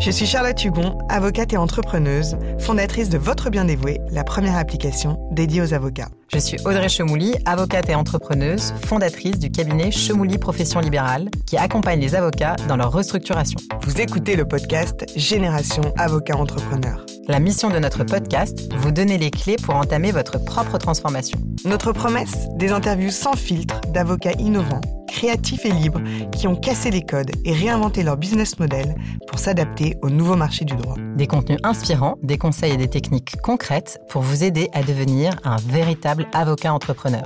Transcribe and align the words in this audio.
Je 0.00 0.12
suis 0.12 0.26
Charlotte 0.26 0.64
Hugon, 0.64 0.96
avocate 1.08 1.52
et 1.52 1.56
entrepreneuse, 1.56 2.36
fondatrice 2.60 3.08
de 3.08 3.18
Votre 3.18 3.50
Bien 3.50 3.64
Dévoué, 3.64 4.00
la 4.12 4.22
première 4.22 4.56
application 4.56 5.18
dédiée 5.32 5.60
aux 5.60 5.74
avocats. 5.74 6.08
Je 6.32 6.38
suis 6.38 6.56
Audrey 6.64 6.88
Chemouli, 6.88 7.34
avocate 7.46 7.90
et 7.90 7.96
entrepreneuse, 7.96 8.72
fondatrice 8.84 9.40
du 9.40 9.50
cabinet 9.50 9.90
Chemouli 9.90 10.38
Profession 10.38 10.78
Libérale, 10.78 11.28
qui 11.46 11.56
accompagne 11.56 11.98
les 11.98 12.14
avocats 12.14 12.54
dans 12.68 12.76
leur 12.76 12.92
restructuration. 12.92 13.58
Vous 13.82 14.00
écoutez 14.00 14.36
le 14.36 14.46
podcast 14.46 15.04
Génération 15.16 15.82
Avocat 15.96 16.36
Entrepreneur. 16.36 17.04
La 17.26 17.40
mission 17.40 17.68
de 17.68 17.80
notre 17.80 18.04
podcast, 18.04 18.72
vous 18.76 18.92
donner 18.92 19.18
les 19.18 19.32
clés 19.32 19.56
pour 19.56 19.74
entamer 19.74 20.12
votre 20.12 20.38
propre 20.38 20.78
transformation. 20.78 21.40
Notre 21.64 21.90
promesse, 21.90 22.46
des 22.54 22.70
interviews 22.70 23.10
sans 23.10 23.34
filtre 23.34 23.80
d'avocats 23.92 24.32
innovants 24.38 24.80
créatifs 25.18 25.64
et 25.64 25.72
libres 25.72 26.00
qui 26.30 26.46
ont 26.46 26.54
cassé 26.54 26.92
les 26.92 27.02
codes 27.02 27.32
et 27.44 27.52
réinventé 27.52 28.04
leur 28.04 28.16
business 28.16 28.58
model 28.60 28.94
pour 29.26 29.40
s'adapter 29.40 29.87
au 30.02 30.10
nouveau 30.10 30.36
marché 30.36 30.64
du 30.64 30.74
droit. 30.74 30.96
Des 31.16 31.26
contenus 31.26 31.58
inspirants, 31.62 32.16
des 32.22 32.38
conseils 32.38 32.72
et 32.72 32.76
des 32.76 32.88
techniques 32.88 33.36
concrètes 33.42 34.00
pour 34.08 34.22
vous 34.22 34.44
aider 34.44 34.68
à 34.72 34.82
devenir 34.82 35.34
un 35.44 35.56
véritable 35.56 36.26
avocat 36.32 36.72
entrepreneur. 36.72 37.24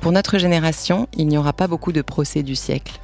Pour 0.00 0.12
notre 0.12 0.38
génération, 0.38 1.08
il 1.16 1.28
n'y 1.28 1.38
aura 1.38 1.52
pas 1.52 1.66
beaucoup 1.66 1.92
de 1.92 2.02
procès 2.02 2.42
du 2.42 2.54
siècle. 2.54 3.00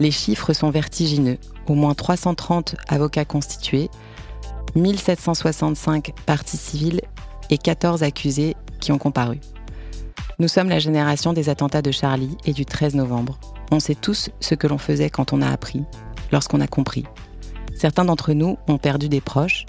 Les 0.00 0.10
chiffres 0.10 0.52
sont 0.52 0.70
vertigineux. 0.70 1.38
Au 1.68 1.74
moins 1.74 1.94
330 1.94 2.76
avocats 2.88 3.24
constitués, 3.24 3.90
1765 4.74 6.12
parties 6.26 6.56
civiles 6.56 7.02
et 7.50 7.58
14 7.58 8.02
accusés 8.02 8.56
qui 8.80 8.92
ont 8.92 8.98
comparu. 8.98 9.38
Nous 10.38 10.48
sommes 10.48 10.68
la 10.68 10.78
génération 10.78 11.32
des 11.32 11.48
attentats 11.48 11.82
de 11.82 11.90
Charlie 11.90 12.36
et 12.44 12.52
du 12.52 12.64
13 12.64 12.94
novembre. 12.94 13.38
On 13.70 13.80
sait 13.80 13.94
tous 13.94 14.30
ce 14.40 14.54
que 14.54 14.66
l'on 14.66 14.78
faisait 14.78 15.10
quand 15.10 15.32
on 15.32 15.42
a 15.42 15.48
appris, 15.48 15.84
lorsqu'on 16.32 16.60
a 16.60 16.66
compris. 16.66 17.04
Certains 17.74 18.04
d'entre 18.04 18.32
nous 18.32 18.58
ont 18.68 18.78
perdu 18.78 19.08
des 19.08 19.20
proches 19.20 19.66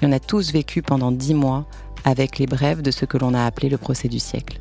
et 0.00 0.06
on 0.06 0.12
a 0.12 0.20
tous 0.20 0.52
vécu 0.52 0.82
pendant 0.82 1.12
dix 1.12 1.34
mois 1.34 1.66
avec 2.04 2.38
les 2.38 2.46
brèves 2.46 2.82
de 2.82 2.90
ce 2.90 3.04
que 3.04 3.18
l'on 3.18 3.34
a 3.34 3.44
appelé 3.44 3.68
le 3.68 3.78
procès 3.78 4.08
du 4.08 4.18
siècle. 4.18 4.58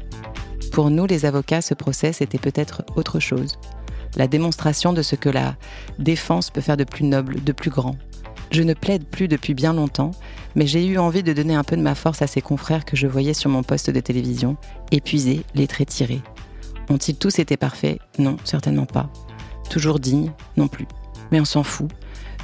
Pour 0.71 0.89
nous, 0.89 1.05
les 1.05 1.25
avocats, 1.25 1.61
ce 1.61 1.73
procès, 1.73 2.13
c'était 2.13 2.37
peut-être 2.37 2.83
autre 2.95 3.19
chose. 3.19 3.59
La 4.15 4.27
démonstration 4.27 4.93
de 4.93 5.01
ce 5.01 5.15
que 5.15 5.29
la 5.29 5.55
défense 5.99 6.49
peut 6.49 6.61
faire 6.61 6.77
de 6.77 6.83
plus 6.83 7.05
noble, 7.05 7.43
de 7.43 7.51
plus 7.51 7.69
grand, 7.69 7.95
je 8.51 8.63
ne 8.63 8.73
plaide 8.73 9.05
plus 9.05 9.29
depuis 9.29 9.53
bien 9.53 9.73
longtemps, 9.73 10.11
mais 10.55 10.67
j'ai 10.67 10.85
eu 10.85 10.97
envie 10.97 11.23
de 11.23 11.31
donner 11.31 11.55
un 11.55 11.63
peu 11.63 11.77
de 11.77 11.81
ma 11.81 11.95
force 11.95 12.21
à 12.21 12.27
ces 12.27 12.41
confrères 12.41 12.83
que 12.83 12.97
je 12.97 13.07
voyais 13.07 13.33
sur 13.33 13.49
mon 13.49 13.63
poste 13.63 13.89
de 13.89 13.99
télévision, 14.01 14.57
épuisés, 14.91 15.43
les 15.55 15.67
traits 15.67 15.87
tirés. 15.87 16.21
Ont-ils 16.89 17.15
tous 17.15 17.39
été 17.39 17.55
parfaits? 17.55 17.99
Non, 18.19 18.35
certainement 18.43 18.85
pas. 18.85 19.09
Toujours 19.69 19.99
dignes 19.99 20.33
Non 20.57 20.67
plus. 20.67 20.85
Mais 21.31 21.39
on 21.39 21.45
s'en 21.45 21.63
fout. 21.63 21.89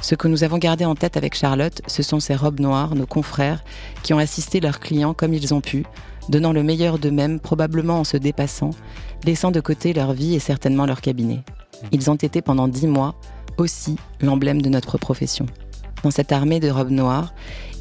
Ce 0.00 0.14
que 0.14 0.28
nous 0.28 0.44
avons 0.44 0.58
gardé 0.58 0.84
en 0.84 0.94
tête 0.94 1.16
avec 1.16 1.34
Charlotte, 1.34 1.82
ce 1.86 2.02
sont 2.02 2.20
ces 2.20 2.36
robes 2.36 2.60
noires, 2.60 2.94
nos 2.94 3.06
confrères, 3.06 3.64
qui 4.02 4.14
ont 4.14 4.18
assisté 4.18 4.60
leurs 4.60 4.80
clients 4.80 5.14
comme 5.14 5.34
ils 5.34 5.52
ont 5.54 5.60
pu, 5.60 5.84
donnant 6.28 6.52
le 6.52 6.62
meilleur 6.62 6.98
d'eux-mêmes, 6.98 7.40
probablement 7.40 8.00
en 8.00 8.04
se 8.04 8.16
dépassant, 8.16 8.70
laissant 9.24 9.50
de 9.50 9.60
côté 9.60 9.92
leur 9.92 10.12
vie 10.12 10.34
et 10.34 10.40
certainement 10.40 10.86
leur 10.86 11.00
cabinet. 11.00 11.42
Ils 11.92 12.10
ont 12.10 12.14
été 12.14 12.42
pendant 12.42 12.68
dix 12.68 12.86
mois 12.86 13.14
aussi 13.56 13.96
l'emblème 14.20 14.62
de 14.62 14.68
notre 14.68 14.98
profession. 14.98 15.46
Dans 16.04 16.10
cette 16.12 16.32
armée 16.32 16.60
de 16.60 16.70
robes 16.70 16.90
noires, 16.90 17.34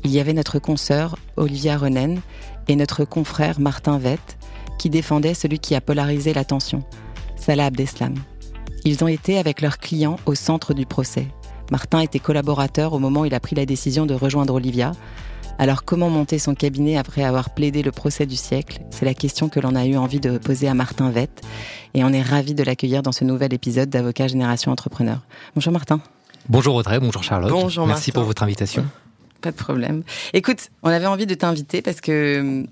il 0.04 0.12
y 0.12 0.20
avait 0.20 0.34
notre 0.34 0.60
consoeur 0.60 1.18
Olivia 1.36 1.78
Renen 1.78 2.20
et 2.68 2.76
notre 2.76 3.06
confrère 3.06 3.60
Martin 3.60 4.00
Vett 4.00 4.38
qui 4.80 4.90
défendaient 4.90 5.34
celui 5.34 5.60
qui 5.60 5.76
a 5.76 5.82
polarisé 5.82 6.34
l'attention, 6.34 6.84
Salah 7.36 7.66
Abdeslam. 7.66 8.16
Ils 8.86 9.04
ont 9.04 9.08
été 9.08 9.38
avec 9.38 9.62
leurs 9.62 9.78
clients 9.80 10.18
au 10.26 10.36
centre 10.36 10.74
du 10.74 10.86
procès. 10.86 11.28
Martin 11.72 12.00
était 12.00 12.20
collaborateur 12.20 12.94
au 12.94 13.00
moment 13.00 13.22
où 13.22 13.26
il 13.26 13.34
a 13.34 13.40
pris 13.40 13.56
la 13.56 13.66
décision 13.66 14.06
de 14.06 14.14
rejoindre 14.14 14.54
Olivia. 14.54 14.92
Alors 15.60 15.84
comment 15.84 16.10
monter 16.10 16.40
son 16.40 16.54
cabinet 16.54 16.98
après 16.98 17.24
avoir 17.24 17.50
plaidé 17.50 17.82
le 17.82 17.92
procès 17.92 18.26
du 18.26 18.36
siècle? 18.36 18.80
C'est 18.92 19.06
la 19.06 19.14
question 19.14 19.50
que 19.50 19.60
l'on 19.60 19.76
a 19.76 19.86
eu 19.86 19.98
envie 19.98 20.20
de 20.20 20.38
poser 20.38 20.68
à 20.68 20.74
Martin 20.74 21.10
Vett 21.10 21.42
et 21.94 22.04
on 22.04 22.14
est 22.14 22.22
ravi 22.22 22.54
de 22.54 22.64
l'accueillir 22.64 23.02
dans 23.02 23.12
ce 23.12 23.24
nouvel 23.24 23.54
épisode 23.54 23.90
d'Avocat 23.90 24.28
Génération 24.28 24.72
Entrepreneur. 24.72 25.20
Bonjour 25.56 25.74
Martin. 25.74 26.00
Bonjour 26.48 26.76
Audrey, 26.76 27.00
bonjour 27.00 27.24
Charlotte. 27.24 27.52
Bonjour 27.52 27.88
Merci 27.88 28.12
pour 28.12 28.24
votre 28.24 28.44
invitation. 28.44 28.86
Pas 29.42 29.52
de 29.52 29.58
problème. 29.58 30.04
Écoute, 30.34 30.70
on 30.84 30.90
avait 30.90 31.06
envie 31.08 31.26
de 31.26 31.34
t'inviter 31.34 31.82
parce 31.82 32.02
que 32.02 32.40
hum, 32.40 32.68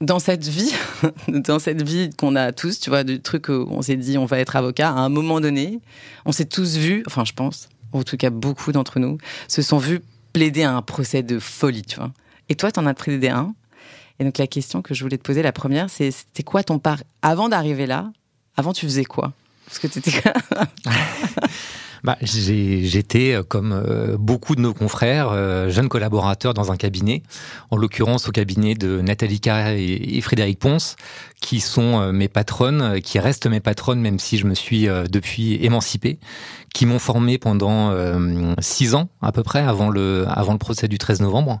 dans 0.00 0.18
cette 0.18 0.46
vie, 0.46 0.72
dans 1.28 1.58
cette 1.58 1.82
vie 1.82 2.10
qu'on 2.16 2.36
a 2.36 2.52
tous, 2.52 2.80
tu 2.80 2.90
vois, 2.90 3.04
du 3.04 3.20
truc 3.20 3.48
où 3.48 3.66
on 3.70 3.82
s'est 3.82 3.96
dit 3.96 4.18
on 4.18 4.24
va 4.24 4.38
être 4.38 4.56
avocat, 4.56 4.90
à 4.90 5.00
un 5.00 5.08
moment 5.08 5.40
donné, 5.40 5.80
on 6.24 6.32
s'est 6.32 6.46
tous 6.46 6.76
vus, 6.76 7.02
enfin 7.06 7.24
je 7.24 7.32
pense, 7.32 7.68
en 7.92 8.02
tout 8.02 8.16
cas 8.16 8.30
beaucoup 8.30 8.72
d'entre 8.72 8.98
nous, 8.98 9.18
se 9.48 9.62
sont 9.62 9.78
vus 9.78 10.00
plaider 10.32 10.62
à 10.62 10.74
un 10.74 10.82
procès 10.82 11.22
de 11.22 11.38
folie, 11.38 11.82
tu 11.82 11.96
vois. 11.96 12.12
Et 12.48 12.54
toi, 12.54 12.72
t'en 12.72 12.86
as 12.86 12.94
plaidé 12.94 13.28
un. 13.28 13.54
Et 14.18 14.24
donc 14.24 14.38
la 14.38 14.46
question 14.46 14.82
que 14.82 14.94
je 14.94 15.02
voulais 15.02 15.18
te 15.18 15.22
poser, 15.22 15.42
la 15.42 15.52
première, 15.52 15.88
c'est 15.88 16.10
c'était 16.10 16.42
quoi 16.42 16.62
ton 16.62 16.78
part? 16.78 16.98
Avant 17.22 17.48
d'arriver 17.48 17.86
là 17.86 18.10
Avant, 18.56 18.72
tu 18.72 18.86
faisais 18.86 19.04
quoi? 19.04 19.32
Parce 19.66 19.78
que 19.78 19.86
t'étais 19.86 20.12
bah, 22.04 22.16
J'étais, 22.22 23.34
euh, 23.34 23.42
comme 23.42 23.72
euh, 23.72 24.16
beaucoup 24.18 24.54
de 24.54 24.60
nos 24.60 24.74
confrères, 24.74 25.30
euh, 25.30 25.68
jeune 25.68 25.88
collaborateur 25.88 26.54
dans 26.54 26.72
un 26.72 26.76
cabinet, 26.76 27.22
en 27.70 27.76
l'occurrence 27.76 28.28
au 28.28 28.32
cabinet 28.32 28.74
de 28.74 29.00
Nathalie 29.00 29.40
Carré 29.40 29.82
et, 29.82 30.20
Frédéric 30.20 30.58
Ponce, 30.58 30.96
qui 31.40 31.60
sont 31.60 32.12
mes 32.12 32.28
patronnes, 32.28 33.00
qui 33.00 33.18
restent 33.18 33.46
mes 33.46 33.60
patronnes 33.60 34.00
même 34.00 34.18
si 34.18 34.36
je 34.36 34.46
me 34.46 34.54
suis 34.54 34.86
depuis 34.86 35.64
émancipé, 35.64 36.18
qui 36.74 36.84
m'ont 36.84 36.98
formé 36.98 37.38
pendant 37.38 37.94
six 38.60 38.94
ans 38.94 39.08
à 39.22 39.32
peu 39.32 39.42
près 39.42 39.60
avant 39.60 39.88
le, 39.88 40.26
avant 40.28 40.52
le 40.52 40.58
procès 40.58 40.88
du 40.88 40.98
13 40.98 41.20
novembre. 41.20 41.58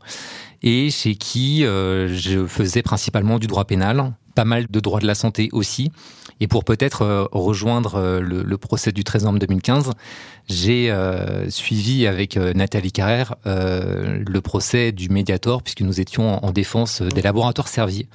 Et 0.62 0.90
chez 0.90 1.14
qui 1.14 1.62
je 1.62 2.46
faisais 2.46 2.82
principalement 2.82 3.38
du 3.38 3.46
droit 3.46 3.64
pénal, 3.64 4.12
pas 4.34 4.44
mal 4.44 4.66
de 4.68 4.80
droit 4.80 5.00
de 5.00 5.06
la 5.06 5.14
santé 5.14 5.48
aussi, 5.52 5.90
et 6.40 6.48
pour 6.48 6.64
peut-être 6.64 7.02
euh, 7.02 7.26
rejoindre 7.32 7.96
euh, 7.96 8.20
le, 8.20 8.58
procès 8.58 8.92
du 8.92 9.04
13 9.04 9.24
novembre 9.24 9.40
2015, 9.40 9.92
j'ai 10.48 10.90
euh, 10.90 11.48
suivi 11.50 12.06
avec 12.06 12.36
Nathalie 12.36 12.92
Carrère 12.92 13.36
le 13.44 14.40
procès 14.40 14.92
du 14.92 15.08
Mediator, 15.08 15.62
puisque 15.62 15.82
nous 15.82 16.00
étions 16.00 16.44
en, 16.44 16.50
défense 16.50 17.02
des 17.02 17.22
laboratoires 17.22 17.68
Servier. 17.68 18.08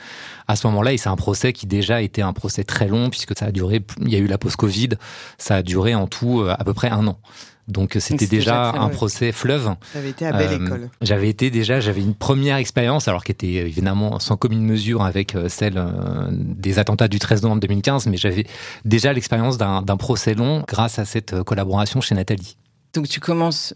À 0.47 0.55
ce 0.55 0.67
moment-là, 0.67 0.93
et 0.93 0.97
c'est 0.97 1.09
un 1.09 1.15
procès 1.15 1.53
qui 1.53 1.65
déjà 1.65 2.01
était 2.01 2.21
un 2.21 2.33
procès 2.33 2.63
très 2.63 2.87
long, 2.87 3.09
puisque 3.09 3.37
ça 3.37 3.45
a 3.45 3.51
duré, 3.51 3.81
il 4.01 4.09
y 4.09 4.15
a 4.15 4.19
eu 4.19 4.27
la 4.27 4.37
post-Covid, 4.37 4.89
ça 5.37 5.55
a 5.55 5.63
duré 5.63 5.95
en 5.95 6.07
tout 6.07 6.45
à 6.47 6.63
peu 6.63 6.73
près 6.73 6.89
un 6.89 7.07
an. 7.07 7.17
Donc 7.67 7.97
c'était 7.99 8.27
déjà 8.27 8.69
un 8.71 8.89
procès 8.89 9.31
fleuve. 9.31 9.75
J'avais 9.93 10.09
été 10.09 10.25
à 10.27 10.31
belle 10.31 10.61
euh, 10.61 10.65
école. 10.65 10.89
J'avais 11.01 11.29
été 11.29 11.49
déjà, 11.49 11.79
j'avais 11.79 12.01
une 12.01 12.13
première 12.13 12.57
expérience, 12.57 13.07
alors 13.07 13.23
qui 13.23 13.31
était 13.31 13.53
évidemment 13.53 14.19
sans 14.19 14.37
commune 14.37 14.63
mesure 14.63 15.03
avec 15.03 15.35
euh, 15.35 15.49
celle 15.49 15.77
euh, 15.77 16.27
des 16.29 16.77
attentats 16.77 17.07
du 17.07 17.17
13 17.17 17.41
novembre 17.41 17.61
2015, 17.61 18.05
mais 18.07 18.17
j'avais 18.17 18.45
déjà 18.83 19.13
l'expérience 19.13 19.57
d'un 19.57 19.97
procès 19.97 20.35
long 20.35 20.63
grâce 20.67 20.99
à 20.99 21.05
cette 21.05 21.41
collaboration 21.43 22.01
chez 22.01 22.13
Nathalie. 22.13 22.57
Donc 22.93 23.07
tu 23.07 23.19
commences 23.19 23.73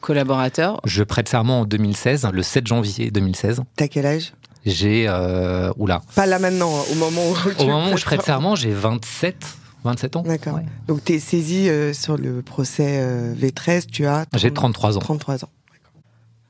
collaborateur 0.00 0.80
Je 0.84 1.02
prête 1.02 1.28
serment 1.28 1.60
en 1.60 1.64
2016, 1.64 2.28
le 2.32 2.42
7 2.42 2.66
janvier 2.66 3.10
2016. 3.10 3.62
T'as 3.76 3.88
quel 3.88 4.06
âge? 4.06 4.32
J'ai... 4.66 5.06
Euh, 5.08 5.72
oula. 5.76 6.02
Pas 6.14 6.26
là 6.26 6.38
maintenant, 6.38 6.72
au 6.90 6.94
moment 6.96 7.22
où... 7.22 7.62
Au 7.62 7.66
moment 7.66 7.92
où 7.92 7.96
je 7.96 8.04
prête 8.04 8.22
serment, 8.22 8.54
j'ai 8.54 8.72
27. 8.72 9.36
27 9.84 10.16
ans. 10.16 10.22
D'accord. 10.22 10.60
Donc 10.86 11.04
tu 11.04 11.14
es 11.14 11.18
saisi 11.18 11.68
euh, 11.68 11.92
sur 11.92 12.16
le 12.16 12.42
procès 12.42 12.98
euh, 13.00 13.34
V13, 13.34 13.86
tu 13.86 14.06
as 14.06 14.26
J'ai 14.34 14.52
33 14.52 14.96
ans. 14.96 15.00
33 15.00 15.44
ans. 15.44 15.50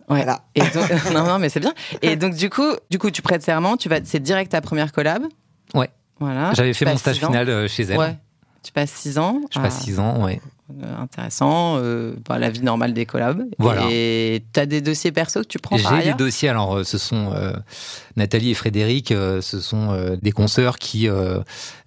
Voilà. 0.08 0.42
Et 0.54 0.60
non, 1.12 1.24
non, 1.24 1.38
mais 1.38 1.48
c'est 1.48 1.60
bien. 1.60 1.74
Et 2.00 2.16
donc 2.16 2.34
du 2.34 2.48
coup, 2.48 2.72
du 2.90 2.98
coup, 2.98 3.10
tu 3.10 3.20
prêtes 3.22 3.42
serment, 3.42 3.76
tu 3.76 3.88
vas, 3.88 3.98
c'est 4.04 4.20
direct 4.20 4.52
ta 4.52 4.60
première 4.60 4.92
collab. 4.92 5.22
Ouais. 5.74 5.90
Voilà. 6.18 6.52
J'avais 6.54 6.72
fait 6.72 6.86
mon 6.86 6.96
stage 6.96 7.18
final 7.18 7.48
euh, 7.48 7.68
chez 7.68 7.84
elle. 7.84 7.98
Ouais. 7.98 8.16
Tu 8.62 8.72
passes 8.72 8.90
6 8.90 9.18
ans. 9.18 9.40
Je 9.50 9.60
passe 9.60 9.80
6 9.84 10.00
ans, 10.00 10.24
ouais. 10.24 10.40
Euh, 10.70 11.02
intéressant, 11.02 11.78
euh, 11.78 12.12
bah, 12.28 12.38
la 12.38 12.50
vie 12.50 12.60
normale 12.60 12.92
des 12.92 13.06
collabs. 13.06 13.42
Voilà. 13.58 13.86
Et 13.90 14.44
tu 14.52 14.60
as 14.60 14.66
des 14.66 14.82
dossiers 14.82 15.12
perso 15.12 15.40
que 15.40 15.46
tu 15.46 15.58
prends 15.58 15.78
J'ai 15.78 16.10
des 16.10 16.14
dossiers, 16.14 16.50
alors 16.50 16.76
euh, 16.76 16.84
ce 16.84 16.98
sont 16.98 17.32
Nathalie 18.16 18.50
et 18.50 18.54
Frédéric, 18.54 19.08
ce 19.08 19.60
sont 19.60 20.16
des 20.20 20.32
consoeurs 20.32 20.78
qui 20.78 21.08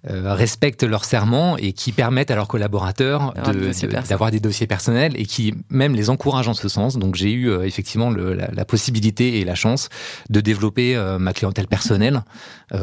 respectent 0.04 0.82
leur 0.82 1.04
serment 1.04 1.56
et 1.58 1.74
qui 1.74 1.92
permettent 1.92 2.30
à 2.30 2.34
leurs 2.34 2.48
collaborateurs 2.48 3.34
d'avoir 3.34 4.30
de, 4.30 4.36
des 4.36 4.40
dossiers 4.40 4.66
personnels 4.66 5.12
et 5.16 5.26
qui 5.26 5.54
même 5.68 5.94
les 5.94 6.08
encouragent 6.08 6.48
en 6.48 6.54
ce 6.54 6.68
sens. 6.68 6.96
Donc 6.96 7.16
j'ai 7.16 7.32
eu 7.32 7.52
effectivement 7.62 8.10
le, 8.10 8.32
la, 8.32 8.48
la, 8.50 8.64
possibilité 8.64 9.40
et 9.40 9.44
la 9.44 9.54
chance 9.54 9.90
de 10.30 10.40
développer 10.40 10.96
ma 11.20 11.34
clientèle 11.34 11.66
personnelle 11.66 12.22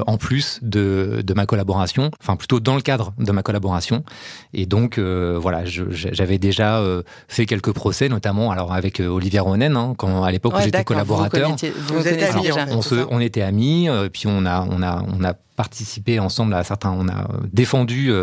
en 0.05 0.17
plus 0.17 0.59
de, 0.61 1.23
de 1.25 1.33
ma 1.33 1.47
collaboration, 1.47 2.11
enfin 2.21 2.35
plutôt 2.35 2.59
dans 2.59 2.75
le 2.75 2.81
cadre 2.81 3.13
de 3.17 3.31
ma 3.31 3.41
collaboration. 3.41 4.03
Et 4.53 4.67
donc 4.67 4.99
voilà, 4.99 5.65
je, 5.65 5.88
j'avais 5.91 6.37
déjà 6.37 6.79
euh, 6.79 7.03
fait 7.27 7.45
quelques 7.45 7.71
procès, 7.71 8.09
notamment 8.09 8.51
alors 8.51 8.73
avec 8.73 8.99
euh, 8.99 9.07
Olivier 9.07 9.39
Ronen, 9.39 9.75
hein, 9.75 9.93
quand 9.97 10.23
à 10.23 10.31
l'époque 10.31 10.53
où 10.57 10.61
j'étais 10.61 10.83
collaborateur. 10.83 11.49
Vous, 11.49 11.95
vous, 11.95 12.03
on, 12.71 12.77
on, 12.77 12.81
se, 12.81 12.95
on, 13.09 13.19
était 13.19 13.41
amis, 13.41 13.89
euh, 13.89 14.09
puis 14.09 14.23
on 14.27 14.45
a, 14.45 14.65
on 14.69 14.81
a, 14.81 15.03
on 15.07 15.23
a 15.23 15.33
participé 15.33 16.19
ensemble 16.19 16.53
à 16.53 16.63
certains, 16.63 16.91
on 16.91 17.07
a 17.09 17.27
défendu 17.51 18.13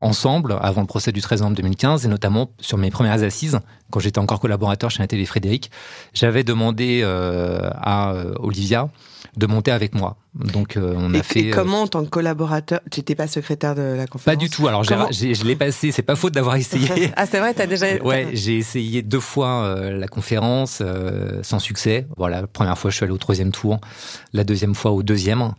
ensemble 0.00 0.56
avant 0.60 0.82
le 0.82 0.86
procès 0.86 1.10
du 1.10 1.20
13 1.20 1.40
novembre 1.40 1.56
2015 1.56 2.04
et 2.04 2.08
notamment 2.08 2.52
sur 2.60 2.78
mes 2.78 2.92
premières 2.92 3.24
assises 3.24 3.58
quand 3.90 3.98
j'étais 3.98 4.20
encore 4.20 4.38
collaborateur 4.38 4.88
chez 4.92 5.02
Nathalie 5.02 5.26
Frédéric, 5.26 5.72
j'avais 6.14 6.44
demandé 6.44 7.02
à 7.02 8.14
Olivia 8.38 8.88
de 9.36 9.46
monter 9.46 9.72
avec 9.72 9.96
moi. 9.96 10.16
Donc 10.38 10.76
euh, 10.76 10.94
on 10.96 11.14
a 11.14 11.22
fait. 11.22 11.40
Et 11.40 11.50
comment 11.50 11.82
en 11.82 11.86
tant 11.86 12.04
que 12.04 12.10
collaborateur, 12.10 12.80
tu 12.90 13.00
n'étais 13.00 13.14
pas 13.14 13.26
secrétaire 13.26 13.74
de 13.74 13.82
la 13.82 14.06
conférence? 14.06 14.24
Pas 14.24 14.36
du 14.36 14.50
tout. 14.50 14.68
Alors 14.68 14.84
je 14.84 15.44
l'ai 15.44 15.56
passé. 15.56 15.92
C'est 15.92 16.02
pas 16.02 16.16
faute 16.16 16.34
d'avoir 16.34 16.56
essayé. 16.56 17.12
ah 17.16 17.26
c'est 17.26 17.38
vrai, 17.38 17.54
t'as 17.54 17.66
déjà. 17.66 17.96
ouais, 18.04 18.28
j'ai 18.34 18.58
essayé 18.58 19.02
deux 19.02 19.20
fois 19.20 19.64
euh, 19.64 19.98
la 19.98 20.08
conférence 20.08 20.80
euh, 20.82 21.40
sans 21.42 21.58
succès. 21.58 22.06
Voilà, 22.16 22.42
la 22.42 22.46
première 22.46 22.76
fois 22.76 22.90
je 22.90 22.96
suis 22.96 23.04
allé 23.04 23.12
au 23.12 23.18
troisième 23.18 23.50
tour, 23.50 23.80
la 24.32 24.44
deuxième 24.44 24.74
fois 24.74 24.90
au 24.90 25.02
deuxième. 25.02 25.52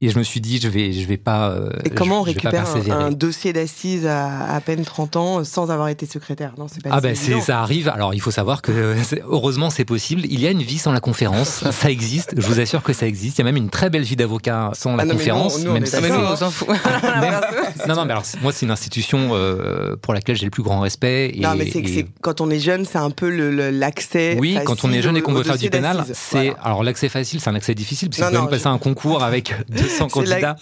Et 0.00 0.10
je 0.10 0.18
me 0.18 0.22
suis 0.22 0.40
dit 0.40 0.60
je 0.60 0.68
vais 0.68 0.92
je 0.92 1.06
vais 1.06 1.16
pas. 1.16 1.54
et 1.84 1.90
comment 1.90 2.20
on 2.20 2.22
récupère 2.22 2.66
un, 2.90 3.10
dossier 3.10 3.52
d'assises 3.52 4.06
à 4.06 4.54
à 4.54 4.60
peine 4.60 4.84
30 4.84 5.16
ans 5.16 5.44
sans 5.44 5.70
avoir 5.70 5.88
été 5.88 6.06
secrétaire? 6.06 6.54
Non, 6.56 6.68
c'est 6.68 6.82
pas. 6.82 6.90
Ah 6.92 7.00
ben 7.00 7.16
ça 7.16 7.60
arrive. 7.60 7.88
Alors 7.88 8.14
il 8.14 8.20
faut 8.20 8.30
savoir 8.30 8.62
que 8.62 8.94
heureusement 9.24 9.70
c'est 9.70 9.84
possible. 9.84 10.22
Il 10.24 10.40
y 10.40 10.46
a 10.46 10.50
une 10.50 10.62
vie 10.62 10.78
sans 10.78 10.92
la 10.92 11.00
conférence. 11.00 11.64
ça 11.70 11.90
existe. 11.90 12.34
Je 12.36 12.46
vous 12.46 12.60
assure 12.60 12.82
que 12.82 12.92
ça 12.92 13.06
existe. 13.06 13.38
Il 13.38 13.40
y 13.40 13.42
a 13.42 13.44
même 13.44 13.56
une 13.56 13.70
très 13.70 13.90
belle 13.90 14.02
vie 14.02 14.16
d'avocat 14.20 14.70
sans 14.74 14.96
la 14.96 15.04
ah 15.04 15.06
conférence. 15.06 15.64
Mais 15.64 15.80
même 15.80 15.86
ça, 15.86 16.00
on 16.00 16.36
s'en 16.36 16.50
fout. 16.50 16.68
non, 17.88 17.94
non, 17.94 18.04
mais 18.04 18.12
alors 18.12 18.24
moi, 18.42 18.52
c'est 18.52 18.66
une 18.66 18.72
institution 18.72 19.30
euh, 19.32 19.96
pour 20.00 20.14
laquelle 20.14 20.36
j'ai 20.36 20.44
le 20.44 20.50
plus 20.50 20.62
grand 20.62 20.80
respect. 20.80 21.32
Et, 21.34 21.40
non, 21.40 21.54
mais 21.56 21.70
c'est 21.70 21.82
que 21.82 22.08
quand 22.20 22.40
on 22.40 22.50
est 22.50 22.58
jeune, 22.58 22.84
c'est 22.84 22.98
un 22.98 23.10
peu 23.10 23.28
l'accès. 23.70 24.36
Oui, 24.38 24.58
quand 24.64 24.84
on 24.84 24.92
est 24.92 25.02
jeune 25.02 25.16
et 25.16 25.22
qu'on 25.22 25.32
veut 25.32 25.42
faire 25.42 25.58
du 25.58 25.70
pénal, 25.70 26.04
c'est 26.12 26.54
alors 26.62 26.82
l'accès 26.82 27.08
facile, 27.08 27.40
c'est 27.40 27.50
un 27.50 27.54
accès 27.54 27.74
difficile 27.74 28.10
parce 28.10 28.28
qu'il 28.28 28.36
faut 28.36 28.42
même 28.42 28.50
passer 28.50 28.66
un 28.66 28.78
concours 28.78 29.22
avec 29.22 29.52
200 29.70 30.08
candidats. 30.08 30.56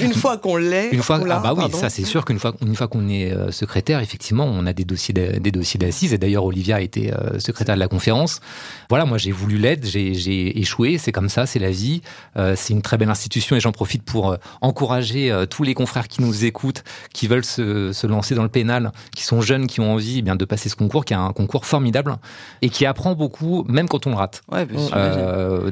Une 0.00 0.14
fois 0.14 0.36
qu'on 0.36 0.56
l'est. 0.56 0.90
Une 0.90 1.02
fois, 1.02 1.20
ah 1.30 1.40
bah 1.40 1.54
oui, 1.56 1.64
ça 1.72 1.90
c'est 1.90 2.04
sûr 2.04 2.24
qu'une 2.24 2.38
fois, 2.38 2.54
une 2.64 2.74
fois 2.74 2.88
qu'on 2.88 3.08
est 3.08 3.32
euh, 3.32 3.50
secrétaire, 3.50 4.00
effectivement, 4.00 4.44
on 4.44 4.66
a 4.66 4.72
des 4.72 4.84
dossiers, 4.84 5.14
des 5.14 5.50
dossiers 5.50 5.78
d'assises. 5.78 6.12
Et 6.12 6.18
d'ailleurs, 6.18 6.44
Olivia 6.44 6.76
a 6.76 6.80
été 6.80 7.12
euh, 7.12 7.38
secrétaire 7.38 7.74
de 7.74 7.80
la 7.80 7.88
conférence. 7.88 8.40
Voilà, 8.88 9.04
moi 9.04 9.18
j'ai 9.18 9.32
voulu 9.32 9.58
l'être, 9.58 9.86
j'ai 9.86 10.58
échoué. 10.58 10.98
C'est 10.98 11.12
comme 11.12 11.28
ça, 11.28 11.46
c'est 11.46 11.58
la 11.58 11.70
vie. 11.70 12.02
Euh, 12.36 12.54
c'est 12.56 12.72
une 12.72 12.82
très 12.82 12.98
belle 12.98 13.10
institution 13.10 13.56
et 13.56 13.60
j'en 13.60 13.72
profite 13.72 14.02
pour 14.02 14.36
encourager 14.60 15.32
tous 15.50 15.62
les 15.62 15.74
confrères 15.74 16.08
qui 16.08 16.22
nous 16.22 16.44
écoutent, 16.44 16.84
qui 17.12 17.26
veulent 17.26 17.44
se, 17.44 17.92
se, 17.92 18.06
lancer 18.06 18.34
dans 18.34 18.42
le 18.42 18.48
pénal, 18.48 18.92
qui 19.14 19.22
sont 19.22 19.40
jeunes, 19.40 19.66
qui 19.66 19.80
ont 19.80 19.92
envie 19.92 20.18
eh 20.18 20.22
bien 20.22 20.36
de 20.36 20.44
passer 20.44 20.68
ce 20.68 20.76
concours, 20.76 21.04
qui 21.04 21.12
est 21.12 21.16
un 21.16 21.32
concours 21.32 21.66
formidable 21.66 22.16
et 22.60 22.68
qui 22.68 22.86
apprend 22.86 23.14
beaucoup, 23.14 23.64
même 23.68 23.88
quand 23.88 24.06
on 24.06 24.10
le 24.10 24.16
rate. 24.16 24.42
Ouais, 24.50 24.66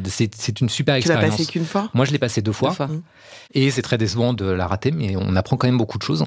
c'est 0.07 0.61
une 0.61 0.69
super 0.69 0.95
expérience. 0.95 1.25
Tu 1.25 1.31
l'as 1.31 1.37
passé 1.37 1.53
qu'une 1.53 1.65
fois 1.65 1.91
Moi, 1.95 2.05
je 2.05 2.13
l'ai 2.13 2.19
passé 2.19 2.43
deux 2.43 2.53
fois. 2.53 2.71
Deux 2.71 2.77
fois. 2.77 2.89
Et 3.53 3.71
c'est 3.71 3.83
très 3.91 3.99
décevant 3.99 4.35
de 4.35 4.45
la 4.45 4.69
rater, 4.69 4.93
mais 4.93 5.17
on 5.17 5.35
apprend 5.35 5.57
quand 5.57 5.67
même 5.67 5.77
beaucoup 5.77 5.99
de 5.99 6.05
choses. 6.05 6.25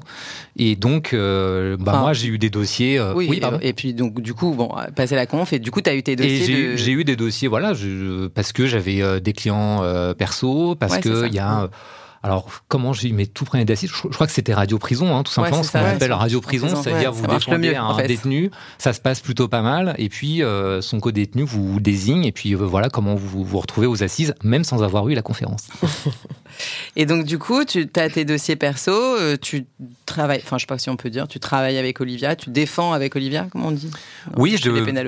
Et 0.58 0.76
donc, 0.76 1.14
euh, 1.14 1.78
bah 1.80 1.96
moi, 1.98 2.12
j'ai 2.12 2.28
eu 2.28 2.36
des 2.36 2.50
dossiers. 2.50 2.98
Euh, 2.98 3.14
oui, 3.14 3.40
et 3.62 3.72
puis 3.72 3.94
donc 3.94 4.20
du 4.20 4.34
coup, 4.34 4.52
bon, 4.52 4.70
passer 4.94 5.14
la 5.16 5.24
conf, 5.24 5.54
et 5.54 5.58
du 5.58 5.70
coup, 5.70 5.80
tu 5.80 5.88
as 5.88 5.94
eu 5.94 6.02
tes 6.02 6.14
dossiers. 6.14 6.76
J'ai 6.76 6.92
eu 6.92 7.04
des 7.04 7.16
dossiers, 7.16 7.48
voilà, 7.48 7.72
je, 7.72 8.26
parce 8.26 8.52
que 8.52 8.66
j'avais 8.66 9.00
euh, 9.00 9.18
des 9.18 9.32
clients 9.32 9.82
perso, 10.18 10.74
parce 10.74 10.98
que 10.98 11.26
il 11.26 11.34
y 11.34 11.38
a. 11.38 11.70
Alors, 12.24 12.48
comment 12.68 12.92
j'ai 12.94 13.10
eu 13.10 13.12
mes 13.12 13.26
tout 13.26 13.44
premiers 13.44 13.66
d'assises 13.66 13.90
je, 13.90 14.08
crois 14.08 14.26
que 14.26 14.32
c'était 14.32 14.54
radio-prison, 14.54 15.14
hein, 15.14 15.22
tout 15.22 15.30
simplement, 15.30 15.62
ce 15.62 15.70
qu'on 15.70 15.78
appelle 15.78 16.12
radio-prison, 16.12 16.68
c'est-à-dire 16.82 17.12
vous 17.12 17.26
défendez 17.26 17.74
un 17.76 17.96
détenu, 17.98 18.50
ça 18.78 18.92
se 18.92 19.00
passe 19.00 19.20
plutôt 19.20 19.46
pas 19.46 19.62
mal, 19.62 19.94
et 19.98 20.08
puis 20.08 20.42
son 20.80 21.00
co-détenu 21.00 21.44
vous 21.44 21.80
désigne, 21.80 22.24
et 22.24 22.32
puis 22.32 22.54
voilà 22.54 22.88
comment 22.88 23.14
vous 23.14 23.44
vous 23.44 23.58
retrouvez 23.60 23.86
aux 23.86 24.02
assises, 24.02 24.34
même 24.42 24.64
sans 24.64 24.82
avoir 24.82 25.08
eu 25.08 25.14
la 25.14 25.22
conférence. 25.22 25.68
Et 26.96 27.06
donc, 27.06 27.24
du 27.24 27.38
coup, 27.38 27.64
tu 27.64 27.88
as 27.96 28.08
tes 28.08 28.24
dossiers 28.24 28.56
perso, 28.56 28.92
euh, 28.92 29.36
tu 29.40 29.66
travailles, 30.04 30.40
enfin, 30.42 30.58
je 30.58 30.62
sais 30.62 30.66
pas 30.66 30.78
si 30.78 30.90
on 30.90 30.96
peut 30.96 31.10
dire, 31.10 31.28
tu 31.28 31.40
travailles 31.40 31.78
avec 31.78 32.00
Olivia, 32.00 32.36
tu 32.36 32.50
défends 32.50 32.92
avec 32.92 33.16
Olivia, 33.16 33.46
comment 33.50 33.68
on 33.68 33.72
dit? 33.72 33.90
Oui, 34.36 34.56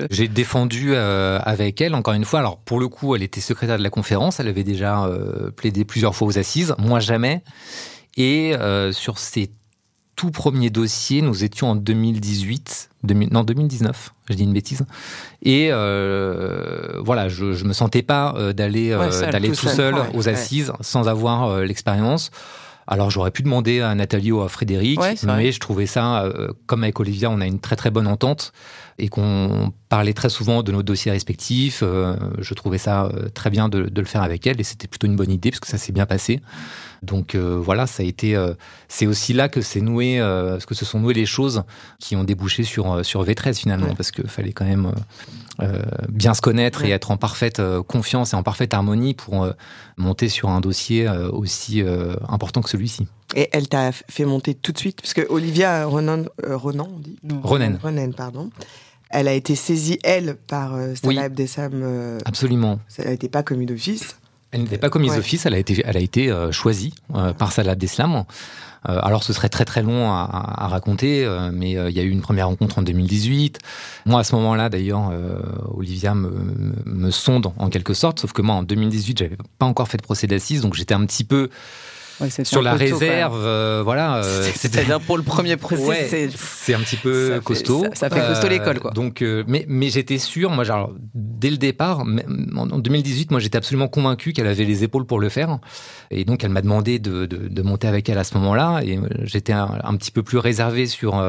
j'ai 0.09 0.27
défendu 0.27 0.93
euh, 0.93 1.39
avec 1.43 1.81
elle, 1.81 1.95
encore 1.95 2.13
une 2.13 2.25
fois. 2.25 2.39
Alors, 2.39 2.57
pour 2.57 2.79
le 2.79 2.87
coup, 2.87 3.15
elle 3.15 3.23
était 3.23 3.41
secrétaire 3.41 3.77
de 3.77 3.83
la 3.83 3.89
conférence, 3.89 4.39
elle 4.39 4.47
avait 4.47 4.63
déjà 4.63 5.05
euh, 5.05 5.51
plaidé 5.51 5.85
plusieurs 5.85 6.15
fois 6.15 6.27
aux 6.27 6.37
assises, 6.37 6.75
moi 6.77 6.99
jamais. 6.99 7.43
Et 8.19 8.53
sur 8.91 9.19
ces 9.19 9.51
tout 10.17 10.31
premier 10.31 10.71
dossier, 10.71 11.21
nous 11.21 11.43
étions 11.43 11.69
en 11.69 11.75
2018, 11.75 12.89
non 13.31 13.43
2019, 13.43 14.13
je 14.27 14.33
dis 14.33 14.43
une 14.43 14.51
bêtise. 14.51 14.83
Et 15.43 15.69
euh, 15.71 16.99
voilà, 17.05 17.29
je, 17.29 17.53
je 17.53 17.63
me 17.65 17.71
sentais 17.71 18.01
pas 18.01 18.33
euh, 18.35 18.51
d'aller 18.51 18.91
euh, 18.91 19.31
d'aller 19.31 19.51
tout, 19.51 19.67
seul, 19.67 19.95
aux 20.15 20.27
assises 20.27 20.73
sans 20.81 21.07
avoir 21.07 21.59
l'expérience. 21.61 22.31
Alors 22.87 23.11
j'aurais 23.11 23.31
pu 23.31 23.43
demander 23.43 23.81
à 23.81 23.93
Nathalie 23.95 24.31
ou 24.31 24.41
à 24.41 24.49
Frédéric, 24.49 24.99
mais 25.23 25.51
je 25.51 25.59
trouvais 25.59 25.85
ça, 25.85 26.31
comme 26.65 26.83
avec 26.83 26.99
Olivia, 26.99 27.29
on 27.29 27.41
a 27.41 27.45
une 27.45 27.59
très 27.59 27.75
très 27.75 27.91
bonne 27.91 28.07
entente 28.07 28.53
et 28.97 29.09
qu'on 29.09 29.73
parlait 29.89 30.13
très 30.13 30.29
souvent 30.29 30.63
de 30.63 30.71
nos 30.71 30.83
dossiers 30.83 31.11
respectifs. 31.11 31.83
je 31.83 32.53
trouvais 32.53 32.77
ça 32.77 33.11
très 33.33 33.49
bien 33.49 33.67
de, 33.69 33.83
de, 33.83 34.01
le 34.01 34.07
faire 34.07 34.23
avec 34.23 34.47
elle 34.47 34.59
et 34.59 34.63
c'était 34.63 34.87
plutôt 34.87 35.07
une 35.07 35.15
bonne 35.15 35.31
idée 35.31 35.51
parce 35.51 35.59
que 35.59 35.67
ça 35.67 35.77
s'est 35.77 35.91
bien 35.91 36.05
passé. 36.05 36.41
Donc 37.03 37.35
euh, 37.35 37.59
voilà, 37.61 37.87
ça 37.87 38.03
a 38.03 38.05
été, 38.05 38.35
euh, 38.35 38.53
c'est 38.87 39.07
aussi 39.07 39.33
là 39.33 39.49
que 39.49 39.61
c'est 39.61 39.81
noué, 39.81 40.19
euh, 40.19 40.59
que 40.59 40.75
se 40.75 40.85
sont 40.85 40.99
nouées 40.99 41.13
les 41.13 41.25
choses 41.25 41.63
qui 41.99 42.15
ont 42.15 42.23
débouché 42.23 42.63
sur 42.63 43.05
sur 43.05 43.23
V13 43.23 43.57
finalement, 43.57 43.95
parce 43.95 44.11
qu'il 44.11 44.27
fallait 44.27 44.53
quand 44.53 44.65
même 44.65 44.91
bien 46.09 46.33
se 46.33 46.41
connaître 46.41 46.83
et 46.83 46.91
être 46.91 47.11
en 47.11 47.17
parfaite 47.17 47.61
confiance 47.87 48.33
et 48.33 48.35
en 48.35 48.43
parfaite 48.43 48.73
harmonie 48.73 49.13
pour 49.13 49.47
monter 49.97 50.29
sur 50.29 50.49
un 50.49 50.61
dossier 50.61 51.07
aussi 51.31 51.83
important 52.27 52.61
que 52.61 52.69
celui-ci. 52.69 53.07
Et 53.35 53.49
elle 53.51 53.67
t'a 53.67 53.91
fait 53.91 54.25
monter 54.25 54.53
tout 54.53 54.71
de 54.71 54.77
suite, 54.77 55.01
parce 55.01 55.13
que 55.13 55.25
Olivia 55.29 55.85
Ronan, 55.85 56.23
Ronan 56.43 56.89
on 56.95 56.99
dit? 56.99 57.17
Ronen. 57.43 57.79
Ronen, 57.81 58.13
pardon. 58.13 58.49
Elle 59.09 59.27
a 59.27 59.33
été 59.33 59.55
saisie, 59.55 59.99
elle, 60.03 60.35
par 60.35 60.77
Salah 61.01 61.23
Abdessam. 61.23 62.19
Absolument. 62.25 62.79
Elle 62.97 63.09
n'était 63.09 63.29
pas 63.29 63.43
commis 63.43 63.65
d'office. 63.65 64.17
Elle 64.51 64.63
n'était 64.63 64.77
pas 64.77 64.89
commise 64.89 65.13
d'office, 65.13 65.45
elle 65.45 65.53
a 65.53 65.57
été, 65.57 65.81
elle 65.85 65.97
a 65.97 65.99
été 65.99 66.31
euh, 66.31 66.51
choisie 66.53 66.93
euh, 67.15 67.33
par 67.33 67.51
Salah 67.51 67.73
Abdeslam. 67.73 68.23
Euh, 68.87 68.99
alors 69.01 69.23
ce 69.23 69.33
serait 69.33 69.49
très 69.49 69.65
très 69.65 69.81
long 69.81 70.11
à, 70.11 70.67
raconter, 70.67 71.27
mais 71.53 71.71
il 71.71 71.91
y 71.91 71.99
a 71.99 72.03
eu 72.03 72.09
une 72.09 72.21
première 72.21 72.47
rencontre 72.47 72.79
en 72.79 72.81
2018. 72.81 73.59
Moi 74.05 74.19
à 74.19 74.23
ce 74.23 74.35
moment-là 74.35 74.69
d'ailleurs, 74.69 75.11
Olivia 75.73 76.13
me, 76.13 76.31
me, 76.85 77.11
sonde 77.11 77.47
en 77.57 77.69
quelque 77.69 77.93
sorte, 77.93 78.19
sauf 78.19 78.33
que 78.33 78.41
moi 78.41 78.55
en 78.55 78.63
2018 78.63 79.17
j'avais 79.17 79.37
pas 79.59 79.65
encore 79.65 79.87
fait 79.87 79.97
de 79.97 80.03
procès 80.03 80.27
d'assises, 80.27 80.61
donc 80.61 80.73
j'étais 80.73 80.93
un 80.93 81.05
petit 81.05 81.23
peu 81.23 81.49
sur 82.43 82.61
la 82.61 82.73
réserve, 82.73 83.41
euh, 83.45 83.81
voilà. 83.83 84.17
Euh, 84.17 84.49
C'est-à-dire 84.55 84.99
pour 84.99 85.17
le 85.17 85.23
premier 85.23 85.57
procès, 85.57 86.29
c'est 86.35 86.73
un 86.73 86.79
petit 86.79 86.95
peu 86.95 87.39
costaud. 87.43 87.85
ça, 87.93 88.09
fait 88.09 88.19
costaud 88.19 88.47
l'école, 88.47 88.79
quoi. 88.79 88.91
Donc, 88.91 89.21
euh, 89.21 89.43
mais, 89.47 89.65
mais 89.67 89.89
j'étais 89.89 90.17
sûr, 90.17 90.49
moi, 90.49 90.63
genre, 90.63 90.91
dès 91.13 91.49
le 91.49 91.57
départ, 91.57 91.99
en 91.99 92.65
2018, 92.65 93.31
moi, 93.31 93.39
j'étais 93.39 93.57
absolument 93.57 93.87
convaincu 93.87 94.33
qu'elle 94.33 94.47
avait 94.47 94.65
les 94.65 94.83
épaules 94.83 95.05
pour 95.05 95.19
le 95.19 95.29
faire. 95.29 95.59
Et 96.09 96.25
donc, 96.25 96.43
elle 96.43 96.49
m'a 96.49 96.61
demandé 96.61 96.99
de, 96.99 97.25
de, 97.25 97.47
de, 97.47 97.61
monter 97.61 97.87
avec 97.87 98.09
elle 98.09 98.17
à 98.17 98.23
ce 98.23 98.35
moment-là. 98.37 98.81
Et 98.83 98.99
j'étais 99.23 99.53
un, 99.53 99.95
petit 99.97 100.11
peu 100.11 100.23
plus 100.23 100.37
réservé 100.37 100.85
sur 100.87 101.23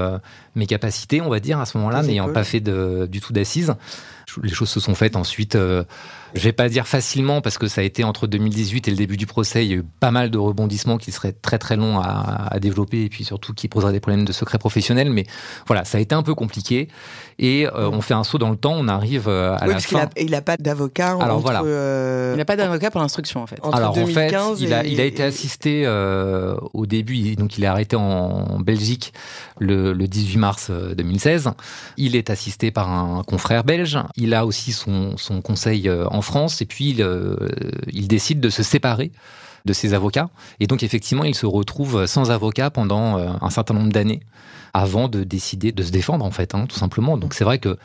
mes 0.55 0.67
capacités, 0.67 1.21
on 1.21 1.29
va 1.29 1.41
dire, 1.41 1.61
à 1.61 1.67
ce 1.67 1.77
moment-là, 1.79 2.03
n'ayant 2.03 2.33
pas 2.33 2.45
fait 2.45 2.61
de, 2.61 3.07
du 3.11 3.21
tout 3.21 3.33
d'assises. 3.33 3.75
Les 4.43 4.51
choses 4.51 4.69
se 4.69 4.81
sont 4.81 4.95
faites 4.95 5.17
ensuite 5.17 5.57
je 6.35 6.43
vais 6.43 6.53
pas 6.53 6.69
dire 6.69 6.87
facilement 6.87 7.41
parce 7.41 7.59
que 7.59 7.69
ça 7.69 7.81
a 7.81 7.85
été 7.85 8.05
entre 8.05 8.27
2018 8.27 8.89
et 8.89 8.91
le 8.91 8.97
début 8.97 9.17
du 9.17 9.27
procès, 9.27 9.65
il 9.65 9.71
y 9.71 9.75
a 9.75 9.77
eu 9.77 9.85
pas 10.01 10.11
mal 10.11 10.31
de 10.31 10.39
rebondissements 10.39 10.99
qui 10.99 11.13
seraient 11.13 11.33
très 11.33 11.59
très 11.59 11.77
longs 11.77 11.99
à, 12.01 12.49
à 12.51 12.59
développer 12.59 13.05
et 13.05 13.09
puis 13.09 13.25
surtout 13.25 13.55
qui 13.55 13.69
poseraient 13.69 13.93
des 13.93 14.01
problèmes 14.01 14.25
de 14.25 14.33
secret 14.33 14.59
professionnel. 14.59 15.11
Mais 15.11 15.27
voilà, 15.67 15.85
ça 15.85 15.99
a 15.99 16.01
été 16.01 16.15
un 16.15 16.23
peu 16.23 16.35
compliqué 16.35 16.89
et 17.39 17.67
euh, 17.67 17.89
on 17.91 18.01
fait 18.01 18.15
un 18.15 18.25
saut 18.25 18.39
dans 18.39 18.51
le 18.51 18.57
temps. 18.57 18.75
On 18.77 18.89
arrive 18.89 19.29
euh, 19.29 19.55
à 19.55 19.63
oui, 19.63 19.69
la 19.69 19.73
parce 19.75 19.87
fin. 19.87 20.09
Il 20.17 20.31
n'a 20.33 20.43
pas 20.43 20.57
d'avocat. 20.57 21.17
Alors 21.21 21.41
voilà. 21.41 21.63
Euh, 21.63 22.33
il 22.35 22.39
n'a 22.39 22.45
pas 22.45 22.57
d'avocat 22.57 22.91
pour 22.91 23.01
l'instruction 23.01 23.43
en 23.43 23.47
fait. 23.47 23.61
Alors 23.73 23.97
en 23.97 24.07
fait, 24.07 24.35
il 24.59 24.73
a, 24.73 24.85
il 24.85 25.01
a 25.01 25.05
été 25.05 25.23
assisté 25.23 25.87
au 26.73 26.87
début, 26.87 27.37
donc 27.37 27.59
il 27.59 27.65
est 27.65 27.69
arrêté 27.69 27.97
en 27.97 28.59
Belgique 28.61 29.13
le, 29.59 29.93
le 29.93 30.09
18 30.09 30.39
mars 30.39 30.71
2016. 30.71 31.51
Il 31.97 32.17
est 32.17 32.31
assisté 32.31 32.71
par 32.71 32.91
un 32.91 33.23
confrère 33.25 33.65
belge. 33.65 33.99
Il 34.17 34.35
a 34.35 34.45
aussi 34.47 34.73
son, 34.73 35.17
son 35.17 35.41
conseil 35.41 35.91
en 35.91 36.18
en 36.19 36.23
France 36.23 36.61
et 36.61 36.67
puis 36.67 36.97
euh, 36.99 37.37
il, 37.93 38.09
décide 38.09 38.41
de 38.41 38.51
se 38.51 38.63
séparer 38.63 39.13
de 39.65 39.73
ses 39.73 39.95
avocats. 39.95 40.29
Et 40.61 40.67
donc 40.67 40.83
effectivement, 40.83 41.25
il 41.25 41.35
se 41.35 41.47
retrouve 41.47 42.07
sans 42.07 42.31
avocat 42.31 42.71
pendant 42.71 43.19
euh, 43.19 43.29
un 43.41 43.51
certain 43.51 43.75
nombre 43.75 43.93
d'années 43.93 44.21
avant 44.75 45.09
de 45.09 45.25
décider 45.25 45.73
de 45.73 45.83
se 45.83 45.91
défendre 45.91 46.25
en 46.25 46.31
fait, 46.31 46.55
hein, 46.55 46.67
tout 46.69 46.77
simplement. 46.77 47.17
Donc 47.17 47.35
c'est 47.35 47.45
vrai 47.45 47.59
que 47.59 47.79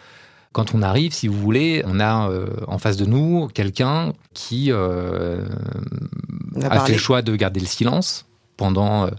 quand 0.52 0.76
on 0.76 0.82
arrive, 0.82 1.14
si 1.14 1.28
vous 1.28 1.40
voulez, 1.40 1.84
on 1.86 2.00
a 2.00 2.30
euh, 2.30 2.48
en 2.68 2.78
face 2.78 2.98
de 2.98 3.06
nous 3.06 3.48
quelqu'un 3.54 4.14
qui 4.34 4.72
a, 4.72 4.76
fait 6.86 6.94
le 6.94 6.98
choix 6.98 7.22
de 7.22 7.36
garder 7.36 7.60
le 7.60 7.66
silence 7.66 8.26
pendant 8.58 9.10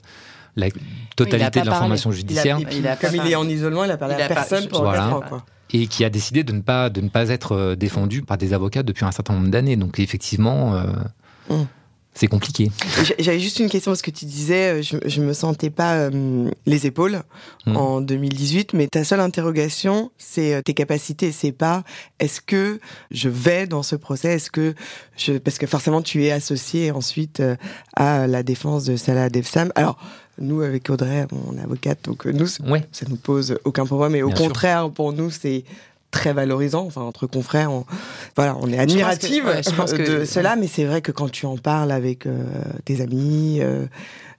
la 0.56 0.68
totalité 1.16 1.61
de 1.61 1.66
l'information 1.66 2.12
judiciaire. 2.12 2.59
comme 3.00 3.14
il 3.14 3.26
est 3.30 3.35
en 3.35 3.49
isolement, 3.49 3.85
il 3.85 3.90
a 3.90 3.97
parlé 3.97 4.14
à 4.14 4.28
personne 4.28 4.68
pendant 4.68 4.85
voilà. 4.85 5.21
Quoi 5.28 5.44
et 5.75 5.88
qui 5.88 6.04
a 6.04 6.09
décidé 6.11 6.45
de 6.45 6.52
ne 6.52 6.61
pas 6.61 6.88
de 6.88 7.00
ne 7.00 7.09
pas 7.09 7.28
être 7.28 7.52
euh, 7.52 7.75
défendu 7.75 8.23
par 8.23 8.38
des 8.38 8.54
avocats 8.54 8.85
depuis 8.85 9.04
un 9.04 9.11
certain 9.11 9.35
nombre 9.35 9.49
d'années. 9.49 9.76
Donc 9.76 9.99
effectivement, 9.99 10.76
euh, 10.76 10.85
mmh. 11.50 11.66
c'est 12.14 12.28
compliqué. 12.28 12.71
J'avais 13.19 13.40
juste 13.40 13.59
une 13.59 13.69
question 13.69 13.90
parce 13.90 14.00
que 14.00 14.12
tu 14.12 14.25
disais, 14.25 14.78
euh, 14.78 14.83
je, 14.83 14.97
je 15.04 15.21
me 15.21 15.33
sentais 15.33 15.71
pas 15.71 15.97
euh, 15.97 16.49
les 16.64 16.87
épaules 16.87 17.23
Mm. 17.66 17.76
en 17.76 18.00
2018, 18.02 18.75
mais 18.75 18.87
ta 18.87 19.04
seule 19.04 19.21
interrogation, 19.21 20.12
c'est 20.16 20.62
tes 20.62 20.75
capacités. 20.75 21.33
C'est 21.33 21.50
pas 21.50 21.83
est-ce 22.21 22.40
que 22.40 22.78
je 23.11 23.28
vais 23.28 23.66
dans 23.66 23.83
ce 23.83 23.97
procès, 23.97 24.35
est-ce 24.35 24.50
que 24.50 24.75
je, 25.16 25.38
parce 25.38 25.59
que 25.59 25.66
forcément 25.66 26.02
tu 26.02 26.25
es 26.25 26.31
associé 26.31 26.93
ensuite 26.93 27.43
à 27.97 28.26
la 28.26 28.43
défense 28.43 28.85
de 28.85 28.97
Salah 28.97 29.25
Abdeslam. 29.25 29.73
Alors 29.76 29.99
nous 30.38 30.62
avec 30.62 30.88
Audrey, 30.91 31.26
on 31.33 31.57
est 31.57 31.61
avocate, 31.62 31.99
donc 32.05 32.26
euh, 32.26 32.33
nous 32.33 32.47
Ouais. 32.71 32.85
ça 32.93 33.07
nous 33.09 33.17
pose 33.17 33.59
aucun 33.64 33.87
problème, 33.87 34.12
mais 34.12 34.23
au 34.23 34.29
Bien 34.29 34.37
sûr. 34.37 34.47
contraire 34.47 34.91
pour 34.91 35.12
nous 35.12 35.31
c'est 35.31 35.64
très 36.11 36.33
valorisant. 36.33 36.85
Enfin, 36.87 37.00
entre 37.03 37.26
confrères, 37.26 37.73
on, 37.73 37.85
voilà, 38.37 38.57
on 38.61 38.69
est 38.73 38.79
admirative 38.79 39.45
ouais, 39.47 39.62
je 39.62 39.71
pense 39.71 39.93
que- 39.95 40.21
de 40.21 40.25
cela, 40.25 40.55
mais 40.57 40.69
c'est 40.69 40.85
vrai 40.85 41.00
que 41.03 41.11
quand 41.12 41.29
tu 41.31 41.47
en 41.47 41.57
parles 41.57 41.91
avec 41.91 42.26
euh, 42.26 42.45
tes 42.85 43.00
amis, 43.00 43.59
euh, 43.61 43.87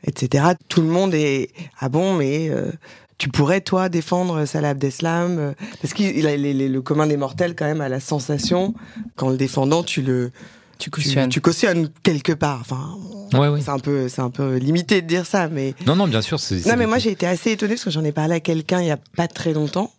etc., 0.05 0.45
tout 0.69 0.81
le 0.81 0.87
monde 0.87 1.13
est 1.13 1.49
ah 1.79 1.89
bon, 1.89 2.13
mais 2.15 2.49
euh, 2.49 2.71
tu 3.17 3.29
pourrais 3.29 3.61
toi 3.61 3.87
défendre 3.89 4.45
Salah 4.45 4.69
Abdeslam 4.69 5.53
parce 5.81 5.93
qu'il 5.93 6.15
les- 6.25 6.67
le 6.69 6.81
commun 6.81 7.07
des 7.07 7.17
mortels 7.17 7.55
quand 7.55 7.65
même 7.65 7.81
a 7.81 7.89
la 7.89 7.99
sensation 8.01 8.73
qu'en 9.15 9.29
le 9.29 9.37
défendant, 9.37 9.83
tu 9.83 10.01
le 10.01 10.31
Tu 10.77 10.89
cautionnes. 10.89 11.29
tu 11.29 11.41
cautionnes 11.41 11.89
quelque 12.03 12.31
part. 12.33 12.59
Enfin, 12.61 12.97
Ouais, 13.33 13.59
c'est 13.61 13.69
un 13.69 13.79
peu 13.79 14.07
c'est 14.07 14.21
un 14.21 14.29
peu 14.29 14.55
limité 14.57 15.01
de 15.01 15.07
dire 15.07 15.25
ça, 15.25 15.47
mais 15.49 15.73
Non, 15.85 15.95
non, 15.95 16.07
bien 16.07 16.21
sûr. 16.21 16.39
c'est- 16.39 16.65
non, 16.67 16.75
mais 16.77 16.85
moi 16.85 16.99
j'ai 16.99 17.11
été 17.11 17.25
assez 17.27 17.51
étonnée 17.51 17.73
parce 17.73 17.83
que 17.85 17.89
j'en 17.91 18.03
ai 18.03 18.11
parlé 18.11 18.35
à 18.35 18.39
quelqu'un 18.39 18.81
il 18.81 18.87
y 18.87 18.91
a 18.91 18.97
pas 19.17 19.27
très 19.27 19.53
longtemps. 19.53 19.91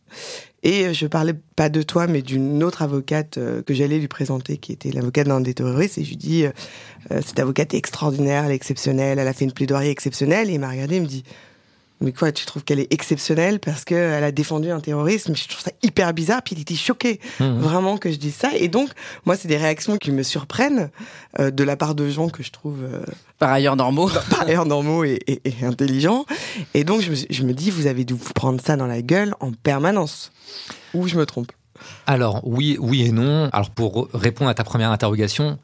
Et 0.62 0.86
euh, 0.86 0.92
je 0.92 1.06
parlais 1.06 1.34
pas 1.54 1.68
de 1.68 1.82
toi, 1.82 2.06
mais 2.06 2.22
d'une 2.22 2.62
autre 2.64 2.82
avocate 2.82 3.36
euh, 3.38 3.62
que 3.62 3.74
j'allais 3.74 3.98
lui 3.98 4.08
présenter, 4.08 4.56
qui 4.58 4.72
était 4.72 4.90
l'avocate 4.90 5.26
d'un 5.28 5.40
des 5.40 5.54
terroristes. 5.54 5.98
Et 5.98 6.04
je 6.04 6.08
lui 6.10 6.16
dis, 6.16 6.44
euh, 6.44 6.50
euh, 7.12 7.20
cette 7.24 7.38
avocate 7.38 7.74
est 7.74 7.76
extraordinaire, 7.76 8.44
elle 8.44 8.52
est 8.52 8.56
exceptionnelle, 8.56 9.18
elle 9.18 9.28
a 9.28 9.32
fait 9.32 9.44
une 9.44 9.52
plaidoirie 9.52 9.88
exceptionnelle. 9.88 10.50
Et 10.50 10.54
il 10.54 10.58
m'a 10.60 10.70
regardé, 10.70 10.96
il 10.96 11.02
me 11.02 11.06
dit, 11.06 11.22
mais 12.00 12.12
quoi, 12.12 12.30
tu 12.32 12.44
trouves 12.46 12.62
qu'elle 12.64 12.80
est 12.80 12.92
exceptionnelle 12.92 13.58
parce 13.58 13.84
qu'elle 13.84 14.22
a 14.22 14.30
défendu 14.32 14.70
un 14.70 14.80
terroriste? 14.80 15.28
Mais 15.28 15.34
je 15.34 15.48
trouve 15.48 15.62
ça 15.62 15.70
hyper 15.82 16.12
bizarre. 16.12 16.42
Puis 16.42 16.54
il 16.54 16.60
était 16.60 16.74
choqué, 16.74 17.20
Mhm. 17.40 17.58
vraiment, 17.60 17.96
que 17.96 18.10
je 18.10 18.16
dise 18.16 18.34
ça. 18.34 18.50
Et 18.56 18.68
donc, 18.68 18.90
moi, 19.24 19.36
c'est 19.36 19.48
des 19.48 19.56
réactions 19.56 19.96
qui 19.96 20.10
me 20.10 20.22
surprennent 20.22 20.90
euh, 21.40 21.50
de 21.50 21.64
la 21.64 21.76
part 21.76 21.94
de 21.94 22.08
gens 22.10 22.28
que 22.28 22.42
je 22.42 22.50
trouve 22.52 22.82
euh, 22.82 23.02
Par 23.38 23.50
ailleurs 23.50 23.76
normaux. 23.76 24.08
par 24.30 24.42
ailleurs 24.42 24.66
normaux 24.66 25.04
et, 25.04 25.18
et, 25.26 25.40
et 25.44 25.64
intelligents. 25.64 26.26
Et 26.74 26.84
donc, 26.84 27.00
je 27.00 27.10
me, 27.10 27.14
suis- 27.14 27.26
je 27.30 27.42
me 27.44 27.54
dis, 27.54 27.70
vous 27.70 27.86
avez 27.86 28.04
dû 28.04 28.14
vous 28.14 28.32
prendre 28.34 28.60
ça 28.60 28.76
dans 28.76 28.86
la 28.86 29.00
gueule 29.00 29.34
en 29.40 29.52
permanence. 29.52 30.32
Ou 30.94 31.08
je 31.08 31.16
me 31.16 31.24
trompe 31.26 31.52
Alors 32.06 32.40
oui, 32.46 32.76
oui 32.80 33.02
et 33.06 33.12
non. 33.12 33.48
Alors 33.52 33.70
pour 33.70 34.08
répondre 34.12 34.50
à 34.50 34.54
ta 34.54 34.64
première 34.64 34.90
interrogation, 34.90 35.58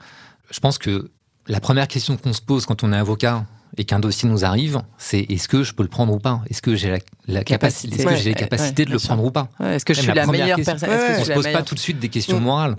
je 0.50 0.60
pense 0.60 0.78
que 0.78 1.10
la 1.46 1.60
première 1.60 1.88
question 1.88 2.16
qu'on 2.16 2.32
se 2.32 2.40
pose 2.42 2.66
quand 2.66 2.82
on 2.84 2.92
est 2.92 2.96
avocat 2.96 3.44
et 3.76 3.84
qu'un 3.84 3.98
dossier 4.00 4.28
nous 4.28 4.44
arrive, 4.44 4.82
c'est 4.98 5.20
est-ce 5.20 5.48
que 5.48 5.62
je 5.62 5.72
peux 5.72 5.82
le 5.82 5.88
prendre 5.88 6.12
ou 6.12 6.18
pas? 6.18 6.42
Est-ce 6.50 6.60
que 6.62 6.74
j'ai 6.76 6.90
la, 6.90 6.98
la 7.26 7.44
capacité, 7.44 7.94
est-ce 7.94 8.04
que 8.04 8.08
Ouais, 8.10 8.16
j'ai 8.16 8.24
les 8.24 8.30
ouais, 8.30 8.34
capacités 8.34 8.84
de 8.84 8.90
le 8.90 8.98
sûr. 8.98 9.08
prendre 9.08 9.24
ou 9.24 9.30
pas? 9.30 9.48
Ouais, 9.60 9.76
Est-ce 9.76 9.84
que 9.84 9.94
je 9.94 10.00
suis 10.02 10.12
la 10.12 10.26
meilleure 10.26 10.56
personne? 10.56 10.78
On 10.90 11.14
suis 11.16 11.24
se 11.24 11.32
pose 11.32 11.48
pas 11.52 11.62
tout 11.62 11.74
de 11.74 11.80
suite 11.80 11.98
des 11.98 12.08
questions 12.08 12.38
Mm. 12.40 12.42
morales. 12.44 12.76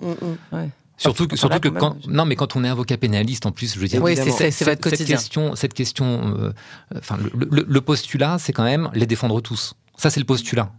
Ouais. 0.52 0.70
Surtout 0.98 1.28
que, 1.28 1.36
surtout 1.36 1.60
que 1.60 1.70
quand, 1.70 1.96
non, 2.08 2.24
mais 2.26 2.36
quand 2.36 2.56
on 2.56 2.64
est 2.64 2.70
avocat 2.70 2.98
pénaliste, 2.98 3.46
en 3.48 3.52
plus, 3.52 3.74
je 3.74 3.80
veux 3.80 3.88
dire, 3.88 4.02
Oui, 4.04 4.16
c'est 4.16 4.30
votre 4.66 4.90
cette 4.90 5.06
question, 5.08 5.56
cette 5.56 5.74
question, 5.74 6.36
euh, 6.40 6.54
enfin, 6.98 7.18
le, 7.18 7.48
le- 7.50 7.66
le 7.68 7.82
postulat, 7.82 8.38
c'est 8.40 8.54
quand 8.54 8.64
même 8.64 8.90
les 8.94 9.08
défendre 9.08 9.42
tous. 9.42 9.74
Ça, 9.98 10.10
c'est 10.12 10.20
le 10.20 10.26
postulat. 10.26 10.72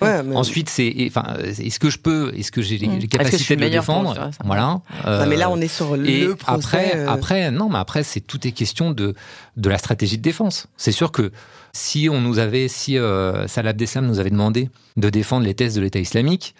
Ouais, 0.00 0.22
mais, 0.22 0.34
Ensuite, 0.36 0.68
c'est, 0.70 0.94
enfin, 1.08 1.36
est-ce 1.44 1.78
que 1.78 1.90
je 1.90 1.98
peux, 1.98 2.32
est-ce 2.36 2.50
que 2.50 2.62
j'ai 2.62 2.78
les, 2.78 2.86
Mm. 2.88 2.90
les 2.92 2.96
Est-ce 2.96 3.06
que 3.06 3.12
je 3.12 3.18
capacités 3.18 3.44
suis 3.44 3.56
de 3.56 3.60
le 3.60 3.70
défendre 3.70 4.14
ça 4.14 4.30
Voilà. 4.44 4.62
non, 4.62 4.82
mais 5.28 5.36
là, 5.36 5.48
Euh, 5.48 5.52
on 5.52 5.60
est 5.60 5.68
sur 5.68 5.94
et 5.96 6.20
le 6.24 6.36
procès. 6.36 6.56
après, 6.56 6.92
euh, 6.96 7.08
après, 7.10 7.50
non, 7.50 7.68
mais 7.68 7.78
après, 7.78 8.02
c'est 8.02 8.20
tout 8.20 8.46
est 8.46 8.52
question 8.52 8.90
de 8.92 9.14
de 9.56 9.68
la 9.68 9.76
stratégie 9.78 10.16
de 10.16 10.22
défense. 10.22 10.68
C'est 10.76 10.92
sûr 10.92 11.12
que 11.12 11.32
si 11.72 12.08
on 12.10 12.20
nous 12.20 12.38
avait, 12.38 12.68
si 12.68 12.96
euh, 12.98 13.46
Salah 13.46 13.70
Abdeslam 13.70 14.06
nous 14.06 14.18
avait 14.20 14.30
demandé 14.30 14.70
de 14.96 15.10
défendre 15.10 15.44
les 15.44 15.54
thèses 15.54 15.74
de 15.74 15.80
l'État 15.82 15.98
islamique, 15.98 16.54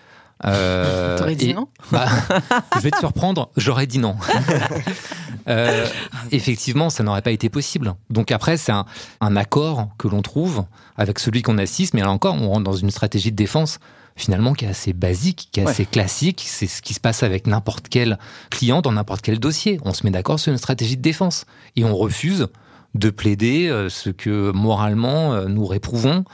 euh, 0.44 1.16
T'aurais 1.18 1.34
dit 1.34 1.50
et- 1.50 1.54
non 1.54 1.68
bah, 1.92 2.06
je 2.76 2.80
vais 2.80 2.90
te 2.90 2.98
surprendre, 2.98 3.50
j'aurais 3.56 3.86
dit 3.86 3.98
non. 3.98 4.16
Euh, 5.48 5.86
effectivement, 6.32 6.90
ça 6.90 7.02
n'aurait 7.02 7.22
pas 7.22 7.30
été 7.30 7.48
possible. 7.48 7.94
Donc 8.10 8.30
après, 8.32 8.56
c'est 8.56 8.72
un, 8.72 8.84
un 9.20 9.36
accord 9.36 9.88
que 9.98 10.08
l'on 10.08 10.22
trouve 10.22 10.64
avec 10.96 11.18
celui 11.18 11.42
qu'on 11.42 11.58
assiste, 11.58 11.94
mais 11.94 12.00
là 12.00 12.10
encore, 12.10 12.34
on 12.34 12.48
rentre 12.48 12.64
dans 12.64 12.72
une 12.76 12.90
stratégie 12.90 13.30
de 13.30 13.36
défense 13.36 13.78
finalement 14.16 14.52
qui 14.52 14.66
est 14.66 14.68
assez 14.68 14.92
basique, 14.92 15.48
qui 15.52 15.60
est 15.60 15.64
Ouais. 15.64 15.70
assez 15.70 15.86
classique. 15.86 16.42
C'est 16.46 16.66
ce 16.66 16.82
qui 16.82 16.92
se 16.94 17.00
passe 17.00 17.22
avec 17.22 17.46
n'importe 17.46 17.88
quel 17.88 18.18
client 18.50 18.82
dans 18.82 18.92
n'importe 18.92 19.22
quel 19.22 19.38
dossier. 19.38 19.80
On 19.84 19.94
se 19.94 20.04
met 20.04 20.10
d'accord 20.10 20.38
sur 20.38 20.52
une 20.52 20.58
stratégie 20.58 20.96
de 20.96 21.02
défense 21.02 21.46
et 21.76 21.84
on 21.84 21.96
refuse 21.96 22.48
de 22.94 23.08
plaider 23.08 23.68
euh, 23.68 23.88
ce 23.88 24.10
que 24.10 24.50
moralement 24.50 25.32
euh, 25.32 25.46
nous 25.46 25.64
réprouvons, 25.64 26.24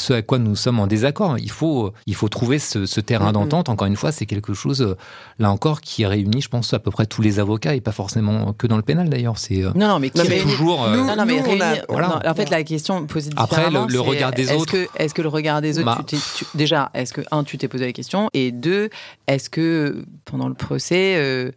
ce 0.00 0.12
à 0.14 0.22
quoi 0.22 0.38
nous 0.38 0.56
sommes 0.56 0.80
en 0.80 0.86
désaccord. 0.86 1.38
Il 1.38 1.50
faut, 1.50 1.92
il 2.06 2.14
faut 2.14 2.28
trouver 2.28 2.58
ce, 2.58 2.86
ce 2.86 3.00
terrain 3.00 3.32
d'entente. 3.32 3.68
Encore 3.68 3.86
une 3.86 3.96
fois, 3.96 4.12
c'est 4.12 4.26
quelque 4.26 4.54
chose, 4.54 4.80
euh, 4.82 4.96
là 5.38 5.50
encore, 5.50 5.80
qui 5.80 6.04
réunit, 6.06 6.40
je 6.40 6.48
pense, 6.48 6.72
à 6.74 6.78
peu 6.78 6.90
près 6.90 7.06
tous 7.06 7.22
les 7.22 7.38
avocats 7.38 7.74
et 7.74 7.80
pas 7.80 7.92
forcément 7.92 8.52
que 8.54 8.66
dans 8.66 8.76
le 8.76 8.82
pénal 8.82 9.08
d'ailleurs. 9.08 9.38
C'est 9.38 9.62
euh, 9.64 9.70
Non, 9.74 9.88
non, 9.88 9.98
mais 9.98 10.10
qui 10.10 10.20
réunit- 10.20 10.42
toujours. 10.42 10.84
euh, 10.84 10.96
nous- 10.96 11.06
Non, 11.06 11.16
non, 11.16 11.24
mais 11.26 11.38
a- 11.38 11.42
réunir- 11.42 11.84
voilà. 11.88 12.08
non, 12.24 12.30
en 12.30 12.34
fait, 12.34 12.50
la 12.50 12.62
question 12.64 13.06
posée 13.06 13.30
Après, 13.36 13.70
le- 13.70 14.00
regard 14.00 14.32
des 14.32 14.50
autres. 14.52 14.72
Que, 14.72 14.88
est-ce 14.96 15.12
que 15.14 15.22
le 15.22 15.28
regard 15.28 15.60
des 15.60 15.78
autres, 15.78 15.86
Bah. 15.86 15.96
tu 16.00 16.16
t'es- 16.16 16.22
tu- 16.36 16.46
déjà, 16.54 16.90
est-ce 16.94 17.12
que, 17.12 17.20
un, 17.30 17.44
tu 17.44 17.58
t'es 17.58 17.68
posé 17.68 17.84
la 17.86 17.92
question, 17.92 18.30
et 18.34 18.52
deux, 18.52 18.88
est-ce 19.28 19.50
que 19.50 20.04
pendant 20.24 20.48
le 20.48 20.54
procès, 20.54 21.52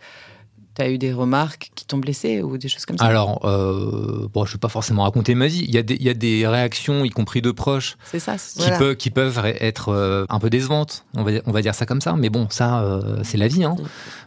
tu 0.75 0.81
as 0.81 0.89
eu 0.89 0.97
des 0.97 1.13
remarques 1.13 1.71
qui 1.75 1.85
t'ont 1.85 1.97
blessé 1.97 2.41
ou 2.41 2.57
des 2.57 2.67
choses 2.67 2.85
comme 2.85 2.97
ça? 2.97 3.05
Alors, 3.05 3.45
euh, 3.45 4.27
bon, 4.33 4.45
je 4.45 4.53
vais 4.53 4.59
pas 4.59 4.69
forcément 4.69 5.03
raconter 5.03 5.35
ma 5.35 5.47
vie. 5.47 5.65
Il 5.67 5.73
y, 5.73 5.77
a 5.77 5.83
des, 5.83 5.95
il 5.95 6.03
y 6.03 6.09
a 6.09 6.13
des 6.13 6.47
réactions, 6.47 7.05
y 7.05 7.09
compris 7.09 7.41
de 7.41 7.51
proches, 7.51 7.97
ça 8.17 8.35
qui, 8.37 8.59
Voilà. 8.59 8.77
peuvent, 8.77 8.95
qui 8.95 9.09
peuvent 9.09 9.39
être 9.45 9.89
euh, 9.89 10.25
un 10.29 10.39
peu 10.39 10.49
décevantes. 10.49 11.05
On 11.15 11.23
va, 11.23 11.31
on 11.45 11.51
va 11.51 11.61
dire 11.61 11.75
ça 11.75 11.85
comme 11.85 12.01
ça. 12.01 12.13
Mais 12.13 12.29
bon, 12.29 12.47
ça, 12.49 12.81
euh, 12.83 13.19
c'est 13.23 13.37
la 13.37 13.47
vie. 13.47 13.63
Hein. 13.63 13.75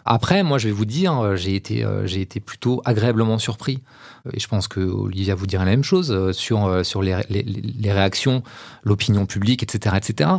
Après, 0.05 0.43
moi, 0.43 0.59
je 0.59 0.69
vais 0.69 0.75
vous 0.75 0.85
dire, 0.85 1.37
j'ai 1.37 1.57
été, 1.57 1.85
j'ai 2.05 2.21
été 2.21 2.39
plutôt 2.39 2.81
agréablement 2.85 3.39
surpris. 3.39 3.81
Et 4.33 4.41
je 4.41 4.49
pense 4.49 4.69
que 4.69 4.81
Olivia 4.81 5.35
vous 5.35 5.47
dirait 5.47 5.65
la 5.65 5.71
même 5.73 5.85
chose 5.85 6.33
sur, 6.33 6.85
sur 6.85 7.03
les, 7.03 7.17
les, 7.29 7.43
les 7.43 7.93
réactions, 7.93 8.43
l'opinion 8.85 9.27
publique, 9.27 9.63
etc., 9.63 9.97
etc. 9.97 10.31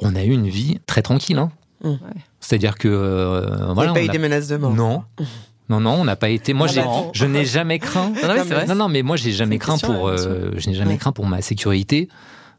On 0.00 0.14
a 0.14 0.22
eu 0.22 0.30
une 0.30 0.48
vie 0.48 0.78
très 0.86 1.02
tranquille. 1.02 1.38
Hein. 1.38 1.50
Mm. 1.82 1.88
Ouais. 1.90 1.96
C'est-à-dire 2.40 2.76
que 2.76 2.88
euh, 2.88 3.42
il 3.68 3.74
voilà, 3.74 3.90
a 3.90 3.94
pas 3.94 4.00
on 4.00 4.04
eu 4.04 4.08
a- 4.08 4.12
des 4.12 4.18
menaces 4.18 4.48
de 4.48 4.56
mort. 4.56 4.72
non, 4.72 5.04
non, 5.68 5.80
non, 5.80 5.92
on 5.92 6.04
n'a 6.04 6.16
pas 6.16 6.30
été. 6.30 6.54
Moi, 6.54 6.66
Ah 6.70 6.72
j'ai, 6.72 6.80
bah, 6.82 6.90
je 7.12 7.26
n'ai 7.26 7.44
jamais 7.44 7.78
craint. 7.78 8.08
Non, 8.08 8.14
non, 8.14 8.14
mais 8.14 8.28
Non, 8.28 8.34
c'est 8.42 8.48
mais- 8.48 8.54
vrai. 8.56 8.66
Non, 8.66 8.74
non, 8.74 8.88
mais 8.88 9.02
moi, 9.02 9.16
j'ai 9.16 9.32
jamais 9.32 9.58
craint 9.58 9.74
question, 9.74 9.94
pour, 9.94 10.08
euh, 10.08 10.50
je 10.56 10.68
n'ai 10.68 10.74
jamais 10.74 10.92
Ouais. 10.92 10.96
craint 10.98 11.12
pour 11.12 11.26
ma 11.26 11.40
sécurité. 11.42 12.08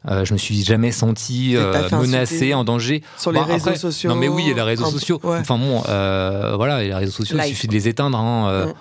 Euh, 0.08 0.24
je 0.24 0.32
me 0.32 0.38
suis 0.38 0.62
jamais 0.64 0.92
senti 0.92 1.56
euh, 1.56 1.88
menacé, 1.92 2.54
en 2.54 2.64
danger. 2.64 3.02
Sur 3.18 3.32
les 3.32 3.40
Bah, 3.40 3.44
réseaux 3.46 3.68
après- 3.68 3.78
sociaux. 3.78 4.08
Non, 4.08 4.16
mais 4.16 4.28
oui, 4.28 4.44
il 4.46 4.48
y 4.48 4.52
a 4.52 4.54
les 4.54 4.62
réseaux 4.62 4.86
sociaux. 4.86 5.20
ouais. 5.22 5.38
Enfin 5.40 5.58
bon, 5.58 5.82
euh, 5.88 6.54
voilà, 6.56 6.82
les 6.82 6.94
réseaux 6.94 7.12
sociaux, 7.12 7.36
il 7.38 7.48
suffit 7.48 7.68
de 7.68 7.74
les 7.74 7.86
éteindre. 7.88 8.16
hein, 8.18 8.48
euh, 8.48 8.66
Mm. 8.68 8.72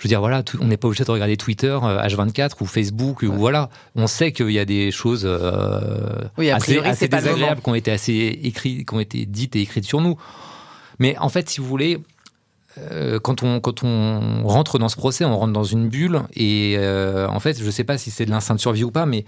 Je 0.00 0.04
veux 0.04 0.08
dire, 0.08 0.20
voilà, 0.20 0.42
tout- 0.42 0.56
on 0.62 0.66
n'est 0.66 0.78
pas 0.78 0.88
obligé 0.88 1.04
de 1.04 1.10
regarder 1.10 1.36
Twitter, 1.36 1.78
euh, 1.82 2.00
H24 2.00 2.62
ou 2.62 2.64
Facebook, 2.66 3.20
ou 3.22 3.30
voilà. 3.32 3.68
On 3.94 4.06
sait 4.06 4.32
qu'il 4.32 4.50
y 4.50 4.58
a 4.58 4.64
des 4.64 4.90
choses 4.90 5.24
euh, 5.26 6.08
Oui, 6.38 6.48
assez, 6.50 6.80
désagréables 7.06 7.60
qui 7.60 7.68
ont 7.68 7.74
été 7.74 7.90
assez 7.92 8.40
écrites, 8.42 8.88
qui 8.88 8.94
ont 8.94 9.00
été 9.00 9.26
dites 9.26 9.56
et 9.56 9.60
écrites 9.60 9.84
sur 9.84 10.00
nous. 10.00 10.18
Mais 11.00 11.18
en 11.18 11.28
fait, 11.28 11.50
si 11.50 11.60
vous 11.60 11.66
voulez, 11.66 11.98
euh, 12.78 13.20
quand, 13.20 13.42
on, 13.42 13.60
quand 13.60 13.84
on 13.84 14.42
rentre 14.46 14.78
dans 14.78 14.88
ce 14.88 14.96
procès, 14.96 15.26
on 15.26 15.36
rentre 15.36 15.52
dans 15.52 15.64
une 15.64 15.90
bulle. 15.90 16.22
Et 16.32 16.76
euh, 16.78 17.28
en 17.28 17.38
fait, 17.40 17.58
je 17.58 17.64
ne 17.66 17.70
sais 17.70 17.84
pas 17.84 17.98
si 17.98 18.10
c'est 18.10 18.24
de 18.24 18.30
l'instinct 18.30 18.54
de 18.54 18.60
survie 18.60 18.84
ou 18.84 18.90
pas, 18.90 19.04
mais 19.04 19.26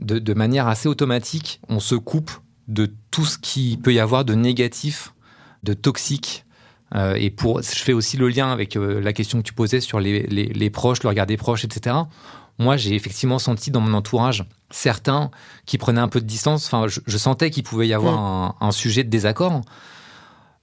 de, 0.00 0.18
de 0.18 0.34
manière 0.34 0.66
assez 0.66 0.88
automatique, 0.88 1.60
on 1.68 1.78
se 1.78 1.94
coupe 1.94 2.32
de 2.66 2.90
tout 3.12 3.24
ce 3.24 3.38
qui 3.38 3.78
peut 3.80 3.94
y 3.94 4.00
avoir 4.00 4.24
de 4.24 4.34
négatif, 4.34 5.12
de 5.62 5.74
toxique. 5.74 6.44
Euh, 6.94 7.14
et 7.14 7.30
pour, 7.30 7.62
je 7.62 7.82
fais 7.82 7.92
aussi 7.92 8.16
le 8.16 8.28
lien 8.28 8.50
avec 8.50 8.76
euh, 8.76 9.00
la 9.00 9.12
question 9.12 9.38
que 9.38 9.44
tu 9.44 9.52
posais 9.52 9.80
sur 9.80 10.00
les, 10.00 10.22
les, 10.22 10.46
les 10.46 10.70
proches, 10.70 11.02
le 11.02 11.08
regard 11.08 11.26
des 11.26 11.36
proches, 11.36 11.64
etc. 11.64 11.96
Moi, 12.58 12.76
j'ai 12.76 12.94
effectivement 12.94 13.38
senti 13.38 13.70
dans 13.70 13.80
mon 13.80 13.94
entourage 13.94 14.44
certains 14.70 15.30
qui 15.66 15.78
prenaient 15.78 16.00
un 16.00 16.08
peu 16.08 16.20
de 16.20 16.26
distance. 16.26 16.66
Enfin, 16.66 16.88
je, 16.88 17.00
je 17.06 17.16
sentais 17.18 17.50
qu'il 17.50 17.62
pouvait 17.62 17.86
y 17.86 17.94
avoir 17.94 18.18
un, 18.18 18.54
un 18.60 18.72
sujet 18.72 19.04
de 19.04 19.10
désaccord. 19.10 19.60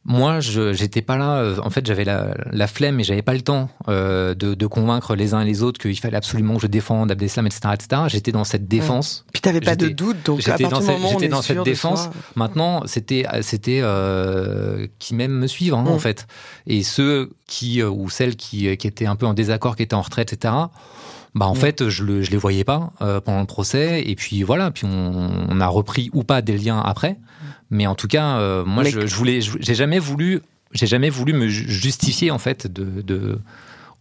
Moi, 0.07 0.39
j'étais 0.39 1.01
pas 1.01 1.17
là. 1.17 1.37
euh, 1.39 1.57
En 1.63 1.71
fait, 1.71 1.83
j'avais 1.85 2.03
la, 2.03 2.35
la 2.51 2.67
flemme 2.67 2.99
et 2.99 3.03
j'avais 3.03 3.23
pas 3.23 3.33
le 3.33 3.41
temps 3.41 3.69
euh, 3.87 4.35
de, 4.35 4.53
de 4.53 4.67
convaincre 4.67 5.15
les 5.15 5.33
uns 5.33 5.41
et 5.41 5.45
les 5.45 5.63
autres 5.63 5.79
qu'il 5.79 5.97
fallait 5.99 6.15
absolument 6.17 6.55
que 6.57 6.61
je 6.61 6.67
défende 6.67 7.09
Abdeslam, 7.11 7.47
etc., 7.47 7.61
etc. 7.73 8.01
J'étais 8.07 8.31
dans 8.31 8.43
cette 8.43 8.67
défense. 8.67 9.25
Puis 9.33 9.41
t'avais 9.41 9.61
pas 9.61 9.75
de 9.75 9.87
doute, 9.93 10.17
donc 10.23 10.41
j'étais 10.51 10.63
dans 10.69 10.81
cette- 10.81 10.99
j'étais 11.13 11.27
dans 11.27 11.41
cette 11.41 11.57
défense. 11.63 12.09
Maintenant, 12.35 12.83
c'était 12.85 13.25
c'était 13.41 13.79
euh, 13.81 14.85
qui 14.99 15.15
même 15.15 15.31
me 15.31 15.47
suivre 15.47 15.77
hein, 15.79 15.83
Mm. 15.83 15.87
en 15.87 15.99
fait. 15.99 16.27
Et 16.67 16.83
ceux 16.83 17.31
qui 17.47 17.81
ou 17.83 18.07
celles 18.09 18.35
qui, 18.35 18.77
qui 18.77 18.87
étaient 18.87 19.07
un 19.07 19.15
peu 19.15 19.25
en 19.25 19.33
désaccord, 19.33 19.75
qui 19.75 19.81
étaient 19.83 19.95
en 19.95 20.01
retraite, 20.03 20.33
etc. 20.33 20.53
Bah 21.35 21.45
en 21.47 21.53
Mm. 21.53 21.57
fait, 21.57 21.89
je 21.89 22.03
le 22.03 22.21
je 22.23 22.31
les 22.31 22.37
voyais 22.37 22.63
pas 22.63 22.91
euh, 23.01 23.19
pendant 23.21 23.41
le 23.41 23.45
procès. 23.45 24.01
Et 24.05 24.15
puis 24.15 24.41
voilà. 24.43 24.71
Puis 24.71 24.85
on, 24.85 25.47
on 25.49 25.61
a 25.61 25.67
repris 25.67 26.09
ou 26.13 26.23
pas 26.23 26.41
des 26.41 26.57
liens 26.57 26.79
après. 26.79 27.17
Mais 27.69 27.87
en 27.87 27.95
tout 27.95 28.07
cas, 28.07 28.37
euh, 28.37 28.63
moi, 28.65 28.83
Mais- 28.83 28.91
je, 28.91 29.05
je 29.05 29.15
voulais, 29.15 29.39
j'ai 29.41 29.75
jamais 29.75 29.99
voulu, 29.99 30.41
j'ai 30.71 30.87
jamais 30.87 31.09
voulu 31.09 31.33
me 31.33 31.47
ju- 31.47 31.67
justifier 31.69 32.31
en 32.31 32.37
fait 32.37 32.67
de, 32.67 33.01
de 33.01 33.39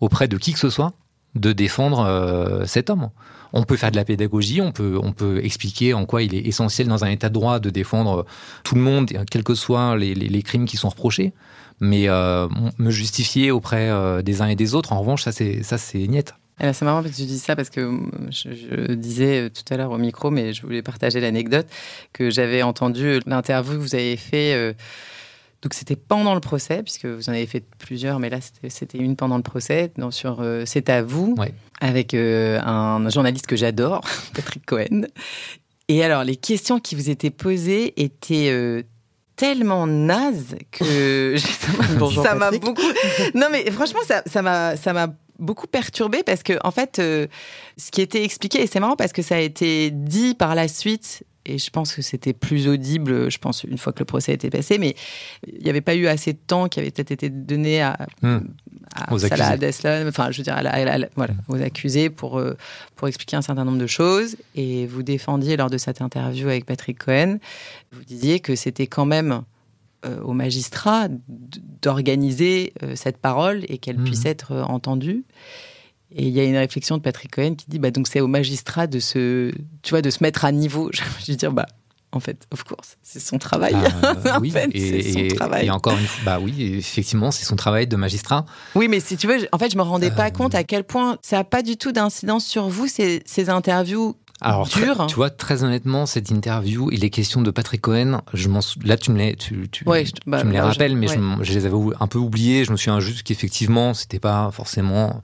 auprès 0.01 0.29
de 0.29 0.37
qui 0.39 0.53
que 0.53 0.59
ce 0.59 0.71
soit. 0.71 0.93
de 1.35 1.53
défendre 1.53 2.63
cet 2.65 2.91
homme. 2.91 3.11
On 3.53 3.65
peut 3.65 3.77
faire 3.77 3.91
de 3.91 3.97
la 3.97 4.05
pédagogie, 4.05 4.61
on 4.61 4.71
peut, 4.71 5.01
on 5.03 5.13
peut 5.13 5.45
expliquer 5.45 5.93
en 5.93 6.07
quoi 6.07 6.23
il 6.23 6.33
est 6.33 6.47
essentiel 6.47 6.87
dans 6.87 7.03
un 7.05 7.09
état 7.11 7.29
de 7.29 7.35
droit 7.35 7.59
de 7.59 7.71
défendre 7.71 8.25
tout 8.63 8.77
le 8.77 8.81
monde, 8.81 9.11
quels 9.29 9.43
que 9.43 9.57
soient 9.57 9.97
les, 9.97 10.15
les, 10.15 10.29
les 10.29 10.43
crimes 10.43 10.65
qui 10.65 10.77
sont 10.77 10.91
reprochés. 10.91 11.33
Mais 11.81 12.09
euh, 12.09 12.47
me 12.79 12.91
justifier 12.93 13.51
auprès 13.51 13.89
euh, 13.91 14.23
des 14.23 14.43
uns 14.43 14.47
et 14.47 14.55
des 14.55 14.77
autres, 14.77 14.93
en 14.93 15.01
revanche, 15.01 15.25
ça 15.25 15.33
c'est 15.33 15.65
ça 15.65 15.77
c'est 15.77 16.07
niette. 16.07 16.35
Eh 16.61 16.65
ben, 16.65 16.73
c'est 16.73 16.85
marrant 16.85 17.03
que 17.03 17.09
tu 17.09 17.23
dis 17.23 17.39
ça 17.39 17.57
parce 17.57 17.71
que 17.71 17.81
euh, 17.81 18.31
je, 18.31 18.93
disais 18.95 19.51
tout 19.51 19.63
à 19.73 19.77
l'heure 19.77 19.91
au 19.91 19.99
micro, 19.99 20.31
mais 20.31 20.53
je 20.53 20.63
voulais 20.63 20.83
partager 20.83 21.21
l'anecdote 21.21 21.67
que 22.13 22.31
j'avais 22.31 22.63
entendu 22.63 23.21
l'interview 23.27 23.73
que 23.75 23.79
vous 23.79 23.95
avez 23.95 24.17
fait. 24.17 24.77
donc 25.63 25.75
c'était 25.75 25.97
pendant 25.97 26.35
le 26.35 26.41
procès, 26.41 26.83
puisque 26.83 27.07
vous 27.07 27.29
en 27.29 27.33
avez 27.33 27.47
fait 27.47 27.65
plusieurs, 27.79 28.21
mais 28.21 28.31
là 28.31 28.39
c'était 28.69 28.99
une 28.99 29.17
pendant 29.17 29.37
le 29.37 29.43
procès, 29.43 29.93
donc 29.99 30.15
sur 30.15 30.45
C'est 30.65 30.89
à 30.91 31.03
vous, 31.03 31.35
avec 31.81 32.15
un 32.15 33.09
journaliste 33.09 33.47
que 33.47 33.57
j'adore, 33.57 34.03
Patrick 34.35 34.65
Cohen. 34.65 35.07
Et 35.89 36.05
alors 36.05 36.23
les 36.23 36.37
questions 36.37 36.79
qui 36.79 36.95
vous 36.95 37.11
étaient 37.11 37.31
posées 37.31 38.01
étaient 38.01 38.85
tellement 39.37 39.87
naze 39.87 40.57
que 40.71 41.35
ça 42.23 42.35
m'a 42.35 42.51
beaucoup. 42.53 42.83
Non 43.35 43.49
mais 43.51 43.71
franchement 43.71 44.01
ça 44.07 44.43
m'a 44.43 44.77
ça 44.77 44.93
m'a 44.93 45.09
beaucoup 45.39 45.67
perturbé 45.67 46.23
parce 46.25 46.43
que 46.43 46.55
en 46.65 46.71
fait 46.71 46.99
euh, 46.99 47.27
ce 47.77 47.91
qui 47.91 48.01
était 48.01 48.25
expliqué 48.25 48.63
et 48.63 48.67
c'est 48.67 48.81
marrant 48.81 48.97
parce 48.97 49.13
que 49.13 49.23
ça 49.23 49.37
a 49.37 49.41
été 49.41 49.91
dit 49.91 50.35
par 50.35 50.55
la 50.55 50.69
suite 50.69 51.25
et 51.47 51.59
je 51.59 51.71
pense 51.71 51.95
que 51.95 52.03
c'était 52.03 52.33
plus 52.33 52.69
audible, 52.69 53.31
je 53.31 53.39
pense, 53.39 53.65
une 53.65 53.77
fois 53.77 53.93
que 53.93 53.99
le 53.99 54.07
procès 54.07 54.33
était 54.33 54.51
passé, 54.51 54.79
mais 54.79 54.95
il 55.47 55.63
n'y 55.63 55.69
avait 55.69 55.83
pas 55.83 55.95
eu 55.95 56.07
assez 56.07 56.33
de 56.33 56.39
temps 56.39 56.69
qui 56.69 56.81
avait 56.81 56.91
peut-être 56.91 57.11
été 57.11 57.29
donné 57.29 57.83
à, 57.83 57.99
hmm. 58.23 58.39
aux 59.11 59.19
Salah 59.19 59.49
Abdeslam, 59.49 60.09
enfin, 60.09 60.31
je 60.31 60.39
veux 60.39 60.43
dire, 60.43 60.59
voilà, 61.17 61.35
aux 61.49 61.61
accusés 61.61 62.09
pour, 62.09 62.39
euh, 62.39 62.57
pour 62.97 63.09
expliquer 63.09 63.37
un 63.37 63.43
certain 63.43 63.65
nombre 63.65 63.79
de 63.79 63.87
choses. 63.87 64.37
Et 64.55 64.87
vous 64.87 65.03
défendiez 65.03 65.57
lors 65.57 65.69
de 65.69 65.77
cette 65.77 66.01
interview 66.01 66.49
avec 66.49 66.65
Patrick 66.65 66.99
Cohen, 66.99 67.39
vous 67.93 68.05
disiez 68.05 68.41
que 68.41 68.55
c'était 68.57 68.87
quand 68.87 69.07
même 69.07 69.43
aux 70.23 70.33
magistrats 70.33 71.09
d'organiser 71.29 72.73
euh, 72.83 72.95
cette 72.97 73.19
parole 73.19 73.65
et 73.69 73.79
qu'elle 73.79 73.99
hmm. 73.99 74.05
puisse 74.05 74.25
être 74.25 74.53
entendue. 74.53 75.25
Et 76.17 76.27
il 76.27 76.33
y 76.33 76.41
a 76.41 76.45
une 76.45 76.57
réflexion 76.57 76.97
de 76.97 77.03
Patrick 77.03 77.33
Cohen 77.33 77.55
qui 77.55 77.67
dit 77.69 77.79
bah 77.79 77.91
donc 77.91 78.07
c'est 78.07 78.21
au 78.21 78.29
magistrat 78.29 78.87
de 78.87 79.01
se 79.01 79.53
tu 79.83 79.91
vois 79.91 80.03
de 80.03 80.11
se 80.11 80.23
mettre 80.23 80.45
à 80.45 80.53
niveau. 80.53 80.91
Je 80.93 81.33
veux 81.33 81.37
dire 81.37 81.53
bah 81.53 81.67
en 82.15 82.21
fait, 82.21 82.47
of 82.53 82.63
course, 82.63 82.97
c'est 83.03 83.19
son 83.19 83.39
travail. 83.39 83.75
Ah, 83.75 84.39
oui, 84.41 84.53
c'est 84.53 85.13
son 85.13 85.35
travail. 85.35 85.67
Et 85.67 85.71
encore 85.71 85.99
une 85.99 86.07
fois, 86.07 86.23
bah 86.25 86.39
oui, 86.41 86.77
effectivement, 86.77 87.33
c'est 87.33 87.45
son 87.45 87.57
travail 87.57 87.89
de 87.89 87.97
magistrat. 87.97 88.47
Oui, 88.77 88.87
mais 88.87 89.01
si 89.01 89.17
tu 89.17 89.27
veux, 89.27 89.49
en 89.51 89.59
fait, 89.59 89.71
je 89.71 89.77
me 89.77 89.83
rendais 89.83 90.13
pas 90.13 90.29
euh, 90.29 90.31
compte 90.31 90.55
à 90.55 90.63
quel 90.63 90.85
point 90.85 91.19
ça 91.23 91.39
n'a 91.39 91.45
pas 91.45 91.63
du 91.63 91.77
tout 91.77 91.91
d'incidence 91.91 92.47
sur 92.47 92.69
vous 92.69 92.87
ces, 92.87 93.23
ces 93.27 93.51
interviews 93.51 94.17
alors, 94.45 94.69
tu 94.69 95.15
vois, 95.15 95.31
très 95.31 95.65
honnêtement, 95.65 96.07
cette 96.07 96.31
interview 96.31 96.91
et 96.91 96.97
les 96.97 97.11
questions 97.11 97.43
de 97.43 97.51
Patrick 97.51 97.81
Cohen, 97.81 98.21
je 98.33 98.49
m'en 98.49 98.61
là, 98.85 98.97
tu 98.97 99.11
me 99.11 99.19
les, 99.19 99.37
tu, 99.37 99.69
tu, 99.71 99.85
bah, 99.85 100.45
me 100.45 100.53
les 100.53 100.61
rappelles, 100.61 100.97
mais 100.97 101.09
je, 101.09 101.19
je, 101.43 101.53
les 101.53 101.67
avais 101.67 101.77
un 101.99 102.07
peu 102.07 102.19
oubliés. 102.19 102.65
Je 102.65 102.73
me 102.73 102.77
souviens 102.77 103.01
juste 103.01 103.23
qu'effectivement, 103.23 103.95
c'était 103.95 104.21
pas 104.21 104.51
forcément 104.53 105.23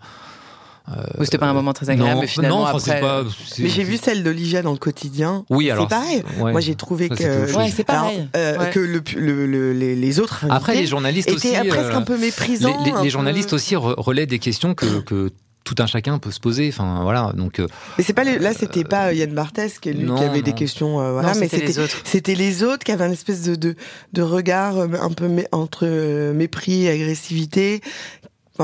euh, 0.96 1.24
c'était 1.24 1.38
pas 1.38 1.46
un 1.46 1.52
moment 1.52 1.72
très 1.72 1.90
agréable, 1.90 2.20
mais 2.20 2.26
finalement 2.26 2.66
après. 2.66 3.00
Pas, 3.00 3.22
mais 3.58 3.68
j'ai 3.68 3.84
vu 3.84 3.96
celle 3.96 4.24
d'Olivia 4.24 4.62
dans 4.62 4.72
le 4.72 4.78
quotidien. 4.78 5.44
Oui, 5.48 5.70
alors 5.70 5.88
c'est 5.88 5.96
pareil. 5.96 6.24
Moi, 6.38 6.60
j'ai 6.60 6.74
trouvé 6.74 7.08
que 7.08 7.56
ouais, 7.56 7.70
c'est 7.70 7.84
pareil. 7.84 8.28
Euh, 8.36 8.66
que 8.66 8.80
le, 8.80 9.02
le, 9.46 9.72
les, 9.72 10.20
autres 10.20 10.46
après 10.48 10.74
les 10.74 10.86
journalistes 10.86 11.28
étaient 11.28 11.58
aussi, 11.58 11.68
presque 11.68 11.92
un 11.92 12.02
peu 12.02 12.16
méprisants. 12.18 12.76
Les, 13.02 13.10
journalistes 13.10 13.52
aussi 13.52 13.76
relaient 13.76 14.26
des 14.26 14.38
questions 14.38 14.74
que, 14.74 15.00
que 15.00 15.30
tout 15.64 15.74
un 15.78 15.86
chacun 15.86 16.18
peut 16.18 16.30
se 16.30 16.40
poser. 16.40 16.68
Enfin 16.68 17.02
voilà. 17.02 17.32
Donc. 17.34 17.60
Euh, 17.60 17.68
mais 17.98 18.04
c'est 18.04 18.12
pas 18.12 18.24
là, 18.24 18.52
c'était 18.54 18.84
pas 18.84 19.12
Yann 19.12 19.32
Barthès 19.32 19.78
qui, 19.78 19.92
lui, 19.92 20.06
qui 20.06 20.24
avait 20.24 20.42
des 20.42 20.54
questions. 20.54 20.94
voilà, 21.12 21.34
mais 21.34 21.48
c'était 21.48 21.66
les 21.66 21.78
autres. 21.78 21.96
C'était 22.04 22.34
les 22.34 22.62
autres 22.62 22.84
qui 22.84 22.92
avaient 22.92 23.04
un 23.04 23.12
espèce 23.12 23.42
de, 23.42 23.54
de, 23.54 23.76
de 24.12 24.22
regard 24.22 24.78
un 24.78 25.10
peu 25.10 25.44
entre 25.52 25.86
mépris 26.32 26.84
et 26.84 26.90
agressivité 26.90 27.80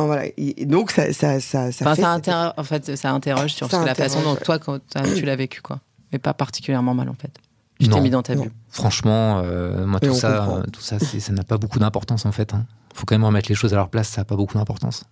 voilà. 0.05 0.25
donc 0.67 0.91
ça, 0.91 1.13
ça, 1.13 1.41
ça, 1.41 1.73
ça, 1.73 2.53
en 2.57 2.65
fait, 2.65 2.97
ça 2.97 3.11
interroge 3.13 3.55
sur 3.55 3.69
la 3.85 3.95
façon 3.95 4.23
dont 4.23 4.37
toi, 4.37 4.59
quand 4.59 4.79
tu 5.17 5.25
l'as 5.25 5.37
vécu, 5.37 5.63
quoi. 5.63 5.81
Mais 6.13 6.19
pas 6.19 6.35
particulièrement 6.35 6.95
mal, 6.95 7.09
en 7.09 7.15
fait. 7.15 7.33
Tu 7.81 7.89
t'es 7.89 8.01
mis 8.01 8.11
dans 8.11 8.23
ta 8.23 8.35
bulle. 8.35 8.51
Franchement, 8.71 9.43
euh, 9.45 9.87
moi, 9.87 10.01
tout 10.01 10.15
ça, 10.15 10.63
tout 10.73 10.81
ça, 10.81 10.99
ça 10.99 11.33
n'a 11.33 11.45
pas 11.45 11.59
beaucoup 11.59 11.79
d'importance, 11.79 12.27
en 12.27 12.33
fait. 12.33 12.51
Il 12.53 12.57
hein. 12.57 12.67
faut 12.95 13.05
quand 13.07 13.15
même 13.15 13.25
remettre 13.25 13.49
les 13.49 13.55
choses 13.55 13.73
à 13.73 13.77
leur 13.77 13.89
place, 13.89 14.09
ça 14.09 14.23
n'a 14.23 14.25
pas 14.25 14.37
beaucoup 14.37 14.59
d'importance. 14.59 15.05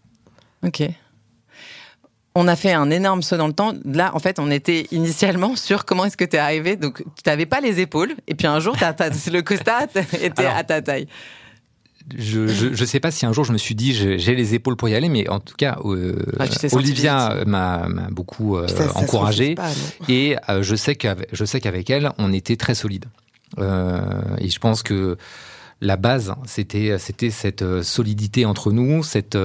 Ok. 0.63 0.83
On 2.37 2.49
a 2.49 2.57
fait 2.57 2.73
un 2.73 2.91
énorme 2.91 3.23
saut 3.23 3.37
dans 3.37 3.47
le 3.47 3.53
temps. 3.53 3.75
Là, 3.85 4.11
en 4.15 4.19
fait, 4.19 4.39
on 4.39 4.51
était 4.51 4.87
initialement 4.91 5.55
sur 5.57 5.85
comment 5.85 6.05
est-ce 6.05 6.17
que 6.17 6.25
tu 6.25 6.37
es 6.37 6.41
arrivé. 6.41 6.77
Donc, 6.77 6.99
tu 6.99 7.23
n'avais 7.27 7.47
pas 7.47 7.61
les 7.61 7.81
épaules. 7.81 8.15
Et 8.27 8.35
puis 8.35 8.47
un 8.47 8.61
jour, 8.61 8.77
le 8.77 9.41
costard 9.41 9.87
était 10.21 10.47
à 10.47 10.65
ta 10.65 10.83
taille 10.83 11.07
je, 12.17 12.47
je, 12.47 12.85
sais 12.85 13.01
pas 13.01 13.11
si 13.11 13.25
un 13.25 13.33
jour 13.33 13.45
je 13.45 13.53
me 13.53 13.59
suis 13.59 13.75
dit 13.75 13.95
j'ai 13.95 14.35
les 14.35 14.55
épaules 14.55 14.77
pour 14.77 14.89
y 14.89 14.95
aller, 14.95 15.09
mais 15.09 15.29
en 15.29 15.41
tout 15.41 15.55
cas, 15.57 15.79
euh, 15.85 16.15
ah, 16.39 16.45
Olivia 16.73 17.45
m'a 17.47 17.89
beaucoup 18.11 18.57
euh, 18.57 18.67
encouragé 18.95 19.55
et 20.09 20.37
euh, 20.49 20.63
je 20.63 20.77
sais 20.77 20.97
qu'avec 20.97 21.29
je 21.33 21.45
sais 21.45 21.61
qu'avec 21.61 21.89
elle, 21.91 22.11
on 22.19 22.33
était 22.33 22.57
très 22.57 22.75
solide. 22.75 23.07
et 23.59 24.49
je 24.51 24.59
pense 24.59 24.83
que 24.83 25.17
la 25.85 25.97
base, 25.97 26.35
c'était 26.47 26.99
c'était 26.99 27.31
cette 27.31 27.83
solidité 27.83 28.47
entre 28.47 28.73
nous, 28.73 29.03
cette 29.03 29.39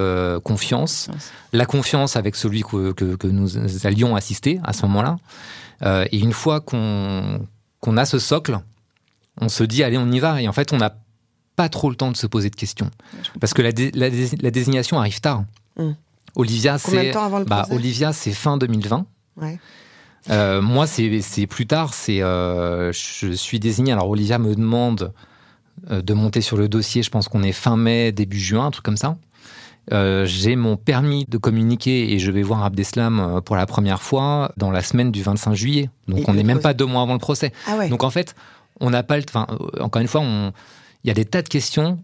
confiance, 0.44 1.10
la 1.54 1.66
confiance 1.66 2.16
avec 2.16 2.36
celui 2.36 2.64
que, 2.64 2.92
que, 2.94 3.16
que 3.16 3.28
nous 3.28 3.86
allions 3.86 4.16
assister 4.16 4.60
à 4.64 4.74
ce 4.74 4.86
moment-là. 4.88 5.18
et 6.12 6.18
une 6.18 6.34
fois 6.34 6.62
qu'on 6.62 7.46
qu'on 7.80 7.98
a 7.98 8.06
ce 8.06 8.20
socle, 8.20 8.60
on 9.40 9.50
se 9.50 9.64
dit 9.64 9.84
allez 9.84 9.98
on 9.98 10.12
y 10.12 10.20
va. 10.20 10.42
Et 10.42 10.48
en 10.48 10.54
fait, 10.54 10.74
on 10.74 10.82
a 10.82 10.92
pas 11.56 11.70
trop 11.70 11.90
le 11.90 11.96
temps 11.96 12.12
de 12.12 12.18
se 12.18 12.28
poser 12.28 12.50
de 12.50 12.56
questions. 12.56 12.90
Parce 13.42 13.54
que 13.54 13.62
la, 13.62 13.72
la, 13.94 14.52
désignation 14.52 14.98
arrive 14.98 15.20
tard. 15.20 15.44
Olivia, 16.36 16.78
c'est 16.78 17.12
bah, 17.48 17.66
Olivia, 17.72 18.14
c'est 18.14 18.32
fin 18.32 18.58
2020. 18.58 19.06
Euh, 20.30 20.62
moi, 20.62 20.88
c'est 20.88 21.48
plus 21.48 21.68
tard. 21.68 21.94
C'est 21.94 22.22
euh, 22.22 22.92
je 22.94 23.32
suis 23.32 23.60
désigné. 23.60 23.92
Alors 23.92 24.10
Olivia 24.10 24.38
me 24.40 24.56
demande 24.56 25.02
euh, 25.04 25.28
de 25.90 26.14
monter 26.14 26.42
sur 26.42 26.58
le 26.58 26.68
dossier. 26.68 27.04
Je 27.04 27.10
pense 27.10 27.28
qu'on 27.28 27.44
est 27.44 27.52
fin 27.52 27.78
mai, 27.78 28.12
début 28.12 28.40
juin, 28.40 28.66
un 28.66 28.72
truc 28.72 28.86
comme 28.86 28.98
ça. 28.98 29.18
J'ai 29.92 30.56
mon 30.56 30.78
permis 30.78 31.26
de 31.28 31.38
communiquer 31.38 32.14
et 32.14 32.20
je 32.20 32.32
vais 32.32 32.44
voir 32.44 32.64
Abdeslam 32.64 33.42
pour 33.44 33.56
la 33.56 33.66
première 33.66 34.02
fois 34.02 34.52
dans 34.58 34.70
la 34.70 34.84
semaine 34.84 35.12
du 35.12 35.24
25 35.24 35.56
juillet. 35.56 35.90
Donc 36.08 36.28
on 36.28 36.34
n'est 36.34 36.44
même 36.44 36.60
pas 36.60 36.74
deux 36.74 36.86
mois 36.86 37.02
avant 37.02 37.14
le 37.14 37.20
procès. 37.20 37.52
Ah 37.66 37.88
Donc 37.88 38.04
en 38.04 38.12
fait, 38.12 38.36
on 38.80 38.90
n'a 38.90 39.04
pas 39.04 39.18
le. 39.18 39.24
Enfin, 39.28 39.48
encore 39.80 40.02
une 40.02 40.08
fois, 40.08 40.22
il 41.04 41.08
y 41.08 41.12
a 41.12 41.14
des 41.14 41.26
tas 41.26 41.42
de 41.42 41.50
questions 41.50 42.00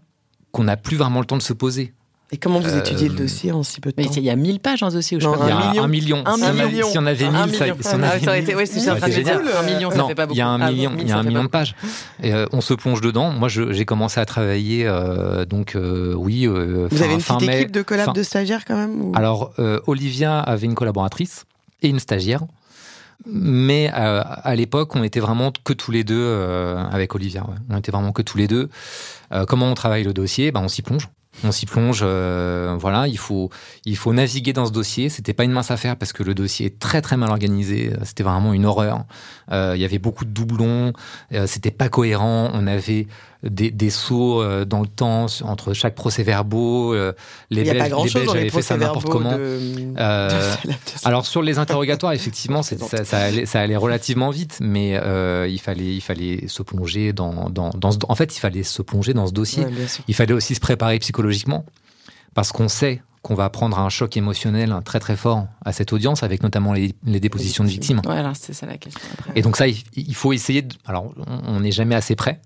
qu'on 0.50 0.64
n'a 0.64 0.76
plus 0.76 0.96
vraiment 0.96 1.20
le 1.20 1.26
temps 1.26 1.36
de 1.36 1.42
se 1.42 1.52
poser. 1.52 1.92
Et 2.32 2.38
comment 2.38 2.58
vous 2.58 2.76
étudiez 2.76 3.08
le 3.08 3.14
euh, 3.14 3.18
dossier 3.18 3.52
en 3.52 3.62
si 3.62 3.80
peu 3.80 3.92
de 3.92 4.02
temps 4.02 4.10
Il 4.16 4.24
y 4.24 4.30
a 4.30 4.36
1000 4.36 4.58
pages 4.58 4.82
en 4.82 4.90
dossier. 4.90 5.16
Non, 5.18 5.36
il 5.42 5.48
y 5.48 5.78
a 5.78 5.82
un 5.82 5.86
million. 5.86 6.24
Un 6.26 6.36
million. 6.52 6.88
Si 6.90 6.98
on 6.98 7.06
avait 7.06 7.30
1000, 7.30 7.54
ça, 7.54 7.66
si 7.66 7.94
on 7.94 8.02
avait 8.02 8.18
ça 8.18 8.30
aurait 8.30 8.40
été, 8.40 8.54
ouais, 8.56 8.66
c'est 8.66 8.80
génial. 9.12 9.42
Un 9.46 9.62
million, 9.62 9.90
ça 9.90 9.98
non, 9.98 10.08
fait 10.08 10.16
pas 10.16 10.26
beaucoup. 10.26 10.34
Il 10.34 10.38
y 10.38 10.42
a 10.42 10.48
un 10.48 10.70
million, 10.70 10.92
il 10.98 11.08
y 11.08 11.12
a 11.12 11.18
un 11.18 11.22
million 11.22 11.44
de 11.44 11.48
pages. 11.48 11.76
Et, 12.22 12.34
euh, 12.34 12.46
on 12.52 12.60
se 12.60 12.74
plonge 12.74 13.00
dedans. 13.00 13.30
Moi, 13.30 13.48
j'ai 13.48 13.84
commencé 13.84 14.18
à 14.18 14.24
travailler, 14.24 14.86
euh, 14.86 15.44
donc 15.44 15.76
euh, 15.76 16.14
oui. 16.16 16.48
Euh, 16.48 16.88
vous 16.90 16.96
fin, 16.96 17.04
avez 17.04 17.14
une 17.14 17.20
petite 17.20 17.46
mai, 17.46 17.60
équipe 17.60 17.72
de 17.72 17.82
collab 17.82 18.12
de 18.12 18.22
stagiaires 18.22 18.64
quand 18.64 18.76
même 18.76 19.00
ou... 19.00 19.12
Alors, 19.14 19.52
Olivia 19.86 20.40
avait 20.40 20.66
une 20.66 20.74
collaboratrice 20.74 21.44
et 21.82 21.88
une 21.88 22.00
stagiaire. 22.00 22.42
Mais 23.24 23.90
euh, 23.94 24.22
à 24.24 24.54
l'époque, 24.54 24.94
on 24.94 25.02
était 25.02 25.20
vraiment 25.20 25.50
que 25.64 25.72
tous 25.72 25.90
les 25.90 26.04
deux 26.04 26.14
euh, 26.16 26.84
avec 26.90 27.14
Olivia. 27.14 27.42
Ouais. 27.42 27.56
On 27.70 27.78
était 27.78 27.90
vraiment 27.90 28.12
que 28.12 28.22
tous 28.22 28.38
les 28.38 28.46
deux. 28.46 28.68
Euh, 29.32 29.44
comment 29.46 29.66
on 29.66 29.74
travaille 29.74 30.04
le 30.04 30.12
dossier? 30.12 30.52
Ben, 30.52 30.60
On 30.60 30.68
s'y 30.68 30.82
plonge. 30.82 31.08
On 31.44 31.52
s'y 31.52 31.66
plonge. 31.66 32.02
voilà, 32.02 33.06
il 33.08 33.18
faut, 33.18 33.50
il 33.84 33.96
faut 33.96 34.12
naviguer 34.12 34.52
dans 34.52 34.66
ce 34.66 34.72
dossier. 34.72 35.08
C'était 35.08 35.34
pas 35.34 35.44
une 35.44 35.52
mince 35.52 35.70
affaire 35.70 35.96
parce 35.96 36.12
que 36.12 36.22
le 36.22 36.34
dossier 36.34 36.66
est 36.66 36.78
très 36.78 37.02
très 37.02 37.16
mal 37.16 37.30
organisé. 37.30 37.92
C'était 38.04 38.22
vraiment 38.22 38.52
une 38.52 38.64
horreur. 38.64 39.04
Il 39.50 39.76
y 39.76 39.84
avait 39.84 39.98
beaucoup 39.98 40.24
de 40.24 40.30
doublons. 40.30 40.92
C'était 41.46 41.70
pas 41.70 41.88
cohérent. 41.88 42.50
On 42.54 42.66
avait 42.66 43.06
des, 43.42 43.70
des 43.70 43.90
sauts 43.90 44.42
euh, 44.42 44.64
dans 44.64 44.80
le 44.80 44.86
temps 44.86 45.26
entre 45.42 45.72
chaque 45.72 45.94
procès-verbaux. 45.94 46.94
Euh, 46.94 47.12
les 47.50 47.64
Belges, 47.64 47.92
les 48.04 48.12
Belges 48.12 48.28
avaient 48.30 48.50
fait 48.50 48.62
ça 48.62 48.76
n'importe 48.76 49.08
comment. 49.08 49.36
Euh, 49.36 50.54
alors 51.04 51.26
sur 51.26 51.42
les 51.42 51.58
interrogatoires, 51.58 52.12
effectivement, 52.12 52.62
ça, 52.62 52.76
ça, 53.04 53.18
allait, 53.18 53.46
ça, 53.46 53.60
allait, 53.60 53.76
relativement 53.76 54.30
vite, 54.30 54.58
mais 54.60 54.92
il 55.48 55.60
fallait, 55.60 55.94
il 55.94 56.00
fallait 56.00 56.48
se 56.48 56.62
plonger 56.62 57.12
dans, 57.12 57.50
dans, 57.50 57.70
dans 57.70 57.92
ce, 57.92 57.98
en 58.08 58.14
fait, 58.14 58.36
il 58.36 58.40
fallait 58.40 58.62
se 58.62 58.82
plonger 58.82 59.14
dans 59.14 59.26
ce 59.26 59.32
dossier. 59.32 59.66
il 60.08 60.14
fallait 60.14 60.34
aussi 60.34 60.54
se 60.54 60.60
préparer 60.60 60.98
psychologiquement, 60.98 61.64
parce 62.34 62.52
qu'on 62.52 62.68
sait 62.68 63.02
qu'on 63.22 63.34
va 63.34 63.50
prendre 63.50 63.80
un 63.80 63.88
choc 63.88 64.16
émotionnel 64.16 64.72
très 64.84 65.00
très 65.00 65.16
fort 65.16 65.48
à 65.64 65.72
cette 65.72 65.92
audience, 65.92 66.22
avec 66.22 66.44
notamment 66.44 66.72
les, 66.72 66.94
les 67.04 67.18
dépositions 67.18 67.64
de 67.64 67.68
victimes. 67.68 68.00
Ouais, 68.06 68.22
c'est 68.34 68.52
ça 68.52 68.66
la 68.66 68.78
question. 68.78 69.02
Et 69.34 69.42
donc 69.42 69.56
ça, 69.56 69.66
il, 69.66 69.78
il 69.96 70.14
faut 70.14 70.32
essayer. 70.32 70.62
De, 70.62 70.72
alors, 70.86 71.12
on 71.26 71.58
n'est 71.58 71.72
jamais 71.72 71.96
assez 71.96 72.14
prêt. 72.14 72.40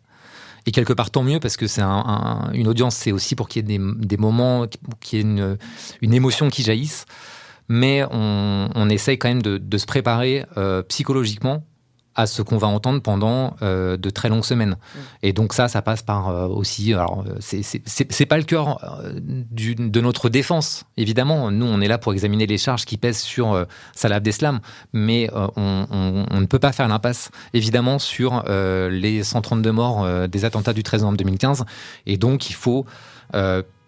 Et 0.67 0.73
quelque 0.73 0.93
part, 0.93 1.11
tant 1.11 1.23
mieux, 1.23 1.41
parce 1.41 1.57
que 1.57 1.67
c'est 1.67 1.83
une 1.83 2.69
audience, 2.69 2.95
c'est 2.95 3.13
aussi 3.13 3.35
pour 3.35 3.49
qu'il 3.49 3.69
y 3.71 3.75
ait 3.75 3.79
des, 3.79 4.17
moments, 4.17 4.67
qu'il 5.01 5.19
y 5.19 5.21
ait 5.21 5.25
une, 5.25 5.59
une, 6.03 6.15
émotion 6.15 6.51
qui 6.51 6.63
jaillisse. 6.63 7.07
mais 7.69 8.05
on, 8.11 8.69
on 8.75 8.89
essaye 8.91 9.19
quand 9.19 9.29
même 9.29 9.43
de, 9.43 9.59
de 9.59 9.79
se 9.79 9.87
préparer 9.87 10.45
euh, 10.57 10.83
psychologiquement 10.83 11.65
à 12.21 12.27
ce 12.27 12.43
qu'on 12.43 12.59
va 12.59 12.67
entendre 12.67 13.01
pendant 13.03 13.57
euh, 13.63 13.97
de 13.97 14.11
très 14.11 14.29
longues 14.29 14.45
semaines. 14.45 14.77
Et 15.23 15.33
donc 15.33 15.53
ça, 15.53 15.69
ça 15.69 15.83
passe 15.83 16.03
par 16.03 16.29
euh, 16.29 16.47
aussi. 16.47 16.93
Alors, 16.95 17.25
euh, 17.27 17.37
c'est- 17.41 18.27
pas 18.27 18.37
le 18.39 18.45
cœur 18.45 18.79
du- 19.51 19.75
de 19.75 20.01
notre 20.01 20.29
défense, 20.29 20.85
évidemment. 20.97 21.51
Nous, 21.51 21.67
on 21.67 21.81
est 21.81 21.89
là 21.89 21.99
pour 21.99 22.13
examiner 22.13 22.47
les 22.47 22.59
charges 22.59 22.85
qui 22.85 22.97
pèsent 22.97 23.21
sur 23.21 23.53
euh, 23.53 23.65
Salah 23.95 24.17
Abdeslam, 24.17 24.61
mais 24.93 25.29
on, 25.35 25.87
on- 25.91 26.27
on 26.31 26.41
ne 26.41 26.47
peut 26.47 26.59
pas 26.59 26.73
faire 26.73 26.89
l'impasse, 26.89 27.31
évidemment, 27.55 27.99
sur 27.99 28.45
les 28.49 29.23
132 29.25 29.73
morts 29.73 30.29
des 30.29 30.45
attentats 30.45 30.73
du 30.73 30.83
13 30.83 31.01
novembre 31.03 31.19
2015. 31.19 31.65
Et 32.07 32.17
donc, 32.17 32.51
il 32.51 32.55
faut 32.55 32.87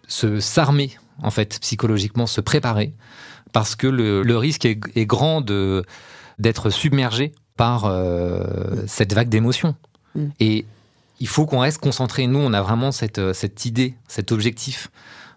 se 0.08 0.40
s'armer, 0.40 0.90
en 1.22 1.30
fait, 1.30 1.58
psychologiquement, 1.60 2.26
se 2.26 2.40
préparer, 2.40 2.92
parce 3.52 3.76
que 3.76 3.86
le, 3.86 4.22
le 4.22 4.36
risque 4.38 4.64
est, 4.64 4.80
est 4.96 5.06
grand 5.06 5.40
de 5.40 5.84
d'être 6.38 6.70
submergé 6.70 7.32
par 7.56 7.84
euh, 7.84 8.84
cette 8.86 9.12
vague 9.12 9.28
d'émotions. 9.28 9.74
Mm. 10.14 10.26
Et 10.40 10.64
il 11.20 11.28
faut 11.28 11.46
qu'on 11.46 11.60
reste 11.60 11.78
concentré. 11.78 12.26
Nous, 12.26 12.38
on 12.38 12.52
a 12.52 12.62
vraiment 12.62 12.92
cette, 12.92 13.18
euh, 13.18 13.32
cette 13.32 13.64
idée, 13.64 13.94
cet 14.08 14.32
objectif 14.32 14.90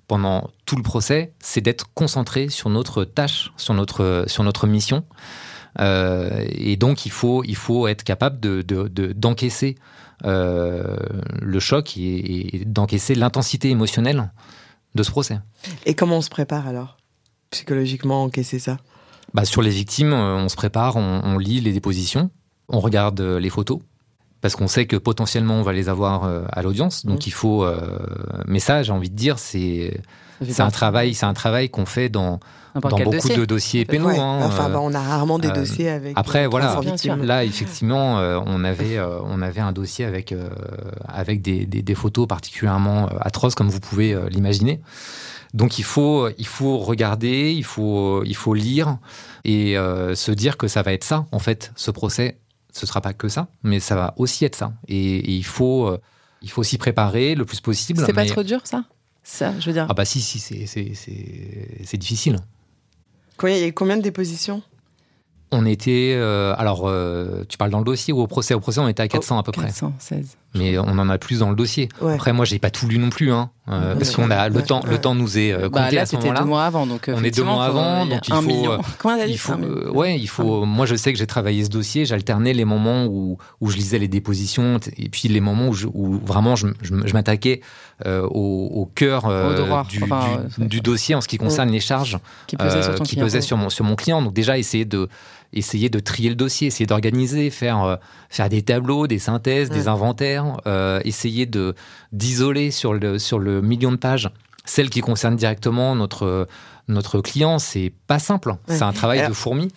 pendant 0.08 0.50
tout 0.66 0.76
le 0.76 0.84
procès, 0.84 1.32
c'est 1.40 1.62
d'être 1.62 1.88
concentré 1.94 2.50
sur 2.50 2.70
notre 2.70 3.04
tâche, 3.06 3.52
sur 3.58 3.74
notre, 3.74 4.26
sur 4.28 4.44
notre 4.44 4.68
mission. 4.68 5.04
Euh, 5.80 6.46
et 6.50 6.78
donc, 6.78 7.06
il 7.06 7.12
faut, 7.12 7.44
il 7.44 7.56
faut 7.56 7.88
être 7.88 8.04
capable 8.04 8.40
de, 8.40 8.62
de- 8.62 8.88
de- 8.88 9.14
d'encaisser 9.14 9.76
euh, 10.24 10.96
le 11.42 11.60
choc 11.60 11.98
et, 11.98 12.58
et 12.62 12.66
d'encaisser 12.66 13.16
l'intensité 13.16 13.70
émotionnelle 13.70 14.32
de 14.94 15.04
ce 15.04 15.12
procès. 15.12 15.40
Et 15.86 15.96
comment 15.96 16.18
on 16.18 16.22
se 16.22 16.30
prépare 16.30 16.68
alors 16.68 16.98
Psychologiquement, 17.50 18.24
encaisser 18.24 18.60
ça? 18.60 18.78
Bah, 19.36 19.46
sur 19.46 19.62
les 19.62 19.70
victimes, 19.70 20.14
euh, 20.14 20.36
on 20.38 20.50
se 20.50 20.56
prépare, 20.56 20.96
on, 20.96 21.22
on 21.24 21.38
lit 21.38 21.60
les 21.62 21.74
dépositions, 21.74 22.30
on 22.70 22.80
regarde 22.80 23.20
euh, 23.20 23.40
les 23.40 23.50
photos, 23.50 23.80
parce 24.42 24.56
qu'on 24.56 24.68
sait 24.68 24.86
que 24.86 24.96
potentiellement 24.96 25.56
on 25.56 25.62
va 25.64 25.74
les 25.74 25.90
avoir 25.90 26.24
euh, 26.24 26.44
à 26.52 26.62
l'audience. 26.62 27.06
Donc 27.06 27.18
Mhm. 27.18 27.24
il 27.28 27.34
faut. 27.34 27.64
euh, 27.66 28.00
mais 28.48 28.60
ça, 28.60 28.82
j'ai 28.84 28.92
envie 28.94 29.10
de 29.10 29.16
dire, 29.16 29.38
c'est 29.40 30.00
c'est 30.42 30.62
un 30.62 30.70
travail, 30.72 31.14
c'est 31.14 31.26
un 31.26 31.34
travail 31.34 31.70
qu'on 31.70 31.86
fait 31.86 32.10
dans, 32.10 32.40
dans 32.76 32.90
beaucoup 32.90 33.04
dossier. 33.12 33.38
de 33.38 33.46
dossiers 33.46 33.86
pénaux. 33.86 34.08
Ouais. 34.08 34.20
hein, 34.20 34.42
Enfin, 34.44 34.70
bah, 34.70 34.80
on 34.82 34.94
a 34.94 35.00
rarement 35.00 35.40
des 35.40 35.48
euh, 35.48 35.54
dossiers 35.54 35.90
avec. 35.90 36.14
après, 36.18 36.46
voilà. 36.48 36.66
300 36.68 36.82
Bien 36.82 36.92
victimes. 36.92 37.16
sûr. 37.18 37.24
Là, 37.26 37.44
effectivement, 37.46 38.20
euh, 38.20 38.40
on 38.46 38.64
avait 38.66 39.00
on 39.00 39.42
avait 39.42 39.62
un 39.62 39.72
dossier 39.72 40.04
avec 40.06 40.34
avec 41.08 41.42
des, 41.42 41.66
des- 41.66 41.82
des 41.82 41.96
photos 41.96 42.28
particulièrement 42.28 43.08
atroces, 43.22 43.56
comme 43.56 43.70
vous 43.70 43.80
pouvez 43.80 44.16
l'imaginer. 44.30 44.82
Donc 45.56 45.80
il 45.80 45.84
faut 45.86 46.30
il 46.38 46.46
faut 46.46 46.78
regarder, 46.78 47.52
il 47.54 47.64
faut 47.64 48.24
il 48.26 48.36
faut 48.36 48.54
lire 48.54 48.98
et 49.46 49.78
euh, 49.78 50.14
se 50.14 50.32
dire 50.32 50.58
que 50.58 50.68
ça 50.68 50.82
va 50.84 50.92
être 50.94 51.04
ça 51.06 51.26
en 51.32 51.40
fait, 51.40 51.72
ce 51.76 51.90
procès. 51.92 52.38
Ce 52.74 52.86
sera 52.86 53.00
pas 53.00 53.14
que 53.14 53.30
ça, 53.30 53.48
mais 53.64 53.80
ça 53.80 53.96
va 53.96 54.14
aussi 54.18 54.44
être 54.44 54.56
ça. 54.58 54.74
Et, 54.90 55.16
et 55.16 55.32
il 55.32 55.46
faut 55.46 55.88
euh, 55.88 55.98
il 56.42 56.52
faut 56.52 56.62
s'y 56.62 56.78
préparer 56.78 57.34
le 57.34 57.46
plus 57.46 57.62
possible. 57.62 58.04
C'est 58.06 58.12
pas 58.12 58.24
mais- 58.26 58.30
trop 58.30 58.44
dur, 58.44 58.60
ça? 58.66 58.84
Ça, 59.24 59.54
je 59.60 59.66
veux 59.68 59.74
dire. 59.74 59.88
Ah 59.90 59.94
bah 59.94 60.04
si 60.06 60.20
si 60.22 60.40
c'est 60.40 60.66
c'est 60.68 60.92
c'est 60.94 61.80
c'est 61.86 61.98
difficile. 61.98 62.36
Combien- 63.38 63.56
Il 63.56 63.62
y 63.62 63.64
a 63.64 63.68
eu 63.68 63.74
combien 63.74 63.96
de 63.98 64.02
dépositions? 64.02 64.62
On 65.52 65.66
était 65.66 66.14
euh, 66.18 66.54
alors 66.58 66.82
euh, 66.86 67.44
tu 67.48 67.58
parles 67.58 67.72
dans 67.72 67.80
le 67.80 67.86
dossier 67.86 68.12
ou 68.14 68.20
au 68.20 68.28
procès? 68.28 68.54
Au 68.54 68.60
procès 68.60 68.80
on 68.82 68.88
était 68.90 69.04
à 69.04 69.08
400 69.08 69.38
à 69.40 69.44
peu 69.44 69.54
près. 69.54 69.68
416. 69.68 70.36
Mais 70.56 70.78
on 70.78 70.98
en 70.98 71.10
a 71.10 71.18
plus 71.18 71.40
dans 71.40 71.50
le 71.50 71.56
dossier. 71.56 71.90
Ouais. 72.02 72.14
Après, 72.16 72.34
moi, 72.34 72.46
j'ai 72.46 72.60
pas 72.60 72.70
tout 72.70 72.88
lu 72.88 72.98
non 72.98 73.10
plus, 73.10 73.32
hein, 73.32 73.50
euh, 73.70 73.92
Ouais. 73.94 73.96
parce 74.00 74.16
qu'on 74.16 74.32
a 74.32 74.50
le 74.50 74.56
Ouais. 74.56 74.62
temps, 74.64 74.82
le 74.88 74.98
temps 75.00 75.14
nous 75.16 75.38
est 75.38 75.52
euh, 75.52 75.70
Bah, 75.70 75.84
compté 75.84 75.96
là, 75.96 76.02
à 76.02 76.06
ce 76.06 76.12
c'était 76.12 76.24
deux 76.24 76.30
moment-là. 76.30 76.46
mois 76.46 76.64
avant, 76.66 76.88
donc 76.88 77.10
On 77.14 77.24
est 77.24 77.36
deux 77.36 77.44
mois 77.44 77.66
avant, 77.66 78.06
donc 78.06 78.28
il 78.28 78.34
un 78.34 78.42
faut, 78.42 78.48
million. 78.48 78.72
euh, 78.74 79.26
Il 79.28 79.38
faut, 79.38 79.54
euh, 79.54 79.92
ouais, 79.92 80.20
il 80.20 80.28
faut. 80.28 80.66
Moi, 80.66 80.86
je 80.86 80.96
sais 80.96 81.12
que 81.14 81.20
j'ai 81.20 81.28
travaillé 81.28 81.64
ce 81.66 81.70
dossier. 81.70 82.06
J'alternais 82.06 82.54
les 82.54 82.66
moments 82.66 83.06
où, 83.06 83.38
où 83.62 83.70
je 83.70 83.76
lisais 83.78 84.00
les 84.00 84.08
dépositions 84.08 84.80
et 84.98 85.10
puis 85.10 85.28
les 85.30 85.42
moments 85.42 85.68
où, 85.70 85.74
je- 85.74 85.88
où 85.94 86.20
vraiment 86.26 86.56
je, 86.56 86.68
m- 86.68 86.74
je 87.06 87.14
m'attaquais 87.14 87.62
euh, 88.06 88.24
au, 88.24 88.70
au 88.74 88.86
cœur 88.94 89.26
euh, 89.26 89.54
Au 89.54 89.66
droit. 89.66 89.86
du, 89.90 90.04
Enfin, 90.04 90.20
du- 90.58 90.64
euh, 90.64 90.68
du 90.68 90.82
dossier 90.82 91.16
en 91.16 91.22
ce 91.22 91.28
qui 91.28 91.38
concerne 91.38 91.70
les 91.72 91.80
charges 91.80 92.18
qui 92.48 92.58
pesait 92.58 92.84
sur 92.84 92.92
euh, 92.94 92.98
qui 92.98 93.16
pesaient 93.16 93.42
sur 93.42 93.58
mon, 93.58 93.70
sur 93.70 93.86
mon 93.86 93.96
client. 93.96 94.22
Donc 94.22 94.34
déjà, 94.34 94.58
essayer 94.58 94.84
de, 94.86 95.08
essayer 95.56 95.90
de 95.90 96.00
trier 96.00 96.30
le 96.30 96.36
dossier, 96.36 96.68
essayer 96.68 96.86
d'organiser, 96.86 97.50
faire, 97.50 97.84
euh, 97.84 97.96
faire 98.30 98.50
des 98.50 98.62
tableaux, 98.62 99.08
des 99.08 99.20
synthèses, 99.20 99.70
des 99.70 99.88
inventaires, 99.88 100.58
euh, 100.68 101.00
essayer 101.06 101.46
de 101.46 101.74
d'isoler 102.12 102.72
sur 102.72 102.94
le, 102.94 103.18
sur 103.20 103.40
le 103.40 103.62
million 103.62 103.92
de 103.92 103.98
pages 103.98 104.30
celles 104.68 104.90
qui 104.90 105.02
concernent 105.02 105.36
directement 105.36 105.96
notre, 105.96 106.48
notre 106.88 107.22
client. 107.22 107.60
C'est 107.60 107.94
pas 108.08 108.18
simple. 108.18 108.50
Ouais. 108.50 108.76
C'est 108.76 108.82
un 108.84 108.94
travail 108.94 109.20
Alors- 109.20 109.30
de 109.30 109.36
fourmi. 109.36 109.68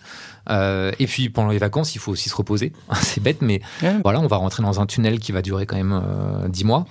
Euh, 0.49 0.91
et 0.97 1.05
puis 1.05 1.29
pendant 1.29 1.49
les 1.49 1.59
vacances, 1.59 1.93
il 1.93 1.99
faut 1.99 2.11
aussi 2.11 2.27
se 2.27 2.35
reposer. 2.35 2.73
C'est 3.03 3.21
bête, 3.21 3.41
mais 3.43 3.61
Ouais. 3.83 3.95
voilà, 4.03 4.19
on 4.19 4.25
va 4.25 4.37
rentrer 4.37 4.63
dans 4.63 4.79
un 4.81 4.87
tunnel 4.87 5.19
qui 5.19 5.31
va 5.31 5.43
durer 5.43 5.67
quand 5.67 5.75
même 5.77 5.93
euh, 6.03 6.47
10 6.47 6.63
mois. 6.65 6.87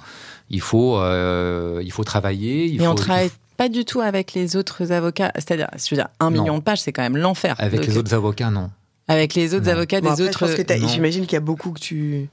Il 0.48 0.60
faut, 0.60 0.96
euh, 0.98 1.80
il 1.84 1.90
faut 1.90 2.04
travailler. 2.04 2.66
Il 2.66 2.76
Et 2.80 2.84
faut, 2.84 2.90
on 2.92 2.94
travaille 2.94 3.30
pas 3.56 3.68
du 3.68 3.84
tout 3.84 4.00
avec 4.00 4.32
les 4.34 4.54
autres 4.54 4.92
avocats. 4.92 5.32
C'est-à-dire, 5.34 5.66
je 5.76 5.90
veux 5.90 5.96
dire, 5.96 6.06
un 6.20 6.30
Non. 6.30 6.40
million 6.42 6.58
de 6.58 6.62
pages, 6.62 6.80
c'est 6.82 6.92
quand 6.92 7.02
même 7.02 7.16
l'enfer. 7.16 7.56
Avec 7.58 7.80
Donc, 7.80 7.88
les 7.88 7.98
autres 7.98 8.14
avocats, 8.14 8.50
non. 8.52 8.70
Avec 9.08 9.34
les 9.34 9.54
autres 9.54 9.64
Non. 9.66 9.72
avocats 9.72 10.00
Bon, 10.00 10.14
des 10.14 10.28
après, 10.28 10.46
je 10.48 10.60
autres. 10.60 10.74
non. 10.78 10.88
J'imagine 10.88 11.22
qu'il 11.24 11.32
y 11.32 11.36
a 11.36 11.40
beaucoup 11.40 11.70
que 11.72 11.80
tu... 11.80 12.28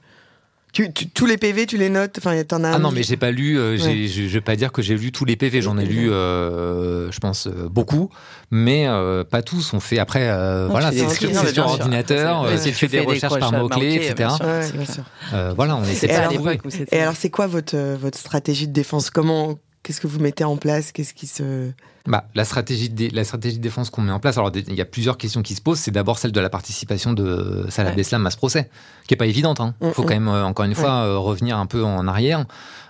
tu, 0.72 0.92
tu- 0.92 1.08
Tous 1.08 1.24
les 1.24 1.38
PV, 1.38 1.64
tu 1.64 1.78
les 1.78 1.88
notes 1.88 2.16
Enfin, 2.18 2.42
t'en 2.44 2.62
as 2.64 2.72
Ah 2.72 2.78
non, 2.78 2.90
mais 2.90 3.02
j'ai 3.02 3.16
pas 3.16 3.30
lu. 3.30 3.58
euh, 3.58 3.78
Ouais. 3.78 4.06
Je 4.06 4.22
vais 4.26 4.40
pas 4.42 4.56
dire 4.56 4.72
que 4.72 4.82
j'ai 4.82 4.94
lu 4.96 5.10
tous 5.10 5.24
les 5.24 5.36
PV. 5.36 5.62
J'en 5.62 5.78
ai 5.78 5.86
lu, 5.86 6.10
euh, 6.12 7.10
je 7.10 7.18
pense, 7.18 7.46
euh, 7.46 7.68
beaucoup, 7.70 8.10
mais 8.50 8.86
euh, 8.86 9.24
pas 9.24 9.40
tous. 9.40 9.72
On 9.72 9.80
fait 9.80 9.98
après, 9.98 10.28
euh, 10.28 10.64
Non, 10.66 10.70
voilà, 10.72 10.92
c'est 10.92 11.08
sur 11.08 11.30
bien 11.30 11.46
sûr. 11.46 11.64
ordinateur. 11.66 12.42
Euh, 12.44 12.56
c'est- 12.58 12.70
tu 12.70 12.76
fais 12.76 12.88
des 12.88 13.00
recherches 13.00 13.38
par 13.38 13.52
mots 13.52 13.68
clés, 13.70 13.94
etc. 13.94 14.14
bien 14.14 14.30
sûr. 14.36 14.44
Ouais, 14.46 14.84
sûr. 14.84 15.04
Euh, 15.32 15.54
voilà, 15.56 15.76
on 15.76 15.84
essaie 15.84 16.06
Et 16.06 16.08
pas 16.10 16.26
alors. 16.28 16.50
Et 16.92 17.00
alors, 17.00 17.14
c'est 17.16 17.30
quoi 17.30 17.46
votre, 17.46 17.74
euh, 17.74 17.96
votre 17.98 18.18
stratégie 18.18 18.68
de 18.68 18.72
défense? 18.74 19.08
Comment 19.08 19.58
Qu'est-ce 19.86 20.00
que 20.00 20.08
vous 20.08 20.18
mettez 20.18 20.42
en 20.42 20.56
place? 20.56 20.90
Qu'est-ce 20.90 21.14
qui 21.14 21.28
se... 21.28 21.70
Bah, 22.06 22.24
la, 22.34 22.44
stratégie 22.44 22.90
de, 22.90 23.14
la 23.14 23.22
stratégie 23.22 23.58
de 23.58 23.62
défense 23.62 23.88
qu'on 23.88 24.02
met 24.02 24.10
en 24.10 24.18
place, 24.18 24.36
alors 24.36 24.50
il 24.52 24.74
y 24.74 24.80
a 24.80 24.84
plusieurs 24.84 25.16
questions 25.16 25.42
qui 25.42 25.54
se 25.54 25.60
posent. 25.60 25.78
C'est 25.78 25.92
d'abord 25.92 26.18
celle 26.18 26.32
de 26.32 26.40
la 26.40 26.50
participation 26.50 27.12
de 27.12 27.66
Salah 27.68 27.90
Ouais. 27.90 27.92
Abdeslam 27.92 28.26
à 28.26 28.32
ce 28.32 28.36
procès, 28.36 28.68
qui 29.06 29.14
est 29.14 29.16
pas 29.16 29.26
évidente. 29.26 29.60
Il 29.60 29.86
Mm, 29.86 29.92
faut 29.92 30.02
mm. 30.02 30.06
quand 30.06 30.14
même, 30.14 30.26
euh, 30.26 30.44
encore 30.44 30.64
une 30.64 30.74
fois, 30.74 31.04
euh, 31.04 31.18
revenir 31.18 31.56
un 31.56 31.66
peu 31.66 31.84
en 31.84 32.08
arrière. 32.08 32.46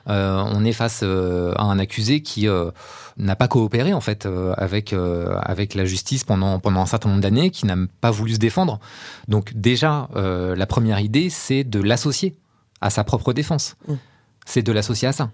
Euh, 0.08 0.42
on 0.46 0.64
est 0.64 0.72
face 0.72 1.00
euh, 1.02 1.52
à 1.56 1.64
un 1.64 1.78
accusé 1.78 2.22
qui 2.22 2.48
n'a 3.18 3.36
pas 3.36 3.46
coopéré 3.48 3.92
en 3.92 4.00
fait 4.00 4.26
avec 4.56 4.94
avec 4.94 5.74
la 5.74 5.84
justice 5.84 6.24
pendant 6.24 6.58
pendant 6.60 6.80
un 6.80 6.86
certain 6.86 7.10
nombre 7.10 7.20
d'années, 7.20 7.50
qui 7.50 7.66
n'a 7.66 7.76
pas 8.00 8.10
voulu 8.10 8.32
se 8.32 8.38
défendre. 8.38 8.80
Donc 9.28 9.52
déjà, 9.54 10.08
la 10.14 10.66
première 10.66 11.00
idée, 11.00 11.28
c'est 11.28 11.62
de 11.62 11.82
l'associer 11.82 12.38
à 12.80 12.88
sa 12.88 13.04
propre 13.04 13.34
défense. 13.34 13.76
Mm. 13.86 13.94
C'est 14.46 14.62
de 14.62 14.72
l'associer 14.72 15.08
à 15.08 15.12
ça. 15.12 15.30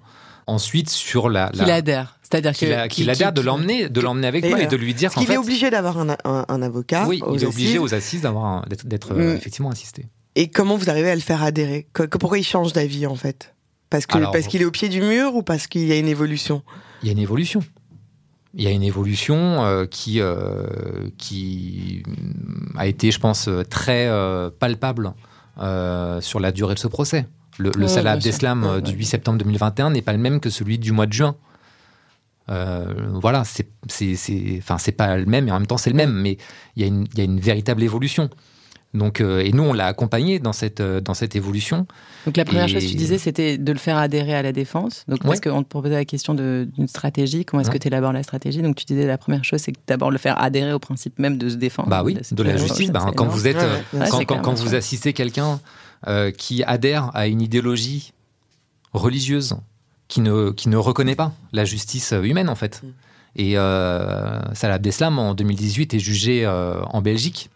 Ensuite, 0.46 0.90
sur 0.90 1.28
la, 1.28 1.48
Qu'il 1.50 1.62
la- 1.66 1.74
adhère. 1.76 2.18
C'est-à-dire 2.22 2.52
qu'il 2.52 2.68
qu'il 2.68 2.88
qu'il- 2.88 3.10
adhère 3.10 3.32
de 3.32 3.40
qu'il- 3.40 3.46
l'emmener, 3.46 3.88
de 3.88 4.00
l'emmener 4.00 4.26
avec 4.26 4.44
lui 4.44 4.62
et 4.62 4.66
de 4.66 4.76
lui 4.76 4.94
dire 4.94 5.10
Parce 5.10 5.18
qu'il 5.18 5.26
fait, 5.28 5.34
est 5.34 5.38
obligé 5.38 5.70
d'avoir 5.70 5.98
un, 5.98 6.16
un- 6.24 6.44
un 6.48 6.62
avocat 6.62 7.06
oui, 7.06 7.22
il 7.32 7.42
est 7.42 7.46
obligé 7.46 7.68
assises. 7.70 7.78
aux 7.78 7.94
assises 7.94 8.20
d'avoir 8.22 8.66
d'être, 8.68 8.86
d'être, 8.86 9.12
euh, 9.12 9.34
Mm. 9.34 9.36
effectivement 9.36 9.70
assisté. 9.70 10.06
Et 10.34 10.48
comment 10.48 10.76
vous 10.76 10.88
arrivez 10.90 11.10
à 11.10 11.14
le 11.14 11.20
faire 11.20 11.42
adhérer? 11.42 11.86
Pourquoi 12.18 12.38
il 12.38 12.44
change 12.44 12.72
d'avis, 12.72 13.06
en 13.06 13.14
fait? 13.16 13.54
Parce 13.90 14.06
que 14.06 14.16
Alors- 14.16 14.32
parce 14.32 14.46
qu'il 14.46 14.62
est 14.62 14.64
au 14.64 14.70
pied 14.70 14.88
du 14.88 15.02
mur 15.02 15.34
ou 15.36 15.42
parce 15.42 15.66
qu'il 15.66 15.86
y 15.86 15.92
a 15.92 15.98
une 15.98 16.08
évolution? 16.08 16.62
Il 17.02 17.06
y 17.06 17.10
a 17.10 17.12
une 17.12 17.18
évolution. 17.18 17.60
Il 18.54 18.62
y 18.64 18.66
a 18.66 18.70
une 18.70 18.82
évolution 18.82 19.64
euh, 19.64 19.86
qui 19.86 20.20
euh, 20.20 20.64
qui 21.18 22.02
a 22.76 22.86
été, 22.86 23.10
je 23.10 23.18
pense, 23.18 23.48
très 23.70 24.06
euh, 24.08 24.50
palpable 24.58 25.12
sur 26.20 26.40
la 26.40 26.50
durée 26.52 26.74
de 26.74 26.78
ce 26.78 26.88
procès. 26.88 27.26
Le, 27.58 27.70
le 27.76 27.82
Ouais, 27.82 27.88
Salah. 27.88 28.12
Abdeslam 28.12 28.64
euh, 28.64 28.74
Ouais, 28.76 28.82
du 28.82 28.90
ouais. 28.92 28.96
8 28.98 29.04
septembre 29.04 29.38
2021 29.38 29.90
n'est 29.90 30.02
pas 30.02 30.12
le 30.12 30.18
même 30.18 30.40
que 30.40 30.50
celui 30.50 30.78
du 30.78 30.92
mois 30.92 31.06
de 31.06 31.12
juin. 31.12 31.34
Euh, 32.50 32.84
voilà, 33.20 33.44
c'est 33.44 33.68
enfin 34.58 34.76
c'est 34.78 34.92
pas 34.92 35.16
le 35.16 35.26
même 35.26 35.46
et 35.48 35.52
en 35.52 35.58
même 35.58 35.66
temps 35.66 35.76
c'est 35.78 35.90
le 35.90 35.96
même, 35.96 36.12
mais 36.12 36.38
il 36.76 36.82
y 36.82 36.84
a 36.84 36.88
une 36.88 37.06
il 37.12 37.18
y 37.18 37.20
a 37.20 37.24
une 37.24 37.38
véritable 37.38 37.82
évolution. 37.82 38.28
Donc 38.94 39.20
euh, 39.20 39.40
et 39.40 39.52
nous 39.52 39.62
on 39.62 39.72
l'a 39.72 39.86
accompagné 39.86 40.38
dans 40.40 40.52
cette 40.52 40.80
euh, 40.80 41.00
dans 41.00 41.14
cette 41.14 41.36
évolution. 41.36 41.86
Donc 42.26 42.36
la 42.36 42.44
première 42.44 42.64
Et- 42.64 42.68
chose, 42.68 42.86
tu 42.86 42.96
disais, 42.96 43.16
c'était 43.16 43.56
de 43.58 43.72
le 43.72 43.78
faire 43.78 43.96
adhérer 43.96 44.34
à 44.34 44.42
la 44.42 44.52
défense. 44.52 45.04
Donc 45.08 45.20
parce 45.22 45.38
Ouais. 45.38 45.50
qu'on 45.50 45.62
te 45.62 45.68
proposait 45.68 45.94
la 45.94 46.04
question 46.04 46.34
de- 46.34 46.68
d'une 46.76 46.88
stratégie, 46.88 47.44
comment 47.44 47.60
est-ce 47.62 47.70
que 47.70 47.78
tu 47.78 47.86
élabores 47.86 48.12
la 48.12 48.22
stratégie? 48.24 48.60
Donc 48.60 48.74
tu 48.76 48.84
disais 48.84 49.06
la 49.06 49.18
première 49.18 49.44
chose, 49.44 49.60
c'est 49.60 49.72
que 49.72 49.78
d'abord 49.86 50.10
le 50.10 50.18
faire 50.18 50.38
adhérer 50.42 50.72
au 50.72 50.78
principe 50.80 51.18
même 51.20 51.38
de 51.38 51.48
se 51.48 51.54
défendre. 51.56 51.88
Bah 51.88 52.02
oui, 52.04 52.18
de 52.32 52.42
la 52.42 52.58
se- 52.58 52.62
justice. 52.64 52.90
Bah, 52.90 53.06
quand 53.16 53.26
vous 53.28 53.46
êtes 53.46 53.56
Ouais, 53.56 53.62
ouais, 53.62 54.08
bien 54.08 54.18
Ouais, 54.18 54.26
quand, 54.26 54.54
vous 54.60 54.74
assistez 54.74 55.12
quelqu'un 55.14 55.58
euh, 56.06 56.30
qui 56.30 56.62
adhère 56.64 57.10
à 57.14 57.26
une 57.26 57.40
idéologie 57.40 58.12
religieuse 58.92 59.56
qui 60.08 60.20
ne, 60.20 60.50
qui 60.50 60.68
ne 60.68 60.76
reconnaît 60.76 61.16
pas 61.16 61.32
la 61.52 61.64
justice 61.64 62.12
humaine 62.22 62.48
en 62.48 62.54
fait. 62.54 62.82
Mm. 62.82 62.88
Et 63.36 63.56
euh, 63.56 64.40
Salah 64.54 64.74
Abdeslam 64.74 65.18
en 65.18 65.34
2018 65.34 65.94
est 65.94 65.98
jugé 65.98 66.44
euh, 66.44 66.82
en 66.84 67.00
Belgique 67.00 67.50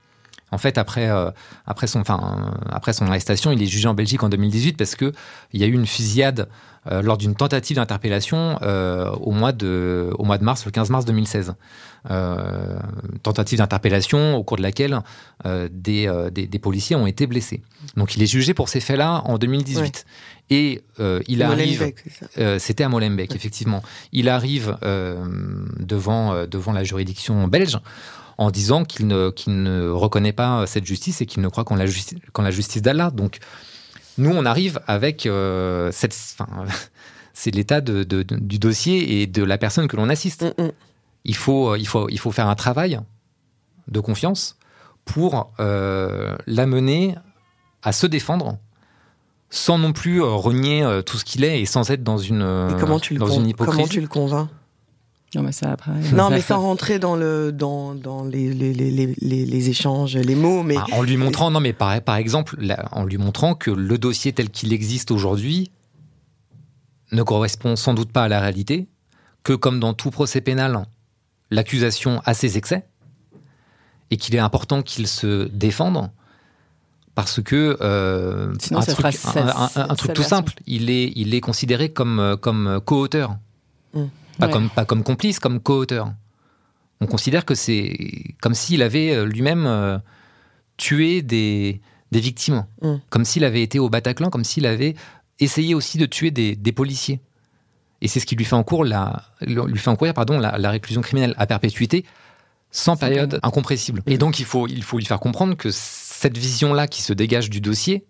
En 0.51 0.59
fait, 0.59 0.79
après, 0.79 1.09
euh, 1.11 1.31
après, 1.67 1.87
son, 1.87 2.01
enfin, 2.01 2.55
après 2.71 2.93
son 2.93 3.07
arrestation, 3.07 3.53
il 3.53 3.63
est 3.63 3.67
jugé 3.67 3.87
en 3.89 3.95
Belgique 3.95 4.23
en 4.23 4.29
2018 4.29 4.77
parce 4.77 4.95
que 4.95 5.13
il 5.53 5.61
y 5.61 5.65
a 5.65 5.67
eu 5.67 5.73
une 5.73 5.87
fusillade 5.87 6.49
euh, 6.91 7.03
lors 7.03 7.17
d'une 7.17 7.35
tentative 7.35 7.77
d'interpellation 7.77 8.59
euh, 8.63 9.11
au, 9.11 9.33
mois 9.33 9.53
de, 9.53 10.11
au 10.19 10.25
mois 10.25 10.39
de 10.39 10.45
mars, 10.45 10.65
le 10.65 10.71
15 10.71 10.91
mars 10.91 11.05
2016. 11.05 11.55
Euh, 12.11 12.79
tentative 13.25 13.59
d'interpellation 13.59 14.37
au 14.37 14.45
cours 14.45 14.57
de 14.57 14.63
laquelle 14.63 15.01
euh, 15.45 15.69
des, 15.73 16.07
euh, 16.07 16.31
des, 16.31 16.47
des, 16.47 16.59
policiers 16.61 16.95
ont 16.95 17.07
été 17.07 17.27
blessés. 17.27 17.63
Donc 17.97 18.15
il 18.15 18.23
est 18.23 18.27
jugé 18.27 18.55
pour 18.55 18.69
ces 18.69 18.79
faits-là 18.79 19.23
en 19.25 19.39
2018. 19.39 19.81
Ouais. 19.81 19.91
Et 20.49 20.83
il 21.27 21.43
arrive, 21.43 21.93
c'était 22.59 22.85
à 22.85 22.89
Molenbeek, 22.89 23.31
ouais. 23.31 23.37
effectivement. 23.37 23.83
Il 24.13 24.29
arrive 24.29 24.77
devant, 25.81 26.47
devant 26.47 26.73
la 26.73 26.85
juridiction 26.85 27.49
belge 27.49 27.81
en 28.39 28.53
disant 28.53 28.85
qu'il 28.85 29.09
ne, 29.09 29.31
qu'il 29.31 29.61
ne 29.65 29.89
reconnaît 29.89 30.33
pas 30.33 30.65
cette 30.69 30.85
justice 30.85 31.21
et 31.21 31.27
qu'il 31.27 31.43
ne 31.43 31.49
croit 31.49 31.65
qu'en 31.65 31.75
la, 31.75 31.87
justi 31.87 32.21
qu 32.33 32.43
la 32.43 32.53
justice 32.53 32.81
d'Allah. 32.81 33.11
Donc, 33.11 33.39
nous, 34.19 34.31
on 34.31 34.45
arrive 34.45 34.81
avec 34.87 35.27
euh, 35.27 35.91
cette. 35.93 36.15
C'est 37.39 37.51
l'état 37.55 37.83
de, 37.83 38.03
de, 38.03 38.23
de, 38.23 38.37
du 38.37 38.59
dossier 38.59 39.21
et 39.21 39.27
de 39.27 39.45
la 39.45 39.59
personne 39.59 39.89
que 39.89 39.97
l'on 39.97 40.09
assiste. 40.09 40.43
Mm 40.43 40.63
-mm. 40.63 40.73
Il, 41.25 41.35
faut, 41.37 41.77
il, 41.77 41.87
faut, 41.87 42.09
il 42.09 42.19
faut 42.19 42.33
faire 42.33 42.49
un 42.49 42.55
travail 42.55 43.01
de 43.89 44.01
confiance 44.01 44.57
pour 45.05 45.53
euh, 45.61 46.37
l'amener 46.47 47.15
à 47.83 47.93
se 47.93 48.07
défendre 48.07 48.59
sans 49.51 49.79
non 49.79 49.93
plus 49.93 50.23
euh, 50.23 50.27
renier 50.27 50.83
euh, 50.83 51.03
tout 51.03 51.17
ce 51.17 51.25
qu'il 51.25 51.45
est 51.45 51.61
et 51.61 51.67
sans 51.67 51.91
être 51.91 52.03
dans 52.03 52.19
une, 52.19 52.43
et 52.71 52.81
comment 52.81 53.01
tu 53.01 53.15
dans 53.15 53.27
le 53.27 53.35
une 53.35 53.49
hypocrisie. 53.49 53.77
Comment 53.77 53.89
tu 53.89 54.01
le 54.01 54.09
convaincs? 54.09 54.49
Non, 55.35 55.43
mais 55.43 55.53
ça 55.53 55.73
après. 55.73 55.93
Non, 56.15 56.31
mais 56.31 56.41
sans 56.41 56.61
rentrer 56.61 56.99
dans 56.99 57.17
le 57.17 57.53
dans, 57.53 57.95
dans 57.95 58.25
les, 58.25 58.55
les, 58.55 58.73
les, 58.73 58.91
les, 58.91 59.45
les 59.45 59.69
échanges, 59.69 60.17
les 60.17 60.35
mots, 60.35 60.63
mais 60.63 60.77
ah, 60.79 60.87
en 60.93 61.03
lui 61.03 61.17
montrant, 61.17 61.51
non, 61.51 61.61
mais 61.61 61.73
par, 61.73 62.01
par 62.01 62.17
exemple, 62.17 62.57
là, 62.61 62.89
en 62.93 63.05
lui 63.05 63.19
montrant 63.19 63.55
que 63.55 63.71
le 63.71 63.99
dossier 63.99 64.33
tel 64.33 64.51
qu'il 64.51 64.73
existe 64.73 65.11
aujourd'hui 65.11 65.73
ne 67.13 67.23
correspond 67.23 67.77
sans 67.77 67.93
doute 67.93 68.13
pas 68.13 68.25
à 68.25 68.29
la 68.29 68.41
réalité, 68.41 68.89
que 69.43 69.53
comme 69.53 69.81
dans 69.81 69.95
tout 69.95 70.11
procès 70.11 70.41
pénal, 70.41 70.87
l'accusation 71.51 72.23
a 72.25 72.33
ses 72.33 72.57
excès 72.57 72.87
et 74.11 74.17
qu'il 74.17 74.35
est 74.37 74.41
important 74.41 74.83
qu'il 74.83 75.07
se 75.09 75.49
défende 75.49 76.09
parce 77.15 77.43
que 77.43 77.77
euh, 77.81 78.55
Sinon, 78.61 78.79
un, 78.79 78.83
ça 78.83 78.93
truc, 78.93 79.15
fera 79.17 79.41
un, 79.41 79.83
un, 79.83 79.91
un 79.91 79.95
truc 79.95 80.13
tout 80.13 80.23
simple, 80.23 80.53
il 80.67 80.91
est, 80.91 81.13
il 81.17 81.35
est 81.35 81.41
considéré 81.41 81.89
comme, 81.89 82.37
comme 82.41 82.81
co-auteur. 82.85 83.37
Mm. 83.95 84.05
Pas, 84.39 84.47
Ouais. 84.47 84.53
comme, 84.53 84.71
pas 84.71 84.85
comme 84.85 85.03
complice, 85.03 85.39
comme 85.39 85.61
co-auteur. 85.61 86.13
On 87.01 87.07
considère 87.07 87.45
que 87.45 87.55
c'est 87.55 87.95
comme 88.41 88.55
s'il 88.55 88.83
avait 88.83 89.15
euh, 89.15 89.25
lui-même 89.27 89.67
euh, 89.67 89.99
tué 90.77 91.23
des, 91.23 91.81
des 92.13 92.21
victimes, 92.21 92.67
Mm. 92.83 92.95
comme 93.11 93.25
s'il 93.25 93.45
avait 93.45 93.63
été 93.63 93.79
au 93.79 93.89
Bataclan, 93.91 94.31
comme 94.31 94.45
s'il 94.45 94.67
avait 94.67 94.95
essayé 95.41 95.75
aussi 95.75 95.99
de 95.99 96.07
tuer 96.07 96.31
des, 96.31 96.57
des 96.57 96.73
policiers. 96.73 97.21
Et 98.03 98.09
c'est 98.09 98.21
ce 98.21 98.27
qui 98.27 98.37
lui 98.37 98.45
fait, 98.45 98.55
en 98.55 98.63
cours 98.63 98.85
la, 98.85 99.23
lui 99.41 99.79
fait 99.79 99.89
encourir 99.89 100.13
pardon, 100.15 100.39
la, 100.39 100.59
la 100.59 100.71
réclusion 100.71 101.01
criminelle 101.01 101.35
à 101.39 101.47
perpétuité 101.47 102.05
sans 102.71 102.97
période 102.97 103.41
incompressible. 103.43 104.03
Et 104.07 104.19
donc 104.19 104.39
il 104.39 104.45
faut, 104.45 104.67
il 104.69 104.83
faut 104.83 104.99
lui 104.99 105.05
faire 105.07 105.21
comprendre 105.21 105.57
que 105.57 105.71
cette 105.73 106.37
vision-là 106.37 106.89
qui 106.89 107.01
se 107.01 107.13
dégage 107.15 107.49
du 107.49 107.61
dossier 107.63 108.05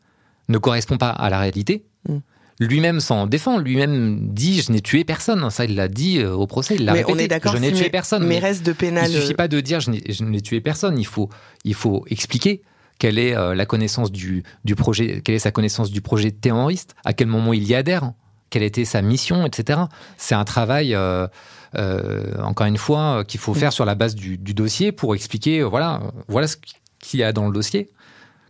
ne 0.49 0.59
correspond 0.59 0.97
pas 0.99 1.11
à 1.11 1.31
la 1.31 1.39
réalité. 1.39 1.85
Mm. 2.09 2.19
Lui-même 2.59 3.01
s'en 3.01 3.27
défend, 3.27 3.59
lui-même 3.59 4.29
dit 4.33 4.63
je 4.63 4.73
n'ai 4.73 4.81
tué 4.81 5.05
personne. 5.05 5.49
Ça, 5.51 5.67
il 5.67 5.75
l'a 5.75 5.89
dit 5.89 6.19
euh, 6.21 6.33
au 6.33 6.47
procès, 6.47 6.77
il 6.77 6.85
l'a 6.87 6.93
répété. 6.95 7.13
on 7.13 7.19
est 7.19 7.29
d'accord. 7.29 7.53
Je 7.55 7.59
n'ai 7.59 7.69
si 7.69 7.75
tué 7.75 7.85
mes- 7.85 7.91
personne. 7.91 8.23
Mes 8.23 8.29
mais 8.37 8.39
restes 8.39 8.65
de 8.65 8.73
pénal. 8.73 9.11
il 9.11 9.21
suffit 9.21 9.35
pas 9.35 9.49
de 9.49 9.61
dire 9.61 9.81
je 9.81 9.91
n'ai- 9.91 10.41
tué 10.41 10.61
personne. 10.63 10.99
Il 10.99 11.05
faut, 11.07 11.29
il 11.65 11.75
faut 11.75 12.05
expliquer 12.09 12.63
quelle 12.99 13.19
est 13.19 13.37
euh, 13.37 13.55
la 13.55 13.67
connaissance 13.67 14.11
du, 14.11 14.43
du 14.65 14.75
projet, 14.75 15.21
quelle 15.23 15.35
est 15.35 15.39
sa 15.41 15.51
connaissance 15.51 15.91
du 15.91 16.01
projet 16.01 16.31
terroriste, 16.31 16.95
à 17.05 17.13
quel 17.13 17.27
moment 17.27 17.53
il 17.53 17.63
y 17.65 17.75
adhère, 17.75 18.13
quelle 18.49 18.63
était 18.63 18.87
sa 18.87 19.03
mission, 19.03 19.45
etc. 19.45 19.81
C'est 20.17 20.35
un 20.35 20.45
travail, 20.45 20.95
euh, 20.95 21.27
euh, 21.75 22.33
encore 22.43 22.67
une 22.67 22.79
fois, 22.79 23.19
euh, 23.19 23.25
qu'il 23.25 23.39
faut 23.39 23.53
faire 23.53 23.73
sur 23.75 23.85
la 23.85 23.95
base 23.95 24.15
du, 24.15 24.39
du 24.39 24.55
dossier 24.55 24.93
pour 24.93 25.15
expliquer, 25.15 25.61
euh, 25.61 25.65
voilà, 25.67 25.97
euh, 26.03 26.11
voilà 26.29 26.47
ce 26.47 26.57
qu'il 27.01 27.21
y 27.21 27.23
a 27.23 27.35
dans 27.35 27.47
le 27.47 27.53
dossier. 27.53 27.91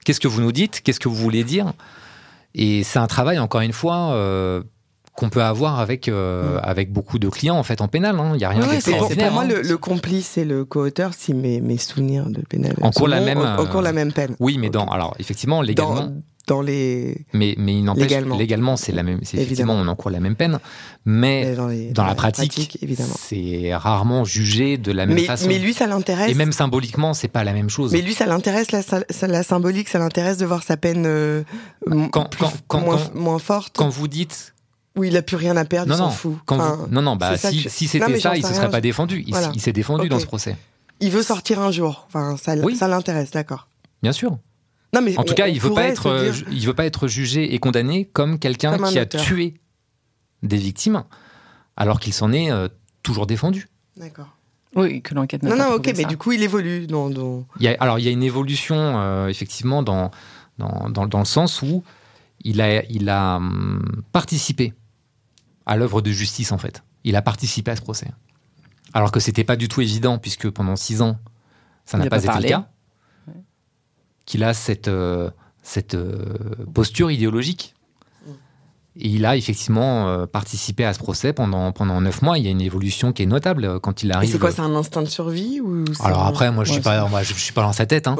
Qu'est-ce 0.04 0.20
que 0.20 0.28
vous 0.28 0.40
nous 0.42 0.52
dites? 0.52 0.80
Qu'est-ce 0.84 1.00
que 1.00 1.08
vous 1.08 1.16
voulez 1.16 1.42
dire? 1.42 1.72
Et 2.56 2.82
c'est 2.82 2.98
un 2.98 3.06
travail, 3.06 3.38
encore 3.38 3.60
une 3.60 3.72
fois. 3.72 4.12
euh, 4.14 4.62
qu'on 5.18 5.30
peut 5.30 5.42
avoir 5.42 5.80
avec 5.80 6.08
euh, 6.08 6.58
avec 6.62 6.92
beaucoup 6.92 7.18
de 7.18 7.30
clients 7.30 7.56
en 7.56 7.62
fait 7.62 7.80
en 7.80 7.88
pénal 7.88 8.20
hein. 8.20 8.32
il 8.34 8.40
y 8.42 8.44
a 8.44 8.50
rien 8.50 8.60
Ouais, 8.60 8.72
d'extraordinaire 8.72 9.28
pour 9.28 9.34
moi 9.34 9.44
hein. 9.44 9.48
le, 9.48 9.62
le 9.62 9.78
complice 9.78 10.36
et 10.36 10.44
le 10.44 10.66
co-auteur, 10.66 11.14
si 11.14 11.32
mes, 11.32 11.62
mes 11.62 11.78
souvenirs 11.78 12.26
de 12.28 12.42
pénal 12.42 12.74
Encourent 12.82 13.08
la 13.08 13.16
sont 13.16 13.22
bons, 13.22 13.26
même, 13.26 13.38
en- 13.38 13.78
euh, 13.78 13.80
la 13.80 13.92
même 13.94 14.12
peine. 14.12 14.36
Oui, 14.40 14.58
mais 14.58 14.68
dans 14.68 14.84
alors 14.88 15.14
effectivement 15.18 15.62
légalement, 15.62 15.94
Dans, 15.94 16.12
dans 16.46 16.62
les, 16.62 17.26
mais 17.32 17.54
mais 17.58 17.74
il 17.74 17.82
n'empêche 17.82 18.04
légalement. 18.04 18.36
légalement, 18.38 18.76
c'est 18.76 18.92
la 18.92 19.02
même, 19.02 19.18
c'est 19.22 19.36
effectivement 19.38 19.72
Évidemment. 19.72 19.90
on 19.90 19.92
encourt 19.92 20.10
la 20.10 20.20
même 20.20 20.36
peine, 20.36 20.60
mais 21.04 21.54
dans, 21.56 21.66
les, 21.66 21.90
dans 21.90 22.04
la 22.04 22.14
pratique, 22.14 22.78
évidemment. 22.82 23.14
c'est 23.18 23.74
rarement 23.74 24.24
jugé 24.24 24.78
de 24.78 24.92
la 24.92 25.06
même 25.06 25.16
Mais, 25.16 25.24
façon. 25.24 25.48
mais 25.48 25.58
lui, 25.58 25.74
ça 25.74 25.86
l'intéresse. 25.86 26.30
Et 26.30 26.34
même 26.34 26.52
symboliquement, 26.52 27.14
c'est 27.14 27.28
pas 27.28 27.42
la 27.44 27.52
même 27.52 27.68
chose. 27.68 27.92
Mais 27.92 28.00
lui, 28.00 28.14
ça 28.14 28.26
l'intéresse 28.26 28.68
la, 28.70 28.82
la 29.28 29.42
symbolique, 29.42 29.88
ça 29.88 29.98
l'intéresse 29.98 30.36
de 30.38 30.46
voir 30.46 30.62
sa 30.62 30.76
peine 30.76 31.04
euh, 31.06 31.42
Quand- 32.12 32.28
plus- 32.30 32.38
quand- 32.44 32.52
quand- 32.68 33.14
moins, 33.14 33.38
forte. 33.38 33.76
Quand 33.76 33.88
vous 33.88 34.08
dites 34.08 34.54
où 34.96 35.04
il 35.04 35.16
a 35.16 35.22
plus 35.22 35.36
rien 35.36 35.56
à 35.56 35.64
perdre, 35.64 35.90
non 35.90 35.96
il 35.96 35.98
s'en 35.98 36.10
fout. 36.10 36.36
quand 36.46 36.56
Enfin, 36.56 36.76
vous- 36.86 36.94
non 36.94 37.02
non, 37.02 37.16
bah 37.16 37.36
si, 37.36 37.60
je- 37.60 37.68
si 37.68 37.86
c'était 37.88 38.18
ça, 38.18 38.36
il 38.36 38.42
sais 38.42 38.48
se 38.48 38.54
serait 38.54 38.70
pas 38.70 38.80
défendu. 38.80 39.16
Il, 39.26 39.34
s- 39.34 39.40
Voilà. 39.40 39.52
il 39.54 39.60
s'est 39.60 39.72
défendu 39.72 40.08
dans 40.08 40.18
ce 40.18 40.26
procès, 40.26 40.56
Il 41.00 41.10
veut 41.10 41.22
sortir 41.22 41.60
un 41.60 41.70
jour. 41.70 42.06
Enfin, 42.08 42.36
ça, 42.42 42.54
Oui. 42.62 42.76
ça 42.76 42.88
l'intéresse, 42.88 43.30
d'accord. 43.30 43.68
bien 44.02 44.12
sûr. 44.12 44.38
Non, 44.94 45.02
mais 45.02 45.18
En 45.18 45.24
tout 45.24 45.32
on- 45.32 45.34
cas, 45.36 45.44
on 45.44 45.48
il 45.48 45.60
veut 45.60 45.68
pas 45.68 45.74
pourrait 45.74 45.88
être, 45.88 46.02
se 46.18 46.24
dire- 46.24 46.32
ju- 46.32 46.46
il 46.50 46.66
veut 46.66 46.74
pas 46.74 46.86
être 46.86 47.08
jugé 47.08 47.54
et 47.54 47.58
condamné 47.58 48.06
comme 48.12 48.38
quelqu'un 48.38 48.78
qui 48.78 48.98
a 48.98 49.06
tué 49.06 49.54
des 50.42 50.56
victimes, 50.56 51.04
alors 51.76 52.00
qu'il 52.00 52.12
s'en 52.12 52.32
est 52.32 52.50
euh, 52.52 52.68
toujours 53.02 53.26
défendu. 53.26 53.68
D'accord. 53.96 54.28
Oui, 54.74 55.00
que 55.02 55.14
l'enquête 55.14 55.42
n'a 55.42 55.50
Non, 55.50 55.56
pas 55.56 55.68
non, 55.70 55.74
ok, 55.76 55.92
mais 55.96 56.04
du 56.04 56.16
coup, 56.18 56.32
il 56.32 56.42
évolue. 56.42 56.86
Dans, 56.86 57.08
dans... 57.10 57.46
Il 57.58 57.64
y 57.64 57.68
a, 57.68 57.76
alors, 57.80 57.98
il 57.98 58.04
y 58.04 58.08
a 58.08 58.10
une 58.10 58.22
évolution, 58.22 58.76
euh, 58.76 59.28
effectivement, 59.28 59.82
dans, 59.82 60.10
dans, 60.58 60.90
dans, 60.90 61.06
dans 61.06 61.18
le 61.18 61.24
sens 61.24 61.62
où 61.62 61.82
il 62.44 62.60
a, 62.60 62.84
il 62.90 63.08
a 63.08 63.36
hum, 63.36 63.82
participé 64.12 64.74
à 65.64 65.76
l'œuvre 65.76 66.02
de 66.02 66.10
justice, 66.10 66.52
en 66.52 66.58
fait. 66.58 66.82
Il 67.04 67.16
a 67.16 67.22
participé 67.22 67.70
à 67.70 67.76
ce 67.76 67.80
procès. 67.82 68.08
Alors 68.92 69.10
que 69.12 69.20
c'était 69.20 69.44
pas 69.44 69.56
du 69.56 69.68
tout 69.68 69.80
évident, 69.80 70.18
puisque 70.18 70.48
pendant 70.50 70.76
six 70.76 71.00
ans, 71.02 71.18
ça 71.86 71.96
n'a 71.98 72.04
pas 72.04 72.10
pas 72.10 72.18
été 72.18 72.26
parlé. 72.26 72.48
le 72.48 72.54
cas. 72.54 72.68
Qu'il 74.26 74.44
a 74.44 74.52
cette, 74.54 74.88
euh, 74.88 75.30
cette 75.62 75.94
euh, 75.94 76.34
posture 76.74 77.10
idéologique. 77.10 77.72
Et 78.98 79.08
il 79.08 79.26
a 79.26 79.36
effectivement 79.36 80.08
euh, 80.08 80.24
participé 80.24 80.82
à 80.86 80.94
ce 80.94 80.98
procès 80.98 81.34
pendant, 81.34 81.70
pendant 81.70 82.00
neuf 82.00 82.22
mois. 82.22 82.38
Il 82.38 82.44
y 82.44 82.48
a 82.48 82.50
une 82.50 82.62
évolution 82.62 83.12
qui 83.12 83.24
est 83.24 83.26
notable 83.26 83.78
quand 83.80 84.02
il 84.02 84.10
arrive. 84.10 84.32
c'est 84.32 84.38
quoi, 84.38 84.50
c'est 84.50 84.62
un 84.62 84.74
instinct 84.74 85.02
de 85.02 85.08
survie 85.08 85.60
ou 85.60 85.84
Alors 86.02 86.24
après, 86.24 86.50
moi, 86.50 86.64
je 86.64 86.72
suis 86.72 86.78
Ouais, 86.78 86.84
pas, 86.84 87.06
moi, 87.06 87.22
je, 87.22 87.34
je 87.34 87.38
suis 87.38 87.52
pas 87.52 87.60
dans 87.60 87.74
sa 87.74 87.84
tête. 87.84 88.08
Hein. 88.08 88.16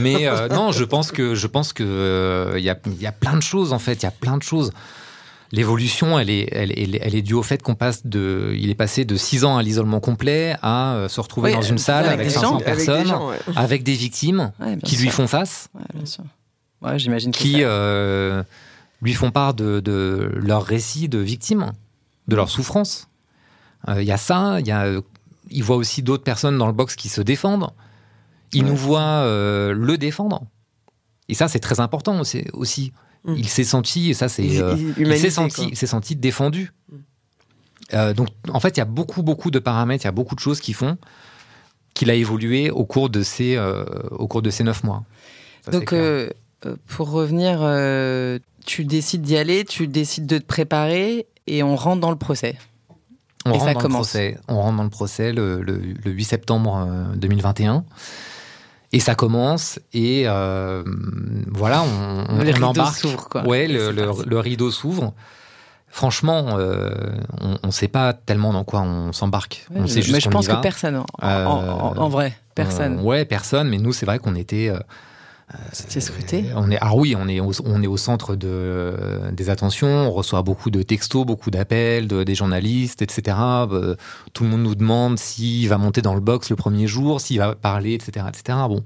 Mais 0.00 0.26
euh, 0.26 0.48
non, 0.48 0.72
je 0.72 0.82
pense 0.82 1.12
que 1.12 1.36
je 1.36 1.46
pense 1.46 1.72
que 1.72 1.84
euh, 1.84 2.58
y, 2.58 2.68
a, 2.70 2.76
y 2.98 3.06
a 3.06 3.12
plein 3.12 3.36
de 3.36 3.42
choses 3.42 3.72
en 3.72 3.78
fait. 3.78 3.94
Il 3.94 4.02
y 4.02 4.08
a 4.08 4.10
plein 4.10 4.36
de 4.36 4.42
choses. 4.42 4.72
L'évolution, 5.52 6.18
elle 6.18 6.30
est, 6.30 6.48
elle, 6.52 6.72
elle, 6.78 6.98
elle 7.00 7.14
est 7.14 7.22
due 7.22 7.34
au 7.34 7.42
fait 7.42 7.60
qu'on 7.62 7.74
passe 7.74 8.06
de, 8.06 8.54
il 8.56 8.70
est 8.70 8.74
passé 8.76 9.04
de 9.04 9.16
6 9.16 9.44
ans 9.44 9.56
à 9.56 9.62
l'isolement 9.62 9.98
complet 9.98 10.56
à 10.62 10.94
euh, 10.94 11.08
se 11.08 11.20
retrouver 11.20 11.50
Oui, 11.50 11.56
dans 11.56 11.62
une 11.62 11.78
salle 11.78 12.06
avec 12.06 12.20
avec, 12.20 12.28
des 12.28 12.34
500 12.34 12.46
gens, 12.46 12.54
avec 12.56 12.64
des 12.78 12.84
personnes, 12.84 13.06
gens, 13.06 13.28
ouais. 13.30 13.38
avec 13.56 13.82
des 13.82 13.94
victimes 13.94 14.52
Ouais, 14.60 14.78
qui 14.84 14.96
lui 14.96 15.08
font 15.08 15.26
face, 15.26 15.68
Ouais, 16.82 16.98
j'imagine 16.98 17.30
qui 17.32 17.56
euh, 17.62 18.42
lui 19.02 19.12
font 19.12 19.30
part 19.30 19.54
de, 19.54 19.80
de 19.80 20.30
leur 20.36 20.64
récit 20.64 21.08
de 21.08 21.18
victimes, 21.18 21.72
de 22.28 22.36
leur 22.36 22.48
souffrance. 22.48 23.08
Euh, 23.88 24.02
Il 24.02 24.08
y 24.08 24.12
a 24.12 24.16
ça, 24.16 24.60
il 24.60 24.66
y 24.66 24.70
a, 24.70 24.84
euh, 24.84 25.00
il 25.50 25.62
voit 25.62 25.76
aussi 25.76 26.02
d'autres 26.02 26.22
personnes 26.24 26.58
dans 26.58 26.66
le 26.66 26.72
box 26.72 26.96
qui 26.96 27.08
se 27.08 27.20
défendent. 27.20 27.68
Il 28.52 28.64
nous 28.64 28.76
voit 28.76 29.00
euh, 29.00 29.72
le 29.72 29.98
défendre. 29.98 30.42
Et 31.28 31.34
ça, 31.34 31.48
c'est 31.48 31.60
très 31.60 31.80
important 31.80 32.20
aussi. 32.54 32.92
Mm. 33.24 33.34
Il 33.36 33.48
s'est 33.48 33.64
senti, 33.64 34.10
et 34.10 34.14
ça, 34.14 34.28
c'est, 34.28 34.44
Il- 34.44 34.62
euh, 34.62 34.74
il- 34.76 34.94
il 34.96 35.02
humanité, 35.02 35.18
s'est 35.28 35.30
senti, 35.30 35.54
quoi. 35.56 35.64
il 35.70 35.76
s'est 35.76 35.86
senti 35.86 36.16
défendu. 36.16 36.72
Mm. 36.90 36.96
Euh, 37.94 38.14
donc, 38.14 38.28
en 38.52 38.60
fait, 38.60 38.76
il 38.76 38.78
y 38.78 38.82
a 38.82 38.86
beaucoup, 38.86 39.22
beaucoup 39.22 39.50
de 39.50 39.58
paramètres, 39.58 40.04
il 40.04 40.06
y 40.06 40.08
a 40.08 40.12
beaucoup 40.12 40.34
de 40.34 40.40
choses 40.40 40.60
qui 40.60 40.72
font 40.72 40.96
qu'il 41.92 42.08
a 42.10 42.14
évolué 42.14 42.70
au 42.70 42.84
cours 42.84 43.10
de 43.10 43.22
ces, 43.22 43.56
euh, 43.56 43.84
au 44.12 44.28
cours 44.28 44.42
de 44.42 44.50
ces 44.50 44.62
neuf 44.64 44.84
mois. 44.84 45.02
Ça, 45.64 45.72
Donc, 45.72 45.92
pour 46.86 47.10
revenir, 47.10 47.58
tu 48.64 48.84
décides 48.84 49.22
d'y 49.22 49.36
aller, 49.36 49.64
tu 49.64 49.86
décides 49.88 50.26
de 50.26 50.38
te 50.38 50.44
préparer 50.44 51.26
et 51.46 51.62
on 51.62 51.74
rentre 51.76 52.00
dans 52.00 52.10
le 52.10 52.16
procès. 52.16 52.56
On 53.46 53.50
Et 53.50 53.52
rentre 53.54 53.64
ça 53.64 53.72
dans 53.74 53.80
commence. 53.80 54.14
Le 54.14 54.20
procès, 54.32 54.38
on 54.48 54.60
rentre 54.60 54.76
dans 54.76 54.84
le 54.84 54.90
procès 54.90 55.32
le, 55.32 55.62
le- 55.62 55.78
le 56.04 56.10
8 56.10 56.24
septembre 56.24 56.86
euh, 56.88 57.16
2021. 57.16 57.84
Et 58.92 58.98
ça 58.98 59.14
commence, 59.14 59.78
et 59.92 60.24
euh, 60.26 60.82
voilà, 61.52 61.82
on, 61.82 62.24
on, 62.28 62.42
le 62.42 62.52
on 62.58 62.62
embarque. 62.62 62.96
s'ouvre, 62.96 63.28
quoi. 63.28 63.46
Ouais, 63.46 63.68
le, 63.68 63.92
le- 63.92 64.38
rideau 64.40 64.72
s'ouvre. 64.72 65.14
Franchement, 65.88 66.56
on 67.62 67.66
ne 67.66 67.70
sait 67.72 67.88
pas 67.88 68.12
tellement 68.12 68.52
dans 68.52 68.64
quoi 68.64 68.80
on 68.80 69.12
s'embarque. 69.12 69.66
on 69.74 69.86
sait 69.86 70.02
juste 70.02 70.12
mais 70.12 70.20
je 70.20 70.28
pense 70.28 70.48
que 70.48 70.60
personne, 70.60 71.02
en, 71.22 72.08
vrai, 72.08 72.32
personne. 72.54 73.00
ouais, 73.00 73.24
personne. 73.24 73.68
Mais 73.68 73.78
nous, 73.78 73.92
c'est 73.92 74.06
vrai 74.06 74.18
qu'on 74.18 74.34
était 74.34 74.72
c'était 75.72 76.00
scruté 76.00 76.44
on 76.54 76.70
est, 76.70 76.78
Ah 76.80 76.94
oui, 76.94 77.16
on 77.16 77.28
est, 77.28 77.40
au, 77.40 77.52
on 77.64 77.82
est 77.82 77.86
au 77.86 77.96
centre 77.96 78.36
de, 78.36 78.94
des 79.32 79.50
attentions, 79.50 79.88
on 79.88 80.10
reçoit 80.10 80.42
beaucoup 80.42 80.70
de 80.70 80.82
textos, 80.82 81.26
beaucoup 81.26 81.50
d'appels 81.50 82.08
de, 82.08 82.24
des 82.24 82.34
journalistes, 82.34 83.02
etc. 83.02 83.36
Euh, 83.40 83.96
tout 84.32 84.44
le 84.44 84.50
monde 84.50 84.62
nous 84.62 84.74
demande 84.74 85.18
s'il 85.18 85.68
va 85.68 85.78
monter 85.78 86.02
dans 86.02 86.14
le 86.14 86.20
box 86.20 86.50
le 86.50 86.56
premier 86.56 86.86
jour, 86.86 87.20
s'il 87.20 87.38
va 87.38 87.54
parler, 87.54 87.94
etc. 87.94 88.26
etc. 88.28 88.58
Bon. 88.68 88.82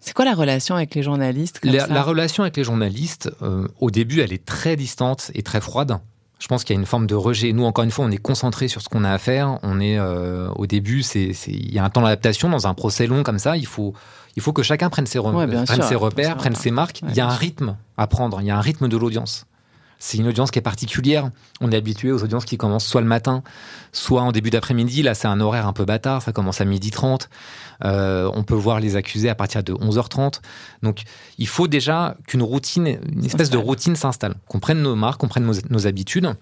C'est 0.00 0.14
quoi 0.14 0.24
la 0.24 0.34
relation 0.34 0.74
avec 0.76 0.94
les 0.94 1.02
journalistes 1.02 1.60
la, 1.62 2.02
relation 2.02 2.42
avec 2.42 2.56
les 2.56 2.64
journalistes, 2.64 3.30
euh, 3.42 3.66
au 3.80 3.90
début, 3.90 4.20
elle 4.20 4.32
est 4.32 4.44
très 4.44 4.76
distante 4.76 5.30
et 5.34 5.42
très 5.42 5.60
froide. 5.60 5.98
Je 6.38 6.46
pense 6.46 6.62
qu'il 6.62 6.74
y 6.74 6.78
a 6.78 6.80
une 6.80 6.86
forme 6.86 7.06
de 7.06 7.14
rejet. 7.14 7.52
Nous, 7.54 7.64
encore 7.64 7.84
une 7.84 7.90
fois, 7.90 8.04
on 8.04 8.10
est 8.10 8.18
concentré 8.18 8.68
sur 8.68 8.82
ce 8.82 8.90
qu'on 8.90 9.02
a 9.02 9.10
à 9.10 9.16
faire. 9.16 9.58
On 9.62 9.80
est 9.80 9.98
euh, 9.98 10.48
au 10.56 10.66
début, 10.66 11.02
c'est, 11.02 11.32
il 11.46 11.72
y 11.72 11.78
a 11.78 11.84
un 11.84 11.88
temps 11.88 12.02
d'adaptation 12.02 12.50
dans 12.50 12.66
un 12.66 12.74
procès 12.74 13.06
long 13.06 13.22
comme 13.22 13.38
ça. 13.38 13.56
Il 13.56 13.66
faut 13.66 13.94
il 14.36 14.42
faut 14.42 14.52
que 14.52 14.62
chacun 14.62 14.90
prenne 14.90 15.06
ses, 15.06 15.18
ses 15.18 15.94
repères, 15.94 16.36
prenne 16.36 16.54
ses 16.54 16.70
marques. 16.70 17.02
il 17.08 17.14
y 17.14 17.20
a 17.20 17.26
un 17.26 17.34
rythme 17.34 17.76
à 17.96 18.06
prendre, 18.06 18.40
il 18.40 18.46
y 18.46 18.50
a 18.50 18.56
un 18.56 18.60
rythme 18.60 18.88
de 18.88 18.96
l'audience. 18.96 19.46
C'est 19.98 20.18
une 20.18 20.28
audience 20.28 20.50
qui 20.50 20.58
est 20.58 20.62
particulière. 20.62 21.30
On 21.62 21.72
est 21.72 21.76
habitué 21.76 22.12
aux 22.12 22.22
audiences 22.22 22.44
qui 22.44 22.58
commencent 22.58 22.84
soit 22.84 23.00
le 23.00 23.06
matin, 23.06 23.42
soit 23.90 24.20
en 24.20 24.32
début 24.32 24.50
d'après-midi. 24.50 25.02
Là, 25.02 25.14
c'est 25.14 25.28
un 25.28 25.40
horaire 25.40 25.66
un 25.66 25.72
peu 25.72 25.86
bâtard. 25.86 26.20
Ça 26.20 26.32
commence 26.32 26.60
à 26.60 26.66
midi 26.66 26.90
30. 26.90 27.30
Euh, 27.84 28.30
on 28.34 28.42
peut 28.42 28.54
voir 28.54 28.80
les 28.80 28.96
accusés 28.96 29.30
à 29.30 29.34
partir 29.34 29.62
de 29.62 29.72
11h30. 29.72 30.40
Donc, 30.82 31.04
il 31.38 31.48
faut 31.48 31.68
déjà 31.68 32.16
qu'une 32.26 32.42
routine, 32.42 32.98
une 33.10 33.24
espèce 33.24 33.48
de 33.48 33.56
routine 33.56 33.96
s'installe. 33.96 34.34
Qu'on 34.46 34.60
prenne 34.60 34.82
nos 34.82 34.94
marques, 34.94 35.20
qu'on 35.20 35.28
prenne 35.28 35.50
nos, 35.70 35.86
habitudes, 35.86 36.34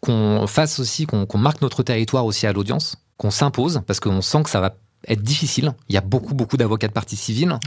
qu'on 0.00 0.46
fasse 0.48 0.80
aussi, 0.80 1.06
qu'on 1.06 1.38
marque 1.38 1.62
notre 1.62 1.84
territoire 1.84 2.26
aussi 2.26 2.48
à 2.48 2.52
l'audience, 2.52 2.96
qu'on 3.16 3.30
s'impose, 3.30 3.82
parce 3.86 4.00
qu'on 4.00 4.22
sent 4.22 4.42
que 4.42 4.50
ça 4.50 4.60
va 4.60 4.74
être 5.08 5.22
difficile. 5.22 5.72
Il 5.88 5.94
y 5.94 5.98
a 5.98 6.00
beaucoup, 6.00 6.34
beaucoup 6.34 6.56
d'avocats 6.56 6.88
de 6.88 6.92
partie 6.92 7.16
civile. 7.16 7.58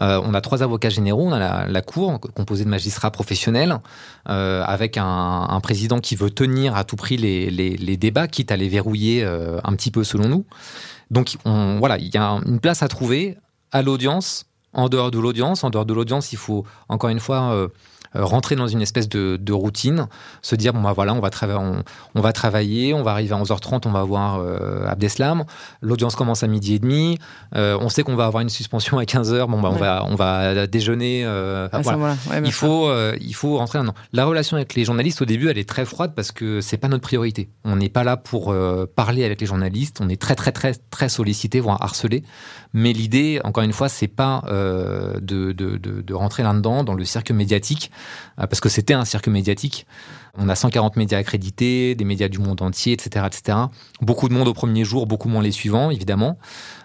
Euh, 0.00 0.20
on 0.24 0.34
a 0.34 0.40
trois 0.40 0.62
avocats 0.62 0.88
généraux. 0.88 1.26
On 1.26 1.32
a 1.32 1.66
la, 1.66 1.82
Cour, 1.82 2.20
composée 2.20 2.64
de 2.64 2.68
magistrats 2.68 3.10
professionnels, 3.10 3.78
euh, 4.28 4.62
avec 4.64 4.96
un, 4.98 5.60
président 5.62 6.00
qui 6.00 6.16
veut 6.16 6.30
tenir 6.30 6.76
à 6.76 6.84
tout 6.84 6.96
prix 6.96 7.16
les, 7.16 7.96
débats, 7.96 8.28
quitte 8.28 8.52
à 8.52 8.56
les 8.56 8.68
verrouiller 8.68 9.24
euh, 9.24 9.58
un 9.64 9.72
petit 9.74 9.90
peu 9.90 10.04
selon 10.04 10.28
nous. 10.28 10.44
Donc 11.10 11.36
on, 11.44 11.78
voilà, 11.78 11.98
il 11.98 12.12
y 12.12 12.18
a 12.18 12.40
une 12.46 12.60
place 12.60 12.82
à 12.82 12.88
trouver 12.88 13.36
à 13.72 13.82
l'audience, 13.82 14.46
en 14.72 14.88
dehors 14.88 15.10
de 15.10 15.18
l'audience. 15.18 15.64
En 15.64 15.70
dehors 15.70 15.86
de 15.86 15.94
l'audience, 15.94 16.32
il 16.32 16.38
faut 16.38 16.64
encore 16.88 17.10
une 17.10 17.20
fois 17.20 17.68
rentrer 18.24 18.56
dans 18.56 18.66
une 18.66 18.82
espèce 18.82 19.08
de, 19.08 19.52
routine, 19.52 20.06
se 20.42 20.56
dire 20.56 20.72
bon 20.72 20.82
bah 20.82 20.92
voilà, 20.92 21.14
on 21.14 21.20
va, 21.20 21.30
on, 22.14 22.20
va 22.20 22.32
travailler, 22.32 22.94
on 22.94 23.02
va 23.02 23.12
arriver 23.12 23.34
à 23.34 23.38
11h30, 23.38 23.82
on 23.86 23.90
va 23.90 24.02
voir 24.04 24.38
euh, 24.38 24.86
Abdeslam, 24.86 25.44
l'audience 25.80 26.14
commence 26.14 26.42
à 26.42 26.46
midi 26.46 26.74
et 26.74 26.78
demi, 26.78 27.18
euh, 27.56 27.78
on 27.80 27.88
sait 27.88 28.02
qu'on 28.02 28.14
va 28.14 28.26
avoir 28.26 28.42
une 28.42 28.48
suspension 28.48 28.98
à 28.98 29.04
15h, 29.04 29.46
bon 29.48 29.60
bah 29.60 29.70
on 29.72 29.76
va 29.76 30.04
on 30.06 30.14
va 30.14 30.66
déjeuner. 30.66 31.22
il 32.44 32.52
faut 32.52 32.90
il 33.20 33.34
faut 33.34 33.56
rentrer 33.56 33.82
dans 33.82 33.94
la 34.12 34.24
relation 34.24 34.56
avec 34.56 34.74
les 34.74 34.84
journalistes 34.84 35.22
au 35.22 35.24
début, 35.24 35.48
elle 35.48 35.58
est 35.58 35.68
très 35.68 35.84
froide 35.84 36.12
parce 36.14 36.32
que 36.32 36.60
c'est 36.60 36.76
pas 36.76 36.88
notre 36.88 37.02
priorité. 37.02 37.48
On 37.64 37.76
n'est 37.76 37.88
pas 37.88 38.04
là 38.04 38.16
pour 38.16 38.54
parler 38.94 39.24
avec 39.24 39.40
les 39.40 39.46
journalistes, 39.46 39.98
on 40.00 40.08
est 40.08 40.20
très 40.20 40.34
très 40.34 40.52
très 40.52 40.74
très 40.90 41.08
sollicité, 41.08 41.60
voire 41.60 41.82
harcelé. 41.82 42.22
Mais 42.74 42.92
l'idée, 42.92 43.40
encore 43.44 43.64
une 43.64 43.72
fois, 43.72 43.88
c'est 43.88 44.08
pas 44.08 44.42
de, 44.48 45.18
de, 45.20 45.52
de, 45.52 46.02
de, 46.02 46.14
rentrer 46.14 46.42
là-dedans, 46.42 46.84
dans 46.84 46.94
le 46.94 47.04
cirque 47.04 47.30
médiatique. 47.30 47.90
Euh, 48.38 48.46
parce 48.46 48.60
que 48.60 48.68
c'était 48.68 48.94
un 48.94 49.04
cirque 49.04 49.28
médiatique. 49.28 49.86
On 50.36 50.48
a 50.48 50.54
140 50.54 50.96
médias 50.96 51.18
accrédités, 51.18 51.94
des 51.94 52.04
médias 52.04 52.28
du 52.28 52.38
monde 52.38 52.62
entier, 52.62 52.92
etc., 52.92 53.26
etc. 53.26 53.58
Beaucoup 54.00 54.28
de 54.28 54.34
monde 54.34 54.48
au 54.48 54.54
premier 54.54 54.84
jour, 54.84 55.06
beaucoup 55.06 55.28
moins 55.28 55.42
les 55.42 55.50
suivants, 55.52 55.90
évidemment. 55.90 56.38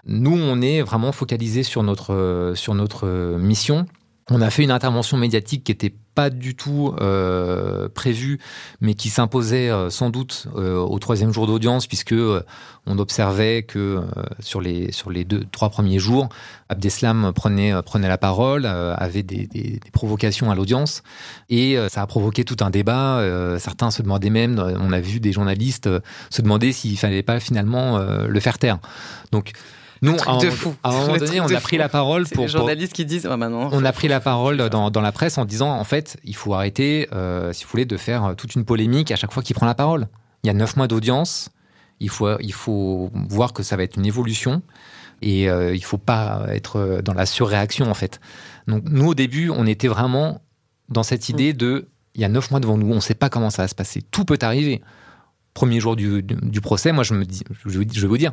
Nous, 0.06 0.36
on 0.36 0.60
est 0.60 0.82
vraiment 0.82 1.12
focalisé 1.12 1.62
sur 1.62 1.82
notre, 1.82 2.14
euh, 2.14 2.54
sur 2.54 2.74
notre 2.74 3.06
mission. 3.38 3.86
On 4.30 4.40
a 4.40 4.50
fait 4.50 4.62
une 4.62 4.70
intervention 4.70 5.16
médiatique 5.16 5.64
qui 5.64 5.72
était 5.72 5.94
pas 6.14 6.30
du 6.30 6.54
tout 6.54 6.94
euh, 7.00 7.88
prévu, 7.88 8.38
mais 8.80 8.94
qui 8.94 9.10
s'imposait 9.10 9.70
euh, 9.70 9.90
sans 9.90 10.10
doute 10.10 10.46
euh, 10.56 10.78
au 10.78 10.98
troisième 10.98 11.32
jour 11.32 11.46
d'audience, 11.46 11.86
puisque 11.86 12.12
euh, 12.12 12.42
on 12.86 12.98
observait 12.98 13.62
que 13.62 14.02
sur 14.40 14.60
les 14.60 14.92
sur 14.92 15.10
les 15.10 15.24
deux 15.24 15.44
trois 15.50 15.70
premiers 15.70 15.98
jours, 15.98 16.28
Abdeslam 16.68 17.32
prenait 17.34 17.72
prenait 17.82 18.08
la 18.08 18.18
parole, 18.18 18.66
avait 18.66 19.22
des, 19.22 19.46
des, 19.46 19.80
des, 19.82 19.90
provocations 19.90 20.50
à 20.50 20.54
l'audience, 20.54 21.02
et 21.48 21.78
ça 21.88 22.02
a 22.02 22.06
provoqué 22.06 22.44
tout 22.44 22.58
un 22.60 22.68
débat. 22.68 23.22
certains 23.58 23.90
se 23.90 24.02
demandaient 24.02 24.28
même, 24.28 24.58
on 24.58 24.92
a 24.92 25.00
vu 25.00 25.18
des 25.18 25.32
journalistes 25.32 25.88
se 26.28 26.42
demander 26.42 26.72
s'il 26.72 26.98
fallait 26.98 27.22
pas 27.22 27.40
finalement 27.40 27.98
le 27.98 28.40
faire 28.40 28.58
taire. 28.58 28.80
Donc 29.32 29.52
nous, 30.04 30.16
à, 30.26 30.38
de 30.38 30.50
fou. 30.50 30.74
à 30.82 30.90
un 30.90 31.00
moment 31.00 31.16
donné, 31.16 31.40
on 31.40 31.46
a 31.46 31.60
pris 31.60 31.78
la 31.78 31.88
parole 31.88 32.26
pour. 32.26 32.44
Les 32.44 32.48
journalistes 32.48 32.92
qui 32.92 33.04
disent, 33.04 33.26
oh, 33.30 33.36
non, 33.36 33.70
on 33.72 33.84
a 33.84 33.92
pris 33.92 34.08
la 34.08 34.20
parole 34.20 34.56
dans, 34.68 34.90
dans, 34.90 35.00
la 35.00 35.12
presse 35.12 35.38
en 35.38 35.44
disant, 35.44 35.70
en 35.70 35.84
fait, 35.84 36.18
il 36.24 36.36
faut 36.36 36.54
arrêter, 36.54 37.08
euh, 37.12 37.52
si 37.52 37.64
vous 37.64 37.70
voulez, 37.70 37.86
de 37.86 37.96
faire 37.96 38.24
euh, 38.24 38.34
toute 38.34 38.54
une 38.54 38.64
polémique 38.64 39.10
à 39.10 39.16
chaque 39.16 39.32
fois 39.32 39.42
qu'il 39.42 39.56
prend 39.56 39.66
la 39.66 39.74
parole. 39.74 40.08
Il 40.42 40.48
y 40.48 40.50
a 40.50 40.52
neuf 40.52 40.76
mois 40.76 40.88
d'audience. 40.88 41.50
Il 42.00 42.10
faut, 42.10 42.38
il 42.40 42.52
faut 42.52 43.10
voir 43.14 43.52
que 43.52 43.62
ça 43.62 43.76
va 43.76 43.82
être 43.84 43.96
une 43.96 44.04
évolution 44.04 44.62
et 45.22 45.48
euh, 45.48 45.74
il 45.74 45.84
faut 45.84 45.96
pas 45.96 46.44
être 46.48 47.00
dans 47.04 47.14
la 47.14 47.24
surréaction 47.24 47.88
en 47.88 47.94
fait. 47.94 48.20
Donc 48.66 48.82
nous 48.86 49.06
au 49.06 49.14
début, 49.14 49.48
on 49.48 49.64
était 49.64 49.88
vraiment 49.88 50.42
dans 50.88 51.04
cette 51.04 51.28
idée 51.28 51.54
mm. 51.54 51.56
de, 51.56 51.88
il 52.14 52.20
y 52.20 52.24
a 52.24 52.28
neuf 52.28 52.50
mois 52.50 52.60
devant 52.60 52.76
nous, 52.76 52.90
on 52.90 52.96
ne 52.96 53.00
sait 53.00 53.14
pas 53.14 53.30
comment 53.30 53.48
ça 53.48 53.62
va 53.62 53.68
se 53.68 53.74
passer. 53.76 54.02
Tout 54.10 54.24
peut 54.24 54.38
arriver. 54.42 54.82
Premier 55.54 55.78
jour 55.78 55.94
du, 55.94 56.20
du, 56.22 56.60
procès, 56.60 56.90
moi 56.90 57.04
je 57.04 57.14
me 57.14 57.24
dis, 57.24 57.44
je 57.64 57.78
vais 57.78 58.06
vous 58.08 58.18
dire, 58.18 58.32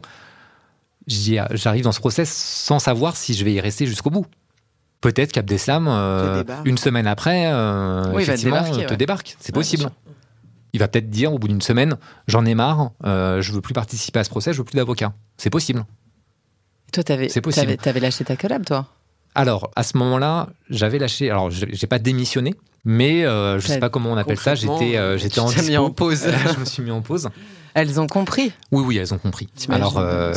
j'arrive 1.08 1.84
dans 1.84 1.92
ce 1.92 2.00
process 2.00 2.32
sans 2.32 2.80
savoir 2.80 3.16
si 3.16 3.34
je 3.34 3.44
vais 3.44 3.54
y 3.54 3.60
rester 3.60 3.86
jusqu'au 3.86 4.10
bout. 4.10 4.26
Peut-être 5.02 5.32
qu'Abdeslam, 5.32 5.88
euh, 5.90 6.44
une 6.64 6.78
semaine 6.78 7.08
après, 7.08 7.52
euh, 7.52 8.18
effectivement, 8.20 8.64
te 8.64 8.94
débarque. 8.94 9.36
C'est 9.40 9.54
possible. 9.54 9.90
Il 10.74 10.80
va 10.80 10.88
peut-être 10.88 11.10
dire 11.10 11.34
au 11.34 11.40
bout 11.40 11.50
d'une 11.50 11.62
semaine, 11.62 11.98
j'en 12.28 12.46
ai 12.46 12.56
marre, 12.56 12.92
euh, 13.04 13.42
je 13.42 13.52
veux 13.52 13.60
plus 13.60 13.74
participer 13.74 14.20
à 14.20 14.24
ce 14.24 14.30
procès, 14.30 14.54
je 14.54 14.60
veux 14.60 14.64
plus 14.64 14.78
d'avocat. 14.78 15.12
C'est 15.36 15.50
possible. 15.50 15.84
toi, 16.94 17.04
t'avais, 17.04 17.28
t'avais, 17.28 18.00
lâché 18.00 18.24
ta 18.24 18.38
collab, 18.38 18.64
toi? 18.64 18.88
Alors, 19.36 19.70
à 19.76 19.84
ce 19.84 19.98
moment-là, 19.98 20.48
j'avais 20.70 21.00
lâché. 21.00 21.30
Alors, 21.30 21.50
j'ai 21.50 21.88
pas 21.88 22.00
démissionné, 22.00 22.54
mais 22.86 23.24
je 23.24 23.66
sais 23.66 23.80
pas 23.80 23.90
comment 23.90 24.12
on 24.12 24.18
appelle 24.18 24.40
ça. 24.40 24.56
J'étais, 24.56 25.18
j'étais 25.18 25.40
en, 25.40 25.50
mis 25.50 25.78
en 25.78 25.90
pause. 25.90 26.28
je 26.54 26.60
me 26.60 26.66
suis 26.66 26.84
mis 26.84 26.92
en 26.92 27.02
pause. 27.02 27.28
Elles 27.74 28.00
ont 28.00 28.08
compris. 28.08 28.52
Oui, 28.72 28.84
oui, 28.86 28.98
elles 28.98 29.14
ont 29.14 29.18
compris. 29.18 29.48
Alors, 29.70 29.98
euh, 29.98 30.34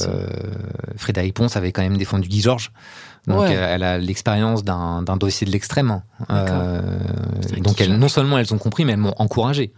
Frédéric 0.97 1.35
Ponce 1.35 1.57
avait 1.57 1.73
quand 1.73 1.83
même 1.83 1.97
défendu 1.97 2.29
Guy 2.29 2.41
Georges. 2.41 2.73
Donc, 3.27 3.49
elle 3.49 3.83
a 3.83 3.99
l'expérience 3.99 4.65
d'un 4.65 5.17
dossier 5.17 5.47
de 5.47 5.53
l'extrême. 5.53 6.03
Euh, 6.31 6.81
donc, 7.59 7.81
elles, 7.81 7.97
non 7.97 8.09
seulement 8.09 8.39
elles 8.39 8.53
ont 8.55 8.59
compris, 8.59 8.85
mais 8.85 8.93
elles 8.93 8.99
m'ont 8.99 9.15
encouragé. 9.19 9.73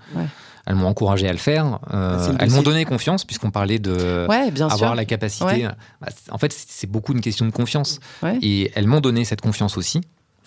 Elles 0.68 0.74
m'ont 0.74 0.88
encouragé 0.88 1.28
à 1.28 1.32
le 1.32 1.38
faire. 1.38 1.78
Euh, 1.94 2.32
elles 2.40 2.50
m'ont 2.50 2.62
donné 2.62 2.84
confiance, 2.84 3.24
puisqu'on 3.24 3.52
parlait 3.52 3.78
de 3.78 4.26
avoir 4.62 4.94
la 4.94 5.04
capacité. 5.04 5.68
Bah, 6.00 6.08
en 6.30 6.38
fait, 6.38 6.52
c'est 6.52 6.90
beaucoup 6.90 7.12
une 7.12 7.20
question 7.20 7.46
de 7.46 7.52
confiance. 7.52 8.00
Et 8.42 8.72
elles 8.74 8.86
m'ont 8.86 9.00
donné 9.00 9.24
cette 9.24 9.40
confiance 9.40 9.76
aussi. 9.76 10.00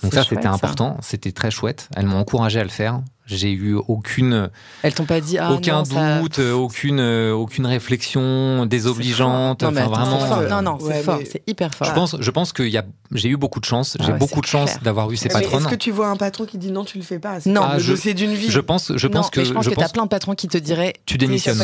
Donc 0.03 0.13
ça, 0.13 0.23
c'était 0.23 0.47
important, 0.47 0.97
c'était 1.01 1.31
très 1.31 1.51
chouette. 1.51 1.89
Elles 1.95 2.05
m'ont 2.05 2.19
encouragé 2.19 2.59
à 2.59 2.63
le 2.63 2.69
faire. 2.69 3.01
J'ai 3.29 3.51
eu 3.51 3.75
aucune. 3.87 4.49
Elles 4.81 4.93
t'ont 4.93 5.05
pas 5.05 5.21
dit 5.21 5.37
ah, 5.37 5.53
aucun 5.53 5.83
doute, 5.83 6.39
aucune 6.39 6.99
aucune 6.99 7.65
réflexion 7.65 8.65
désobligeante. 8.65 9.63
Non, 9.63 9.69
enfin, 9.69 9.87
vraiment. 9.87 10.41
Non, 10.49 10.61
non, 10.61 10.77
c'est 10.79 11.03
fort, 11.03 11.19
c'est 11.29 11.43
hyper 11.47 11.73
fort. 11.73 11.87
Je 11.87 11.93
pense, 11.93 12.15
je 12.19 12.31
pense 12.31 12.53
que 12.53 12.63
y 12.63 12.77
a, 12.77 12.85
j'ai 13.13 13.29
eu 13.29 13.37
beaucoup 13.37 13.59
de 13.59 13.65
chance. 13.65 13.97
J'ai 13.99 14.13
beaucoup 14.13 14.41
de 14.41 14.45
chance 14.45 14.79
d'avoir 14.81 15.11
eu 15.11 15.17
ces 15.17 15.29
patronnes. 15.29 15.61
Est-ce 15.61 15.69
que 15.69 15.75
tu 15.75 15.91
vois 15.91 16.07
un 16.07 16.15
patron 16.15 16.45
qui 16.45 16.57
dit 16.57 16.71
non, 16.71 16.83
tu 16.83 16.97
le 16.97 17.03
fais 17.03 17.19
pas 17.19 17.37
Non, 17.45 17.61
ah, 17.63 17.77
le 17.77 17.83
dossier 17.83 18.13
d'une 18.13 18.33
vie. 18.33 18.49
Je 18.49 18.59
pense, 18.59 18.91
je 18.95 19.07
pense 19.07 19.29
que 19.29 19.43
je 19.43 19.53
pense 19.53 19.67
que 19.67 19.75
t'as 19.75 19.89
plein 19.89 20.03
de 20.03 20.09
patrons 20.09 20.35
qui 20.35 20.47
te 20.47 20.57
diraient 20.57 20.93
tu 21.05 21.17
démissionnes. 21.17 21.61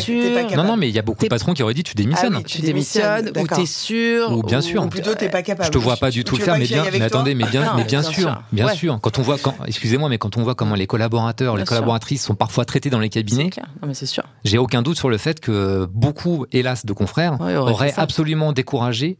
Non, 0.56 0.64
non, 0.64 0.78
mais 0.78 0.90
il 0.90 0.96
y 0.96 1.00
a 1.00 1.02
beaucoup 1.02 1.24
de 1.24 1.30
patrons 1.30 1.54
qui 1.54 1.64
auraient 1.64 1.74
dit 1.74 1.84
tu 1.84 1.96
démissionnes. 1.96 2.38
Ah 2.38 2.44
tu 2.46 2.62
démissionnes 2.62 3.32
ou 3.36 3.48
t'es 3.48 3.66
sûr. 3.66 4.32
Ou 4.32 4.44
bien 4.44 4.62
sûr. 4.62 4.84
Ou 4.84 4.88
plutôt 4.88 5.14
t'es 5.16 5.30
pas 5.30 5.42
capable. 5.42 5.68
Je 5.68 5.72
te 5.72 5.78
vois 5.78 5.98
pas 5.98 6.12
du 6.12 6.24
tout 6.24 6.38
le 6.38 6.44
faire, 6.44 6.58
mais 6.58 6.66
bien, 6.66 6.86
mais 6.92 7.02
attendez, 7.02 7.36
mais 7.36 7.46
bien, 7.46 7.74
mais 7.76 7.84
bien 7.84 8.04
sûr, 8.04 8.42
bien 8.52 8.70
sûr. 8.74 9.00
Quand 9.02 9.20
on 9.20 9.22
voit, 9.22 9.38
excusez-moi, 9.68 10.10
mais 10.10 10.18
quand 10.18 10.38
on 10.38 10.44
voit 10.44 10.56
comment 10.56 10.76
les 10.76 10.88
collaborateurs, 10.88 11.55
les 11.56 11.66
collaboratrices 11.66 12.24
sont 12.24 12.36
parfois 12.36 12.66
traités 12.66 12.90
dans 12.90 13.00
les 13.00 13.10
cabinets. 13.10 13.50
c'est 13.94 14.06
sûr. 14.06 14.24
J'ai 14.44 14.58
aucun 14.58 14.82
doute 14.82 14.98
sur 14.98 15.10
le 15.10 15.18
fait 15.18 15.40
que 15.40 15.88
beaucoup, 15.92 16.46
hélas, 16.52 16.86
de 16.86 16.94
confrères 16.94 17.40
auraient 17.40 17.94
absolument 17.98 18.54
découragé 18.54 19.18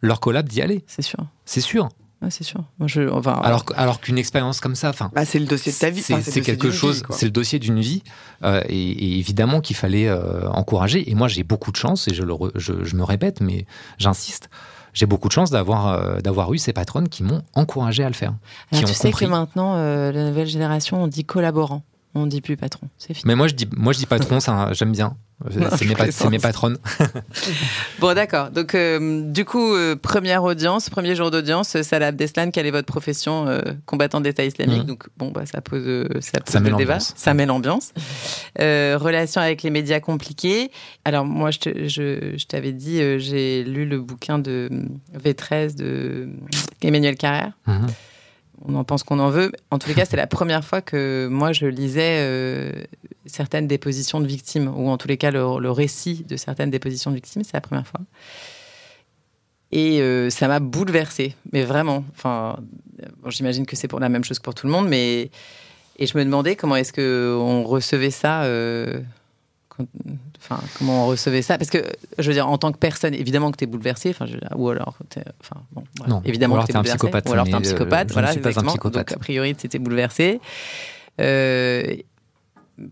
leur 0.00 0.20
collab 0.20 0.48
d'y 0.48 0.62
aller. 0.62 0.84
C'est 0.86 1.02
sûr. 1.02 1.18
C'est 1.44 1.60
sûr. 1.60 1.88
c'est 2.30 2.44
sûr. 2.44 2.64
alors, 3.42 3.64
alors 3.76 4.00
qu'une 4.00 4.18
expérience 4.18 4.60
comme 4.60 4.74
ça, 4.74 4.90
enfin, 4.90 5.10
bah, 5.14 5.24
c'est 5.24 5.38
le 5.38 5.46
dossier 5.46 5.72
de 5.72 5.78
ta 5.78 5.90
vie. 5.90 6.02
C'est 6.02 6.40
quelque 6.40 6.70
chose. 6.70 7.02
C'est 7.10 7.26
le 7.26 7.32
dossier 7.32 7.58
d'une 7.58 7.80
vie, 7.80 8.02
euh, 8.44 8.62
et, 8.68 9.18
évidemment 9.18 9.60
qu'il 9.60 9.76
fallait 9.76 10.08
euh, 10.08 10.48
encourager. 10.50 11.10
Et 11.10 11.14
moi, 11.14 11.28
j'ai 11.28 11.42
beaucoup 11.42 11.72
de 11.72 11.76
chance, 11.76 12.08
et 12.08 12.14
je, 12.14 12.22
le 12.22 12.34
je 12.54 12.96
me 12.96 13.02
répète, 13.02 13.40
mais 13.40 13.66
j'insiste 13.98 14.50
j'ai 14.98 15.06
beaucoup 15.06 15.28
de 15.28 15.32
chance 15.32 15.50
d'avoir 15.50 15.86
euh, 15.86 16.18
d'avoir 16.18 16.52
eu 16.52 16.58
ces 16.58 16.72
patronnes 16.72 17.08
qui 17.08 17.22
m'ont 17.22 17.42
encouragé 17.54 18.02
à 18.02 18.08
le 18.08 18.14
faire. 18.14 18.34
tu 18.72 18.84
sais 18.86 19.12
que 19.12 19.24
maintenant, 19.26 19.76
la 19.76 20.24
nouvelle 20.28 20.48
génération, 20.48 21.02
on 21.02 21.06
dit 21.06 21.24
collaborant. 21.24 21.82
On 22.18 22.26
dit 22.26 22.40
plus 22.40 22.56
patron, 22.56 22.88
c'est 22.98 23.14
fini. 23.14 23.22
Mais 23.26 23.34
moi 23.34 23.46
je 23.48 23.54
dis, 23.54 23.68
moi 23.76 23.92
je 23.92 23.98
dis 23.98 24.06
patron, 24.06 24.40
ça, 24.40 24.72
j'aime 24.72 24.92
bien. 24.92 25.16
C'est 25.76 25.86
mes, 25.86 25.94
pat- 25.94 26.30
mes 26.30 26.40
patronnes. 26.40 26.78
Bon, 28.00 28.12
d'accord. 28.12 28.50
Donc, 28.50 28.74
euh, 28.74 29.22
du 29.22 29.44
coup, 29.44 29.72
euh, 29.72 29.94
première 29.94 30.42
audience, 30.42 30.90
premier 30.90 31.14
jour 31.14 31.30
d'audience, 31.30 31.76
euh, 31.76 31.84
Salah 31.84 32.08
Abdeslam, 32.08 32.50
quelle 32.50 32.66
est 32.66 32.72
votre 32.72 32.88
profession 32.88 33.46
euh, 33.46 33.60
combattant 33.86 34.20
d'État 34.20 34.44
islamique 34.44 34.80
Mhm. 34.80 34.86
Donc, 34.86 35.04
bon, 35.16 35.30
bah, 35.30 35.46
ça 35.46 35.60
pose, 35.60 36.08
ça 36.20 36.40
pose 36.40 36.52
Ça 36.52 36.58
met 36.58 36.70
le 36.70 36.76
débat. 36.76 36.94
l'ambiance. 36.94 37.12
Ça 37.16 37.34
met 37.34 37.46
l'ambiance. 37.46 37.92
Relation 38.58 39.40
avec 39.40 39.62
les 39.62 39.70
médias 39.70 40.00
compliquées. 40.00 40.70
Alors, 41.04 41.24
moi, 41.24 41.50
je, 41.52 41.58
te- 41.60 41.88
je, 41.88 42.34
je 42.36 42.46
t'avais 42.46 42.72
dit, 42.72 42.98
j'ai 43.20 43.62
lu 43.62 43.86
le 43.86 44.00
bouquin 44.00 44.38
de 44.40 44.68
euh, 44.72 45.18
V13 45.24 45.76
de 45.76 46.28
Emmanuel 46.82 47.16
Carrère. 47.16 47.52
Mhm. 47.68 47.86
On 48.66 48.74
en 48.74 48.84
pense 48.84 49.02
qu'on 49.02 49.18
en 49.18 49.30
veut. 49.30 49.52
En 49.70 49.78
tous 49.78 49.88
les 49.88 49.94
cas, 49.94 50.04
c'est 50.04 50.16
la 50.16 50.26
première 50.26 50.64
fois 50.64 50.80
que 50.80 51.28
moi, 51.30 51.52
je 51.52 51.66
lisais 51.66 52.18
euh, 52.20 52.72
certaines 53.26 53.66
dépositions 53.66 54.20
de 54.20 54.26
victimes, 54.26 54.72
ou 54.74 54.88
en 54.88 54.98
tous 54.98 55.08
les 55.08 55.16
cas, 55.16 55.30
le, 55.30 55.70
récit 55.70 56.24
de 56.28 56.36
certaines 56.36 56.70
dépositions 56.70 57.10
de 57.10 57.16
victimes. 57.16 57.44
C'est 57.44 57.54
la 57.54 57.60
première 57.60 57.86
fois. 57.86 58.00
Et 59.70 60.00
euh, 60.00 60.30
ça 60.30 60.48
m'a 60.48 60.60
bouleversée, 60.60 61.34
mais 61.52 61.64
vraiment. 61.64 62.04
Enfin, 62.12 62.58
j'imagine 63.26 63.66
que 63.66 63.76
c'est 63.76 63.88
pour 63.88 64.00
la 64.00 64.08
même 64.08 64.24
chose 64.24 64.38
pour 64.38 64.54
tout 64.54 64.66
le 64.66 64.72
monde, 64.72 64.88
mais 64.88 65.30
et 65.98 66.06
je 66.06 66.16
me 66.16 66.24
demandais 66.24 66.56
comment 66.56 66.76
est-ce 66.76 66.92
que 66.92 67.36
on 67.38 67.64
recevait 67.64 68.10
ça. 68.10 68.44
euh, 68.44 69.00
Enfin, 70.40 70.60
comment 70.78 71.04
on 71.04 71.06
recevait 71.08 71.42
ça? 71.42 71.58
Parce 71.58 71.68
que, 71.70 71.84
je 72.18 72.26
veux 72.28 72.32
dire, 72.32 72.48
en 72.48 72.58
tant 72.58 72.70
que 72.72 72.78
personne, 72.78 73.12
évidemment 73.14 73.50
que 73.50 73.56
tu 73.56 73.64
es 73.64 73.66
bouleversé. 73.66 74.10
Enfin, 74.10 74.26
je 74.26 74.36
ou 74.54 74.68
alors, 74.70 74.96
t'es- 75.10 75.24
enfin, 75.40 75.60
bon, 75.72 75.84
voilà, 75.98 76.14
Non, 76.14 76.22
évidemment 76.24 76.54
ou 76.54 76.56
alors 76.56 76.66
que 76.66 76.72
t'es 76.72 76.78
un 76.78 76.82
t'es 76.82 76.90
bouleversé. 76.90 76.98
psychopathe, 76.98 77.28
Ou 77.28 77.32
alors 77.32 77.44
t'es 77.46 77.54
un 77.54 77.60
mais, 77.60 77.66
euh, 77.66 77.70
psychopathe, 77.70 78.12
voilà, 78.12 78.28
un 78.30 78.32
exactement. 78.34 78.70
psychopathe. 78.70 79.08
Donc, 79.08 79.12
a 79.16 79.18
priori, 79.18 79.54
tu 79.56 79.66
étais 79.66 79.78
bouleversé. 79.78 80.40
Euh, 81.20 81.96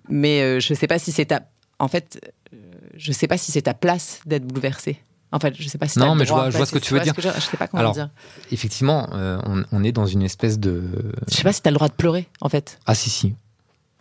mais 0.08 0.42
euh, 0.42 0.60
je 0.60 0.74
sais 0.74 0.86
pas 0.86 0.98
si 0.98 1.12
c'est 1.12 1.26
ta. 1.26 1.42
En 1.78 1.88
fait, 1.88 2.32
euh, 2.52 2.56
je 2.96 3.12
sais 3.12 3.28
pas 3.28 3.38
si 3.38 3.52
c'est 3.52 3.62
ta 3.62 3.74
place 3.74 4.20
d'être 4.26 4.44
bouleversé. 4.46 4.98
En 5.32 5.38
fait, 5.40 5.54
je 5.58 5.68
sais 5.68 5.78
pas 5.78 5.88
si 5.88 5.98
Non, 5.98 6.14
mais 6.14 6.24
je 6.24 6.32
vois- 6.32 6.50
je 6.50 6.56
vois 6.56 6.66
ce 6.66 6.72
que 6.72 6.78
tu 6.78 6.86
tu 6.88 6.94
veux 6.94 7.00
dire. 7.00 7.12
je, 7.16 7.28
sais 7.40 7.56
pas 7.56 7.66
comment 7.68 7.80
Alors, 7.80 7.92
dire. 7.92 8.08
Effectivement, 8.52 9.08
on, 9.12 9.64
on 9.72 9.84
est 9.84 9.92
dans 9.92 10.06
une 10.06 10.22
espèce 10.22 10.58
de. 10.58 10.82
Je 11.28 11.34
sais 11.34 11.42
pas 11.42 11.52
si 11.52 11.62
t'as 11.62 11.70
le 11.70 11.74
droit 11.76 11.88
de 11.88 11.94
pleurer, 11.94 12.26
en 12.40 12.48
fait. 12.48 12.78
Ah 12.86 12.94
si 12.94 13.10
si. 13.10 13.34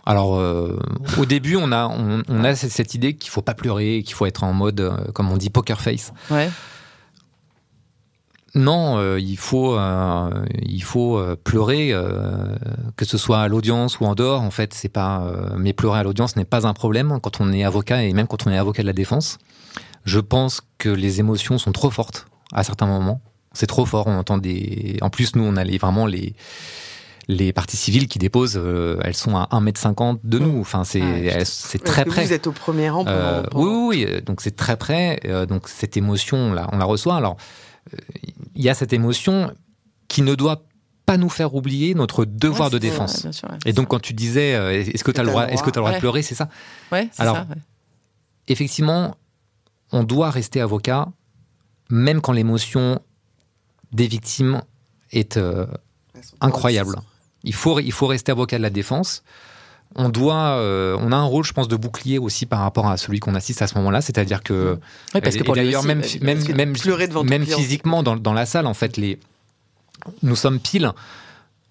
Alors 0.06 0.38
euh, 0.38 0.80
au 1.18 1.26
début, 1.26 1.56
on 1.56 1.72
a 1.72 1.88
on, 1.88 2.22
on 2.28 2.44
a 2.44 2.56
cette, 2.56 2.94
idée 2.94 3.16
qu'il 3.16 3.32
faut 3.32 3.42
pas 3.42 3.56
pleurer, 3.56 4.04
qu'il 4.04 4.14
faut 4.14 4.26
être 4.26 4.44
en 4.44 4.54
mode 4.54 4.80
euh, 4.80 4.96
comme 5.14 5.32
on 5.32 5.38
dit 5.38 5.50
poker 5.50 5.82
face. 5.82 6.14
Ouais. 6.30 6.50
Non, 8.56 8.98
euh, 8.98 9.20
il 9.20 9.38
faut 9.38 9.78
euh, 9.78 10.30
il 10.62 10.82
faut 10.82 11.18
euh, 11.18 11.36
pleurer 11.36 11.90
euh, 11.92 12.56
que 12.96 13.04
ce 13.04 13.18
soit 13.18 13.42
à 13.42 13.48
l'audience 13.50 14.00
ou 14.00 14.06
en 14.06 14.16
dehors. 14.16 14.42
En 14.42 14.52
fait, 14.52 14.74
c'est 14.74 14.90
pas 14.90 15.24
euh, 15.24 15.50
mais 15.58 15.74
pleurer 15.74 16.00
à 16.00 16.04
l'audience 16.04 16.38
n'est 16.38 16.46
pas 16.46 16.66
un 16.66 16.74
problème 16.74 17.20
quand 17.22 17.42
on 17.42 17.52
est 17.52 17.66
avocat 17.66 18.04
et 18.04 18.14
même 18.14 18.28
quand 18.28 18.48
on 18.48 18.52
est 18.52 18.58
avocat 18.58 18.82
de 18.82 18.88
la 18.88 18.94
défense. 18.94 19.40
Je 20.06 20.20
pense 20.20 20.62
que 20.78 20.88
les 20.88 21.20
émotions 21.20 21.58
sont 21.58 21.74
trop 21.74 21.90
fortes 21.90 22.28
à 22.54 22.64
certains 22.64 22.86
moments. 22.86 23.22
C'est 23.52 23.68
trop 23.68 23.86
fort. 23.86 24.08
On 24.08 24.18
entend 24.18 24.38
des. 24.38 24.98
En 25.02 25.10
plus, 25.10 25.36
nous, 25.36 25.44
on 25.44 25.58
a 25.58 25.64
les, 25.66 25.78
vraiment 25.78 26.06
les 26.06 26.34
les 27.28 27.54
parties 27.54 27.78
civiles 27.78 28.08
qui 28.08 28.20
déposent. 28.20 28.58
euh, 28.58 29.00
elles 29.04 29.16
sont 29.16 29.36
à 29.36 29.48
1m50 29.52 30.20
de 30.24 30.40
nous. 30.40 30.60
Enfin, 30.60 30.84
c'est 30.84 31.02
Ah, 31.02 31.44
très 31.84 32.06
près. 32.06 32.26
Vous 32.26 32.34
êtes 32.34 32.48
au 32.48 32.52
premier 32.52 32.90
rang 32.90 33.04
pendant. 33.04 33.18
Euh, 33.18 33.44
pendant- 33.44 33.64
oui, 33.66 34.06
oui, 34.06 34.08
oui, 34.16 34.22
donc 34.22 34.42
c'est 34.42 34.56
très 34.56 34.78
près. 34.78 35.20
euh, 35.26 35.46
donc 35.46 35.68
cette 35.68 35.98
émotion, 35.98 36.54
là, 36.54 36.70
on 36.72 36.78
la 36.78 36.86
reçoit. 36.86 37.16
Alors, 37.16 37.38
euh, 37.94 37.98
il 38.56 38.64
y 38.64 38.70
a 38.70 38.74
cette 38.74 38.94
émotion 38.94 39.52
qui 40.08 40.22
ne 40.22 40.36
doit 40.36 40.64
pas 41.06 41.18
nous 41.18 41.30
faire 41.30 41.54
oublier 41.56 41.94
notre 41.96 42.26
devoir 42.26 42.70
Ouais, 42.70 42.74
de 42.74 42.78
défense. 42.80 43.18
ouais, 43.18 43.22
bien 43.24 43.32
sûr, 43.32 43.50
ouais, 43.50 43.58
Et 43.66 43.74
donc, 43.74 43.88
quand 43.90 44.00
tu 44.02 44.14
disais, 44.14 44.56
euh, 44.56 44.72
est-ce 44.72 45.04
que 45.04 45.12
tu 45.12 45.20
as 45.20 45.24
le 45.24 45.30
droit, 45.30 45.48
est-ce 45.48 45.62
que 45.64 45.70
tu 45.70 45.78
as 45.78 45.82
le 45.82 45.84
droit 45.84 45.90
Ouais. 45.92 45.96
de 45.98 46.00
pleurer, 46.00 46.22
c'est 46.24 46.36
ça? 46.36 46.50
Ouais, 46.92 47.10
c'est 47.12 47.22
alors, 47.22 47.36
ça. 47.38 47.48
Effectivement, 48.48 49.16
on 49.92 50.04
doit 50.04 50.30
rester 50.30 50.62
avocat, 50.62 51.08
même 51.90 52.22
quand 52.22 52.32
l'émotion 52.32 53.00
des 53.92 54.08
victimes 54.08 54.62
est 55.12 55.38
euh, 55.38 55.66
incroyable. 56.42 56.96
Il 57.46 57.54
faut, 57.54 57.80
il 57.80 57.92
faut 57.92 58.08
rester 58.08 58.32
avocat 58.32 58.58
de 58.58 58.64
la 58.64 58.70
défense. 58.70 59.24
On 59.96 60.10
doit, 60.10 60.58
euh, 60.58 60.98
on 61.00 61.12
a 61.12 61.16
un 61.16 61.24
rôle, 61.24 61.46
je 61.46 61.54
pense, 61.54 61.68
de 61.68 61.76
bouclier 61.76 62.18
aussi 62.18 62.46
par 62.46 62.60
rapport 62.60 62.88
à 62.88 62.98
celui 62.98 63.20
qu'on 63.20 63.36
assiste 63.36 63.62
à 63.62 63.68
ce 63.68 63.76
moment-là. 63.76 64.02
C'est-à-dire 64.02 64.44
que, 64.44 64.78
Oui, 65.14 65.22
parce 65.22 65.38
que 65.38 65.44
pour 65.44 65.56
d'ailleurs, 65.56 65.84
même, 65.84 66.02
bah, 66.02 66.08
même, 66.22 66.44
même, 66.56 66.76
même 67.24 67.46
physiquement 67.46 68.04
dans, 68.04 68.18
dans 68.18 68.34
la 68.34 68.46
salle, 68.46 68.66
en 68.66 68.74
fait, 68.74 68.98
les, 68.98 69.20
nous 70.22 70.36
sommes 70.36 70.60
pile 70.60 70.92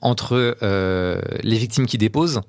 entre 0.01 0.57
euh, 0.63 1.21
les 1.43 1.59
victimes 1.59 1.87
qui 1.87 1.99
déposent 1.99 2.41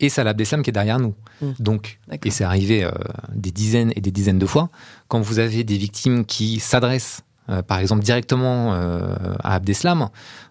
et 0.00 0.08
Salah 0.08 0.30
Abdeslam 0.30 0.62
qui 0.62 0.70
est 0.70 0.72
derrière 0.72 0.98
nous. 0.98 1.14
Mm. 1.40 1.50
Donc, 1.58 1.98
et 2.22 2.30
c'est 2.30 2.44
arrivé 2.44 2.84
euh, 2.84 2.90
des 3.32 3.50
dizaines 3.50 3.92
et 3.96 4.00
des 4.00 4.10
dizaines 4.10 4.38
de 4.38 4.46
fois, 4.46 4.70
quand 5.08 5.20
vous 5.20 5.38
avez 5.38 5.64
des 5.64 5.78
victimes 5.78 6.24
qui 6.24 6.60
s'adressent, 6.60 7.22
euh, 7.50 7.62
par 7.62 7.78
exemple, 7.78 8.02
directement 8.02 8.74
euh, 8.74 9.14
à 9.42 9.54
Abdeslam, 9.54 10.08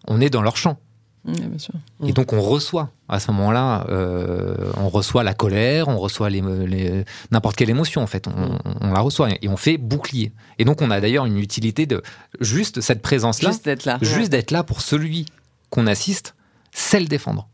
on 0.07 0.21
est 0.21 0.29
dans 0.29 0.41
leur 0.41 0.57
champ. 0.57 0.79
Ouais, 1.25 1.33
bien 1.33 1.57
sûr. 1.57 1.73
Et 2.05 2.11
donc 2.11 2.33
on 2.33 2.41
reçoit 2.41 2.89
à 3.07 3.19
ce 3.19 3.31
moment-là, 3.31 3.85
euh, 3.89 4.71
on 4.77 4.89
reçoit 4.89 5.23
la 5.23 5.33
colère, 5.33 5.87
on 5.87 5.97
reçoit 5.97 6.29
les, 6.29 6.41
les- 6.67 7.05
n'importe 7.31 7.55
quelle 7.55 7.69
émotion 7.69 8.01
en 8.01 8.07
fait, 8.07 8.27
on, 8.27 8.57
on 8.81 8.91
la 8.91 8.99
reçoit 8.99 9.29
et 9.41 9.47
on 9.47 9.55
fait 9.55 9.77
bouclier. 9.77 10.33
Et 10.59 10.65
donc 10.65 10.81
on 10.81 10.91
a 10.91 10.99
d'ailleurs 10.99 11.25
une 11.25 11.37
utilité 11.37 11.85
de 11.85 12.01
juste 12.41 12.81
cette 12.81 13.01
présence-là, 13.01 13.51
Juste 13.51 13.63
d'être 13.65 13.85
là. 13.85 13.97
juste 14.01 14.31
d'être 14.31 14.51
là 14.51 14.63
pour 14.63 14.81
celui 14.81 15.25
qu'on 15.69 15.87
assiste, 15.87 16.35
c'est 16.71 16.99
le 16.99 17.05
défendre. 17.07 17.47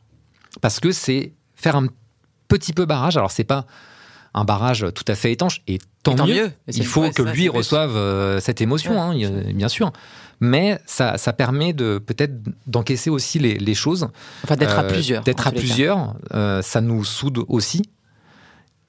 Parce 0.61 0.79
que 0.79 0.91
c'est 0.91 1.33
faire 1.53 1.75
un 1.75 1.87
petit 2.47 2.73
peu 2.73 2.85
barrage. 2.85 3.17
Alors 3.17 3.29
c'est 3.29 3.43
pas 3.43 3.65
un 4.33 4.43
barrage 4.43 4.85
tout 4.93 5.05
à 5.07 5.15
fait 5.15 5.31
étanche 5.31 5.61
et 5.67 5.79
tant, 6.03 6.13
Et 6.13 6.15
tant 6.15 6.27
mieux. 6.27 6.51
Il 6.67 6.85
faut 6.85 7.09
que 7.09 7.23
ça, 7.25 7.31
lui 7.33 7.49
reçoive 7.49 7.95
euh, 7.95 8.39
cette 8.39 8.61
émotion, 8.61 8.91
Ouais, 8.93 8.99
hein, 8.99 9.13
il 9.47 9.55
bien 9.55 9.69
sûr. 9.69 9.91
Mais 10.39 10.79
ça, 10.85 11.17
ça 11.17 11.33
permet 11.33 11.73
de 11.73 11.97
peut-être 11.97 12.33
d'encaisser 12.67 13.09
aussi 13.09 13.39
les, 13.39 13.55
les 13.57 13.73
choses. 13.73 14.07
Enfin, 14.43 14.55
d'être 14.55 14.77
à 14.79 14.83
Euh, 14.83 14.87
plusieurs. 14.89 15.23
D'être 15.23 15.47
à 15.47 15.51
plusieurs, 15.51 16.15
euh, 16.33 16.61
ça 16.61 16.79
nous 16.79 17.03
soude 17.03 17.39
aussi. 17.49 17.81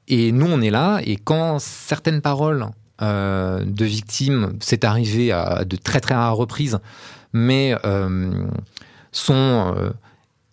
Et 0.06 0.30
nous, 0.30 0.46
on 0.46 0.60
est 0.60 0.70
là. 0.70 1.00
Et 1.04 1.16
quand 1.16 1.58
certaines 1.58 2.20
paroles 2.20 2.66
de 3.00 3.84
victimes, 3.84 4.52
c'est 4.60 4.84
arrivé 4.84 5.32
à 5.32 5.64
de 5.64 5.76
très 5.76 6.00
très 6.00 6.14
rares 6.14 6.36
reprises, 6.36 6.78
mais 7.32 7.74
sont 9.10 9.74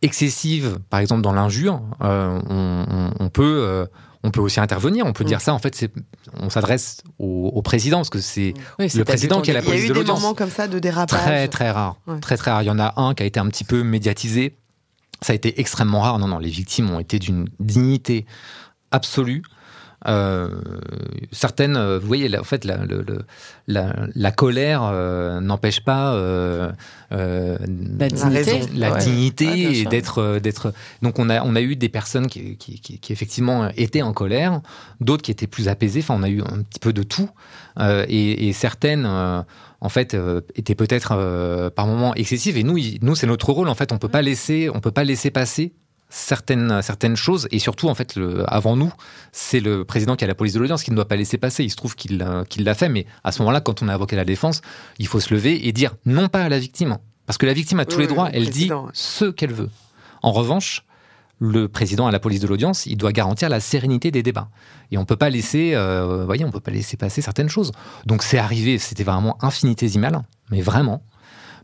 excessives, 0.02 0.80
par 0.90 1.00
exemple 1.00 1.22
dans 1.22 1.34
l'injure, 1.34 1.82
on, 2.00 2.42
on- 2.50 3.12
on 3.20 3.30
peut. 3.30 3.88
On 4.28 4.32
peut 4.32 4.42
aussi 4.42 4.60
intervenir, 4.60 5.06
on 5.06 5.14
peut 5.14 5.24
Mm. 5.24 5.28
dire 5.28 5.42
ça. 5.42 5.54
En 5.54 5.60
fait, 5.60 5.74
c'est- 5.76 5.92
on 6.40 6.50
s'adresse 6.50 6.98
au, 7.18 7.52
au 7.54 7.62
président 7.62 7.98
parce 8.00 8.10
que 8.10 8.20
c'est 8.20 8.54
Oui, 8.80 8.90
le 8.94 9.04
président 9.06 9.42
qui 9.42 9.52
a 9.52 9.54
la 9.54 9.62
dit. 9.62 9.68
Il 9.68 9.70
y 9.70 9.74
a 9.74 9.76
police 9.76 9.90
eu 9.90 9.94
de 9.94 10.04
des 10.04 10.12
moments 10.12 10.34
comme 10.34 10.50
ça 10.52 10.68
de 10.68 10.78
dérapage. 10.80 11.20
Très 11.20 11.48
très 11.48 11.72
rare. 11.72 11.96
Ouais. 12.08 12.20
Très 12.20 12.38
très 12.38 12.52
rare. 12.52 12.62
Il 12.64 12.66
y 12.66 12.70
en 12.72 12.80
a 12.80 12.94
un 13.02 13.14
qui 13.14 13.24
a 13.24 13.26
été 13.26 13.40
un 13.40 13.48
petit 13.48 13.64
peu 13.64 13.84
médiatisé. 13.84 14.58
Ça 15.22 15.34
a 15.34 15.36
été 15.36 15.60
extrêmement 15.60 16.02
rare. 16.02 16.20
Non, 16.20 16.28
non, 16.28 16.38
les 16.40 16.50
victimes 16.50 16.92
ont 16.92 17.00
été 17.00 17.18
d'une 17.20 17.48
dignité 17.60 18.26
absolue. 18.92 19.42
Euh, 20.06 20.50
certaines, 21.32 21.76
euh, 21.76 21.98
vous 21.98 22.06
voyez, 22.08 22.30
la- 22.30 22.40
en 22.40 22.44
fait, 22.44 22.66
la, 22.66 22.78
le- 22.86 23.02
le- 23.02 23.24
la, 23.68 23.96
la 24.14 24.32
colère 24.32 24.84
euh, 24.84 25.40
n'empêche 25.42 25.80
pas 25.82 26.14
euh, 26.14 26.72
euh, 27.12 27.58
La 27.98 28.08
dignité. 28.08 28.62
la 28.76 28.92
Ouais. 28.94 29.00
dignité 29.00 29.48
Ouais, 29.48 29.76
et 29.80 29.86
d'être 29.86 30.38
d'être 30.40 30.74
donc 31.02 31.18
on 31.18 31.30
a 31.32 31.42
on 31.44 31.56
a 31.56 31.62
eu 31.62 31.76
des 31.76 31.90
personnes 31.90 32.28
qui, 32.28 32.58
qui, 32.58 32.80
qui- 32.80 33.00
qui, 33.00 33.12
effectivement 33.14 33.70
étaient 33.76 34.04
en 34.04 34.14
colère 34.14 34.62
d'autres 35.02 35.24
qui 35.24 35.32
étaient 35.32 35.48
plus 35.48 35.68
apaisées 35.68 36.02
enfin 36.02 36.16
on 36.18 36.24
a 36.24 36.30
eu 36.30 36.42
un 36.42 36.62
petit 36.64 36.80
peu 36.80 36.94
de 36.94 37.04
tout 37.04 37.30
Euh, 37.80 38.06
et, 38.10 38.48
et 38.48 38.54
certaines 38.54 39.06
euh, 39.06 39.42
en 39.82 39.90
fait 39.90 40.14
euh, 40.14 40.42
étaient 40.56 40.74
peut-être 40.76 41.12
euh, 41.14 41.70
par 41.70 41.86
moments 41.88 42.14
excessives 42.16 42.58
et 42.58 42.64
nous 42.64 42.78
il- 42.78 43.00
nous 43.02 43.16
c'est 43.16 43.28
notre 43.28 43.50
rôle 43.52 43.68
en 43.70 43.76
fait 43.76 43.92
on 43.92 43.98
peut 43.98 44.10
pas 44.10 44.22
laisser 44.24 44.70
on 44.74 44.80
peut 44.80 44.92
pas 44.92 45.04
laisser 45.04 45.30
passer 45.32 45.74
certaines 46.10 46.82
certaines 46.82 47.16
choses. 47.16 47.48
Et 47.52 47.60
surtout 47.60 47.90
en 47.90 47.96
fait 47.96 48.16
le, 48.16 48.44
avant 48.52 48.76
nous 48.76 48.92
c'est 49.32 49.60
le 49.60 49.84
président 49.84 50.16
qui 50.16 50.24
a 50.24 50.28
la 50.28 50.36
police 50.36 50.54
de 50.54 50.60
l'audience 50.60 50.84
qui 50.84 50.92
ne 50.92 50.96
doit 50.96 51.08
pas 51.08 51.16
laisser 51.18 51.38
passer. 51.38 51.64
Il 51.64 51.70
se 51.70 51.76
trouve 51.76 51.96
qu'il 51.96 52.18
l'a- 52.18 52.74
fait 52.76 52.90
mais 52.90 53.06
à 53.24 53.32
ce 53.32 53.42
moment-là 53.42 53.62
quand 53.62 53.82
on 53.82 53.90
est 53.90 53.92
avocat 53.92 54.16
de 54.16 54.22
la 54.22 54.26
défense 54.26 54.62
il 55.00 55.08
faut 55.08 55.20
se 55.20 55.34
lever 55.34 55.68
et 55.68 55.72
dire 55.72 55.96
non 56.06 56.28
pas 56.30 56.44
à 56.44 56.50
la 56.50 56.60
victime. 56.60 56.98
Parce 57.26 57.38
que 57.38 57.46
la 57.46 57.54
victime 57.54 57.80
a 57.80 57.86
tous 57.86 57.98
Oui, 57.98 58.04
les 58.04 58.08
droits. 58.08 58.30
le 58.30 58.36
elle 58.38 58.50
dit 58.50 58.70
ce 58.94 59.26
qu'elle 59.26 59.52
veut. 59.54 59.70
En 60.22 60.32
revanche 60.32 60.84
le 61.40 61.68
président 61.68 62.08
à 62.08 62.12
la 62.12 62.20
police 62.20 62.40
de 62.40 62.48
l'audience 62.48 62.86
il 62.88 62.98
doit 62.98 63.12
garantir 63.12 63.50
la 63.50 63.60
sérénité 63.60 64.10
des 64.10 64.24
débats. 64.24 64.50
Et 64.92 64.98
on 64.98 65.06
peut 65.06 65.18
pas 65.18 65.30
laisser 65.30 65.74
euh, 65.76 66.24
voyez 66.26 66.46
on 66.46 66.52
peut 66.52 66.60
pas 66.62 66.72
laisser 66.72 66.96
passer 66.98 67.22
certaines 67.22 67.50
choses. 67.50 67.72
Donc 68.06 68.24
c'est 68.24 68.38
arrivé 68.40 68.78
c'était 68.78 69.04
vraiment 69.04 69.38
infinitésimal 69.44 70.24
mais 70.52 70.62
vraiment. 70.62 71.04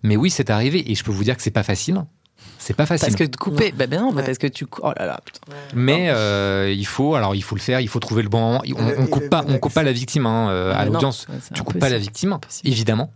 Mais 0.03 0.17
oui 0.17 0.29
c'est 0.29 0.49
arrivé 0.49 0.91
et 0.91 0.95
je 0.95 1.03
peux 1.03 1.11
vous 1.11 1.23
dire 1.23 1.37
que 1.37 1.41
c'est 1.41 1.49
pas 1.51 1.63
facile 1.63 2.03
c'est 2.57 2.75
pas 2.75 2.85
facile 2.85 3.07
Parce 3.07 3.15
que 3.17 3.23
de 3.25 3.35
couper, 3.35 3.71
bah 3.71 3.87
ben 3.87 4.01
non, 4.01 4.11
Ouais. 4.13 4.23
parce 4.23 4.37
que 4.37 4.47
tu. 4.47 4.65
Oh 4.81 4.91
là 4.97 5.05
là, 5.05 5.19
putain. 5.25 5.39
mais 5.75 6.07
euh, 6.09 6.73
il 6.75 6.85
faut, 6.85 7.15
alors 7.15 7.35
il 7.35 7.43
faut 7.43 7.55
le 7.55 7.61
faire, 7.61 7.79
il 7.79 7.87
faut 7.87 7.99
trouver 7.99 8.23
le 8.23 8.29
bon 8.29 8.39
moment. 8.39 8.61
On, 8.77 8.85
Le- 8.87 8.99
on 8.99 9.07
coupe 9.07 9.29
pas, 9.29 9.43
on 9.47 9.57
coupe 9.59 9.73
pas 9.73 9.83
la 9.83 9.91
victime 9.91 10.25
hein, 10.25 10.49
euh, 10.49 10.73
à 10.75 10.85
l'audience. 10.85 11.27
Ouais, 11.29 11.35
Tu 11.53 11.63
coupes 11.63 11.79
pas 11.79 11.89
la 11.89 11.97
victime, 11.97 12.33
Impossible. 12.33 12.67
évidemment. 12.69 13.11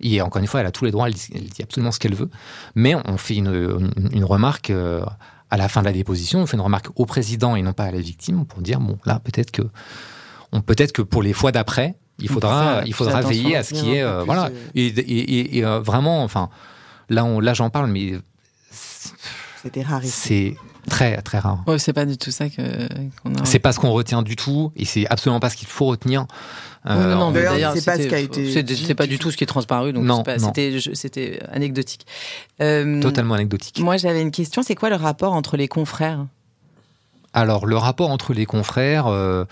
Et 0.00 0.22
encore 0.22 0.40
une 0.40 0.46
fois, 0.46 0.60
elle 0.60 0.66
a 0.66 0.70
tous 0.70 0.84
les 0.84 0.90
droits, 0.92 1.08
elle 1.08 1.14
dit, 1.14 1.28
elle 1.34 1.42
dit 1.48 1.62
absolument 1.62 1.90
ce 1.92 1.98
qu'elle 1.98 2.14
veut. 2.14 2.30
Mais 2.76 2.94
on 2.94 3.16
fait 3.16 3.34
une, 3.34 3.48
une, 3.96 4.08
une 4.12 4.24
remarque 4.24 4.70
euh, 4.70 5.02
à 5.50 5.56
la 5.56 5.68
fin 5.68 5.80
de 5.80 5.86
la 5.86 5.92
déposition, 5.92 6.40
on 6.40 6.46
fait 6.46 6.56
une 6.56 6.62
remarque 6.62 6.88
au 6.94 7.04
président 7.04 7.56
et 7.56 7.62
non 7.62 7.72
pas 7.72 7.84
à 7.84 7.90
la 7.90 8.00
victime 8.00 8.44
pour 8.46 8.60
dire 8.62 8.78
bon 8.80 8.98
là 9.06 9.18
peut-être 9.22 9.50
que 9.50 9.62
on 10.52 10.60
peut-être 10.60 10.92
que 10.92 11.02
pour 11.02 11.22
les 11.22 11.32
fois 11.32 11.52
d'après, 11.52 11.96
il 12.20 12.28
faudra 12.28 12.82
il 12.86 12.94
faudra 12.94 13.22
veiller 13.22 13.56
à 13.56 13.62
ce 13.64 13.74
qui 13.74 13.94
est 13.94 14.02
euh, 14.02 14.22
voilà 14.24 14.50
et, 14.74 14.86
et, 14.86 15.58
et, 15.58 15.64
euh, 15.64 15.80
vraiment 15.80 16.22
enfin 16.22 16.48
là 17.08 17.24
on 17.24 17.40
là 17.40 17.54
j'en 17.54 17.70
parle 17.70 17.90
mais 17.90 18.12
c'était 19.62 19.82
rare. 19.82 20.00
C'est 20.04 20.56
très 20.88 21.20
très 21.22 21.38
rare. 21.38 21.62
Ouais, 21.66 21.78
c'est 21.78 21.92
pas 21.92 22.06
du 22.06 22.16
tout 22.16 22.30
ça 22.30 22.48
que 22.48 22.88
qu'on 23.22 23.34
a. 23.34 23.44
C'est 23.44 23.58
pas 23.58 23.72
ce 23.72 23.80
qu'on 23.80 23.92
retient 23.92 24.22
du 24.22 24.36
tout 24.36 24.72
et 24.76 24.84
c'est 24.84 25.06
absolument 25.08 25.40
pas 25.40 25.50
ce 25.50 25.56
qu'il 25.56 25.68
faut 25.68 25.86
retenir. 25.86 26.26
Euh, 26.86 27.14
non, 27.14 27.18
non, 27.18 27.30
mais 27.30 27.42
d'ailleurs, 27.42 27.74
c'est 27.74 27.84
pas 27.84 27.96
ce 27.96 28.06
qui 28.06 28.14
a 28.14 28.18
été. 28.18 28.64
C'est 28.64 28.94
pas 28.94 29.06
du 29.06 29.18
tout 29.18 29.30
ce 29.30 29.36
qui 29.36 29.44
est 29.44 29.48
transparu, 29.48 29.92
donc 29.92 30.06
c'était 30.38 30.78
c'était 30.94 31.40
anecdotique. 31.50 32.06
Euh, 32.60 33.00
Totalement 33.00 33.34
anecdotique. 33.34 33.80
Moi, 33.80 33.96
j'avais 33.96 34.22
une 34.22 34.30
question. 34.30 34.62
C'est 34.62 34.74
quoi 34.74 34.90
le 34.90 34.96
rapport 34.96 35.32
entre 35.32 35.56
les 35.56 35.68
confrères? 35.68 36.26
Alors, 37.34 37.66
le 37.66 37.76
rapport 37.76 38.10
entre 38.10 38.32
les 38.32 38.46
confrères. 38.46 39.06
Euh, 39.06 39.44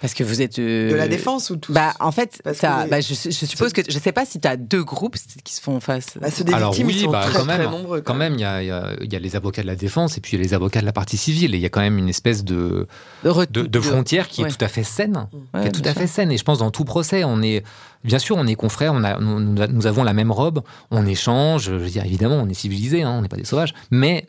parce 0.00 0.14
que 0.14 0.24
vous 0.24 0.42
êtes 0.42 0.60
de 0.60 0.94
la 0.94 1.08
défense 1.08 1.50
ou 1.50 1.56
tout 1.56 1.72
Bah 1.72 1.94
en 2.00 2.12
fait, 2.12 2.42
bah, 2.44 3.00
je, 3.00 3.14
suppose 3.14 3.72
que 3.72 3.82
je 3.88 3.98
sais 3.98 4.12
pas 4.12 4.26
si 4.26 4.40
tu 4.40 4.46
as 4.46 4.56
deux 4.56 4.84
groupes 4.84 5.16
qui 5.42 5.54
se 5.54 5.60
font 5.60 5.80
face. 5.80 6.18
Bah, 6.20 6.28
Alors 6.52 6.74
oui, 6.78 7.06
bah, 7.10 7.26
quand 7.32 7.44
même, 7.44 7.70
nombreux, 7.70 8.00
quand, 8.02 8.14
même, 8.14 8.34
il 8.34 8.40
y 8.40 8.44
a, 8.44 8.62
y, 8.62 8.70
a, 8.70 9.18
les 9.18 9.36
avocats 9.36 9.62
de 9.62 9.66
la 9.66 9.76
défense 9.76 10.18
et 10.18 10.20
puis 10.20 10.32
il 10.32 10.38
y 10.38 10.42
a 10.42 10.44
les 10.44 10.54
avocats 10.54 10.80
de 10.80 10.86
la 10.86 10.92
partie 10.92 11.16
civile 11.16 11.54
et 11.54 11.58
il 11.58 11.62
y 11.62 11.66
a 11.66 11.70
quand 11.70 11.80
même 11.80 11.98
une 11.98 12.08
espèce 12.08 12.44
de 12.44 12.86
de, 13.24 13.80
frontière 13.80 14.28
qui 14.28 14.42
est 14.42 14.48
tout 14.48 14.64
à 14.64 14.68
fait 14.68 14.84
saine, 14.84 15.28
qui 15.60 15.66
est 15.66 15.72
tout 15.72 15.82
à 15.84 15.94
fait 15.94 16.06
saine. 16.06 16.30
Et 16.30 16.36
je 16.36 16.44
pense 16.44 16.58
dans 16.58 16.70
tout 16.70 16.84
procès, 16.84 17.24
on 17.24 17.42
est 17.42 17.64
bien 18.04 18.18
sûr, 18.18 18.36
on 18.36 18.46
est 18.46 18.54
confrères, 18.54 18.92
on 18.92 19.02
a, 19.02 19.18
nous, 19.18 19.86
avons 19.86 20.04
la 20.04 20.12
même 20.12 20.30
robe, 20.30 20.62
on 20.90 21.06
échange. 21.06 21.64
Je 21.64 21.74
veux 21.74 21.88
dire, 21.88 22.04
évidemment, 22.04 22.36
on 22.36 22.48
est 22.48 22.54
civilisés, 22.54 23.02
hein, 23.02 23.14
on 23.18 23.22
n'est 23.22 23.28
pas 23.28 23.36
des 23.36 23.44
sauvages, 23.44 23.74
mais 23.90 24.26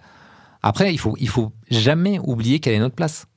après, 0.64 0.94
il 0.94 0.98
faut 0.98 1.16
il 1.20 1.30
faut 1.30 1.52
jamais 1.70 2.20
oublier 2.20 2.60
quelle 2.60 2.74
est 2.74 2.80
notre 2.80 2.96
place. 2.96 3.28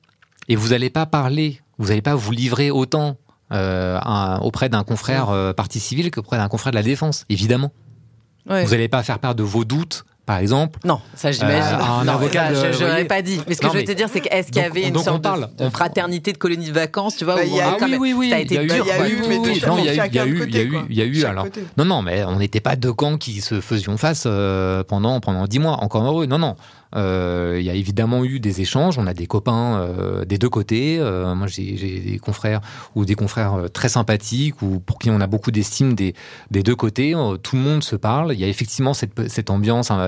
Et 0.47 0.55
vous 0.55 0.69
n'allez 0.69 0.89
pas 0.89 1.05
parler 1.05 1.61
vous 1.81 1.87
n'allez 1.87 2.01
pas 2.01 2.15
vous 2.15 2.31
livrer 2.31 2.69
autant 2.69 3.17
euh, 3.51 3.99
auprès 4.41 4.69
d'un 4.69 4.83
confrère 4.83 5.29
euh, 5.29 5.51
partie 5.51 5.79
civile 5.79 6.11
qu'auprès 6.11 6.37
d'un 6.37 6.47
confrère 6.47 6.71
de 6.71 6.77
la 6.77 6.83
défense, 6.83 7.25
évidemment. 7.27 7.71
Vous 8.45 8.53
n'allez 8.53 8.87
pas 8.87 9.03
faire 9.03 9.19
part 9.19 9.35
de 9.35 9.43
vos 9.43 9.65
doutes 9.65 10.05
par 10.27 10.37
exemple. 10.37 10.79
Non, 10.85 11.01
ça 11.15 11.31
j'imagine. 11.31 11.79
Euh, 11.79 11.83
un 11.83 12.07
avocat. 12.07 12.53
je 12.53 12.83
n'aurais 12.83 13.05
pas 13.05 13.21
dit. 13.23 13.41
Mais 13.47 13.55
ce 13.55 13.61
que 13.61 13.67
je 13.67 13.73
veux 13.73 13.83
te 13.83 13.91
dire, 13.91 14.07
c'est 14.13 14.21
qu'est-ce 14.21 14.51
qu'il 14.51 14.61
y 14.61 14.65
avait 14.65 14.87
une 14.87 14.97
sorte 14.99 15.23
de, 15.23 15.69
fraternité 15.69 16.31
de 16.31 16.37
colonie 16.37 16.67
de 16.67 16.71
vacances, 16.71 17.17
tu 17.17 17.25
vois 17.25 17.35
bah, 17.35 17.41
où 17.45 17.57
ah, 17.59 17.77
oui, 17.81 17.97
oui, 17.99 18.13
oui, 18.13 18.29
ça 18.29 18.35
a 18.35 18.39
été 18.39 18.57
dur. 18.59 18.85
Il 18.85 18.87
y 18.87 18.91
a 18.91 19.09
eu, 19.09 19.21
il 19.23 19.33
y 19.33 19.35
a 19.35 19.45
eu, 19.45 19.97
il 20.07 20.15
y 20.15 20.19
a 20.19 20.25
eu, 20.25 20.47
il 20.47 20.55
y 20.55 20.59
a 20.59 20.63
eu, 20.63 20.85
il 20.89 20.97
y 20.97 21.01
a 21.01 21.05
eu. 21.05 21.23
Alors, 21.25 21.47
non, 21.77 21.85
non, 21.85 22.01
mais 22.03 22.23
on 22.23 22.37
n'était 22.37 22.61
pas 22.61 22.75
deux 22.75 22.93
camps 22.93 23.17
qui 23.17 23.41
se 23.41 23.59
faisions 23.59 23.97
face 23.97 24.27
pendant 24.87 25.19
pendant 25.19 25.47
dix 25.47 25.59
mois. 25.59 25.83
Encore 25.83 26.05
heureux. 26.05 26.27
Non, 26.27 26.37
non. 26.37 26.55
Euh, 26.95 27.57
il 27.59 27.65
y 27.65 27.69
a 27.69 27.73
évidemment 27.73 28.23
eu 28.25 28.39
des 28.39 28.61
échanges. 28.61 28.97
On 28.97 29.07
a 29.07 29.13
des 29.13 29.27
copains 29.27 29.79
euh, 29.79 30.25
des 30.25 30.37
deux 30.37 30.49
côtés. 30.49 30.97
Euh, 30.99 31.33
moi, 31.35 31.47
j'ai 31.47 32.01
des 32.01 32.19
confrères 32.19 32.61
ou 32.95 33.05
des 33.05 33.15
confrères 33.15 33.69
très 33.73 33.89
sympathiques 33.89 34.61
ou 34.61 34.79
pour 34.79 34.99
qui 34.99 35.09
on 35.09 35.21
a 35.21 35.27
beaucoup 35.27 35.51
d'estime 35.51 35.93
des, 35.93 36.13
des 36.49 36.63
deux 36.63 36.75
côtés. 36.75 37.13
tout 37.43 37.55
le 37.55 37.61
monde 37.61 37.83
se 37.83 37.95
parle. 37.95 38.33
Il 38.33 38.39
y 38.39 38.43
a 38.43 38.47
effectivement 38.47 38.93
cette, 38.93 39.29
cette 39.29 39.49
ambiance. 39.49 39.91
Hein, 39.91 40.07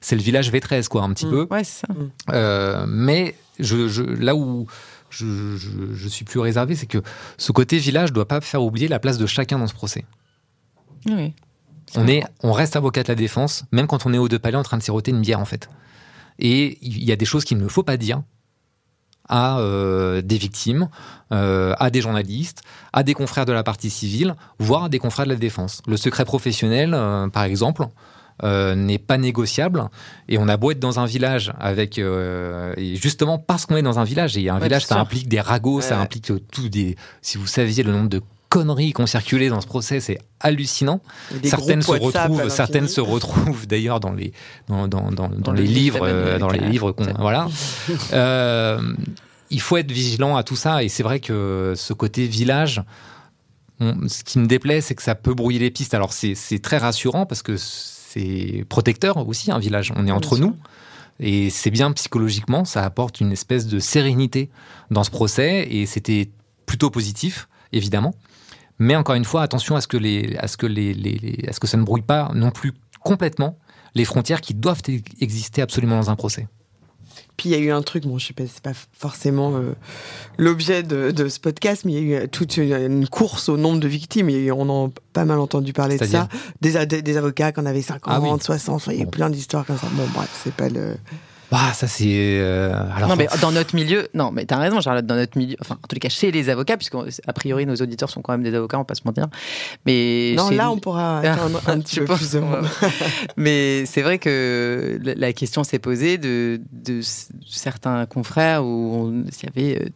c'est 0.00 0.16
le 0.16 0.22
village 0.22 0.52
V13, 0.52 0.88
quoi, 0.88 1.02
un 1.02 1.12
petit 1.12 1.26
mmh. 1.26 1.30
peu. 1.30 1.46
Ouais, 1.50 1.64
ça. 1.64 1.88
Mmh. 1.88 2.86
mais 2.86 3.34
je, 3.58 3.88
je, 3.88 4.02
là 4.02 4.34
où 4.34 4.66
je, 5.10 5.56
je, 5.56 6.08
suis 6.08 6.24
plus 6.24 6.40
réservé, 6.40 6.76
c'est 6.76 6.86
que 6.86 7.02
ce 7.36 7.52
côté 7.52 7.78
village 7.78 8.12
doit 8.12 8.28
pas 8.28 8.40
faire 8.40 8.62
oublier 8.62 8.88
la 8.88 8.98
place 8.98 9.18
de 9.18 9.26
chacun 9.26 9.58
dans 9.58 9.66
ce 9.66 9.74
procès. 9.74 10.04
Oui. 11.06 11.34
On, 11.96 12.06
est, 12.06 12.22
on 12.42 12.52
reste 12.52 12.76
avocat 12.76 13.02
de 13.02 13.08
la 13.08 13.14
défense, 13.16 13.64
même 13.72 13.86
quand 13.86 14.06
on 14.06 14.14
est 14.14 14.18
au 14.18 14.28
deux 14.28 14.38
palais 14.38 14.56
en 14.56 14.62
train 14.62 14.78
de 14.78 14.82
siroter 14.82 15.10
une 15.10 15.20
bière, 15.20 15.40
en 15.40 15.44
fait. 15.44 15.68
Et 16.40 16.78
il 16.82 17.04
y 17.04 17.12
a 17.12 17.16
des 17.16 17.26
choses 17.26 17.44
qu'il 17.44 17.58
ne 17.58 17.68
faut 17.68 17.82
pas 17.82 17.96
dire 17.96 18.22
à 19.30 19.60
euh, 19.60 20.22
des 20.22 20.36
victimes, 20.36 20.88
euh, 21.32 21.72
à 21.78 21.90
des 21.90 22.00
journalistes, 22.00 22.62
à 22.92 23.04
des 23.04 23.14
confrères 23.14 23.46
de 23.46 23.52
la 23.52 23.62
partie 23.62 23.88
civile, 23.88 24.34
voire 24.58 24.84
à 24.84 24.88
des 24.88 24.98
confrères 24.98 25.24
de 25.24 25.30
la 25.30 25.36
défense. 25.36 25.82
Le 25.86 25.96
secret 25.96 26.24
professionnel, 26.24 26.92
euh, 26.92 27.28
par 27.28 27.44
exemple, 27.44 27.86
n'est 28.42 28.98
pas 28.98 29.18
négociable. 29.18 29.84
Et 30.26 30.38
on 30.38 30.48
a 30.48 30.56
beau 30.56 30.70
être 30.70 30.80
dans 30.80 30.98
un 30.98 31.04
village 31.04 31.52
avec, 31.60 31.98
et 31.98 32.96
justement 32.96 33.38
parce 33.38 33.66
qu'on 33.66 33.76
est 33.76 33.82
dans 33.82 33.98
un 33.98 34.04
village, 34.04 34.38
et 34.38 34.48
un 34.48 34.58
village, 34.58 34.86
ça 34.86 34.98
implique 34.98 35.28
des 35.28 35.40
ragots, 35.40 35.82
ça 35.82 36.00
implique 36.00 36.32
tout 36.50 36.68
des. 36.70 36.96
Si 37.20 37.36
vous 37.36 37.46
saviez 37.46 37.82
le 37.82 37.92
nombre 37.92 38.08
de 38.08 38.22
conneries 38.50 38.92
qui 38.92 39.00
ont 39.00 39.06
circulé 39.06 39.48
dans 39.48 39.62
ce 39.62 39.66
procès, 39.66 40.00
c'est 40.00 40.18
hallucinant. 40.40 41.00
Certaines 41.44 41.80
se 41.80 41.92
retrouvent, 41.92 42.48
certaines 42.50 42.88
se 42.88 43.00
retrouvent 43.00 43.66
d'ailleurs 43.66 44.00
dans 44.00 44.12
les 44.12 44.32
dans, 44.68 44.88
dans, 44.88 45.10
dans, 45.10 45.28
dans 45.28 45.52
les 45.52 45.66
livres, 45.66 46.00
euh, 46.02 46.38
dans 46.38 46.50
les 46.50 46.58
livres 46.58 46.92
qu'on 46.92 47.04
voilà. 47.18 47.48
euh, 48.12 48.82
il 49.50 49.60
faut 49.60 49.76
être 49.76 49.90
vigilant 49.90 50.36
à 50.36 50.42
tout 50.42 50.56
ça 50.56 50.82
et 50.82 50.88
c'est 50.88 51.02
vrai 51.02 51.20
que 51.20 51.74
ce 51.76 51.92
côté 51.92 52.26
village, 52.26 52.82
ce 53.80 54.22
qui 54.24 54.38
me 54.38 54.46
déplaît, 54.46 54.80
c'est 54.80 54.94
que 54.94 55.02
ça 55.02 55.14
peut 55.14 55.34
brouiller 55.34 55.60
les 55.60 55.70
pistes. 55.70 55.94
Alors 55.94 56.12
c'est 56.12 56.62
très 56.62 56.78
rassurant 56.78 57.26
parce 57.26 57.42
que 57.42 57.56
c'est 57.56 58.64
protecteur 58.68 59.16
aussi 59.26 59.50
un 59.50 59.58
village. 59.58 59.92
On 59.96 60.06
est 60.06 60.12
entre 60.12 60.36
nous. 60.38 60.56
Et 61.20 61.50
c'est 61.50 61.70
bien 61.70 61.92
psychologiquement, 61.92 62.64
ça 62.64 62.82
apporte 62.82 63.20
une 63.20 63.30
espèce 63.30 63.66
de 63.66 63.78
sérénité 63.78 64.48
dans 64.90 65.04
ce 65.04 65.10
procès 65.10 65.68
et 65.70 65.84
c'était 65.84 66.30
plutôt 66.64 66.88
positif, 66.88 67.46
évidemment. 67.72 68.14
Mais 68.80 68.96
encore 68.96 69.14
une 69.14 69.26
fois, 69.26 69.42
attention 69.42 69.76
à 69.76 69.80
ce 69.80 69.86
que, 69.86 69.98
les, 69.98 70.36
à 70.38 70.48
ce 70.48 70.56
que, 70.56 70.66
les, 70.66 70.94
les, 70.94 71.44
à 71.46 71.52
ce 71.52 71.60
que 71.60 71.66
ça 71.66 71.76
ne 71.76 71.84
brouille 71.84 72.02
pas 72.02 72.30
non 72.34 72.50
plus 72.50 72.72
complètement 73.00 73.58
les 73.94 74.04
frontières 74.04 74.40
qui 74.40 74.54
doivent 74.54 74.82
exister 75.20 75.62
absolument 75.62 75.96
dans 75.96 76.10
un 76.10 76.16
procès. 76.16 76.48
Puis 77.36 77.50
il 77.50 77.52
y 77.52 77.54
a 77.54 77.58
eu 77.58 77.70
un 77.70 77.82
truc, 77.82 78.06
bon, 78.06 78.18
je 78.18 78.28
sais 78.28 78.32
pas, 78.34 78.44
c'est 78.46 78.62
pas 78.62 78.72
forcément 78.92 79.56
euh, 79.56 79.74
l'objet 80.38 80.82
de, 80.82 81.10
de, 81.10 81.28
ce 81.28 81.40
podcast, 81.40 81.84
mais 81.84 81.92
il 81.92 82.08
y 82.08 82.14
a 82.14 82.24
eu 82.24 82.28
toute 82.28 82.56
une, 82.56 83.06
course 83.08 83.48
au 83.48 83.56
nombre 83.56 83.80
de 83.80 83.88
victimes. 83.88 84.30
Et 84.30 84.50
on 84.52 84.86
a 84.86 84.88
pas 85.12 85.24
mal 85.24 85.38
entendu 85.38 85.72
parler 85.72 85.98
de 85.98 86.04
ça. 86.04 86.28
Des, 86.60 86.86
des, 86.86 87.16
avocats 87.16 87.52
qui 87.52 87.60
en 87.60 87.66
avaient 87.66 87.82
50, 87.82 88.42
60, 88.42 88.88
il 88.88 88.94
y 88.94 89.00
a 89.00 89.02
eu 89.02 89.06
plein 89.06 89.30
d'histoires 89.30 89.66
comme 89.66 89.78
ça. 89.78 89.88
Bon, 89.92 90.06
bref, 90.14 90.40
c'est 90.44 90.54
pas 90.54 90.68
le. 90.68 90.96
Bah, 91.50 91.72
ça 91.72 91.88
c'est. 91.88 92.06
Euh, 92.06 92.72
alors... 92.94 93.08
Non, 93.08 93.16
mais 93.16 93.28
dans 93.40 93.50
notre 93.50 93.74
milieu, 93.74 94.08
non, 94.14 94.30
mais 94.30 94.44
t'as 94.44 94.58
raison, 94.58 94.80
Charlotte, 94.80 95.06
dans 95.06 95.16
notre 95.16 95.36
milieu, 95.36 95.56
enfin, 95.60 95.76
en 95.82 95.86
tous 95.86 95.94
les 95.94 96.00
cas, 96.00 96.08
chez 96.08 96.30
les 96.30 96.48
avocats, 96.48 96.76
puisqu'a 96.76 97.32
priori 97.34 97.66
nos 97.66 97.74
auditeurs 97.76 98.08
sont 98.08 98.22
quand 98.22 98.32
même 98.32 98.42
des 98.42 98.54
avocats, 98.54 98.76
on 98.76 98.82
va 98.82 98.84
pas 98.84 98.94
se 98.94 99.02
mentir. 99.04 99.26
Mais 99.84 100.34
non, 100.36 100.50
là, 100.50 100.70
on 100.70 100.78
pourra 100.78 101.18
attendre 101.24 101.60
un 101.66 101.80
petit 101.80 102.00
peu 102.00 102.14
plus 102.14 102.32
de 102.32 102.40
monde. 102.40 102.66
mais 103.36 103.84
c'est 103.86 104.02
vrai 104.02 104.18
que 104.18 105.00
la 105.02 105.32
question 105.32 105.64
s'est 105.64 105.80
posée 105.80 106.18
de, 106.18 106.60
de 106.72 107.00
certains 107.48 108.06
confrères 108.06 108.64
où 108.64 109.12
s'il 109.30 109.48
y 109.48 109.58
avait 109.58 109.82
euh, 109.82 109.88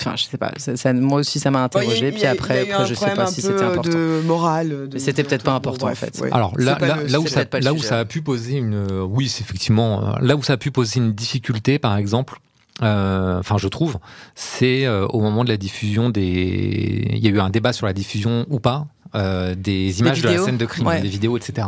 Enfin, 0.00 0.14
je 0.16 0.24
sais 0.24 0.38
pas. 0.38 0.52
Ça, 0.56 0.92
moi 0.92 1.20
aussi, 1.20 1.40
ça 1.40 1.50
m'a 1.50 1.62
interrogé. 1.62 2.12
puis 2.12 2.24
après, 2.24 2.70
après 2.70 2.86
je 2.86 2.94
sais 2.94 3.14
pas 3.14 3.26
si 3.26 3.42
c'était 3.42 3.62
important. 3.62 3.90
De 3.90 4.22
morale. 4.24 4.88
C'était 4.96 5.24
peut-être 5.24 5.44
pas 5.44 5.54
important 5.54 5.88
en 5.88 5.94
fait. 5.94 6.22
Alors 6.32 6.52
là, 6.58 6.78
là, 7.06 7.20
où 7.20 7.26
ça, 7.26 7.44
là 7.60 7.72
où 7.72 7.78
ça 7.78 8.00
a 8.00 8.04
pu 8.04 8.22
poser 8.22 8.56
une, 8.56 8.86
oui, 9.02 9.28
c'est 9.28 9.42
effectivement, 9.42 10.16
là 10.20 10.36
où 10.36 10.42
ça 10.42 10.54
a 10.54 10.56
pu 10.56 10.70
poser 10.70 10.98
une 10.98 11.12
difficulté, 11.12 11.78
par 11.78 11.96
exemple. 11.96 12.38
Euh, 12.82 13.38
enfin, 13.38 13.58
je 13.58 13.68
trouve, 13.68 13.98
c'est 14.34 14.86
euh, 14.86 15.06
au 15.08 15.20
moment 15.20 15.44
de 15.44 15.48
la 15.48 15.56
diffusion 15.56 16.10
des. 16.10 17.08
Il 17.10 17.18
y 17.18 17.26
a 17.26 17.30
eu 17.30 17.40
un 17.40 17.50
débat 17.50 17.72
sur 17.72 17.86
la 17.86 17.92
diffusion 17.92 18.46
ou 18.50 18.60
pas 18.60 18.86
euh, 19.14 19.54
des 19.54 20.00
images 20.00 20.22
de 20.22 20.28
la 20.28 20.38
scène 20.38 20.58
de 20.58 20.66
crime, 20.66 20.88
des 21.00 21.08
vidéos, 21.08 21.36
etc. 21.36 21.66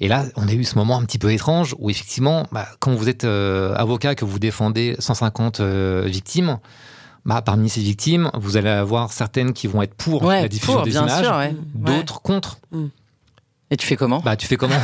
Et 0.00 0.06
là, 0.06 0.26
on 0.36 0.46
a 0.46 0.52
eu 0.52 0.62
ce 0.62 0.76
moment 0.76 0.96
un 0.96 1.04
petit 1.04 1.18
peu 1.18 1.32
étrange 1.32 1.74
où 1.78 1.90
effectivement, 1.90 2.46
bah, 2.52 2.68
quand 2.78 2.94
vous 2.94 3.08
êtes 3.08 3.24
avocat, 3.24 4.14
que 4.14 4.24
vous 4.24 4.38
défendez 4.38 4.96
150 4.98 5.60
victimes, 5.60 6.58
bah, 7.28 7.42
parmi 7.42 7.68
ces 7.68 7.82
victimes, 7.82 8.30
vous 8.32 8.56
allez 8.56 8.70
avoir 8.70 9.12
certaines 9.12 9.52
qui 9.52 9.66
vont 9.66 9.82
être 9.82 9.92
pour 9.92 10.24
la 10.24 10.48
diffusion 10.48 10.82
des 10.82 10.96
images, 10.96 11.52
d'autres 11.74 12.22
contre. 12.22 12.58
Mm. 12.72 12.86
Et 13.70 13.76
tu 13.76 13.86
fais 13.86 13.96
comment 13.96 14.20
Bah, 14.20 14.34
tu 14.34 14.46
fais 14.46 14.56
comment 14.56 14.74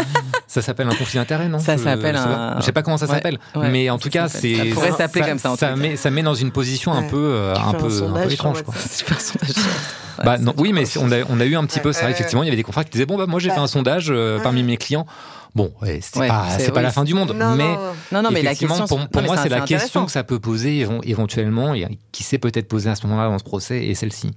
Ça 0.46 0.60
s'appelle 0.60 0.86
un 0.86 0.94
conflit 0.94 1.18
d'intérêt, 1.18 1.48
non 1.48 1.58
Ça 1.58 1.78
s'appelle 1.78 2.14
un. 2.16 2.56
Je 2.60 2.64
sais 2.64 2.72
pas 2.72 2.82
comment 2.82 2.98
ça 2.98 3.06
s'appelle, 3.06 3.38
mais 3.56 3.88
en 3.88 3.98
tout 3.98 4.10
cas, 4.10 4.28
c'est. 4.28 4.54
Ça 4.54 4.64
pourrait 4.74 4.92
s'appeler 4.92 5.24
comme 5.24 5.38
ça. 5.38 5.56
ça 5.56 5.74
met, 5.76 5.96
ça 5.96 6.10
met 6.10 6.22
dans 6.22 6.34
une 6.34 6.52
position 6.52 6.92
un 6.92 7.04
peu, 7.04 7.16
euh, 7.16 7.54
un 7.56 7.72
peu, 7.72 8.04
un, 8.04 8.24
peu 8.24 8.30
étrange, 8.30 8.62
quoi. 8.62 8.74
bah 10.24 10.36
non, 10.36 10.52
oui, 10.58 10.74
mais 10.74 10.84
on 10.98 11.10
a, 11.10 11.22
on 11.30 11.40
a 11.40 11.44
eu 11.46 11.56
un 11.56 11.64
petit 11.64 11.80
peu 11.80 11.94
ça. 11.94 12.10
Effectivement, 12.10 12.42
il 12.42 12.46
y 12.46 12.50
avait 12.50 12.56
des 12.56 12.62
confrères 12.62 12.84
qui 12.84 12.90
disaient 12.90 13.06
bon 13.06 13.16
bah 13.16 13.26
moi 13.26 13.40
j'ai 13.40 13.48
fait 13.48 13.58
un 13.58 13.66
sondage 13.66 14.08
euh, 14.10 14.38
parmi 14.40 14.62
mes 14.62 14.76
clients. 14.76 15.06
Bon, 15.54 15.72
c'est 15.82 16.26
pas, 16.26 16.48
c'est 16.58 16.72
pas 16.72 16.82
la 16.82 16.90
fin 16.90 17.04
du 17.04 17.14
monde, 17.14 17.32
mais 17.36 17.76
non, 18.12 18.22
non, 18.22 18.30
mais 18.32 18.42
la 18.42 18.54
question, 18.54 18.86
pour, 18.86 19.08
pour 19.08 19.22
moi, 19.22 19.36
c'est 19.36 19.48
la 19.48 19.60
question 19.60 20.04
que 20.04 20.12
ça 20.12 20.24
peut 20.24 20.40
poser 20.40 20.86
éventuellement, 21.04 21.74
et 21.74 21.98
qui 22.12 22.22
s'est 22.22 22.38
peut-être 22.38 22.68
posée 22.68 22.90
à 22.90 22.94
ce 22.94 23.06
moment-là 23.06 23.28
dans 23.28 23.38
ce 23.38 23.44
procès, 23.44 23.84
et 23.84 23.94
celle-ci. 23.94 24.32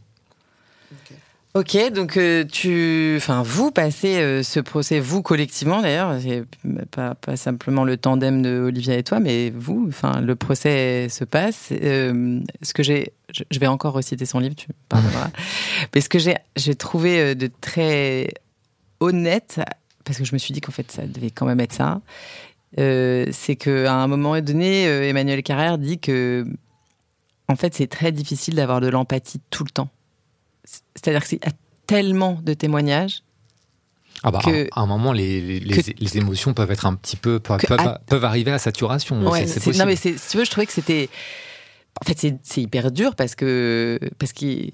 Ok, 1.58 1.76
donc 1.92 2.18
euh, 2.18 2.44
tu, 2.44 3.16
enfin 3.18 3.42
vous 3.42 3.72
passez 3.72 4.18
euh, 4.18 4.44
ce 4.44 4.60
procès, 4.60 5.00
vous 5.00 5.24
collectivement 5.24 5.82
d'ailleurs, 5.82 6.16
pas, 6.92 7.16
pas 7.16 7.36
simplement 7.36 7.84
le 7.84 7.98
tandem 7.98 8.44
de 8.44 8.60
Olivia 8.60 8.96
et 8.96 9.02
toi, 9.02 9.20
mais 9.20 9.50
vous, 9.50 9.88
enfin 9.90 10.22
le 10.22 10.36
procès 10.36 11.08
se 11.10 11.24
passe. 11.24 11.70
Euh, 11.72 12.42
ce 12.62 12.74
que 12.74 12.84
j'ai, 12.84 13.12
je 13.50 13.58
vais 13.58 13.66
encore 13.66 13.94
reciter 13.94 14.28
son 14.28 14.38
livre, 14.38 14.54
tu 14.54 14.68
parleras. 14.88 15.32
mais 15.96 16.02
ce 16.02 16.10
que 16.10 16.20
j'ai, 16.20 16.36
j'ai 16.58 16.76
trouvé 16.76 17.34
de 17.34 17.50
très 17.60 18.30
honnête 19.00 19.60
parce 20.08 20.18
que 20.18 20.26
je 20.26 20.34
me 20.34 20.38
suis 20.38 20.54
dit 20.54 20.62
qu'en 20.62 20.72
fait, 20.72 20.92
ça 20.92 21.06
devait 21.06 21.30
quand 21.30 21.46
même 21.46 21.60
être 21.60 21.74
ça. 21.74 22.02
c'est 22.76 23.56
qu'à 23.58 23.94
un 23.94 24.08
moment 24.08 24.40
donné, 24.42 24.84
Emmanuel 24.84 25.44
Carrère 25.44 25.78
dit 25.78 26.00
que, 26.00 26.46
en 27.48 27.56
fait, 27.56 27.76
c'est 27.76 27.88
très 27.88 28.12
difficile 28.12 28.56
d'avoir 28.56 28.82
de 28.82 28.88
l'empathie 28.88 29.42
tout 29.50 29.64
le 29.64 29.70
temps. 29.70 29.90
C'est-à-dire 30.96 31.22
que 31.22 31.28
c'est 31.28 31.40
tellement 31.86 32.40
de 32.44 32.54
témoignages 32.54 33.22
ah 34.24 34.32
bah, 34.32 34.40
à 34.72 34.82
un 34.82 34.86
moment, 34.88 35.14
les, 35.14 35.60
les, 35.60 36.18
émotions 36.18 36.54
peuvent 36.54 36.72
être 36.72 36.86
un 36.86 36.96
petit 36.96 37.18
peu 37.18 37.40
peuvent, 37.40 37.60
peuvent, 38.08 38.26
arriver 38.26 38.52
à 38.52 38.58
saturation. 38.58 39.16
non, 39.16 39.32
mais 39.32 39.96
si 39.96 40.16
tu 40.16 40.38
veux, 40.38 40.46
je 40.46 40.50
trouvais 40.50 40.66
que 40.66 40.74
c'était. 40.74 41.10
En 42.02 42.06
fait, 42.06 42.34
c'est 42.44 42.62
hyper 42.62 42.92
dur 42.92 43.16
parce 43.16 43.36
que 43.36 44.00
parce 44.18 44.34
qu'il 44.34 44.72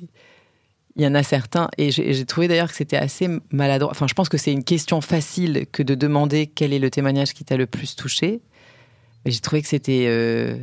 y 1.02 1.08
en 1.08 1.16
a 1.16 1.24
certains 1.24 1.70
et 1.78 1.90
j'ai 1.92 2.26
trouvé 2.26 2.48
d'ailleurs 2.48 2.70
que 2.70 2.76
c'était 2.76 2.98
assez 2.98 3.28
maladroit. 3.52 3.92
Enfin, 3.92 4.08
je 4.08 4.14
pense 4.14 4.30
que 4.30 4.38
c'est 4.38 4.52
une 4.52 4.64
question 4.64 5.02
facile 5.02 5.66
que 5.72 5.82
de 5.82 5.96
demander 5.96 6.48
quel 6.48 6.72
est 6.72 6.80
le 6.80 6.92
témoignage 6.92 7.34
qui 7.34 7.44
t'a 7.44 7.58
le 7.58 7.66
plus 7.66 7.96
touché. 7.96 8.42
Mais 9.26 9.32
j'ai 9.32 9.40
trouvé 9.40 9.62
que 9.62 9.68
c'était 9.68 10.06
euh, 10.08 10.58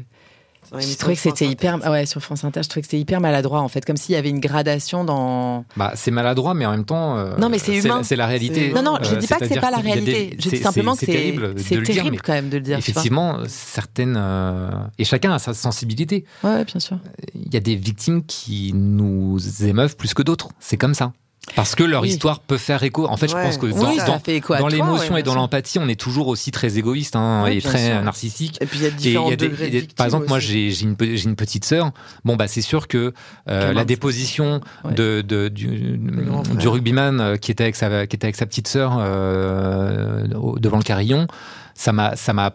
je 0.78 0.96
trouvais 0.96 1.14
que 1.14 1.20
c'était 1.20 1.46
hyper, 1.46 1.78
ouais, 1.90 2.06
sur 2.06 2.20
France 2.20 2.44
Inter, 2.44 2.62
je 2.62 2.68
trouvais 2.68 2.82
que 2.82 2.86
c'était 2.86 3.00
hyper 3.00 3.20
maladroit 3.20 3.60
en 3.60 3.68
fait, 3.68 3.84
comme 3.84 3.96
s'il 3.96 4.14
y 4.14 4.18
avait 4.18 4.30
une 4.30 4.40
gradation 4.40 5.04
dans. 5.04 5.64
Bah, 5.76 5.92
c'est 5.94 6.10
maladroit, 6.10 6.54
mais 6.54 6.66
en 6.66 6.70
même 6.70 6.84
temps. 6.84 7.16
Euh, 7.16 7.36
non, 7.38 7.48
mais 7.48 7.58
c'est 7.58 7.76
humain. 7.76 8.02
C'est 8.02 8.16
la 8.16 8.26
réalité. 8.26 8.72
Non, 8.72 8.82
non, 8.82 8.98
je 9.02 9.16
dis 9.16 9.26
pas 9.26 9.38
que 9.38 9.46
c'est 9.46 9.60
pas 9.60 9.70
la 9.70 9.78
réalité. 9.78 10.36
Je 10.38 10.48
dis 10.50 10.56
simplement 10.58 10.94
que 10.94 11.06
c'est 11.06 11.34
c'est 11.56 11.82
terrible 11.82 12.20
quand 12.22 12.32
même 12.32 12.50
de 12.50 12.58
le 12.58 12.62
dire. 12.62 12.78
Effectivement, 12.78 13.38
certaines 13.46 14.16
euh, 14.16 14.70
et 14.98 15.04
chacun 15.04 15.32
a 15.32 15.38
sa 15.38 15.54
sensibilité. 15.54 16.24
Ouais, 16.42 16.64
bien 16.64 16.80
sûr. 16.80 16.98
Il 17.34 17.52
y 17.52 17.56
a 17.56 17.60
des 17.60 17.76
victimes 17.76 18.24
qui 18.24 18.72
nous 18.74 19.38
émeuvent 19.64 19.96
plus 19.96 20.14
que 20.14 20.22
d'autres. 20.22 20.48
C'est 20.60 20.76
comme 20.76 20.94
ça. 20.94 21.12
Parce 21.56 21.74
que 21.74 21.82
leur 21.82 22.04
histoire 22.06 22.40
peut 22.40 22.58
faire 22.58 22.82
écho. 22.82 23.06
En 23.08 23.16
fait, 23.16 23.28
je 23.28 23.34
pense 23.34 23.58
que 23.58 23.66
dans, 23.66 24.58
dans, 24.58 24.68
l'émotion 24.68 25.16
et 25.16 25.22
dans 25.22 25.34
l'empathie, 25.34 25.78
on 25.78 25.88
est 25.88 25.98
toujours 25.98 26.28
aussi 26.28 26.50
très 26.50 26.78
égoïste 26.78 27.16
hein, 27.16 27.46
et 27.46 27.60
très 27.60 28.02
narcissique. 28.02 28.58
Et 28.60 28.66
puis 28.66 28.78
il 28.78 28.82
y 28.84 28.86
a 28.86 28.90
différents 28.90 29.30
degrés 29.30 29.88
Par 29.96 30.06
exemple, 30.06 30.26
moi, 30.28 30.38
j'ai 30.38 30.70
une, 30.82 30.96
une, 31.00 31.36
petite 31.36 31.64
sœur. 31.64 31.92
Bon, 32.24 32.36
bah, 32.36 32.46
c'est 32.46 32.62
sûr 32.62 32.88
que 32.88 33.12
euh, 33.48 33.72
la 33.72 33.84
déposition 33.84 34.60
de, 34.84 35.22
de, 35.22 35.48
du, 35.48 35.98
du 35.98 36.68
rugbyman 36.68 37.20
euh, 37.20 37.36
qui 37.36 37.50
était 37.50 37.64
avec 37.64 37.76
sa, 37.76 38.06
qui 38.06 38.16
était 38.16 38.26
avec 38.26 38.36
sa 38.36 38.46
petite 38.46 38.68
sœur 38.68 38.98
euh, 38.98 40.26
devant 40.58 40.76
le 40.76 40.82
carillon, 40.82 41.26
ça 41.74 41.92
m'a, 41.92 42.16
ça 42.16 42.32
m'a 42.32 42.52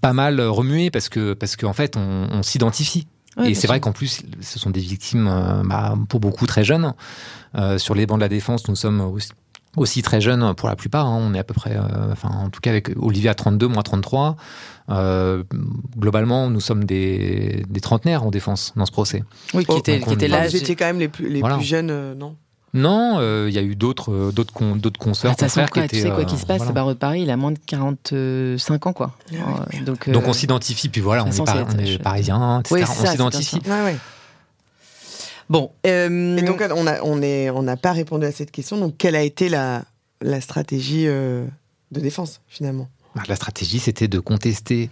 pas 0.00 0.12
mal 0.12 0.40
remué 0.40 0.90
parce 0.90 1.08
que, 1.08 1.32
parce 1.32 1.56
qu'en 1.56 1.72
fait, 1.72 1.96
on, 1.96 2.28
on 2.30 2.42
s'identifie. 2.42 3.06
Et 3.44 3.54
c'est 3.54 3.68
vrai 3.68 3.80
qu'en 3.80 3.92
plus, 3.92 4.22
ce 4.42 4.58
sont 4.58 4.70
des 4.70 4.80
victimes, 4.80 5.62
bah, 5.64 5.94
pour 6.08 6.20
beaucoup 6.20 6.46
très 6.46 6.62
jeunes. 6.62 6.92
Euh, 7.56 7.78
sur 7.78 7.94
les 7.94 8.06
bancs 8.06 8.18
de 8.18 8.22
la 8.22 8.28
défense, 8.28 8.68
nous 8.68 8.76
sommes 8.76 9.16
aussi, 9.76 10.02
très 10.02 10.20
jeunes 10.20 10.54
pour 10.54 10.68
la 10.68 10.76
plupart. 10.76 11.06
Hein. 11.06 11.18
On 11.20 11.34
est 11.34 11.38
à 11.38 11.44
peu 11.44 11.54
près, 11.54 11.76
euh, 11.76 12.12
enfin, 12.12 12.28
en 12.28 12.50
tout 12.50 12.60
cas 12.60 12.70
avec 12.70 12.90
Olivier 13.00 13.30
à 13.30 13.34
32, 13.34 13.68
moi 13.68 13.82
33. 13.82 14.36
globalement, 15.98 16.50
nous 16.50 16.60
sommes 16.60 16.84
des, 16.84 17.64
trentenaires 17.82 18.24
en 18.24 18.30
défense 18.30 18.72
dans 18.76 18.86
ce 18.86 18.92
procès. 18.92 19.24
Oui, 19.54 19.64
qui 19.64 19.76
était, 19.76 20.00
qui 20.00 20.12
était 20.12 20.28
là. 20.28 20.48
Vous 20.48 20.56
étiez 20.56 20.76
quand 20.76 20.86
même 20.86 20.98
les 21.00 21.08
plus, 21.08 21.28
les 21.28 21.40
plus 21.42 21.62
jeunes, 21.62 22.14
non? 22.14 22.36
Non, 22.72 23.16
euh, 23.18 23.46
il 23.48 23.54
y 23.54 23.58
a 23.58 23.62
eu 23.62 23.74
d'autres 23.74 24.12
euh, 24.12 24.30
d'autres 24.30 24.52
d'autres 24.76 25.00
consoeurs, 25.00 25.34
ah, 25.40 25.66
qui 25.66 25.80
étaient. 25.80 25.96
Tu 25.96 26.02
sais 26.02 26.10
quoi 26.10 26.24
qui 26.24 26.38
se 26.38 26.46
passe 26.46 26.64
Le 26.64 26.72
barreau 26.72 26.92
de 26.92 26.98
Paris, 26.98 27.22
il 27.22 27.30
a 27.30 27.36
moins 27.36 27.50
de 27.50 27.58
45 27.66 28.86
ans, 28.86 28.92
quoi. 28.92 29.12
Donc, 29.84 30.08
donc 30.08 30.28
on 30.28 30.32
s'identifie, 30.32 30.88
puis 30.88 31.00
voilà, 31.00 31.24
on 31.24 31.30
est, 31.30 31.40
on 31.40 31.78
est 31.78 32.02
parisien, 32.02 32.60
etc. 32.60 32.84
on 32.88 33.06
s'identifie. 33.06 33.60
Bon. 35.50 35.72
Et 35.84 36.08
donc 36.42 36.62
on 36.74 36.86
a 36.86 37.02
on 37.02 37.20
est 37.20 37.50
on 37.50 37.62
n'a 37.62 37.76
pas 37.76 37.92
répondu 37.92 38.24
à 38.24 38.32
cette 38.32 38.50
question. 38.50 38.78
Donc 38.78 38.96
quelle 38.96 39.16
a 39.16 39.22
été 39.22 39.50
la 39.50 39.84
la 40.22 40.40
stratégie 40.40 41.04
de 41.06 41.50
défense 41.90 42.40
finalement? 42.48 42.88
Bah, 43.14 43.22
La 43.28 43.36
stratégie, 43.36 43.80
c'était 43.80 44.08
de 44.08 44.20
contester 44.20 44.90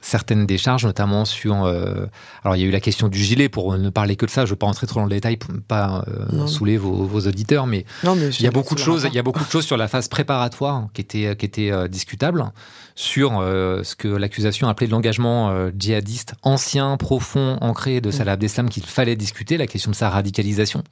certaines 0.00 0.46
décharges, 0.46 0.84
notamment 0.84 1.24
sur. 1.24 1.64
Euh, 1.64 2.06
alors, 2.44 2.56
il 2.56 2.60
y 2.60 2.64
a 2.64 2.66
eu 2.66 2.70
la 2.70 2.80
question 2.80 3.08
du 3.08 3.18
gilet, 3.18 3.48
pour 3.48 3.76
ne 3.76 3.90
parler 3.90 4.16
que 4.16 4.26
de 4.26 4.30
ça. 4.30 4.42
Je 4.42 4.46
ne 4.46 4.50
veux 4.50 4.56
pas 4.56 4.66
rentrer 4.66 4.86
trop 4.86 5.00
dans 5.00 5.06
le 5.06 5.10
détail 5.10 5.36
pour 5.36 5.52
ne 5.52 5.60
pas 5.60 6.04
euh, 6.08 6.46
saouler 6.46 6.76
vos, 6.76 7.20
auditeurs, 7.26 7.66
mais, 7.66 7.84
il 8.04 8.42
y 8.42 8.46
a 8.46 8.50
beaucoup 8.50 8.74
de 8.74 8.80
choses. 8.80 9.06
Il 9.08 9.14
y 9.14 9.18
a 9.18 9.22
beaucoup 9.22 9.44
de 9.44 9.50
choses 9.50 9.64
sur 9.64 9.76
la 9.76 9.88
phase 9.88 10.08
préparatoire 10.08 10.88
qui 10.94 11.00
était 11.02 11.36
qui 11.36 11.46
était 11.46 11.70
euh, 11.70 11.88
discutable 11.88 12.50
sur 12.94 13.40
ce 13.40 13.94
que 13.94 14.08
l'accusation 14.08 14.68
appelait 14.68 14.86
de 14.86 14.92
l'engagement 14.92 15.70
djihadiste 15.76 16.34
ancien, 16.42 16.96
profond, 16.96 17.56
ancré 17.60 18.00
de. 18.00 18.10
Salah 18.10 18.32
Abdeslam 18.32 18.68
qu'il 18.68 18.84
fallait 18.84 19.16
discuter, 19.16 19.56
la 19.56 19.66
question 19.66 19.90
de 19.90 19.96
sa 19.96 20.10
radicalisation 20.10 20.82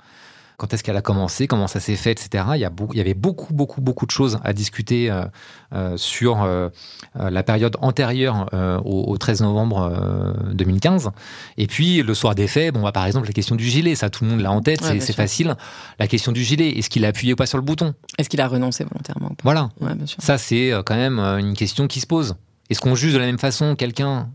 quand 0.59 0.75
est-ce 0.75 0.83
qu'elle 0.83 0.97
a 0.97 1.03
commencé, 1.03 1.47
comment 1.47 1.69
ça 1.69 1.79
s'est 1.79 1.95
fait, 1.95 2.11
etc. 2.11 2.45
Il 2.55 2.61
y, 2.61 2.65
a 2.65 2.73
il 2.93 2.99
y 2.99 3.01
avait 3.01 3.15
beaucoup, 3.15 3.55
beaucoup, 3.55 3.81
beaucoup 3.81 4.07
de 4.07 4.11
choses 4.11 4.41
à 4.43 4.53
discuter 4.53 5.09
euh, 5.09 5.25
euh, 5.73 5.97
sur 5.97 6.43
euh, 6.43 6.69
la 7.15 7.45
période 7.45 7.77
antérieure 7.81 8.51
au, 8.85 9.17
13 9.17 9.43
novembre 9.43 10.35
2015. 10.53 11.11
Et 11.59 11.69
puis, 11.69 12.03
le 12.03 12.13
soir 12.13 12.35
des 12.35 12.49
faits, 12.49 12.75
bon, 12.75 12.83
bah, 12.83 12.91
par 12.91 13.07
exemple, 13.07 13.29
la 13.29 13.33
question 13.33 13.55
du 13.55 13.65
gilet, 13.65 13.95
ça, 13.95 14.11
tout 14.11 14.25
le 14.25 14.31
monde 14.31 14.41
l'a 14.41 14.51
en 14.51 14.61
tête, 14.61 14.83
c'est 14.83 15.13
facile. 15.13 15.55
La 16.01 16.09
question 16.09 16.33
du 16.33 16.43
gilet, 16.43 16.71
est-ce 16.71 16.91
qu'il 16.91 17.05
a 17.05 17.09
appuyé 17.09 17.35
ou 17.35 17.37
pas 17.37 17.47
sur 17.47 17.59
le 17.59 17.65
bouton? 17.65 17.95
Est-ce 18.19 18.29
qu'il 18.29 18.41
a 18.41 18.49
renoncé 18.49 18.83
volontairement 18.83 19.31
Voilà. 19.45 19.71
Ça, 20.19 20.39
c'est 20.39 20.73
quand 20.85 20.97
même 20.97 21.21
une 21.21 21.55
question 21.55 21.87
qui 21.87 22.01
se 22.01 22.07
pose. 22.07 22.35
Est-ce 22.69 22.81
qu'on 22.81 22.97
juge 22.97 23.13
de 23.13 23.19
la 23.19 23.27
même 23.27 23.39
façon 23.39 23.77
quelqu'un 23.77 24.29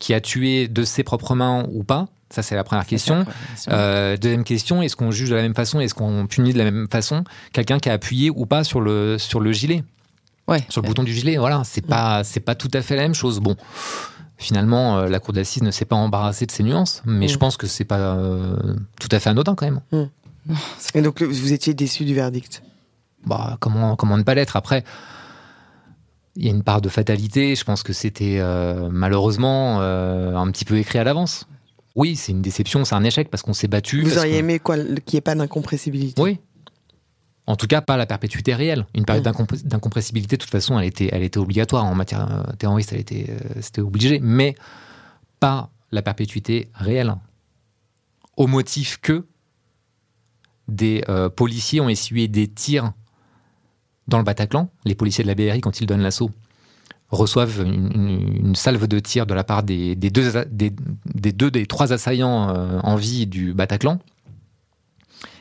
qui 0.00 0.12
a 0.12 0.20
tué 0.20 0.66
de 0.66 0.82
ses 0.82 1.04
propres 1.04 1.36
mains 1.36 1.64
ou 1.70 1.84
pas? 1.84 2.08
Ça, 2.34 2.42
c'est 2.42 2.56
la 2.56 2.64
première 2.64 2.86
question. 2.86 3.24
Euh, 3.68 4.16
deuxième 4.16 4.44
question, 4.44 4.82
est-ce 4.82 4.96
qu'on 4.96 5.10
juge 5.10 5.30
de 5.30 5.36
la 5.36 5.42
même 5.42 5.54
façon 5.54 5.80
Est-ce 5.80 5.94
qu'on 5.94 6.26
punit 6.26 6.52
de 6.52 6.58
la 6.58 6.64
même 6.64 6.88
façon 6.90 7.24
quelqu'un 7.52 7.78
qui 7.78 7.88
a 7.88 7.92
appuyé 7.92 8.30
ou 8.30 8.44
pas 8.44 8.64
sur 8.64 8.80
le, 8.80 9.18
sur 9.18 9.40
le 9.40 9.52
gilet 9.52 9.84
Ouais. 10.48 10.64
Sur 10.68 10.82
le 10.82 10.88
bouton 10.88 11.04
du 11.04 11.12
gilet, 11.14 11.36
voilà. 11.36 11.62
C'est 11.64 11.86
pas, 11.86 12.22
c'est 12.24 12.40
pas 12.40 12.54
tout 12.54 12.70
à 12.74 12.82
fait 12.82 12.96
la 12.96 13.02
même 13.02 13.14
chose. 13.14 13.40
Bon. 13.40 13.56
Finalement, 14.36 14.98
euh, 14.98 15.08
la 15.08 15.20
cour 15.20 15.32
d'assises 15.32 15.62
ne 15.62 15.70
s'est 15.70 15.84
pas 15.84 15.96
embarrassée 15.96 16.44
de 16.44 16.50
ces 16.50 16.64
nuances, 16.64 17.02
mais 17.06 17.28
je 17.28 17.36
mm. 17.36 17.38
pense 17.38 17.56
que 17.56 17.66
c'est 17.66 17.84
pas 17.84 17.98
euh, 17.98 18.56
tout 19.00 19.08
à 19.12 19.20
fait 19.20 19.30
anodin 19.30 19.54
quand 19.54 19.64
même. 19.64 19.80
Mm. 19.92 20.54
Et 20.94 21.02
donc, 21.02 21.22
vous 21.22 21.52
étiez 21.52 21.72
déçu 21.72 22.04
du 22.04 22.14
verdict? 22.14 22.62
Bah, 23.24 23.56
comment, 23.60 23.96
comment 23.96 24.18
ne 24.18 24.22
pas 24.22 24.34
l'être? 24.34 24.56
Après, 24.56 24.84
il 26.36 26.44
y 26.44 26.48
a 26.48 26.50
une 26.50 26.64
part 26.64 26.82
de 26.82 26.88
fatalité. 26.88 27.54
Je 27.54 27.64
pense 27.64 27.82
que 27.82 27.94
c'était 27.94 28.42
malheureusement 28.90 29.80
un 29.80 30.50
petit 30.50 30.66
peu 30.66 30.76
écrit 30.76 30.98
à 30.98 31.04
l'avance. 31.04 31.46
Oui, 31.94 32.16
c'est 32.16 32.32
une 32.32 32.42
déception, 32.42 32.84
c'est 32.84 32.94
un 32.94 33.04
échec 33.04 33.30
parce 33.30 33.42
qu'on 33.42 33.52
s'est 33.52 33.68
battu. 33.68 34.02
Vous 34.02 34.18
auriez 34.18 34.38
aimé 34.38 34.58
quoi 34.58 34.76
Qu'il 34.76 35.14
n'y 35.14 35.18
ait 35.18 35.20
pas 35.20 35.34
d'incompressibilité? 35.34 36.20
Oui. 36.20 36.38
En 37.46 37.56
tout 37.56 37.66
cas, 37.66 37.82
pas 37.82 37.96
la 37.96 38.06
perpétuité 38.06 38.54
réelle. 38.54 38.86
Une 38.94 39.04
période 39.04 39.24
d'incompressibilité, 39.64 40.36
de 40.36 40.40
toute 40.40 40.50
façon, 40.50 40.78
elle 40.78 40.86
était, 40.86 41.10
elle 41.12 41.22
était 41.22 41.38
obligatoire. 41.38 41.84
En 41.84 41.94
matière 41.94 42.30
euh, 42.32 42.52
terroriste, 42.54 42.92
elle 42.92 43.00
était, 43.00 43.26
euh, 43.28 43.60
c'était 43.60 43.82
obligé. 43.82 44.18
Mais 44.20 44.54
pas 45.40 45.70
la 45.92 46.02
perpétuité 46.02 46.68
réelle. 46.74 47.14
Au 48.36 48.46
motif 48.46 48.98
que 49.00 49.26
des 50.68 51.04
euh, 51.08 51.28
policiers 51.28 51.80
ont 51.80 51.90
essuyé 51.90 52.28
des 52.28 52.48
tirs 52.48 52.92
dans 54.08 54.18
le 54.18 54.24
Bataclan. 54.24 54.70
Les 54.86 54.94
policiers 54.94 55.22
de 55.22 55.28
la 55.28 55.34
BRI, 55.34 55.60
quand 55.60 55.80
ils 55.80 55.86
donnent 55.86 56.02
l'assaut, 56.02 56.30
reçoivent 57.14 57.62
une, 57.62 58.54
salve 58.54 58.86
de 58.86 58.98
tir 58.98 59.26
de 59.26 59.34
la 59.34 59.44
part 59.44 59.62
des, 59.62 59.94
deux, 59.96 60.44
des, 60.50 60.70
deux 61.32 61.50
des 61.50 61.66
trois 61.66 61.92
assaillants 61.92 62.54
euh, 62.54 62.80
en 62.82 62.96
vie 62.96 63.26
du 63.26 63.54
Bataclan. 63.54 63.98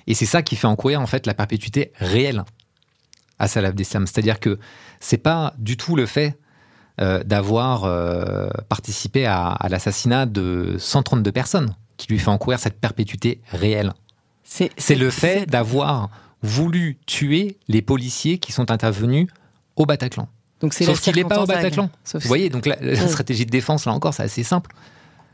Et 0.08 0.14
c'est 0.14 0.26
ça 0.26 0.42
qui 0.42 0.56
fait 0.56 0.68
encourir 0.68 1.02
en 1.02 1.08
fait 1.08 1.26
la 1.26 1.34
perpétuité 1.34 1.92
réelle 1.96 2.44
à 3.40 3.48
Salah 3.48 3.70
Abdeslam. 3.70 4.06
C'est-à-dire 4.08 4.40
que 4.40 4.60
c'est 5.00 5.18
pas 5.18 5.54
du 5.58 5.78
tout 5.78 5.96
le 5.96 6.06
fait 6.06 6.38
euh, 7.02 7.24
d'avoir 7.24 7.86
euh, 7.86 8.50
participé 8.70 9.26
à, 9.26 9.48
à 9.48 9.70
l'assassinat 9.70 10.26
de 10.26 10.76
132 10.78 11.32
personnes 11.32 11.76
qui 11.98 12.08
lui 12.08 12.20
fait 12.20 12.30
encourir 12.30 12.60
cette 12.60 12.80
perpétuité 12.80 13.42
réelle. 13.52 13.94
C'est 14.44 14.96
le 14.96 15.10
fait 15.10 15.50
d'avoir 15.50 16.10
voulu 16.44 17.00
tuer 17.06 17.58
les 17.68 17.82
policiers 17.82 18.38
qui 18.38 18.52
sont 18.52 18.70
intervenus 18.70 19.28
au 19.76 19.86
Bataclan. 19.86 20.28
Donc 20.64 20.74
c'est 20.74 20.86
Sauf 20.86 21.02
qu'il 21.02 21.14
n'est 21.18 21.26
pas 21.26 21.44
au 21.44 21.46
Bataclan. 21.46 21.90
Vous 22.14 22.20
voyez, 22.22 22.50
donc 22.50 22.66
la, 22.66 22.78
mm. 22.78 23.08
stratégie 23.10 23.46
de 23.46 23.52
défense, 23.52 23.86
là 23.86 23.92
encore, 23.92 24.14
c'est 24.14 24.24
assez 24.24 24.44
simple. 24.44 24.72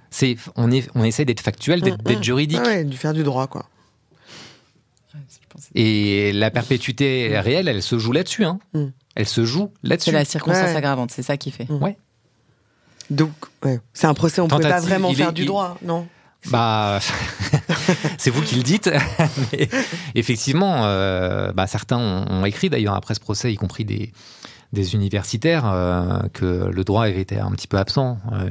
C'est, 0.10 0.38
on, 0.56 0.72
est, 0.72 0.90
on 0.96 1.04
essaie 1.04 1.24
d'être 1.24 1.42
factuel, 1.42 1.82
d'être, 1.82 2.04
mm, 2.04 2.18
mm. 2.18 2.24
juridique. 2.24 2.62
Ah 2.66 2.84
de 2.84 2.96
faire 2.96 3.14
du 3.14 3.22
droit, 3.22 3.46
quoi. 3.46 3.68
Et 5.76 6.32
la 6.34 6.50
perpétuité 6.50 7.40
réelle, 7.40 7.68
elle 7.68 7.84
se 7.84 8.00
joue 8.00 8.12
là-dessus. 8.12 8.44
Hein. 8.44 8.58
Elle 9.14 9.28
se 9.28 9.46
joue 9.46 9.72
là-dessus. 9.84 10.10
C'est 10.10 10.16
la 10.16 10.26
circonstance 10.26 10.76
aggravante, 10.76 11.12
c'est 11.12 11.22
ça 11.22 11.38
qui 11.38 11.52
fait. 11.52 11.70
Ouais. 11.70 11.96
Donc, 13.12 13.32
c'est 13.94 14.08
un 14.08 14.16
procès, 14.16 14.42
on 14.42 14.46
ne 14.46 14.50
peut 14.50 14.60
pas 14.60 14.80
vraiment 14.80 15.14
faire 15.14 15.32
du 15.32 15.46
droit, 15.46 15.78
non? 15.84 16.08
Bah, 16.50 17.00
c'est 18.18 18.32
vous 18.32 18.42
qui 18.42 18.56
le 18.56 18.64
dites. 18.64 18.90
Mais 19.52 19.70
effectivement, 20.16 20.86
euh, 20.86 21.52
bah, 21.52 21.68
certains 21.68 21.98
ont 22.00 22.46
écrit 22.46 22.72
d'ailleurs 22.72 22.96
après 22.96 23.14
ce 23.14 23.20
procès, 23.20 23.54
y 23.54 23.58
compris 23.58 23.86
des, 23.86 24.12
des 24.72 24.94
universitaires 24.94 25.64
euh, 25.66 26.20
que 26.34 26.70
le 26.72 26.84
droit 26.84 27.06
avait 27.06 27.22
été 27.22 27.40
un 27.40 27.52
petit 27.52 27.68
peu 27.68 27.78
absent 27.78 28.20
euh, 28.32 28.50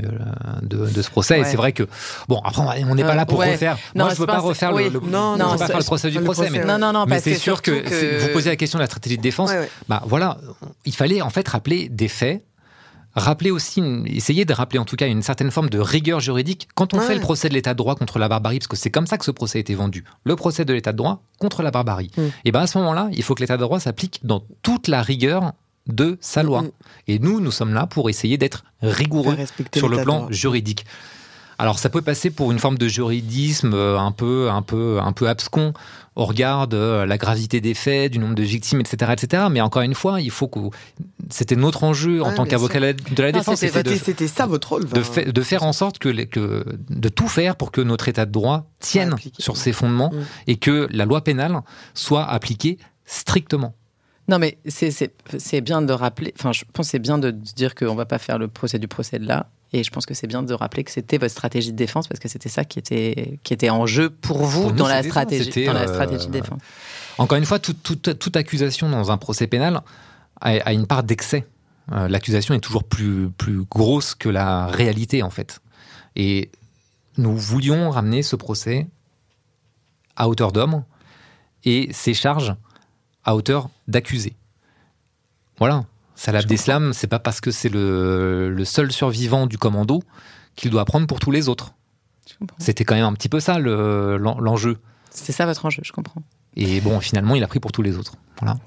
de, 0.63 0.87
de, 0.87 1.03
ce 1.03 1.11
procès. 1.11 1.41
Et 1.41 1.45
c'est 1.45 1.57
vrai 1.57 1.73
que 1.73 1.85
bon, 2.29 2.41
après 2.45 2.63
on 2.89 2.95
n'est 2.95 3.05
pas 3.05 3.15
là 3.15 3.27
pour 3.27 3.39
refaire. 3.39 3.79
Moi, 3.95 4.11
je 4.11 4.21
veux 4.21 4.27
pas, 4.27 4.41
refaire 4.41 4.73
le, 4.73 4.91
non, 4.91 5.37
non, 5.37 5.57
pas 5.57 5.67
faire 5.67 5.79
le 5.79 5.85
procès 5.85 6.11
du 6.11 6.21
procès, 6.21 6.51
mais, 6.51 6.65
non, 6.65 6.79
non, 6.79 6.93
non, 6.93 7.07
mais 7.07 7.21
c'est 7.21 7.37
sûr 7.37 7.63
que, 7.63 8.27
vous 8.27 8.33
posez 8.33 8.51
la 8.51 8.57
question 8.57 8.79
de 8.79 8.83
la 8.83 8.87
stratégie 8.87 9.17
de 9.17 9.23
défense. 9.23 9.51
Bah 9.89 10.03
voilà, 10.07 10.39
il 10.85 10.95
fallait 10.95 11.23
en 11.23 11.31
fait 11.31 11.47
rappeler 11.49 11.89
des 11.89 12.09
faits 12.09 12.43
rappeler 13.15 13.51
aussi, 13.51 13.83
essayer 14.07 14.45
de 14.45 14.53
rappeler 14.53 14.79
en 14.79 14.85
tout 14.85 14.97
cas 14.97 15.07
une 15.07 15.23
certaine 15.23 15.51
forme 15.51 15.69
de 15.69 15.79
rigueur 15.79 16.21
juridique 16.21 16.69
quand 16.75 16.95
on 16.95 17.01
fait 17.01 17.15
le 17.15 17.21
procès 17.21 17.49
de 17.49 17.55
l'état 17.55 17.73
de 17.73 17.79
droit 17.79 17.95
contre 17.97 18.19
la 18.19 18.29
barbarie, 18.29 18.59
parce 18.59 18.69
que 18.69 18.77
c'est 18.77 18.91
comme 18.91 19.07
ça 19.07 19.19
que 19.19 19.25
ce 19.25 19.31
procès 19.31 19.59
a 19.59 19.61
été 19.61 19.75
vendu. 19.75 20.05
Le 20.25 20.37
procès 20.37 20.65
de 20.65 20.73
l'état 20.73 20.93
de 20.93 20.97
droit 20.99 21.23
contre 21.39 21.63
la 21.63 21.71
barbarie. 21.71 22.11
Mm. 22.17 22.23
Et 22.45 22.53
bien 22.53 22.61
à 22.63 22.67
ce 22.67 22.79
moment-là, 22.79 23.09
il 23.13 23.23
faut 23.23 23.35
que 23.35 23.41
l'état 23.41 23.57
de 23.57 23.63
droit 23.63 23.81
s'applique 23.81 24.21
dans 24.23 24.43
toute 24.63 24.89
la 24.89 25.03
rigueur 25.03 25.53
de 25.89 26.19
sa 26.21 26.43
loi. 26.43 26.63
Mm. 26.63 26.71
Et 27.09 27.19
nous, 27.19 27.41
nous 27.41 27.51
sommes 27.51 27.75
là 27.75 27.87
pour 27.87 28.11
essayer 28.11 28.39
d'être 28.39 28.65
rigoureux 28.83 29.37
sur 29.75 29.89
le 29.89 30.03
plan 30.03 30.31
juridique. 30.31 30.85
Alors 31.61 31.81
ça 31.81 31.89
peut 31.89 32.03
passer 32.03 32.31
pour 32.31 32.53
une 32.53 32.61
forme 32.61 32.79
de 32.79 32.87
juridisme 32.87 33.75
euh, 33.75 33.99
un 33.99 34.13
peu, 34.13 34.49
un 34.49 34.63
peu, 34.63 35.01
un 35.01 35.13
peu 35.13 35.29
abscon 35.29 35.73
au 36.15 36.25
regard 36.25 36.69
de 36.69 37.05
la 37.07 37.19
gravité 37.19 37.61
des 37.61 37.75
faits, 37.75 38.13
du 38.13 38.19
nombre 38.19 38.37
de 38.37 38.43
victimes, 38.43 38.81
etc., 38.81 39.13
etc. 39.13 39.45
Mais 39.51 39.61
encore 39.61 39.83
une 39.83 39.95
fois, 39.95 40.21
il 40.21 40.31
faut 40.31 40.49
que 40.49 40.59
c'était 41.31 41.57
notre 41.57 41.85
enjeu 41.85 42.23
en 42.23 42.33
tant 42.33 42.45
qu'avocat 42.45 42.81
de 42.93 43.23
la 43.23 43.33
défense. 43.33 43.59
C'était 43.59 44.29
ça 44.29 44.47
votre 44.47 44.71
rôle. 44.71 44.89
De, 44.89 45.31
de, 45.31 45.43
faire 45.43 45.63
en 45.63 45.73
sorte 45.73 45.99
que, 45.99 46.09
que, 46.25 46.65
de 46.91 47.09
tout 47.09 47.29
faire 47.29 47.55
pour 47.55 47.71
que 47.71 47.81
notre 47.81 48.09
État 48.09 48.27
de 48.27 48.33
droit 48.33 48.67
tienne 48.81 49.15
sur 49.39 49.57
ses 49.57 49.73
fondements 49.73 50.11
mm. 50.13 50.25
et 50.49 50.57
que 50.57 50.89
la 50.91 51.05
loi 51.05 51.23
pénale 51.23 51.61
soit 51.95 52.25
appliquée 52.25 52.79
strictement. 53.05 53.75
Non, 54.29 54.39
mais 54.39 54.59
c'est 54.67 55.61
bien 55.63 55.81
de 55.81 55.93
rappeler, 55.93 56.35
enfin, 56.39 56.53
je 56.53 56.65
pense 56.73 56.89
c'est 56.89 56.99
bien 56.99 57.17
de 57.19 57.31
dire 57.31 57.75
qu'on 57.75 57.93
ne 57.93 57.97
va 57.97 58.05
pas 58.05 58.19
faire 58.19 58.39
le 58.39 58.49
procès 58.49 58.79
du 58.79 58.87
procès 58.87 59.19
de 59.19 59.27
là. 59.27 59.49
Et 59.73 59.85
je 59.85 59.91
pense 59.91 60.07
que 60.07 60.15
c'est 60.15 60.27
bien 60.27 60.43
de 60.43 60.55
rappeler 60.55 60.85
que 60.85 60.91
c'était 60.91 61.19
votre 61.19 61.33
stratégie 61.33 61.73
de 61.73 61.77
défense 61.77 62.09
parce 62.09 62.21
que 62.21 62.29
c'était 62.29 62.49
ça 62.49 62.65
qui 62.65 62.79
était, 62.79 63.39
qui 63.43 63.53
était 63.53 63.69
en 63.69 63.87
jeu 63.87 64.09
pour 64.09 64.39
vous 64.39 64.73
dans, 64.73 64.89
la 64.89 65.03
stratégie, 65.03 65.67
dans 65.67 65.75
la 65.75 65.83
euh, 65.83 65.87
stratégie 65.89 66.27
de 66.27 66.33
défense. 66.33 66.61
Encore 67.19 67.37
une 67.37 67.45
fois, 67.45 67.59
toute, 67.59 68.19
toute, 68.19 68.37
accusation 68.37 68.89
dans 68.89 69.11
un 69.11 69.19
procès 69.19 69.47
pénal 69.47 69.81
a, 70.41 70.73
une 70.73 70.87
part 70.87 71.03
d'excès. 71.03 71.47
Euh, 71.93 72.09
l'accusation 72.09 72.55
est 72.55 72.61
toujours 72.61 72.85
plus, 72.85 73.29
plus 73.31 73.63
grosse 73.65 74.15
que 74.15 74.29
la 74.29 74.69
réalité, 74.69 75.23
en 75.23 75.31
fait. 75.31 75.61
Et 76.17 76.51
nous 77.19 77.37
voulions 77.37 77.91
ramener 77.91 78.23
ce 78.23 78.37
procès 78.37 78.87
à 80.17 80.29
hauteur 80.29 80.53
d'homme 80.53 80.85
et 81.65 81.89
ces 81.93 82.15
charges 82.15 82.55
à 83.25 83.35
hauteur 83.35 83.69
d'accusé. 83.87 84.35
Voilà. 85.59 85.85
Salah 86.15 86.41
Abdeslam, 86.41 86.93
c'est 86.93 87.07
pas 87.07 87.19
parce 87.19 87.41
que 87.41 87.51
c'est 87.51 87.69
le, 87.69 88.63
seul 88.65 88.91
survivant 88.91 89.47
du 89.47 89.59
commando 89.59 90.03
qu'il 90.57 90.71
doit 90.71 90.85
prendre 90.85 91.07
pour 91.07 91.21
tous 91.21 91.31
les 91.31 91.49
autres. 91.49 91.73
C'était 92.59 92.85
quand 92.85 92.95
même 92.95 93.05
un 93.05 93.13
petit 93.13 93.29
peu 93.29 93.41
ça 93.41 93.59
l'enjeu. 93.59 94.79
c'est 95.11 95.33
ça 95.33 95.47
votre 95.47 95.65
enjeu, 95.65 95.83
je 95.85 95.93
comprends. 95.93 96.23
Et 96.57 96.81
bon, 96.81 96.99
finalement, 97.01 97.37
il 97.37 97.45
a 97.45 97.47
pris 97.47 97.61
pour 97.61 97.73
tous 97.73 97.83
les 97.83 97.97
autres. 97.97 98.15
Voilà. 98.41 98.59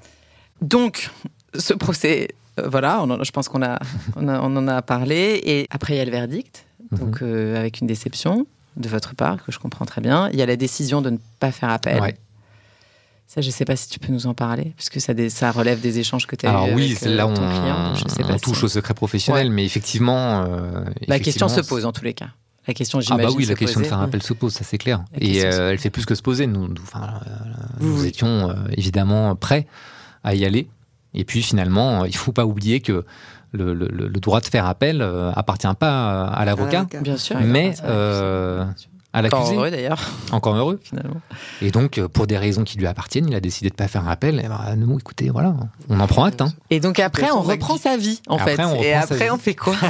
Donc, 0.62 1.10
ce 1.54 1.74
procès, 1.74 2.28
euh, 2.58 2.68
voilà, 2.68 3.04
je 3.22 3.30
pense 3.30 3.48
qu'on 3.48 3.62
a, 3.62 3.78
on, 4.16 4.28
en 4.28 4.68
a 4.68 4.80
parlé. 4.80 5.40
Et 5.44 5.66
après, 5.70 5.94
il 5.94 5.98
y 5.98 6.00
a 6.00 6.04
le 6.04 6.10
verdict, 6.10 6.64
mhm. 6.90 6.98
donc 6.98 7.22
euh, 7.22 7.58
avec 7.58 7.80
une 7.80 7.86
déception 7.86 8.46
de 8.76 8.88
votre 8.88 9.14
part, 9.14 9.44
que 9.44 9.52
je 9.52 9.58
comprends 9.58 9.84
très 9.84 10.00
bien. 10.00 10.30
Il 10.30 10.38
y 10.38 10.42
a 10.42 10.46
la 10.46 10.56
décision 10.56 11.02
de 11.02 11.10
ne 11.10 11.18
pas 11.38 11.52
faire 11.52 11.68
appel. 11.68 12.00
Ouais. 12.00 12.16
Ça, 13.26 13.40
je 13.40 13.46
ne 13.46 13.52
sais 13.52 13.64
pas 13.64 13.76
si 13.76 13.88
tu 13.88 13.98
peux 13.98 14.12
nous 14.12 14.26
en 14.26 14.34
parler, 14.34 14.74
parce 14.76 14.90
que 14.90 15.00
ça, 15.00 15.14
ça 15.30 15.50
relève 15.52 15.80
des 15.80 15.98
échanges 15.98 16.26
que 16.26 16.36
tu 16.36 16.46
as 16.46 16.50
Alors 16.50 16.66
eu 16.66 16.74
oui, 16.74 16.90
avec 16.90 17.02
euh, 17.06 17.14
là 17.14 17.26
on, 17.26 17.32
ton 17.32 17.48
client. 17.48 17.94
Je 17.94 18.08
sais 18.08 18.22
pas 18.22 18.34
on 18.34 18.38
touche 18.38 18.62
au 18.62 18.68
secret 18.68 18.92
professionnel, 18.92 19.50
mais 19.50 19.64
effectivement, 19.64 20.44
euh, 20.44 20.84
La 21.08 21.18
question 21.18 21.48
se 21.48 21.60
pose 21.62 21.86
en 21.86 21.92
tous 21.92 22.04
les 22.04 22.14
cas. 22.14 22.28
La 22.68 22.74
question, 22.74 23.00
j'imagine. 23.00 23.26
Ah 23.26 23.30
bah 23.30 23.34
oui, 23.36 23.46
la 23.46 23.54
question 23.54 23.80
de 23.80 23.86
faire 23.86 24.00
appel 24.00 24.22
se 24.22 24.34
pose, 24.34 24.52
ça 24.52 24.64
c'est 24.64 24.78
clair. 24.78 25.02
Et 25.18 25.44
euh, 25.44 25.70
elle 25.70 25.78
fait 25.78 25.90
plus 25.90 26.04
que 26.04 26.14
se 26.14 26.22
poser. 26.22 26.46
Nous, 26.46 26.68
nous, 27.80 28.04
étions 28.04 28.54
évidemment 28.76 29.34
prêts 29.34 29.66
à 30.22 30.34
y 30.34 30.44
aller. 30.44 30.68
Et 31.14 31.24
puis 31.24 31.42
finalement, 31.42 32.04
il 32.04 32.14
faut 32.14 32.32
pas 32.32 32.46
oublier 32.46 32.80
que 32.80 33.04
le, 33.52 33.74
le, 33.74 34.08
droit 34.20 34.40
de 34.40 34.46
faire 34.46 34.66
appel 34.66 35.02
appartient 35.34 35.66
pas 35.78 36.24
à 36.26 36.44
l'avocat, 36.44 36.86
bien 37.00 37.16
sûr, 37.16 37.40
mais 37.40 37.74
à 39.12 39.22
l'accusé. 39.22 39.42
Encore 39.42 39.54
heureux 39.54 39.70
d'ailleurs. 39.70 40.10
Encore 40.32 40.56
heureux. 40.56 40.80
Finalement. 40.82 41.20
Et 41.60 41.70
donc, 41.70 41.98
euh, 41.98 42.08
pour 42.08 42.26
des 42.26 42.38
raisons 42.38 42.64
qui 42.64 42.78
lui 42.78 42.86
appartiennent, 42.86 43.28
il 43.28 43.34
a 43.34 43.40
décidé 43.40 43.68
de 43.68 43.74
ne 43.74 43.76
pas 43.76 43.88
faire 43.88 44.06
un 44.06 44.10
appel. 44.10 44.40
Et 44.40 44.48
ben, 44.48 44.76
nous, 44.76 44.98
écoutez, 44.98 45.28
voilà, 45.30 45.54
on 45.88 46.00
en 46.00 46.06
prend 46.06 46.24
acte. 46.24 46.40
Hein. 46.40 46.52
Et 46.70 46.80
donc 46.80 46.98
après, 46.98 47.30
on 47.30 47.42
reprend 47.42 47.76
sa 47.76 47.96
vie, 47.96 48.20
en 48.28 48.38
fait. 48.38 48.58
et 48.82 48.94
après, 48.94 49.30
on 49.30 49.38
fait 49.38 49.54
quoi? 49.54 49.76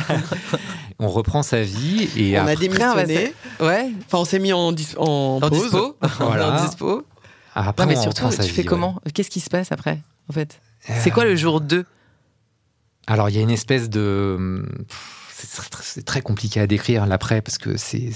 On 0.99 1.09
reprend 1.09 1.43
sa 1.43 1.63
vie 1.63 2.09
et 2.17 2.39
on 2.39 2.47
a 2.47 2.55
démissionné. 2.55 3.35
Ouais. 3.59 3.91
Enfin, 4.07 4.19
on 4.19 4.25
s'est 4.25 4.39
mis 4.39 4.53
en, 4.53 4.69
en, 4.69 4.71
en 4.71 5.41
pause. 5.41 5.63
Dispo. 5.63 5.97
voilà. 6.21 6.53
en 6.53 6.65
dispo. 6.65 7.05
Après, 7.57 7.87
mais 7.87 7.97
surtout, 7.97 8.29
tu 8.29 8.43
fais 8.43 8.63
comment? 8.63 9.01
Qu'est-ce 9.13 9.31
qui 9.31 9.41
se 9.41 9.51
passe 9.51 9.73
après, 9.73 9.99
en 10.29 10.33
fait? 10.33 10.61
C'est 10.81 11.11
quoi 11.11 11.25
le 11.25 11.35
jour 11.35 11.61
2 11.61 11.85
Alors, 13.09 13.31
il 13.31 13.35
y 13.35 13.39
a 13.39 13.43
une 13.43 13.51
espèce 13.51 13.91
de 13.91 14.65
c'est 15.83 16.05
très 16.05 16.23
compliqué 16.23 16.61
à 16.61 16.67
décrire 16.67 17.07
l'après 17.07 17.41
parce 17.41 17.59
que 17.59 17.77
c'est 17.77 18.11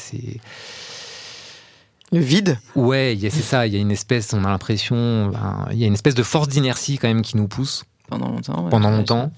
le 2.12 2.20
vide 2.20 2.58
Ouais, 2.74 3.16
c'est 3.20 3.30
ça. 3.30 3.66
Il 3.66 3.72
y 3.72 3.76
a 3.76 3.80
une 3.80 3.90
espèce, 3.90 4.32
on 4.32 4.44
a 4.44 4.48
l'impression, 4.48 5.28
ben, 5.28 5.66
il 5.72 5.78
y 5.78 5.84
a 5.84 5.86
une 5.86 5.94
espèce 5.94 6.14
de 6.14 6.22
force 6.22 6.48
d'inertie 6.48 6.98
quand 6.98 7.08
même 7.08 7.22
qui 7.22 7.36
nous 7.36 7.48
pousse. 7.48 7.84
Pendant 8.08 8.28
longtemps. 8.28 8.68
pendant 8.68 8.90
longtemps. 8.90 9.32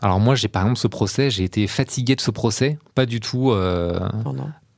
Alors 0.00 0.18
moi, 0.18 0.34
j'ai 0.34 0.48
par 0.48 0.62
exemple 0.62 0.80
ce 0.80 0.86
procès, 0.86 1.30
j'ai 1.30 1.44
été 1.44 1.66
fatigué 1.66 2.16
de 2.16 2.20
ce 2.20 2.30
procès, 2.30 2.78
pas 2.94 3.06
du 3.06 3.20
tout, 3.20 3.52
euh, 3.52 4.00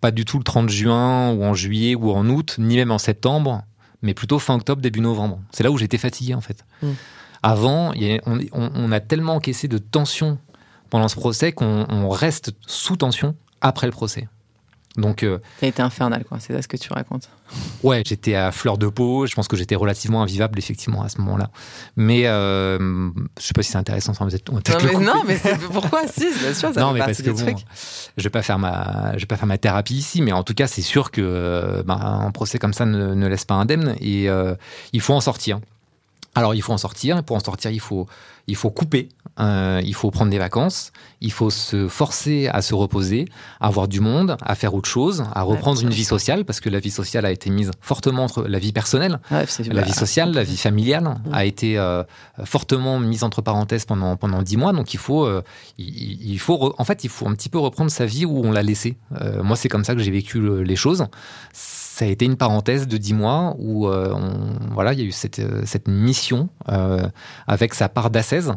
pas 0.01 0.11
du 0.11 0.25
tout 0.25 0.39
le 0.39 0.45
30 0.45 0.69
juin 0.69 1.31
ou 1.33 1.45
en 1.45 1.55
juillet 1.55 1.95
ou 1.95 2.11
en 2.11 2.29
août, 2.29 2.57
ni 2.59 2.77
même 2.77 2.91
en 2.91 2.99
septembre, 2.99 3.63
mais 4.03 4.15
plutôt 4.15 4.39
fin 4.39 4.55
octobre, 4.55 4.83
début 4.83 5.01
novembre. 5.01 5.41
C'est 5.53 5.63
là 5.63 5.71
où 5.71 5.79
j'étais 5.79 5.99
fatigué 5.99 6.35
en 6.35 6.41
fait. 6.41 6.65
Hmm. 6.83 6.93
Avant, 7.43 7.93
on, 8.55 8.93
a 8.93 9.01
tellement 9.01 9.35
encaissé 9.35 9.69
de 9.69 9.79
tension 9.79 10.39
pendant 10.91 11.09
ce 11.09 11.15
procès 11.15 11.53
qu'on 11.53 12.09
reste 12.09 12.53
sous 12.67 12.97
tension 12.97 13.37
après 13.61 13.87
le 13.87 13.93
procès. 13.93 14.29
Donc, 14.97 15.23
euh, 15.23 15.39
ça 15.61 15.67
a 15.67 15.69
été 15.69 15.83
infernal, 15.83 16.25
quoi. 16.25 16.39
C'est 16.41 16.53
ça 16.53 16.63
ce 16.63 16.69
que 16.69 16.77
tu 16.77 16.93
racontes. 16.93 17.29
Ouais, 17.83 18.03
j'étais 18.05 18.35
à 18.35 18.51
fleur 18.51 18.79
de 18.79 18.89
peau. 18.89 19.27
Je 19.27 19.35
pense 19.35 19.49
que 19.49 19.57
j'étais 19.57 19.75
relativement 19.75 20.23
invivable, 20.23 20.59
effectivement, 20.59 21.03
à 21.03 21.09
ce 21.09 21.19
moment-là. 21.19 21.51
Mais 21.97 22.27
euh, 22.27 22.79
je 23.39 23.47
sais 23.47 23.53
pas 23.55 23.63
si 23.63 23.73
c'est 23.73 23.79
intéressant. 23.79 24.13
Enfin, 24.13 24.27
peut 24.29 24.53
non, 24.53 24.61
mais 24.87 25.05
non, 25.05 25.23
mais 25.27 25.39
pourquoi 25.73 26.07
Si, 26.09 26.27
bien 26.41 26.55
sûr, 26.55 26.73
ça 26.73 26.81
non, 26.81 26.93
mais 26.93 27.01
parce 27.01 27.23
que 27.23 27.31
bon, 27.31 27.55
je 28.17 28.23
vais 28.23 28.31
pas 28.31 28.43
faire 28.43 28.59
ma, 28.59 29.13
je 29.15 29.21
vais 29.21 29.27
pas 29.27 29.37
faire 29.37 29.47
ma 29.47 29.59
thérapie 29.59 29.95
ici, 29.95 30.23
mais 30.23 30.33
en 30.33 30.43
tout 30.43 30.55
cas, 30.55 30.67
c'est 30.67 30.83
sûr 30.83 31.11
que 31.11 31.83
ben, 31.87 31.99
un 32.01 32.31
procès 32.31 32.59
comme 32.59 32.73
ça 32.73 32.87
ne, 32.87 33.15
ne 33.15 33.27
laisse 33.27 33.45
pas 33.45 33.55
indemne 33.55 33.97
et 34.01 34.29
euh, 34.29 34.55
il 34.93 35.01
faut 35.01 35.15
en 35.15 35.21
sortir. 35.21 35.61
Alors, 36.35 36.55
il 36.55 36.63
faut 36.63 36.73
en 36.73 36.79
sortir. 36.79 37.19
Et 37.19 37.23
pour 37.23 37.37
en 37.37 37.41
sortir, 37.41 37.71
il 37.71 37.81
faut, 37.81 38.07
il 38.47 38.57
faut 38.57 38.71
couper 38.71 39.09
euh, 39.39 39.81
il 39.85 39.95
faut 39.95 40.11
prendre 40.11 40.31
des 40.31 40.39
vacances, 40.39 40.93
il 41.21 41.33
faut 41.33 41.51
se 41.51 41.89
forcer 41.89 42.49
à 42.49 42.63
se 42.63 42.75
reposer, 42.75 43.27
à 43.61 43.67
avoir 43.69 43.89
du 43.89 44.01
monde, 44.01 44.37
à 44.43 44.55
faire 44.55 44.75
autre 44.75 44.89
chose, 44.89 45.25
à 45.35 45.43
reprendre 45.43 45.81
une 45.83 45.91
vie 45.91 46.05
sociale, 46.05 46.45
parce 46.45 46.61
que 46.61 46.71
la 46.71 46.79
vie 46.79 46.91
sociale 46.91 47.27
a 47.27 47.31
été 47.31 47.51
mise 47.51 47.71
fortement 47.81 48.25
entre 48.25 48.45
la 48.45 48.59
vie 48.59 48.73
personnelle, 48.73 49.21
la 49.31 49.83
vie 49.83 49.93
sociale, 49.93 50.33
la 50.33 50.43
vie 50.43 50.57
familiale 50.57 51.17
a 51.33 51.45
été 51.45 51.79
euh, 51.79 52.03
fortement 52.45 52.99
mise 52.99 53.25
entre 53.25 53.43
parenthèses 53.43 53.85
pendant 53.85 54.17
pendant 54.17 54.43
dix 54.43 54.57
mois. 54.57 54.73
Donc 54.73 54.95
il 54.95 54.99
faut, 54.99 55.27
euh, 55.27 55.43
il, 55.79 56.39
faut, 56.39 56.75
en 56.79 56.85
fait, 56.85 57.05
il 57.05 57.11
faut 57.11 57.29
un 57.29 57.35
petit 57.35 57.49
peu 57.49 57.59
reprendre 57.59 57.91
sa 57.91 58.07
vie 58.07 58.25
où 58.25 58.43
on 58.45 58.53
l'a 58.53 58.63
laissée. 58.63 58.97
moi, 59.43 59.57
c'est 59.57 59.69
comme 59.69 59.85
ça 59.85 59.95
que 59.95 60.01
j'ai 60.01 60.11
vécu 60.11 60.65
les 60.65 60.77
choses 60.77 61.07
ça 61.97 62.05
a 62.05 62.09
été 62.09 62.27
une 62.27 62.37
parenthèse 62.37 62.87
de 62.87 62.97
dix 62.99 63.15
mois 63.15 63.57
où 63.59 63.89
voilà, 64.73 64.93
il 64.93 64.99
y 64.99 65.03
a 65.03 65.07
eu 65.07 65.13
cette, 65.13 65.41
cette 65.65 65.89
mission 65.89 66.51
avec 67.47 67.73
sa 67.73 67.89
part 67.89 68.11
d'assaise 68.11 68.53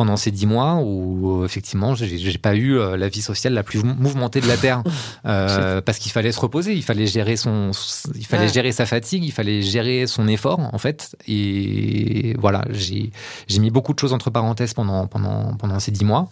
pendant 0.00 0.16
ces 0.16 0.30
dix 0.30 0.46
mois 0.46 0.76
où 0.76 1.42
euh, 1.42 1.44
effectivement 1.44 1.94
j'ai 1.94 2.38
pas 2.38 2.54
eu 2.54 2.78
euh, 2.78 2.96
la 2.96 3.08
vie 3.08 3.20
sociale 3.20 3.52
la 3.52 3.62
plus 3.62 3.84
mouvementée 3.84 4.40
de 4.40 4.48
la 4.48 4.56
terre. 4.56 4.82
Euh, 5.26 5.80
parce 5.82 5.98
qu'il 5.98 6.12
fallait 6.12 6.32
se 6.32 6.40
reposer, 6.40 6.72
il 6.72 6.82
fallait 6.82 7.06
gérer 7.06 7.36
son, 7.36 7.72
il 8.14 8.24
fallait 8.24 8.48
gérer 8.48 8.72
sa 8.72 8.86
fatigue, 8.86 9.22
il 9.24 9.32
fallait 9.32 9.60
gérer 9.60 10.06
son 10.06 10.28
effort 10.28 10.60
en 10.72 10.78
fait. 10.78 11.14
Et 11.28 12.34
voilà 12.38 12.64
j'ai 12.70 13.10
j'ai 13.46 13.58
mis 13.58 13.70
beaucoup 13.70 13.92
de 13.92 13.98
choses 13.98 14.12
entre 14.12 14.30
parenthèses 14.30 14.72
pendant 14.72 15.06
pendant 15.06 15.56
pendant 15.56 15.78
ces 15.78 15.90
dix 15.90 16.04
mois. 16.04 16.28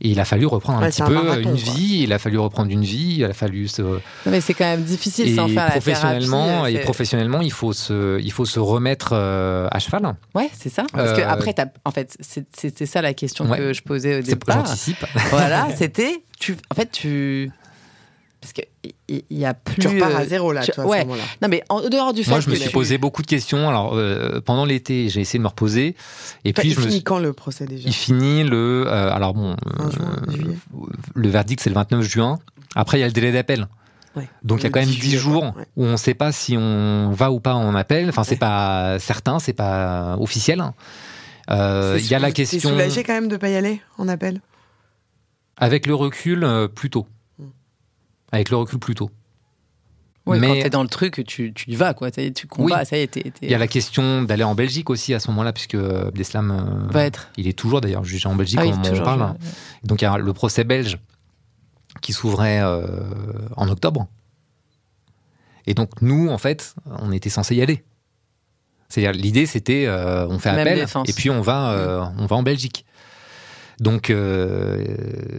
Et 0.00 0.08
il 0.08 0.20
a 0.20 0.24
fallu 0.24 0.46
reprendre 0.46 0.82
un 0.82 0.90
petit 0.90 1.02
peu 1.02 1.40
une 1.40 1.54
vie, 1.54 2.02
il 2.02 2.12
a 2.12 2.18
fallu 2.18 2.38
reprendre 2.38 2.70
une 2.70 2.84
vie, 2.84 3.16
il 3.18 3.24
a 3.24 3.32
fallu 3.32 3.68
se. 3.68 3.82
Non, 3.82 4.00
mais 4.26 4.40
c'est 4.40 4.54
quand 4.54 4.64
même 4.64 4.82
difficile 4.82 5.34
sans 5.34 5.48
faire 5.48 5.70
professionnellement, 5.70 6.46
la 6.46 6.52
thérapie, 6.52 6.76
Et 6.76 6.78
professionnellement, 6.80 7.40
il 7.40 7.52
faut 7.52 7.72
se, 7.72 8.20
il 8.20 8.32
faut 8.32 8.44
se 8.44 8.60
remettre 8.60 9.10
euh, 9.12 9.68
à 9.70 9.78
cheval. 9.78 10.14
Ouais, 10.34 10.50
c'est 10.52 10.68
ça. 10.68 10.84
Parce 10.92 11.12
que 11.12 11.20
euh, 11.20 11.28
après, 11.28 11.54
en 11.84 11.90
fait, 11.90 12.16
c'était 12.20 12.86
ça 12.86 13.02
la 13.02 13.14
question 13.14 13.48
que 13.48 13.72
je 13.72 13.82
posais 13.82 14.18
au 14.18 14.22
départ. 14.22 14.66
J'anticipe. 14.66 15.04
Voilà, 15.30 15.68
c'était, 15.76 16.22
tu, 16.38 16.56
en 16.70 16.74
fait, 16.74 16.90
tu 16.90 17.50
parce 18.40 18.52
qu'il 19.06 19.22
y 19.30 19.44
a 19.44 19.54
plus. 19.54 19.80
Tu 19.80 19.88
repars 19.88 20.16
à 20.16 20.26
zéro 20.26 20.52
là, 20.52 20.64
toi, 20.66 20.86
ouais. 20.86 20.98
à 20.98 21.00
ce 21.02 21.06
moment-là. 21.06 21.24
Non, 21.42 21.48
mais 21.48 21.62
en 21.68 21.88
dehors 21.88 22.12
du 22.12 22.24
fait 22.24 22.30
Moi, 22.30 22.40
je 22.40 22.50
me 22.50 22.54
suis 22.54 22.70
posé 22.70 22.98
beaucoup 22.98 23.22
de 23.22 23.26
questions. 23.26 23.68
Alors, 23.68 23.94
euh, 23.94 24.40
pendant 24.40 24.64
l'été, 24.64 25.08
j'ai 25.08 25.20
essayé 25.20 25.38
de 25.38 25.44
me 25.44 25.48
reposer. 25.48 25.94
Et 26.44 26.52
puis, 26.52 26.68
il 26.68 26.74
je 26.74 26.80
finit 26.80 27.02
quand 27.02 27.18
le 27.18 27.32
procès 27.32 27.66
déjà 27.66 27.88
Il 27.88 27.94
finit 27.94 28.44
le. 28.44 28.86
Euh, 28.86 29.12
alors, 29.12 29.34
bon. 29.34 29.56
Euh, 29.80 30.54
le 31.14 31.28
verdict, 31.28 31.62
c'est 31.62 31.70
le 31.70 31.74
29 31.74 32.02
juin. 32.02 32.38
Après, 32.74 32.98
il 32.98 33.00
y 33.00 33.04
a 33.04 33.06
le 33.06 33.12
délai 33.12 33.32
d'appel. 33.32 33.68
Ouais. 34.16 34.28
Donc 34.44 34.60
il 34.60 34.64
y 34.64 34.66
a 34.68 34.70
quand 34.70 34.78
même 34.78 34.88
10 34.88 35.16
jours 35.16 35.54
où 35.76 35.84
on 35.84 35.92
ne 35.92 35.96
sait 35.96 36.14
pas 36.14 36.30
si 36.30 36.56
on 36.56 37.10
va 37.10 37.32
ou 37.32 37.40
pas 37.40 37.54
en 37.54 37.74
appel. 37.74 38.08
Enfin, 38.08 38.22
c'est 38.22 38.36
pas 38.36 38.98
certain, 39.00 39.40
c'est 39.40 39.52
pas 39.54 40.16
officiel. 40.20 40.62
Il 41.48 42.06
y 42.06 42.14
a 42.14 42.18
la 42.20 42.30
question. 42.30 42.70
soulagé 42.70 43.02
quand 43.02 43.14
même 43.14 43.28
de 43.28 43.36
pas 43.36 43.48
y 43.48 43.56
aller 43.56 43.80
en 43.98 44.06
appel? 44.06 44.40
Avec 45.56 45.86
le 45.86 45.96
recul, 45.96 46.46
plutôt. 46.74 47.06
Avec 48.34 48.50
le 48.50 48.56
recul, 48.56 48.78
plutôt. 48.78 49.10
Oui, 50.26 50.38
mais 50.38 50.48
quand 50.48 50.62
t'es 50.62 50.70
dans 50.70 50.82
le 50.82 50.88
truc, 50.88 51.22
tu, 51.26 51.52
tu 51.52 51.70
y 51.70 51.76
vas, 51.76 51.92
quoi. 51.92 52.10
Tu 52.10 52.46
combats, 52.46 52.84
ça 52.84 52.96
y 52.96 53.00
est. 53.00 53.20
Il 53.42 53.50
y 53.50 53.54
a 53.54 53.58
la 53.58 53.66
question 53.66 54.22
d'aller 54.22 54.44
en 54.44 54.54
Belgique 54.54 54.88
aussi 54.88 55.12
à 55.12 55.20
ce 55.20 55.28
moment-là, 55.28 55.52
puisque 55.52 55.74
Abdeslam 55.74 56.88
va 56.90 57.04
être. 57.04 57.28
Il 57.36 57.46
est 57.46 57.52
toujours 57.52 57.80
d'ailleurs 57.80 58.04
jugé 58.04 58.26
en 58.26 58.34
Belgique, 58.34 58.60
ah, 58.62 58.66
on 58.66 59.02
parle. 59.02 59.34
Donc 59.82 60.00
il 60.00 60.04
y 60.04 60.08
a 60.08 60.16
le 60.16 60.32
procès 60.32 60.64
belge 60.64 60.98
qui 62.00 62.12
s'ouvrait 62.12 62.62
en 62.62 63.68
octobre. 63.68 64.06
Et 65.66 65.74
donc 65.74 66.02
nous, 66.02 66.28
en 66.28 66.38
fait, 66.38 66.74
on 66.86 67.12
était 67.12 67.30
censé 67.30 67.54
y 67.54 67.62
aller. 67.62 67.84
C'est-à-dire 68.88 69.20
l'idée, 69.20 69.46
c'était 69.46 69.86
euh, 69.86 70.26
on 70.28 70.38
fait 70.38 70.50
appel 70.50 70.86
et 71.06 71.12
puis 71.12 71.30
on 71.30 71.40
va, 71.40 71.72
euh, 71.72 72.04
on 72.18 72.26
va 72.26 72.36
en 72.36 72.42
Belgique. 72.42 72.84
Donc 73.80 74.10
euh, 74.10 74.96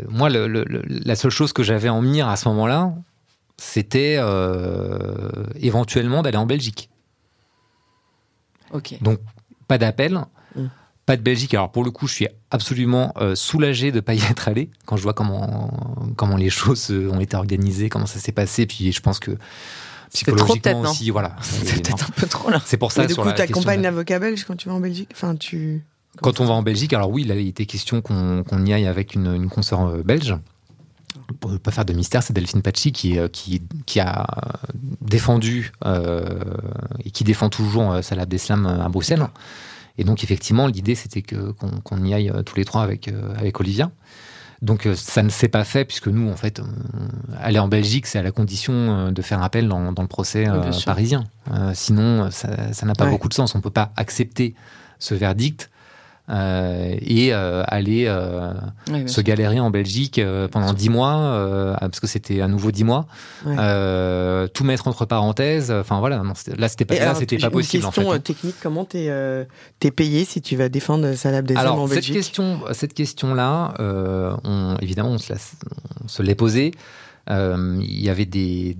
moi, 0.09 0.29
la 0.29 1.15
seule 1.15 1.31
chose 1.31 1.53
que 1.53 1.63
j'avais 1.63 1.89
en 1.89 2.01
mire 2.01 2.27
à 2.27 2.35
ce 2.35 2.47
moment-là, 2.49 2.93
c'était 3.57 4.19
éventuellement 5.55 6.21
d'aller 6.21 6.37
en 6.37 6.45
Belgique. 6.45 6.89
Ok. 8.71 9.01
Donc 9.01 9.19
pas 9.67 9.77
d'appel. 9.77 10.25
Mm. 10.55 10.65
Pas 11.05 11.17
de 11.17 11.21
Belgique. 11.21 11.53
Alors 11.53 11.71
pour 11.71 11.83
le 11.83 11.91
coup, 11.91 12.07
je 12.07 12.13
suis 12.13 12.27
absolument 12.51 13.13
soulagé 13.35 13.91
de 13.91 13.97
ne 13.97 14.01
pas 14.01 14.15
y 14.15 14.21
être 14.23 14.47
allé 14.47 14.69
quand 14.85 14.97
je 14.97 15.03
vois 15.03 15.13
comment 15.13 15.71
comment 16.17 16.35
les 16.35 16.49
choses 16.49 16.91
ont 16.91 17.19
été 17.19 17.37
organisées, 17.37 17.89
comment 17.89 18.07
ça 18.07 18.19
s'est 18.19 18.31
passé. 18.31 18.65
Puis 18.65 18.91
je 18.91 19.01
pense 19.01 19.19
que 19.19 19.37
psychologiquement 20.15 20.83
trop, 20.83 20.91
aussi. 20.91 21.09
Voilà. 21.09 21.35
C'est 21.41 21.81
peut-être 21.83 22.05
un 22.05 22.13
peu 22.15 22.27
trop 22.27 22.49
là. 22.49 22.61
C'est 22.65 22.77
pour 22.77 22.91
ça. 22.91 23.01
Mais 23.01 23.07
du 23.07 23.15
coup, 23.15 23.31
tu 23.31 23.41
accompagnes 23.41 23.81
l'avocat 23.81 24.19
belge 24.19 24.43
quand 24.45 24.55
tu 24.55 24.69
vas 24.69 24.75
en 24.75 24.79
Belgique? 24.79 25.09
Enfin, 25.13 25.35
tu. 25.35 25.83
Quand 26.21 26.39
on 26.39 26.45
va 26.45 26.53
en 26.53 26.61
Belgique, 26.61 26.93
alors 26.93 27.09
oui, 27.09 27.23
il 27.23 27.31
a 27.31 27.35
été 27.35 27.65
question 27.65 28.01
qu'on 28.01 28.65
y 28.65 28.73
aille 28.73 28.87
avec 28.87 29.15
une, 29.15 29.33
une 29.33 29.49
consoeur 29.49 29.81
euh, 29.81 30.03
belge. 30.03 30.35
Pour 31.39 31.51
ne 31.51 31.57
pas 31.57 31.71
faire 31.71 31.85
de 31.85 31.93
mystère, 31.93 32.23
c'est 32.23 32.33
Delphine 32.33 32.61
Pachi 32.61 32.91
qui, 32.91 33.17
euh, 33.17 33.27
qui, 33.27 33.61
qui 33.85 33.99
a 33.99 34.27
défendu 35.01 35.71
euh, 35.85 36.39
et 37.03 37.09
qui 37.09 37.23
défend 37.23 37.49
toujours 37.49 38.03
Salah 38.03 38.23
Abdeslam 38.23 38.65
à 38.65 38.87
Bruxelles. 38.89 39.25
Et 39.97 40.03
donc, 40.03 40.23
effectivement, 40.23 40.67
l'idée, 40.67 40.93
c'était 40.93 41.21
qu'on 41.21 42.03
y 42.03 42.13
aille 42.13 42.31
tous 42.45 42.55
les 42.57 42.65
trois 42.65 42.83
avec, 42.83 43.09
avec 43.37 43.59
Olivia. 43.59 43.91
Donc 44.61 44.87
ça 44.95 45.21
ne 45.21 45.29
s'est 45.29 45.47
pas 45.47 45.63
fait 45.63 45.85
puisque 45.85 46.07
nous, 46.07 46.29
en 46.29 46.35
fait, 46.35 46.61
aller 47.39 47.59
en 47.59 47.67
Belgique, 47.67 48.07
c'est 48.07 48.19
à 48.19 48.23
la 48.23 48.31
condition 48.31 49.11
de 49.11 49.21
faire 49.21 49.41
appel 49.41 49.67
dans, 49.67 49.79
le 49.79 50.07
procès 50.07 50.45
parisien. 50.85 51.23
sinon, 51.73 52.29
ça 52.29 52.85
n'a 52.85 52.93
pas 52.93 53.05
beaucoup 53.05 53.29
de 53.29 53.33
sens. 53.33 53.55
On 53.55 53.59
ne 53.59 53.63
peut 53.63 53.69
pas 53.69 53.93
accepter 53.95 54.53
ce 54.99 55.13
verdict 55.13 55.69
euh, 56.27 56.95
et 57.01 57.33
euh, 57.33 57.63
aller 57.67 58.05
euh, 58.07 58.51
se 59.05 59.21
galérer 59.21 59.59
en 59.59 59.69
Belgique 59.69 60.19
pendant 60.51 60.73
dix 60.73 60.89
mois, 60.89 61.75
parce 61.79 61.99
que 61.99 62.07
c'était 62.07 62.41
à 62.41 62.47
nouveau 62.47 62.71
dix 62.71 62.83
mois, 62.83 63.05
tout 63.43 64.63
mettre 64.63 64.87
entre 64.87 65.05
parenthèses. 65.05 65.71
Enfin 65.71 65.99
voilà, 65.99 66.23
là 66.57 66.67
c'était 66.67 66.85
pas, 66.85 67.15
c'était 67.15 67.37
pas 67.37 67.49
possible. 67.49 67.83
Une 67.83 67.91
question 67.91 68.09
en 68.09 68.13
fait. 68.13 68.19
technique, 68.19 68.55
comment 68.61 68.85
t'es 68.85 69.05
es 69.05 69.91
payé 69.91 70.25
si 70.25 70.41
tu 70.41 70.55
vas 70.55 70.69
défendre 70.69 71.13
Salah 71.13 71.37
Abdeslam 71.37 71.79
en 71.79 71.87
Belgique? 71.87 72.05
cette 72.05 72.13
question, 72.13 72.59
cette 72.71 72.93
question 72.93 73.33
là, 73.33 73.73
on, 74.43 74.77
évidemment 74.81 75.11
on 75.11 75.17
se, 75.17 75.33
on 76.03 76.07
se 76.07 76.23
l'est 76.23 76.35
posée. 76.35 76.71
Euh, 77.29 77.79
il 77.81 78.01
y 78.01 78.09
avait 78.09 78.25
des, 78.25 78.77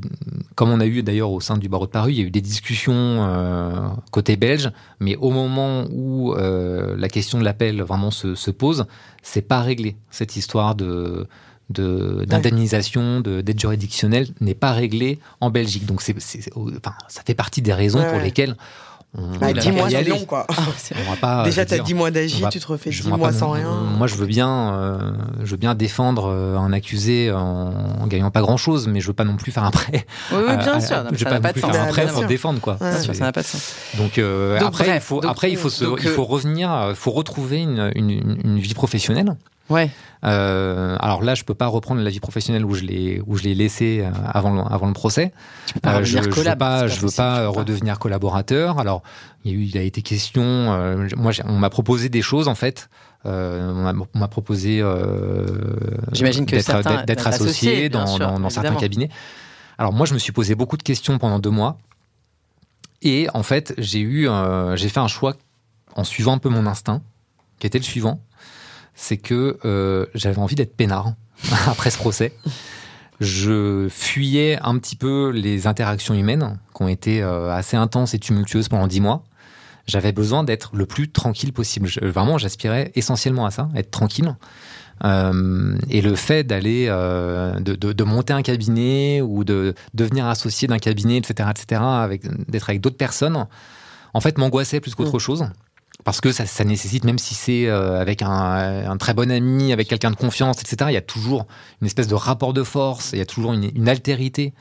comme 0.54 0.70
on 0.70 0.80
a 0.80 0.86
eu 0.86 1.02
d'ailleurs 1.02 1.32
au 1.32 1.40
sein 1.40 1.58
du 1.58 1.68
barreau 1.68 1.88
de 1.88 1.92
Paris, 1.92 2.14
il 2.14 2.20
y 2.20 2.22
a 2.22 2.26
eu 2.26 2.32
des 2.32 2.42
discussions 2.42 2.94
euh, 2.96 3.90
côté 4.12 4.38
belge, 4.38 4.72
mais 5.00 5.16
au 5.16 5.32
moment 5.32 5.86
où 5.90 6.34
euh, 6.34 6.96
la 6.98 7.10
question 7.10 7.40
de 7.40 7.44
l'appel 7.44 7.82
vraiment 7.82 8.12
se, 8.12 8.36
se 8.36 8.52
pose, 8.52 8.86
c'est 9.24 9.42
pas 9.42 9.62
réglé. 9.62 9.96
Cette 10.12 10.36
histoire 10.36 10.76
de 10.76 11.28
d'indemnisation, 11.68 13.22
de, 13.22 13.42
d'aide 13.42 13.60
juridictionnelle 13.60 14.28
n'est 14.40 14.54
pas 14.54 14.72
réglée 14.72 15.18
en 15.42 15.50
Belgique. 15.50 15.88
Donc 15.88 16.04
c'est, 16.04 16.16
enfin, 16.56 16.94
ça 17.08 17.24
fait 17.26 17.34
partie 17.34 17.64
des 17.64 17.74
raisons 17.74 18.04
pour 18.04 18.20
lesquelles 18.20 18.56
bah, 19.40 19.54
10 19.54 19.72
mois, 19.72 19.90
c'est 19.90 20.04
long, 20.04 20.26
quoi. 20.26 20.48
pas 21.22 21.44
Déjà, 21.44 21.66
t'as 21.66 21.80
10 21.80 21.94
mois 21.94 22.12
d'agir, 22.12 22.50
tu 22.50 22.60
te 22.60 22.68
refais 22.68 22.90
10 22.90 23.08
mois 23.10 23.34
sans 23.34 23.52
rien. 23.52 23.72
Moi, 23.98 24.08
je 24.08 24.16
veux 24.16 24.26
bien, 24.26 24.74
euh, 24.74 25.12
je 25.44 25.52
veux 25.52 25.58
bien 25.58 25.76
défendre 25.76 26.30
euh, 26.30 26.58
un 26.58 26.74
accusé 26.74 27.32
en, 27.32 28.08
gagnant 28.08 28.32
pas 28.32 28.42
grand 28.42 28.58
chose, 28.58 28.88
mais 28.88 29.00
je 29.00 29.08
veux 29.08 29.14
pas 29.14 29.24
non 29.24 29.36
plus 29.36 29.52
faire 29.52 29.64
un 29.64 29.72
prêt. 29.72 30.06
Oui, 30.32 30.40
oui 30.48 30.58
bien 30.58 30.80
sûr. 30.80 31.04
je 31.12 31.18
veux 31.18 31.26
pas 31.26 31.40
non 31.40 31.52
plus 31.52 31.62
faire 31.62 31.84
un 31.84 31.88
prêt 31.88 32.08
pour 32.08 32.26
défendre, 32.26 32.60
quoi. 32.60 32.78
Bien 32.80 33.00
sûr, 33.00 33.16
ça 33.16 33.26
n'a 33.26 33.32
pas 33.32 33.42
de 33.42 33.48
sens. 33.48 33.74
Donc, 33.98 34.18
euh, 34.18 34.60
après, 34.60 34.96
il 34.96 35.02
faut, 35.02 35.26
après, 35.26 35.52
il 35.52 35.58
faut 35.58 35.70
se, 35.70 35.86
il 35.86 36.10
faut 36.10 36.26
revenir, 36.26 36.88
il 36.90 36.96
faut 36.96 37.12
retrouver 37.12 37.62
une, 37.62 37.92
une, 37.96 38.40
une 38.44 38.60
vie 38.60 38.74
professionnelle. 38.74 39.36
Ouais. 39.70 39.90
Euh, 40.24 40.96
alors 41.00 41.24
là, 41.24 41.34
je 41.34 41.44
peux 41.44 41.56
pas 41.56 41.68
reprendre 41.68 42.02
la 42.02 42.10
vie 42.10 42.20
professionnelle 42.20 42.66
où 42.66 42.74
je 42.76 42.84
l'ai 42.84 43.22
où 43.26 43.36
je 43.36 43.44
l'ai 43.44 43.56
laissé 43.56 44.02
euh, 44.04 44.12
avant 44.24 44.54
le, 44.54 44.62
avant 44.62 44.88
le 44.88 44.94
procès. 44.94 45.32
Euh, 45.86 46.04
je, 46.04 46.18
je 46.22 46.30
veux 46.30 46.56
pas, 46.56 46.88
je 46.88 47.00
veux 47.00 47.12
pas 47.16 47.48
redevenir 47.48 47.98
collaborateur. 47.98 48.80
Alors 48.80 49.02
il, 49.44 49.52
y 49.52 49.56
a 49.56 49.58
eu, 49.58 49.64
il 49.64 49.78
a 49.78 49.82
été 49.82 50.02
question. 50.02 50.44
Euh, 50.44 51.08
moi, 51.18 51.32
on 51.46 51.58
m'a 51.58 51.70
proposé 51.70 52.10
des 52.10 52.22
choses 52.22 52.48
en 52.48 52.56
fait. 52.56 52.90
On 53.24 54.06
m'a 54.14 54.28
proposé. 54.28 54.84
J'imagine 56.12 56.46
que 56.46 57.06
d'être 57.06 57.28
associé 57.28 57.90
dans, 57.90 58.20
dans, 58.20 58.40
dans 58.40 58.50
certains 58.50 58.76
cabinets. 58.76 59.10
Alors 59.78 59.94
moi, 59.94 60.06
je 60.06 60.14
me 60.14 60.20
suis 60.20 60.32
posé 60.32 60.54
beaucoup 60.54 60.78
de 60.78 60.84
questions 60.84 61.18
pendant 61.18 61.40
deux 61.40 61.50
mois. 61.50 61.78
Et 63.02 63.28
en 63.34 63.44
fait, 63.44 63.74
j'ai 63.80 64.00
eu, 64.00 64.28
j'ai 64.76 64.90
fait 64.90 65.00
un 65.00 65.08
choix 65.08 65.34
en 65.96 66.04
suivant 66.04 66.34
un 66.34 66.38
peu 66.38 66.50
mon 66.50 66.68
instinct, 66.68 67.02
qui 67.58 67.66
était 67.66 67.80
le 67.80 67.84
suivant 67.84 68.20
c'est 68.96 69.18
que 69.18 69.60
euh, 69.66 70.06
j'avais 70.16 70.40
envie 70.40 70.56
d'être 70.56 70.76
peinard 70.76 71.14
après 71.68 71.90
ce 71.90 71.98
procès. 71.98 72.34
Je 73.20 73.88
fuyais 73.90 74.58
un 74.62 74.78
petit 74.78 74.96
peu 74.96 75.30
les 75.30 75.68
interactions 75.68 76.14
humaines 76.14 76.58
qui 76.76 76.82
ont 76.82 76.88
été 76.88 77.22
euh, 77.22 77.54
assez 77.54 77.78
intenses 77.78 78.14
et 78.14 78.20
tumultueuses 78.20 78.68
pendant 78.68 78.88
dix 78.88 79.00
mois. 79.00 79.24
J'avais 79.88 80.12
besoin 80.12 80.44
d'être 80.44 80.72
le 80.76 80.86
plus 80.86 81.12
tranquille 81.12 81.54
possible. 81.54 81.88
vraiment, 82.02 82.38
j'aspirais 82.38 82.92
essentiellement 82.96 83.46
à 83.46 83.52
ça, 83.52 83.70
être 83.76 83.92
tranquille. 83.92 84.36
Euh, 85.04 85.78
et 85.90 86.02
le 86.02 86.16
fait 86.16 86.44
d'aller, 86.44 86.88
de, 86.88 87.76
de, 87.76 87.94
de, 87.94 88.04
monter 88.04 88.34
un 88.34 88.42
cabinet 88.42 89.22
ou 89.22 89.44
de 89.44 89.76
devenir 89.94 90.26
associé 90.26 90.68
d'un 90.68 90.80
cabinet, 90.80 91.18
etc., 91.18 91.50
etc., 91.52 91.82
avec 91.84 92.24
d'être 92.50 92.70
avec 92.70 92.82
d'autres 92.82 92.98
personnes, 92.98 93.46
en 94.14 94.22
fait, 94.22 94.38
m'angoissait 94.38 94.80
plus 94.80 94.96
qu'autre 94.96 95.18
mmh. 95.18 95.20
chose 95.20 95.46
parce 96.06 96.22
que 96.22 96.32
ça, 96.32 96.46
ça, 96.46 96.64
nécessite, 96.64 97.04
même 97.04 97.18
si 97.18 97.34
c'est 97.34 97.66
euh, 97.66 98.00
avec 98.00 98.22
un, 98.22 98.30
un, 98.30 98.96
très 98.98 99.16
bon 99.16 99.32
ami, 99.32 99.74
avec 99.74 99.88
quelqu'un 99.88 100.12
de 100.12 100.16
confiance, 100.16 100.62
etc., 100.62 100.92
il 100.92 100.94
y 100.94 100.98
a 100.98 101.02
toujours 101.02 101.48
une 101.82 101.88
espèce 101.88 102.08
de 102.08 102.14
rapport 102.14 102.54
de 102.54 102.62
force, 102.62 103.10
il 103.14 103.18
y 103.18 103.22
a 103.24 103.26
toujours 103.26 103.54
une, 103.54 103.72
une 103.76 103.90
altérité. 103.90 104.54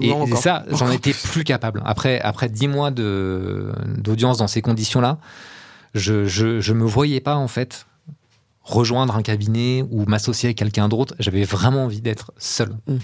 Et, 0.00 0.10
et 0.10 0.36
ça, 0.36 0.64
j'en 0.70 0.90
étais 0.90 1.14
plus 1.14 1.44
capable. 1.44 1.82
Après, 1.86 2.20
après 2.20 2.50
dix 2.50 2.68
mois 2.68 2.90
d'audience 2.90 4.36
dans 4.36 4.46
ces 4.48 4.60
conditions-là, 4.60 5.18
je, 5.94 6.26
je, 6.26 6.60
je 6.60 6.72
me 6.74 6.84
voyais 6.84 7.20
pas, 7.20 7.36
en 7.36 7.48
fait, 7.48 7.86
rejoindre 8.62 9.16
un 9.16 9.22
cabinet 9.22 9.82
ou 9.90 10.04
m'associer 10.04 10.48
avec 10.48 10.58
quelqu'un 10.58 10.90
d'autre. 10.90 11.14
J'avais 11.18 11.44
vraiment 11.44 11.84
envie 11.84 12.02
d'être 12.02 12.32
seul. 12.36 12.76
Mm. 12.86 12.96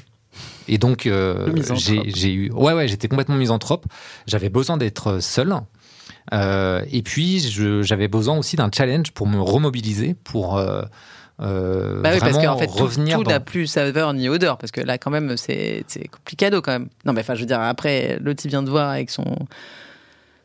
Et 0.69 0.77
donc, 0.77 1.07
euh, 1.07 1.55
j'ai 1.75 2.33
eu. 2.33 2.53
Ouais, 2.53 2.75
ouais, 2.75 2.87
j'étais 2.87 3.09
complètement 3.09 3.37
misanthrope. 3.37 3.87
J'avais 4.27 4.51
besoin 4.51 4.77
d'être 4.77 5.21
seul. 5.21 5.55
Euh, 6.33 6.83
et 6.91 7.03
puis, 7.03 7.41
j'avais 7.83 8.09
besoin 8.09 8.37
aussi 8.37 8.57
d'un 8.57 8.71
challenge 8.75 9.13
pour 9.13 9.27
me 9.27 9.41
remobiliser, 9.41 10.15
pour 10.25 10.59
euh, 10.59 10.83
euh, 11.41 12.01
bah 12.03 12.11
oui, 12.13 12.21
parce 12.21 12.39
qu'en 12.39 12.59
fait, 12.59 12.71
revenir 12.71 13.19
tout 13.19 13.25
n'a 13.25 13.41
plus 13.41 13.67
saveur 13.67 14.13
ni 14.13 14.29
odeur, 14.29 14.59
parce 14.59 14.73
que 14.73 14.81
là, 14.81 14.99
quand 14.99 15.11
même, 15.11 15.37
c'est 15.37 15.85
complicado 16.11 16.61
quand 16.61 16.73
même. 16.73 16.89
Non, 17.05 17.13
mais 17.13 17.21
enfin, 17.21 17.35
je 17.35 17.41
veux 17.41 17.47
dire, 17.47 17.61
après, 17.61 18.19
l'autre, 18.21 18.43
il 18.45 18.49
vient 18.49 18.63
de 18.63 18.71
voir 18.71 18.91
avec 18.91 19.11
son 19.11 19.25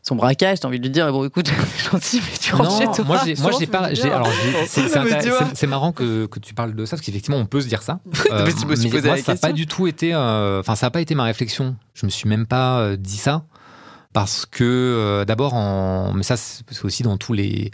son 0.06 0.16
braquage, 0.16 0.60
t'as 0.60 0.68
envie 0.68 0.78
de 0.78 0.84
lui 0.84 0.90
dire 0.90 1.10
bon 1.10 1.24
écoute, 1.24 1.50
gentil, 1.90 2.20
mais 2.20 2.36
tu 2.38 2.54
rentres 2.54 2.76
chez 2.76 2.84
toi. 2.84 3.04
Moi, 3.06 3.20
j'ai, 3.24 3.34
moi, 3.36 3.52
j'ai 3.58 3.66
pas, 3.66 3.88
c'est, 5.54 5.66
marrant 5.66 5.92
que, 5.92 6.26
que 6.26 6.38
tu 6.40 6.52
parles 6.52 6.74
de 6.74 6.84
ça 6.84 6.96
parce 6.96 7.06
qu'effectivement, 7.06 7.38
on 7.38 7.46
peut 7.46 7.62
se 7.62 7.68
dire 7.68 7.82
ça. 7.82 8.00
Euh, 8.30 8.46
mais, 8.46 8.76
moi, 9.00 9.16
ça 9.16 9.32
n'a 9.32 9.38
pas 9.38 9.52
du 9.52 9.66
tout 9.66 9.86
été, 9.86 10.14
enfin, 10.14 10.74
ça 10.74 10.86
n'a 10.86 10.90
pas 10.90 11.00
été 11.00 11.14
ma 11.14 11.24
réflexion. 11.24 11.76
Je 11.94 12.04
me 12.04 12.10
suis 12.10 12.28
même 12.28 12.46
pas 12.46 12.96
dit 12.96 13.16
ça 13.16 13.44
parce 14.14 14.46
que 14.46 14.64
euh, 14.64 15.26
d'abord, 15.26 15.52
en... 15.52 16.14
mais 16.14 16.22
ça 16.22 16.38
c'est 16.38 16.84
aussi 16.84 17.02
dans 17.02 17.18
tous 17.18 17.34
les 17.34 17.70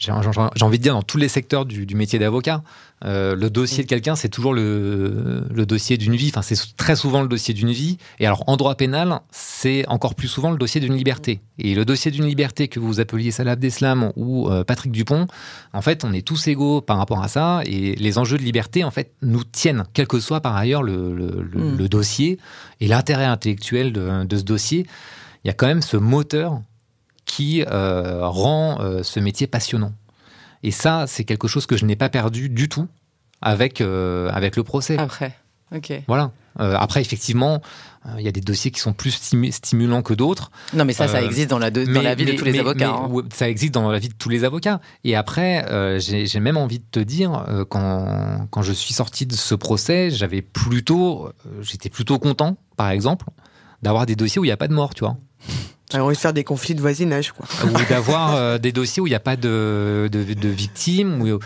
j'ai 0.00 0.12
envie 0.12 0.78
de 0.78 0.82
dire 0.82 0.94
dans 0.94 1.02
tous 1.02 1.18
les 1.18 1.28
secteurs 1.28 1.66
du, 1.66 1.84
du 1.84 1.94
métier 1.94 2.18
d'avocat. 2.18 2.62
Euh, 3.04 3.36
le 3.36 3.50
dossier 3.50 3.84
de 3.84 3.88
quelqu'un, 3.88 4.16
c'est 4.16 4.30
toujours 4.30 4.54
le, 4.54 5.44
le 5.52 5.66
dossier 5.66 5.98
d'une 5.98 6.16
vie. 6.16 6.30
Enfin, 6.30 6.40
c'est 6.40 6.56
très 6.76 6.96
souvent 6.96 7.20
le 7.20 7.28
dossier 7.28 7.52
d'une 7.52 7.70
vie. 7.70 7.98
Et 8.18 8.26
alors, 8.26 8.44
en 8.46 8.56
droit 8.56 8.74
pénal, 8.76 9.20
c'est 9.30 9.86
encore 9.88 10.14
plus 10.14 10.28
souvent 10.28 10.50
le 10.50 10.56
dossier 10.56 10.80
d'une 10.80 10.94
liberté. 10.94 11.40
Et 11.58 11.74
le 11.74 11.84
dossier 11.84 12.10
d'une 12.10 12.24
liberté 12.24 12.68
que 12.68 12.80
vous 12.80 12.98
appeliez 12.98 13.30
Salah 13.30 13.52
Abdeslam 13.52 14.10
ou 14.16 14.48
euh, 14.48 14.64
Patrick 14.64 14.90
Dupont, 14.90 15.26
en 15.74 15.82
fait, 15.82 16.02
on 16.02 16.14
est 16.14 16.26
tous 16.26 16.48
égaux 16.48 16.80
par 16.80 16.96
rapport 16.96 17.22
à 17.22 17.28
ça. 17.28 17.60
Et 17.66 17.94
les 17.94 18.16
enjeux 18.16 18.38
de 18.38 18.42
liberté, 18.42 18.84
en 18.84 18.90
fait, 18.90 19.12
nous 19.20 19.44
tiennent, 19.44 19.84
quel 19.92 20.06
que 20.06 20.18
soit 20.18 20.40
par 20.40 20.56
ailleurs 20.56 20.82
le, 20.82 21.14
le, 21.14 21.42
le, 21.42 21.84
mm. 21.84 21.88
dossier 21.88 22.38
et 22.80 22.88
l'intérêt 22.88 23.26
intellectuel 23.26 23.92
de, 23.92 24.24
de 24.24 24.36
ce 24.36 24.44
dossier 24.44 24.86
il 25.44 25.48
y 25.48 25.50
a 25.50 25.54
quand 25.54 25.66
même 25.66 25.82
ce 25.82 25.96
moteur 25.96 26.60
qui 27.24 27.62
euh, 27.62 28.26
rend 28.26 28.80
euh, 28.80 29.02
ce 29.02 29.20
métier 29.20 29.46
passionnant. 29.46 29.92
Et 30.62 30.70
ça, 30.70 31.06
c'est 31.06 31.24
quelque 31.24 31.48
chose 31.48 31.66
que 31.66 31.76
je 31.76 31.84
n'ai 31.86 31.96
pas 31.96 32.08
perdu 32.08 32.48
du 32.48 32.68
tout 32.68 32.88
avec 33.40 33.80
avec 33.80 34.56
le 34.56 34.62
procès. 34.62 34.98
Après, 34.98 35.34
ok. 35.74 36.02
Voilà. 36.06 36.32
après, 36.58 37.00
effectivement, 37.00 37.62
il 38.18 38.22
y 38.24 38.28
a 38.28 38.32
des 38.32 38.42
dossiers 38.42 38.70
qui 38.70 38.80
sont 38.80 38.92
plus 38.92 39.12
stimulants 39.52 40.02
que 40.02 40.12
d'autres. 40.12 40.50
Non, 40.74 40.84
mais 40.84 40.92
ça, 40.92 41.08
ça 41.08 41.22
existe 41.22 41.48
dans 41.48 41.58
la, 41.58 41.70
dans 41.70 42.02
la 42.02 42.14
vie 42.14 42.26
de 42.26 42.32
tous 42.32 42.44
les 42.44 42.58
avocats. 42.58 42.90
hein. 42.90 43.10
Ça 43.32 43.48
existe 43.48 43.72
dans 43.72 43.90
la 43.90 43.98
vie 43.98 44.08
de 44.10 44.14
tous 44.14 44.28
les 44.28 44.44
avocats. 44.44 44.80
Et 45.04 45.16
après, 45.16 45.64
j'ai 45.98 46.40
même 46.40 46.58
envie 46.58 46.80
de 46.80 46.84
te 46.90 47.00
dire, 47.00 47.46
quand, 47.70 48.46
quand 48.50 48.60
je 48.60 48.72
suis 48.72 48.92
sorti 48.92 49.24
de 49.24 49.34
ce 49.34 49.54
procès, 49.54 50.10
j'avais 50.10 50.42
plutôt, 50.42 51.30
j'étais 51.62 51.88
plutôt 51.88 52.18
content, 52.18 52.58
par 52.76 52.90
exemple, 52.90 53.24
d'avoir 53.82 54.06
des 54.06 54.16
dossiers 54.16 54.40
où 54.40 54.44
il 54.44 54.48
n'y 54.48 54.52
a 54.52 54.56
pas 54.56 54.68
de 54.68 54.74
mort, 54.74 54.94
tu 54.94 55.00
vois. 55.00 55.16
Alors, 55.92 56.06
on 56.06 56.10
va 56.10 56.14
faire 56.14 56.32
des 56.32 56.44
conflits 56.44 56.74
de 56.74 56.80
voisinage, 56.80 57.32
quoi. 57.32 57.46
Ou 57.64 57.88
d'avoir 57.88 58.36
euh, 58.36 58.58
des 58.58 58.70
dossiers 58.70 59.02
où 59.02 59.08
il 59.08 59.10
n'y 59.10 59.16
a 59.16 59.20
pas 59.20 59.36
de, 59.36 60.08
de, 60.10 60.22
de 60.22 60.48
victimes. 60.48 61.20
Ou, 61.20 61.26
euh, 61.26 61.38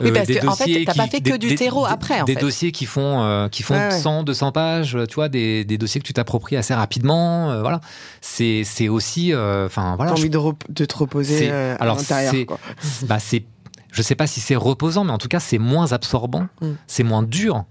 oui, 0.00 0.12
parce 0.12 0.28
qu'en 0.28 0.52
en 0.52 0.56
fait, 0.56 0.84
t'as 0.86 0.94
pas 0.94 1.08
fait 1.08 1.20
que 1.20 1.36
du 1.36 1.54
terreau 1.56 1.84
après. 1.84 2.22
En 2.22 2.24
des 2.24 2.34
fait. 2.34 2.40
dossiers 2.40 2.72
qui 2.72 2.86
font, 2.86 3.22
euh, 3.22 3.48
qui 3.48 3.62
font 3.62 3.90
100, 3.90 4.22
200 4.22 4.52
pages, 4.52 4.96
tu 5.08 5.14
vois, 5.14 5.28
des, 5.28 5.64
des 5.64 5.76
dossiers 5.76 6.00
que 6.00 6.06
tu 6.06 6.14
t'appropries 6.14 6.56
assez 6.56 6.72
rapidement. 6.72 7.50
Euh, 7.50 7.60
voilà. 7.60 7.80
C'est, 8.22 8.62
c'est 8.64 8.88
aussi. 8.88 9.34
Enfin, 9.34 9.96
voilà. 9.96 10.12
T'as 10.12 10.18
envie 10.18 10.30
de, 10.30 10.40
de, 10.70 10.84
te 10.84 10.96
reposer 10.96 11.50
à 11.50 11.84
l'intérieur, 11.84 12.34
quoi. 12.46 12.58
Bah, 13.02 13.18
c'est. 13.18 13.44
Je 13.90 14.00
sais 14.00 14.14
pas 14.14 14.26
si 14.26 14.40
c'est 14.40 14.56
reposant, 14.56 15.04
mais 15.04 15.12
en 15.12 15.18
tout 15.18 15.28
cas, 15.28 15.38
c'est 15.38 15.58
moins 15.58 15.92
absorbant, 15.92 16.46
mm. 16.62 16.70
c'est 16.86 17.02
moins 17.02 17.22
dur 17.22 17.66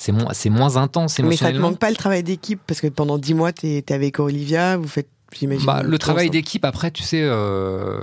c'est 0.00 0.12
moins, 0.12 0.32
c'est 0.32 0.48
moins 0.48 0.76
intense 0.76 1.18
Mais 1.18 1.36
ça 1.36 1.52
te 1.52 1.58
manque 1.58 1.78
pas 1.78 1.90
le 1.90 1.96
travail 1.96 2.22
d'équipe 2.22 2.58
parce 2.66 2.80
que 2.80 2.86
pendant 2.86 3.18
dix 3.18 3.34
mois, 3.34 3.52
tu 3.52 3.66
es, 3.66 3.92
avec 3.92 4.18
Olivia, 4.18 4.78
vous 4.78 4.88
faites, 4.88 5.10
j'imagine. 5.30 5.66
Bah, 5.66 5.82
le 5.82 5.98
travail 5.98 6.30
d'équipe, 6.30 6.64
après, 6.64 6.90
tu 6.90 7.02
sais, 7.02 7.20
euh, 7.22 8.00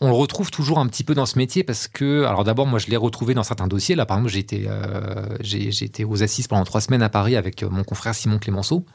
on 0.00 0.06
le 0.06 0.14
retrouve 0.14 0.52
toujours 0.52 0.78
un 0.78 0.86
petit 0.86 1.02
peu 1.02 1.14
dans 1.14 1.26
ce 1.26 1.38
métier 1.38 1.64
parce 1.64 1.88
que, 1.88 2.22
alors 2.22 2.44
d'abord, 2.44 2.68
moi, 2.68 2.78
je 2.78 2.86
l'ai 2.86 2.96
retrouvé 2.96 3.34
dans 3.34 3.42
certains 3.42 3.66
dossiers. 3.66 3.96
Là, 3.96 4.06
par 4.06 4.18
exemple, 4.18 4.32
j'ai 4.32 4.38
été, 4.38 4.66
euh, 4.68 5.36
été 5.40 6.04
aux 6.04 6.22
assises 6.22 6.46
pendant 6.46 6.62
trois 6.62 6.80
semaines 6.80 7.02
à 7.02 7.08
Paris 7.08 7.34
avec 7.34 7.64
mon 7.64 7.82
confrère 7.82 8.14
Simon 8.14 8.38
Clémenceau. 8.38 8.86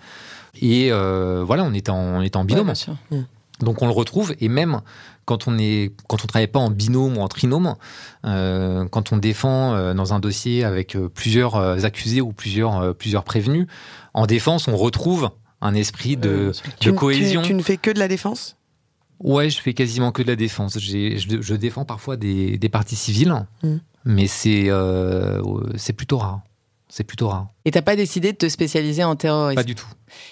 Et 0.61 0.93
euh, 0.93 1.43
voilà, 1.45 1.65
on 1.65 1.73
était 1.73 1.91
en, 1.91 2.19
on 2.19 2.21
était 2.21 2.37
en 2.37 2.45
binôme. 2.45 2.71
Mmh. 3.11 3.17
Donc 3.59 3.81
on 3.81 3.87
le 3.87 3.91
retrouve 3.91 4.35
et 4.39 4.49
même 4.49 4.81
quand 5.25 5.47
on 5.47 5.57
est 5.57 5.91
quand 6.07 6.23
on 6.23 6.27
travaille 6.27 6.47
pas 6.47 6.59
en 6.59 6.69
binôme 6.69 7.17
ou 7.17 7.21
en 7.21 7.27
trinôme, 7.27 7.75
euh, 8.25 8.87
quand 8.87 9.11
on 9.11 9.17
défend 9.17 9.73
euh, 9.73 9.93
dans 9.93 10.13
un 10.13 10.19
dossier 10.19 10.63
avec 10.63 10.95
euh, 10.95 11.09
plusieurs 11.09 11.55
accusés 11.85 12.21
ou 12.21 12.31
plusieurs 12.31 12.95
plusieurs 12.95 13.23
prévenus, 13.23 13.67
en 14.13 14.25
défense 14.25 14.67
on 14.67 14.77
retrouve 14.77 15.31
un 15.61 15.73
esprit 15.73 16.17
de, 16.17 16.51
cohésion. 16.95 17.41
Tu, 17.41 17.55
ne 17.55 17.63
fais 17.63 17.77
que 17.77 17.89
de 17.89 17.99
la 17.99 18.07
défense? 18.07 18.57
Ouais, 19.19 19.49
je 19.49 19.59
fais 19.59 19.73
quasiment 19.73 20.11
que 20.11 20.21
de 20.21 20.27
la 20.27 20.35
défense. 20.35 20.77
Je, 20.77 21.17
je, 21.17 21.55
défends 21.55 21.83
parfois 21.83 22.15
des, 22.15 22.59
des 22.59 22.69
parties 22.69 22.95
civiles, 22.95 23.33
mmh. 23.63 23.77
mais 24.05 24.27
c'est 24.27 24.69
c'est 25.75 25.93
plutôt 25.93 26.19
rare. 26.19 26.41
C'est 26.89 27.03
plutôt 27.03 27.27
rare. 27.27 27.47
Et 27.65 27.71
t'as 27.71 27.81
pas 27.81 27.95
décidé 27.95 28.31
de 28.31 28.37
te 28.37 28.47
spécialiser 28.47 29.03
en 29.03 29.15
terrorisme? 29.15 29.55
Pas 29.55 29.63
du 29.63 29.75
tout. 29.75 29.87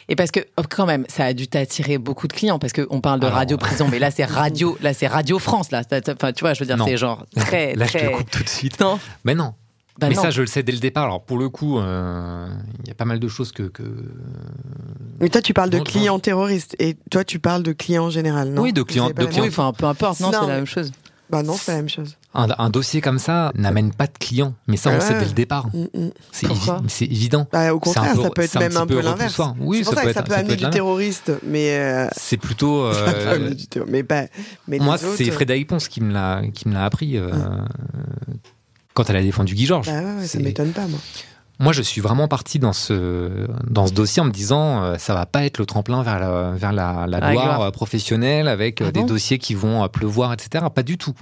Et 0.07 0.15
parce 0.15 0.31
que 0.31 0.39
oh, 0.57 0.61
quand 0.69 0.85
même, 0.85 1.05
ça 1.09 1.25
a 1.25 1.33
dû 1.33 1.47
t'attirer 1.47 1.97
beaucoup 1.97 2.27
de 2.27 2.33
clients 2.33 2.59
parce 2.59 2.71
qu'on 2.71 3.01
parle 3.01 3.19
de 3.19 3.27
radio 3.27 3.57
prison, 3.57 3.87
mais 3.91 3.99
là 3.99 4.09
c'est 4.09 4.23
radio, 4.25 4.77
là 4.81 4.93
c'est 4.93 5.07
Radio 5.07 5.37
France 5.37 5.71
là. 5.71 5.81
Enfin, 5.91 6.31
tu 6.31 6.41
vois, 6.41 6.53
je 6.53 6.63
veux 6.63 6.65
dire, 6.65 6.83
c'est 6.85 6.97
genre 6.97 7.25
très. 7.35 7.75
là, 7.75 7.85
je 7.87 7.97
te 7.97 8.17
coupe 8.17 8.31
tout 8.31 8.43
de 8.43 8.49
suite. 8.49 8.79
Non. 8.79 8.99
Mais 9.25 9.35
non. 9.35 9.53
Bah 9.97 10.09
mais 10.09 10.15
ça, 10.15 10.29
je 10.29 10.41
le 10.41 10.47
sais 10.47 10.61
dès 10.61 10.73
le 10.73 10.79
départ. 10.79 11.05
Alors 11.05 11.23
pour 11.23 11.37
le 11.37 11.47
coup, 11.47 11.79
euh, 11.79 12.49
il 12.83 12.87
y 12.87 12.91
a 12.91 12.95
pas 12.95 13.05
mal 13.05 13.19
de 13.19 13.27
choses 13.29 13.53
que. 13.53 13.63
que... 13.63 13.83
Mais 15.21 15.29
toi, 15.29 15.41
tu 15.41 15.53
parles 15.53 15.69
de 15.69 15.79
clients 15.79 16.19
terroristes 16.19 16.75
et 16.79 16.97
toi, 17.11 17.23
tu 17.23 17.39
parles 17.39 17.63
de 17.63 17.71
clients 17.71 18.05
en 18.05 18.09
général, 18.09 18.49
non? 18.49 18.61
Oui, 18.61 18.73
de 18.73 18.83
clients. 18.83 19.09
De 19.09 19.25
clients. 19.25 19.43
Oui, 19.43 19.47
enfin, 19.47 19.71
peu 19.71 19.85
importe. 19.85 20.19
Non, 20.19 20.31
c'est 20.31 20.41
la 20.41 20.47
même 20.47 20.65
chose. 20.65 20.91
Bah 21.29 21.43
non, 21.43 21.53
c'est 21.53 21.71
la 21.71 21.77
même 21.77 21.89
chose. 21.89 22.17
Un, 22.35 22.69
dossier 22.69 22.99
comme 22.99 23.17
ça 23.17 23.51
n'amène 23.55 23.93
pas 23.93 24.07
de 24.07 24.17
clients, 24.19 24.53
mais 24.67 24.75
ça 24.75 24.89
on 24.89 24.99
sait 24.99 25.17
dès 25.17 25.25
le 25.25 25.31
départ. 25.31 25.67
Mm, 25.73 25.85
mm. 25.93 26.09
C'est 26.87 27.05
évident. 27.05 27.47
Bah, 27.51 27.73
au 27.73 27.79
contraire, 27.79 28.15
ça 28.15 28.29
peut 28.29 28.41
être 28.41 28.59
même 28.59 28.75
un 28.75 28.85
peu, 28.85 28.99
l'inverse. 28.99 29.39
Oui, 29.59 29.85
ça, 29.85 30.01
peut 30.01 30.13
ça 30.13 30.21
peut 30.21 30.33
amener 30.33 30.57
du 30.57 30.69
terroriste, 30.69 31.31
mais 31.43 31.77
euh, 31.77 32.07
c'est 32.15 32.37
plutôt. 32.37 32.85
Euh... 32.95 33.53
mais 33.87 34.03
pas. 34.03 34.25
Mais 34.67 34.79
moi, 34.79 34.97
c'est 34.97 35.31
Frédéric 35.31 35.67
Ponce 35.67 35.87
qui 35.87 36.01
me 36.01 36.13
l'a 36.13 36.41
qui 36.53 36.67
me 36.67 36.73
l'a 36.73 36.83
appris 36.85 37.17
euh, 37.17 37.31
quand 38.93 39.09
elle 39.09 39.15
a 39.15 39.21
défendu 39.21 39.55
Guy 39.55 39.65
Georges. 39.65 39.87
Bah 39.87 40.01
ouais, 40.19 40.27
ça 40.27 40.39
m'étonne 40.39 40.71
pas, 40.71 40.87
moi. 40.87 40.99
Moi, 41.59 41.71
je 41.71 41.81
suis 41.81 42.01
vraiment 42.01 42.27
parti 42.27 42.59
dans 42.59 42.73
ce 42.73 43.47
dans 43.69 43.87
ce 43.87 43.93
dossier 43.93 44.21
en 44.21 44.25
me 44.25 44.31
disant 44.31 44.83
euh, 44.83 44.95
ça 44.97 45.13
va 45.13 45.25
pas 45.25 45.45
être 45.45 45.57
le 45.57 45.65
tremplin 45.65 46.03
vers 46.03 46.19
la, 46.19 46.51
vers 46.51 46.73
la, 46.73 47.05
la 47.07 47.31
gloire 47.31 47.71
professionnelle 47.71 48.47
avec 48.47 48.81
ah 48.81 48.91
des 48.91 49.03
dossiers 49.03 49.37
qui 49.37 49.55
vont 49.55 49.87
pleuvoir, 49.87 50.33
etc. 50.33 50.65
Pas 50.73 50.83
du 50.83 50.97
tout. 50.97 51.15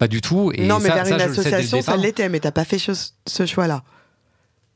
Pas 0.00 0.08
du 0.08 0.22
tout. 0.22 0.50
Et 0.54 0.66
non, 0.66 0.80
mais 0.80 0.88
vers 0.88 1.06
une 1.06 1.20
association, 1.20 1.82
ça 1.82 1.96
l'était, 1.98 2.30
mais 2.30 2.40
t'as 2.40 2.52
pas 2.52 2.64
fait 2.64 2.78
ce 2.78 3.46
choix-là. 3.46 3.82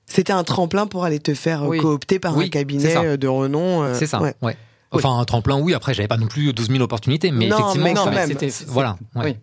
C'était 0.05 0.35
un 0.35 0.45
tremplin 0.45 0.87
pour 0.87 1.05
aller 1.05 1.19
te 1.19 1.33
faire 1.33 1.63
coopter 1.81 2.19
par 2.19 2.39
un 2.39 2.49
cabinet 2.49 2.95
euh, 2.95 3.17
de 3.17 3.27
renom. 3.27 3.83
Euh, 3.83 3.95
c'est 3.95 4.07
ça, 4.07 4.21
ouais. 4.21 4.57
Enfin, 4.91 5.19
un 5.19 5.25
tremplin, 5.25 5.59
oui. 5.59 5.73
Après, 5.73 5.95
j'avais 5.95 6.09
pas 6.09 6.19
non 6.19 6.27
plus 6.27 6.53
12 6.53 6.69
000 6.69 6.83
opportunités, 6.83 7.31
mais 7.33 7.47
effectivement, 7.47 7.95
c'était. 8.27 8.51
Voilà. 8.67 8.97
Oui. 9.17 9.35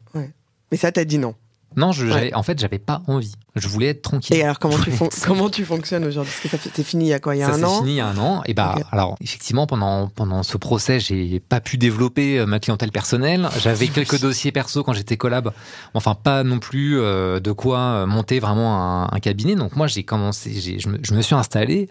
Mais 0.71 0.77
ça, 0.77 0.91
t'as 0.91 1.03
dit 1.03 1.17
non. 1.17 1.33
Non, 1.77 1.91
je, 1.91 2.33
en 2.35 2.43
fait, 2.43 2.59
j'avais 2.59 2.79
pas 2.79 3.01
envie. 3.07 3.33
Je 3.55 3.67
voulais 3.67 3.87
être 3.87 4.01
tranquille. 4.01 4.35
Et 4.35 4.43
alors, 4.43 4.59
comment 4.59 4.77
tu, 4.77 4.91
comment 5.25 5.49
tu 5.49 5.63
fonctionnes 5.63 6.03
aujourd'hui? 6.05 6.33
Parce 6.49 6.63
que 6.63 6.69
c'est 6.73 6.83
fini 6.83 7.05
il 7.05 7.07
y 7.09 7.13
a 7.13 7.19
quoi? 7.19 7.35
Il 7.35 7.39
y 7.39 7.43
a 7.43 7.49
un 7.49 7.63
an? 7.63 7.75
C'est 7.75 7.79
fini 7.79 7.91
il 7.91 7.97
y 7.97 8.01
a 8.01 8.07
un 8.07 8.17
an. 8.17 8.41
Et 8.45 8.53
bah, 8.53 8.75
alors, 8.91 9.15
effectivement, 9.21 9.67
pendant, 9.67 10.07
pendant 10.07 10.43
ce 10.43 10.57
procès, 10.57 10.99
j'ai 10.99 11.39
pas 11.39 11.61
pu 11.61 11.77
développer 11.77 12.39
euh, 12.39 12.45
ma 12.45 12.59
clientèle 12.59 12.91
personnelle. 12.91 13.49
J'avais 13.59 13.87
quelques 13.87 14.19
dossiers 14.19 14.51
perso 14.51 14.83
quand 14.83 14.93
j'étais 14.93 15.17
collab. 15.17 15.53
Enfin, 15.93 16.15
pas 16.15 16.43
non 16.43 16.59
plus 16.59 16.99
euh, 16.99 17.39
de 17.39 17.51
quoi 17.51 17.79
euh, 17.79 18.05
monter 18.05 18.39
vraiment 18.39 19.11
un, 19.11 19.19
cabinet. 19.19 19.55
Donc, 19.55 19.75
moi, 19.75 19.87
j'ai 19.87 20.03
commencé, 20.03 20.79
je 20.79 20.89
me, 20.89 20.99
je 21.01 21.13
me 21.13 21.21
suis 21.21 21.35
installé. 21.35 21.89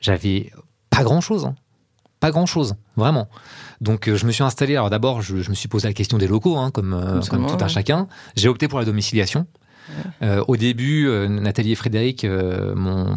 J'avais 0.00 0.52
pas 0.90 1.02
grand 1.02 1.20
chose. 1.20 1.46
Hein. 1.46 1.54
Pas 2.20 2.30
grand 2.30 2.46
chose, 2.46 2.74
vraiment. 2.96 3.28
Donc 3.80 4.08
euh, 4.08 4.16
je 4.16 4.26
me 4.26 4.32
suis 4.32 4.42
installé. 4.42 4.74
Alors 4.74 4.90
d'abord, 4.90 5.22
je, 5.22 5.36
me 5.36 5.54
suis 5.54 5.68
posé 5.68 5.86
la 5.86 5.94
question 5.94 6.18
des 6.18 6.26
locaux, 6.26 6.56
hein, 6.56 6.70
comme, 6.70 6.94
euh, 6.94 7.20
comme, 7.28 7.46
tout 7.46 7.62
un 7.62 7.68
chacun. 7.68 8.08
J'ai 8.36 8.48
opté 8.48 8.68
pour 8.68 8.78
la 8.78 8.84
domiciliation. 8.84 9.46
Euh, 10.20 10.44
au 10.48 10.58
début, 10.58 11.08
Nathalie 11.28 11.72
et 11.72 11.74
Frédéric 11.74 12.26
m'ont 12.26 13.16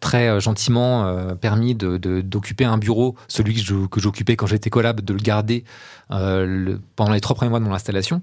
très 0.00 0.40
gentiment 0.40 1.34
permis 1.36 1.74
d'occuper 1.74 2.64
de, 2.64 2.70
un 2.70 2.78
bureau, 2.78 3.14
celui 3.28 3.54
que 3.90 4.00
j'occupais 4.00 4.36
quand 4.36 4.46
j'étais 4.46 4.70
collab, 4.70 5.02
de 5.02 5.12
le 5.12 5.20
garder 5.20 5.64
pendant 6.08 7.12
les 7.12 7.20
trois 7.20 7.36
premiers 7.36 7.50
mois 7.50 7.60
de 7.60 7.64
mon 7.64 7.74
installation. 7.74 8.22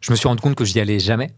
Je 0.00 0.12
me 0.12 0.16
suis 0.16 0.28
rendu 0.28 0.40
compte 0.40 0.54
que 0.54 0.64
j'y 0.64 0.78
allais 0.78 1.00
jamais. 1.00 1.34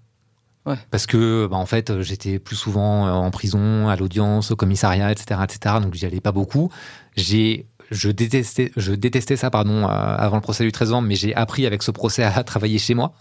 Parce 0.90 1.06
que, 1.06 1.46
bah, 1.46 1.56
en 1.56 1.66
fait, 1.66 2.02
j'étais 2.02 2.40
plus 2.40 2.56
souvent 2.56 3.08
en 3.08 3.30
prison, 3.30 3.88
à 3.88 3.94
l'audience, 3.94 4.50
au 4.50 4.56
commissariat, 4.56 5.12
etc., 5.12 5.40
etc. 5.44 5.76
Donc, 5.80 5.94
j'y 5.94 6.04
allais 6.04 6.20
pas 6.20 6.32
beaucoup. 6.32 6.70
J'ai 7.16 7.66
je 7.90 8.10
détestais, 8.10 8.72
je 8.76 8.92
détestais 8.92 9.36
ça, 9.36 9.50
pardon, 9.50 9.84
euh, 9.84 9.88
avant 9.88 10.36
le 10.36 10.42
procès 10.42 10.64
du 10.64 10.72
13 10.72 10.92
ans, 10.92 11.00
mais 11.00 11.14
j'ai 11.14 11.34
appris 11.34 11.66
avec 11.66 11.82
ce 11.82 11.90
procès 11.90 12.22
à 12.22 12.42
travailler 12.44 12.78
chez 12.78 12.94
moi. 12.94 13.12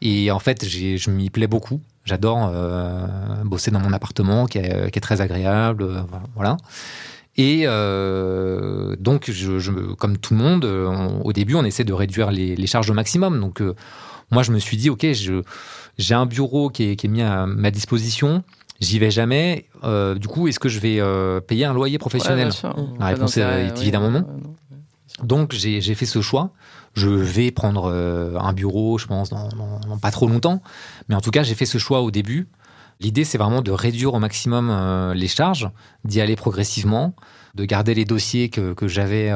Et 0.00 0.32
en 0.32 0.40
fait, 0.40 0.66
je 0.66 1.10
m'y 1.10 1.30
plais 1.30 1.46
beaucoup. 1.46 1.80
J'adore 2.04 2.50
euh, 2.52 3.06
bosser 3.44 3.70
dans 3.70 3.78
mon 3.78 3.92
appartement, 3.92 4.46
qui 4.46 4.58
est, 4.58 4.90
qui 4.90 4.98
est 4.98 5.02
très 5.02 5.20
agréable, 5.20 5.84
euh, 5.84 6.02
voilà. 6.34 6.56
Et 7.36 7.62
euh, 7.64 8.96
donc, 8.98 9.30
je, 9.30 9.60
je, 9.60 9.70
comme 9.94 10.18
tout 10.18 10.34
le 10.34 10.40
monde, 10.40 10.64
au 10.64 11.32
début, 11.32 11.54
on 11.54 11.64
essaie 11.64 11.84
de 11.84 11.92
réduire 11.92 12.30
les, 12.30 12.56
les 12.56 12.66
charges 12.66 12.90
au 12.90 12.94
maximum. 12.94 13.40
Donc, 13.40 13.62
moi, 14.30 14.42
je 14.42 14.50
me 14.50 14.58
suis 14.58 14.76
dit, 14.76 14.90
ok, 14.90 15.06
j'ai 15.98 16.14
un 16.14 16.26
bureau 16.26 16.68
qui 16.68 16.90
est, 16.90 16.96
qui 16.96 17.06
est 17.06 17.08
mis 17.08 17.22
à 17.22 17.46
ma 17.46 17.70
disposition 17.70 18.42
j'y 18.82 18.98
vais 18.98 19.10
jamais. 19.10 19.66
Euh, 19.84 20.14
du 20.16 20.28
coup, 20.28 20.48
est-ce 20.48 20.58
que 20.58 20.68
je 20.68 20.80
vais 20.80 21.00
euh, 21.00 21.40
payer 21.40 21.64
un 21.64 21.72
loyer 21.72 21.98
professionnel? 21.98 22.50
La 22.98 23.06
réponse 23.06 23.36
est 23.36 23.80
évidemment 23.80 24.10
non. 24.10 24.26
Donc 25.22 25.52
j'ai 25.52 25.94
fait 25.94 26.06
ce 26.06 26.20
choix. 26.20 26.50
Je 26.94 27.08
vais 27.08 27.50
prendre 27.52 27.90
euh, 27.90 28.36
un 28.38 28.52
bureau, 28.52 28.98
je 28.98 29.06
pense, 29.06 29.30
dans, 29.30 29.48
pas 30.02 30.10
trop 30.10 30.28
longtemps. 30.28 30.62
Mais 31.08 31.14
en 31.14 31.20
tout 31.20 31.30
cas, 31.30 31.42
j'ai 31.42 31.54
fait 31.54 31.64
ce 31.64 31.78
choix 31.78 32.02
au 32.02 32.10
début. 32.10 32.48
L'idée, 33.00 33.24
c'est 33.24 33.38
vraiment 33.38 33.62
de 33.62 33.70
réduire 33.70 34.14
au 34.14 34.18
maximum 34.18 35.12
les 35.14 35.26
charges, 35.26 35.70
d'y 36.04 36.20
aller 36.20 36.36
progressivement, 36.36 37.14
de 37.54 37.64
garder 37.64 37.94
les 37.94 38.04
dossiers 38.04 38.48
que, 38.48 38.74
que 38.74 38.86
j'avais 38.86 39.32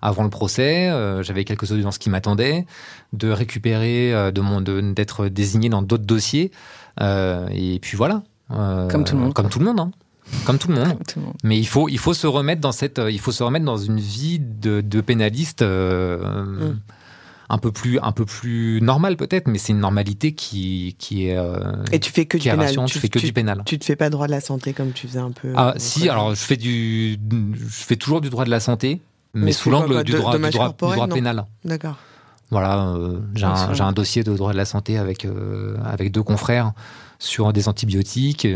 avant 0.00 0.24
le 0.24 0.30
procès. 0.30 0.90
j'avais 1.22 1.44
quelques 1.44 1.70
audiences 1.70 1.98
qui 1.98 2.08
m'attendaient, 2.08 2.64
de 3.12 3.30
récupérer, 3.30 4.32
de 4.32 4.92
d'être 4.92 5.28
désigné 5.28 5.68
dans 5.68 5.82
d'autres 5.82 6.06
dossiers. 6.06 6.50
et 6.98 7.78
puis 7.82 7.96
voilà. 7.96 8.22
Euh, 8.52 8.88
comme 8.88 9.04
tout 9.04 9.14
le 9.14 9.22
monde. 9.22 9.34
Comme 9.34 9.48
tout 9.48 9.58
le 9.58 9.64
monde, 9.64 9.80
hein. 9.80 9.90
Comme 10.44 10.58
tout 10.58 10.68
le 10.68 10.76
monde. 10.76 10.94
Mais 11.42 11.58
il 11.58 11.66
faut, 11.66 11.88
il 11.88 11.98
faut 11.98 12.14
se 12.14 12.26
remettre 12.26 12.60
dans 12.60 12.72
cette, 12.72 13.00
il 13.10 13.18
faut 13.18 13.32
se 13.32 13.42
remettre 13.42 13.64
dans 13.64 13.76
une 13.76 13.98
vie 13.98 14.38
de, 14.38 14.80
de 14.80 15.00
pénaliste 15.00 15.62
euh, 15.62 16.70
mm. 16.70 16.80
un 17.48 17.58
peu 17.58 17.72
plus, 17.72 17.98
un 18.00 18.12
peu 18.12 18.24
plus 18.24 18.80
normale 18.80 19.16
peut-être, 19.16 19.48
mais 19.48 19.58
c'est 19.58 19.72
une 19.72 19.80
normalité 19.80 20.32
qui, 20.32 20.94
qui 20.98 21.28
est. 21.28 21.36
Euh, 21.36 21.58
Et 21.90 21.98
tu 21.98 22.12
fais 22.12 22.26
que 22.26 22.38
du 22.38 22.48
pénal. 22.48 22.74
Tu, 22.86 22.98
fais 22.98 23.08
que 23.08 23.18
du 23.18 23.32
pénal. 23.32 23.62
Tu 23.66 23.78
te 23.78 23.84
fais 23.84 23.96
pas 23.96 24.08
droit 24.10 24.26
de 24.26 24.32
la 24.32 24.40
santé 24.40 24.72
comme 24.72 24.92
tu 24.92 25.08
faisais 25.08 25.18
un 25.18 25.32
peu. 25.32 25.52
Ah 25.56 25.74
si, 25.76 26.08
alors 26.08 26.34
je 26.34 26.40
fais 26.40 26.56
du, 26.56 27.12
je 27.14 27.84
fais 27.84 27.96
toujours 27.96 28.20
du 28.20 28.30
droit 28.30 28.44
de 28.44 28.50
la 28.50 28.60
santé, 28.60 29.00
mais, 29.34 29.52
sous 29.52 29.70
l'angle 29.70 30.04
du 30.04 30.12
droit, 30.12 30.38
du 30.38 30.50
droit, 30.50 30.68
du 30.68 30.74
droit 30.76 31.08
pénal. 31.08 31.44
D'accord. 31.64 31.96
Voilà, 32.52 32.96
j'ai 33.34 33.44
un, 33.44 33.80
un, 33.80 33.92
dossier 33.92 34.24
de 34.24 34.36
droit 34.36 34.52
de 34.52 34.56
la 34.56 34.64
santé 34.64 34.98
avec 34.98 35.26
avec 35.84 36.10
deux 36.12 36.22
confrères 36.22 36.72
sur 37.20 37.52
des 37.52 37.68
antibiotiques 37.68 38.48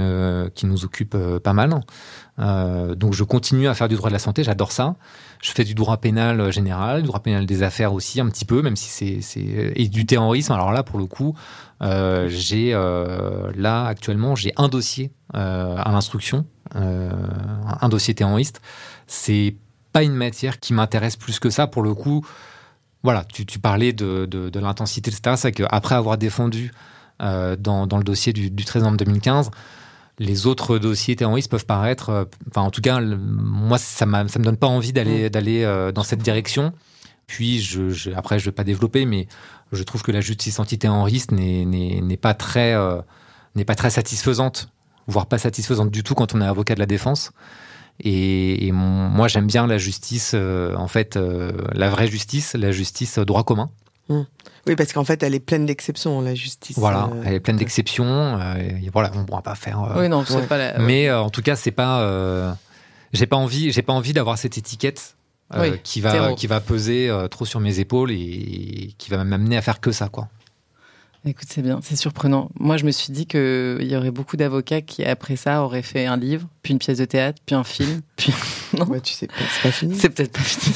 qui 0.54 0.66
nous 0.66 0.84
occupent 0.84 1.38
pas 1.38 1.52
mal. 1.52 1.80
donc 2.38 3.12
je 3.12 3.22
continue 3.22 3.68
à 3.68 3.74
faire 3.74 3.88
du 3.88 3.94
droit 3.94 4.10
de 4.10 4.14
la 4.14 4.18
santé, 4.18 4.42
j'adore 4.42 4.72
ça. 4.72 4.96
Je 5.40 5.52
fais 5.52 5.64
du 5.64 5.74
droit 5.74 5.98
pénal 5.98 6.50
général, 6.50 7.02
du 7.02 7.06
droit 7.06 7.20
pénal 7.20 7.46
des 7.46 7.62
affaires 7.62 7.92
aussi 7.92 8.20
un 8.20 8.28
petit 8.28 8.46
peu, 8.46 8.62
même 8.62 8.74
si 8.74 9.20
c'est 9.22 9.40
et 9.76 9.88
du 9.88 10.06
terrorisme. 10.06 10.52
Alors 10.52 10.72
là, 10.72 10.82
pour 10.82 10.98
le 10.98 11.06
coup, 11.06 11.36
j'ai 11.80 12.72
là 12.72 13.86
actuellement 13.86 14.34
j'ai 14.34 14.52
un 14.56 14.68
dossier 14.68 15.12
à 15.32 15.90
l'instruction, 15.92 16.46
un 16.74 17.88
dossier 17.88 18.14
terroriste. 18.14 18.60
C'est 19.06 19.54
pas 19.94 20.02
une 20.02 20.14
matière 20.14 20.58
qui 20.58 20.74
m'intéresse 20.74 21.16
plus 21.16 21.38
que 21.38 21.50
ça. 21.50 21.66
Pour 21.66 21.82
le 21.82 21.94
coup, 21.94 22.26
voilà, 23.04 23.24
tu, 23.24 23.58
parlais 23.58 23.92
de, 23.92 24.26
de, 24.26 24.60
l'intensité, 24.60 25.10
etc. 25.10 25.36
C'est 25.36 25.52
qu'après 25.52 25.94
avoir 25.94 26.16
défendu 26.16 26.72
euh, 26.72 26.93
dans, 27.20 27.86
dans, 27.86 27.98
le 27.98 28.04
dossier 28.04 28.32
du, 28.32 28.50
du 28.50 28.64
13 28.64 28.82
novembre 28.82 28.98
2015, 28.98 29.50
les 30.18 30.46
autres 30.46 30.78
dossiers 30.78 31.16
terroristes 31.16 31.50
peuvent 31.50 31.66
paraître, 31.66 32.10
euh, 32.10 32.24
enfin 32.50 32.62
en 32.62 32.70
tout 32.70 32.80
cas, 32.80 33.00
moi 33.00 33.78
ça, 33.78 34.06
ça 34.06 34.38
me 34.38 34.44
donne 34.44 34.56
pas 34.56 34.66
envie 34.66 34.92
d'aller 34.92 35.26
mm. 35.26 35.28
d'aller 35.30 35.64
euh, 35.64 35.92
dans 35.92 36.02
cette 36.02 36.20
direction. 36.20 36.72
Puis 37.26 37.60
je, 37.60 37.90
je, 37.90 38.10
après 38.12 38.38
je 38.38 38.44
vais 38.44 38.52
pas 38.52 38.64
développer, 38.64 39.06
mais 39.06 39.26
je 39.72 39.82
trouve 39.82 40.02
que 40.02 40.12
la 40.12 40.20
justice 40.20 40.58
antiterroriste 40.58 41.32
n'est 41.32 42.18
pas 42.20 42.34
très 42.34 42.76
n'est 43.54 43.64
pas 43.64 43.74
très 43.74 43.90
satisfaisante, 43.90 44.68
voire 45.06 45.26
pas 45.26 45.38
satisfaisante 45.38 45.90
du 45.90 46.02
tout 46.02 46.14
quand 46.14 46.34
on 46.34 46.40
est 46.40 46.46
avocat 46.46 46.74
de 46.74 46.80
la 46.80 46.86
défense. 46.86 47.32
Et, 48.00 48.72
moi, 48.72 49.28
j'aime 49.28 49.46
bien 49.46 49.66
la 49.66 49.78
justice, 49.78 50.32
euh, 50.34 50.74
en 50.74 50.88
fait, 50.88 51.16
euh, 51.16 51.52
la 51.72 51.90
vraie 51.90 52.08
justice, 52.08 52.54
la 52.54 52.72
justice 52.72 53.18
droit 53.18 53.44
commun. 53.44 53.70
Mmh. 54.08 54.22
Oui, 54.66 54.76
parce 54.76 54.92
qu'en 54.92 55.04
fait, 55.04 55.22
elle 55.22 55.34
est 55.34 55.40
pleine 55.40 55.66
d'exceptions, 55.66 56.20
la 56.20 56.34
justice. 56.34 56.78
Voilà, 56.78 57.10
euh, 57.12 57.22
elle 57.24 57.34
est 57.34 57.40
pleine 57.40 57.56
d'exceptions. 57.56 58.38
voilà, 58.92 59.10
on 59.14 59.20
ne 59.20 59.24
pourra 59.24 59.42
pas 59.42 59.54
faire. 59.54 59.94
oui, 59.96 60.08
non, 60.08 60.24
c'est 60.26 60.46
pas 60.48 60.58
la... 60.58 60.78
Mais 60.78 61.10
en 61.10 61.30
tout 61.30 61.42
cas, 61.42 61.56
c'est 61.56 61.70
pas. 61.70 62.56
j'ai 63.12 63.26
pas 63.26 63.36
envie, 63.36 63.72
j'ai 63.72 63.82
pas 63.82 63.92
envie 63.92 64.12
d'avoir 64.12 64.38
cette 64.38 64.58
étiquette 64.58 65.16
qui 65.82 66.00
va 66.00 66.32
qui 66.34 66.46
va 66.46 66.60
peser 66.60 67.10
trop 67.30 67.44
sur 67.44 67.60
mes 67.60 67.78
épaules 67.78 68.10
et 68.10 68.94
qui 68.98 69.10
va 69.10 69.22
m'amener 69.24 69.56
à 69.56 69.62
faire 69.62 69.80
que 69.80 69.92
ça, 69.92 70.08
quoi. 70.08 70.28
Écoute, 71.26 71.48
c'est 71.48 71.62
bien, 71.62 71.80
c'est 71.82 71.96
surprenant. 71.96 72.50
Moi, 72.60 72.76
je 72.76 72.84
me 72.84 72.90
suis 72.90 73.10
dit 73.10 73.26
qu'il 73.26 73.78
y 73.80 73.96
aurait 73.96 74.10
beaucoup 74.10 74.36
d'avocats 74.36 74.82
qui, 74.82 75.02
après 75.04 75.36
ça, 75.36 75.62
auraient 75.62 75.82
fait 75.82 76.04
un 76.04 76.18
livre, 76.18 76.46
puis 76.62 76.74
une 76.74 76.78
pièce 76.78 76.98
de 76.98 77.06
théâtre, 77.06 77.40
puis 77.46 77.54
un 77.54 77.64
film, 77.64 78.02
puis... 78.16 78.32
Non 78.76 78.86
tu 79.02 79.14
sais, 79.14 79.28
c'est 79.28 79.62
pas 79.62 79.70
fini. 79.70 79.94
C'est 79.94 80.10
peut-être 80.10 80.32
pas 80.32 80.40
fini. 80.40 80.74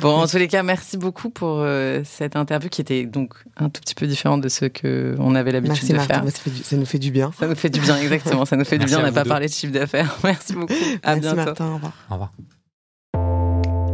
bon, 0.00 0.14
en 0.14 0.26
tous 0.26 0.38
les 0.38 0.48
cas, 0.48 0.62
merci 0.62 0.96
beaucoup 0.96 1.28
pour 1.28 1.58
euh, 1.58 2.02
cette 2.04 2.36
interview 2.36 2.70
qui 2.70 2.80
était 2.80 3.04
donc 3.04 3.34
un 3.56 3.68
tout 3.68 3.80
petit 3.80 3.94
peu 3.94 4.06
différente 4.06 4.40
de 4.40 4.48
ce 4.48 4.64
qu'on 4.66 5.34
avait 5.34 5.52
l'habitude 5.52 5.88
de 5.88 5.98
faire. 5.98 6.24
Ça, 6.24 6.50
ça, 6.62 6.76
nous 6.76 6.86
fait 6.86 6.98
du 6.98 7.10
bien. 7.10 7.32
Ça 7.38 7.48
nous 7.48 7.56
fait 7.56 7.70
du 7.70 7.80
bien, 7.80 7.98
exactement. 7.98 8.44
Ça 8.44 8.56
nous 8.56 8.64
fait 8.64 8.78
du 8.78 8.86
bien. 8.86 9.00
On 9.00 9.02
n'a 9.02 9.12
pas 9.12 9.24
parlé 9.24 9.46
de 9.48 9.52
chiffre 9.52 9.72
d'affaires. 9.72 10.16
Merci 10.24 10.54
beaucoup. 10.54 10.72
À 11.02 11.16
merci 11.16 11.20
bientôt. 11.20 11.44
Martin, 11.44 11.66
au 11.66 11.74
revoir. 11.74 11.92
Au 12.10 12.14
revoir. 12.14 12.32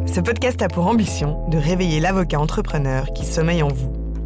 Ce 0.06 0.20
podcast 0.20 0.60
a 0.60 0.68
pour 0.68 0.86
ambition 0.86 1.48
de 1.48 1.56
réveiller 1.56 2.00
l'avocat 2.00 2.38
entrepreneur 2.38 3.12
qui 3.14 3.24
sommeille 3.24 3.62
en 3.62 3.68
vous. 3.68 4.01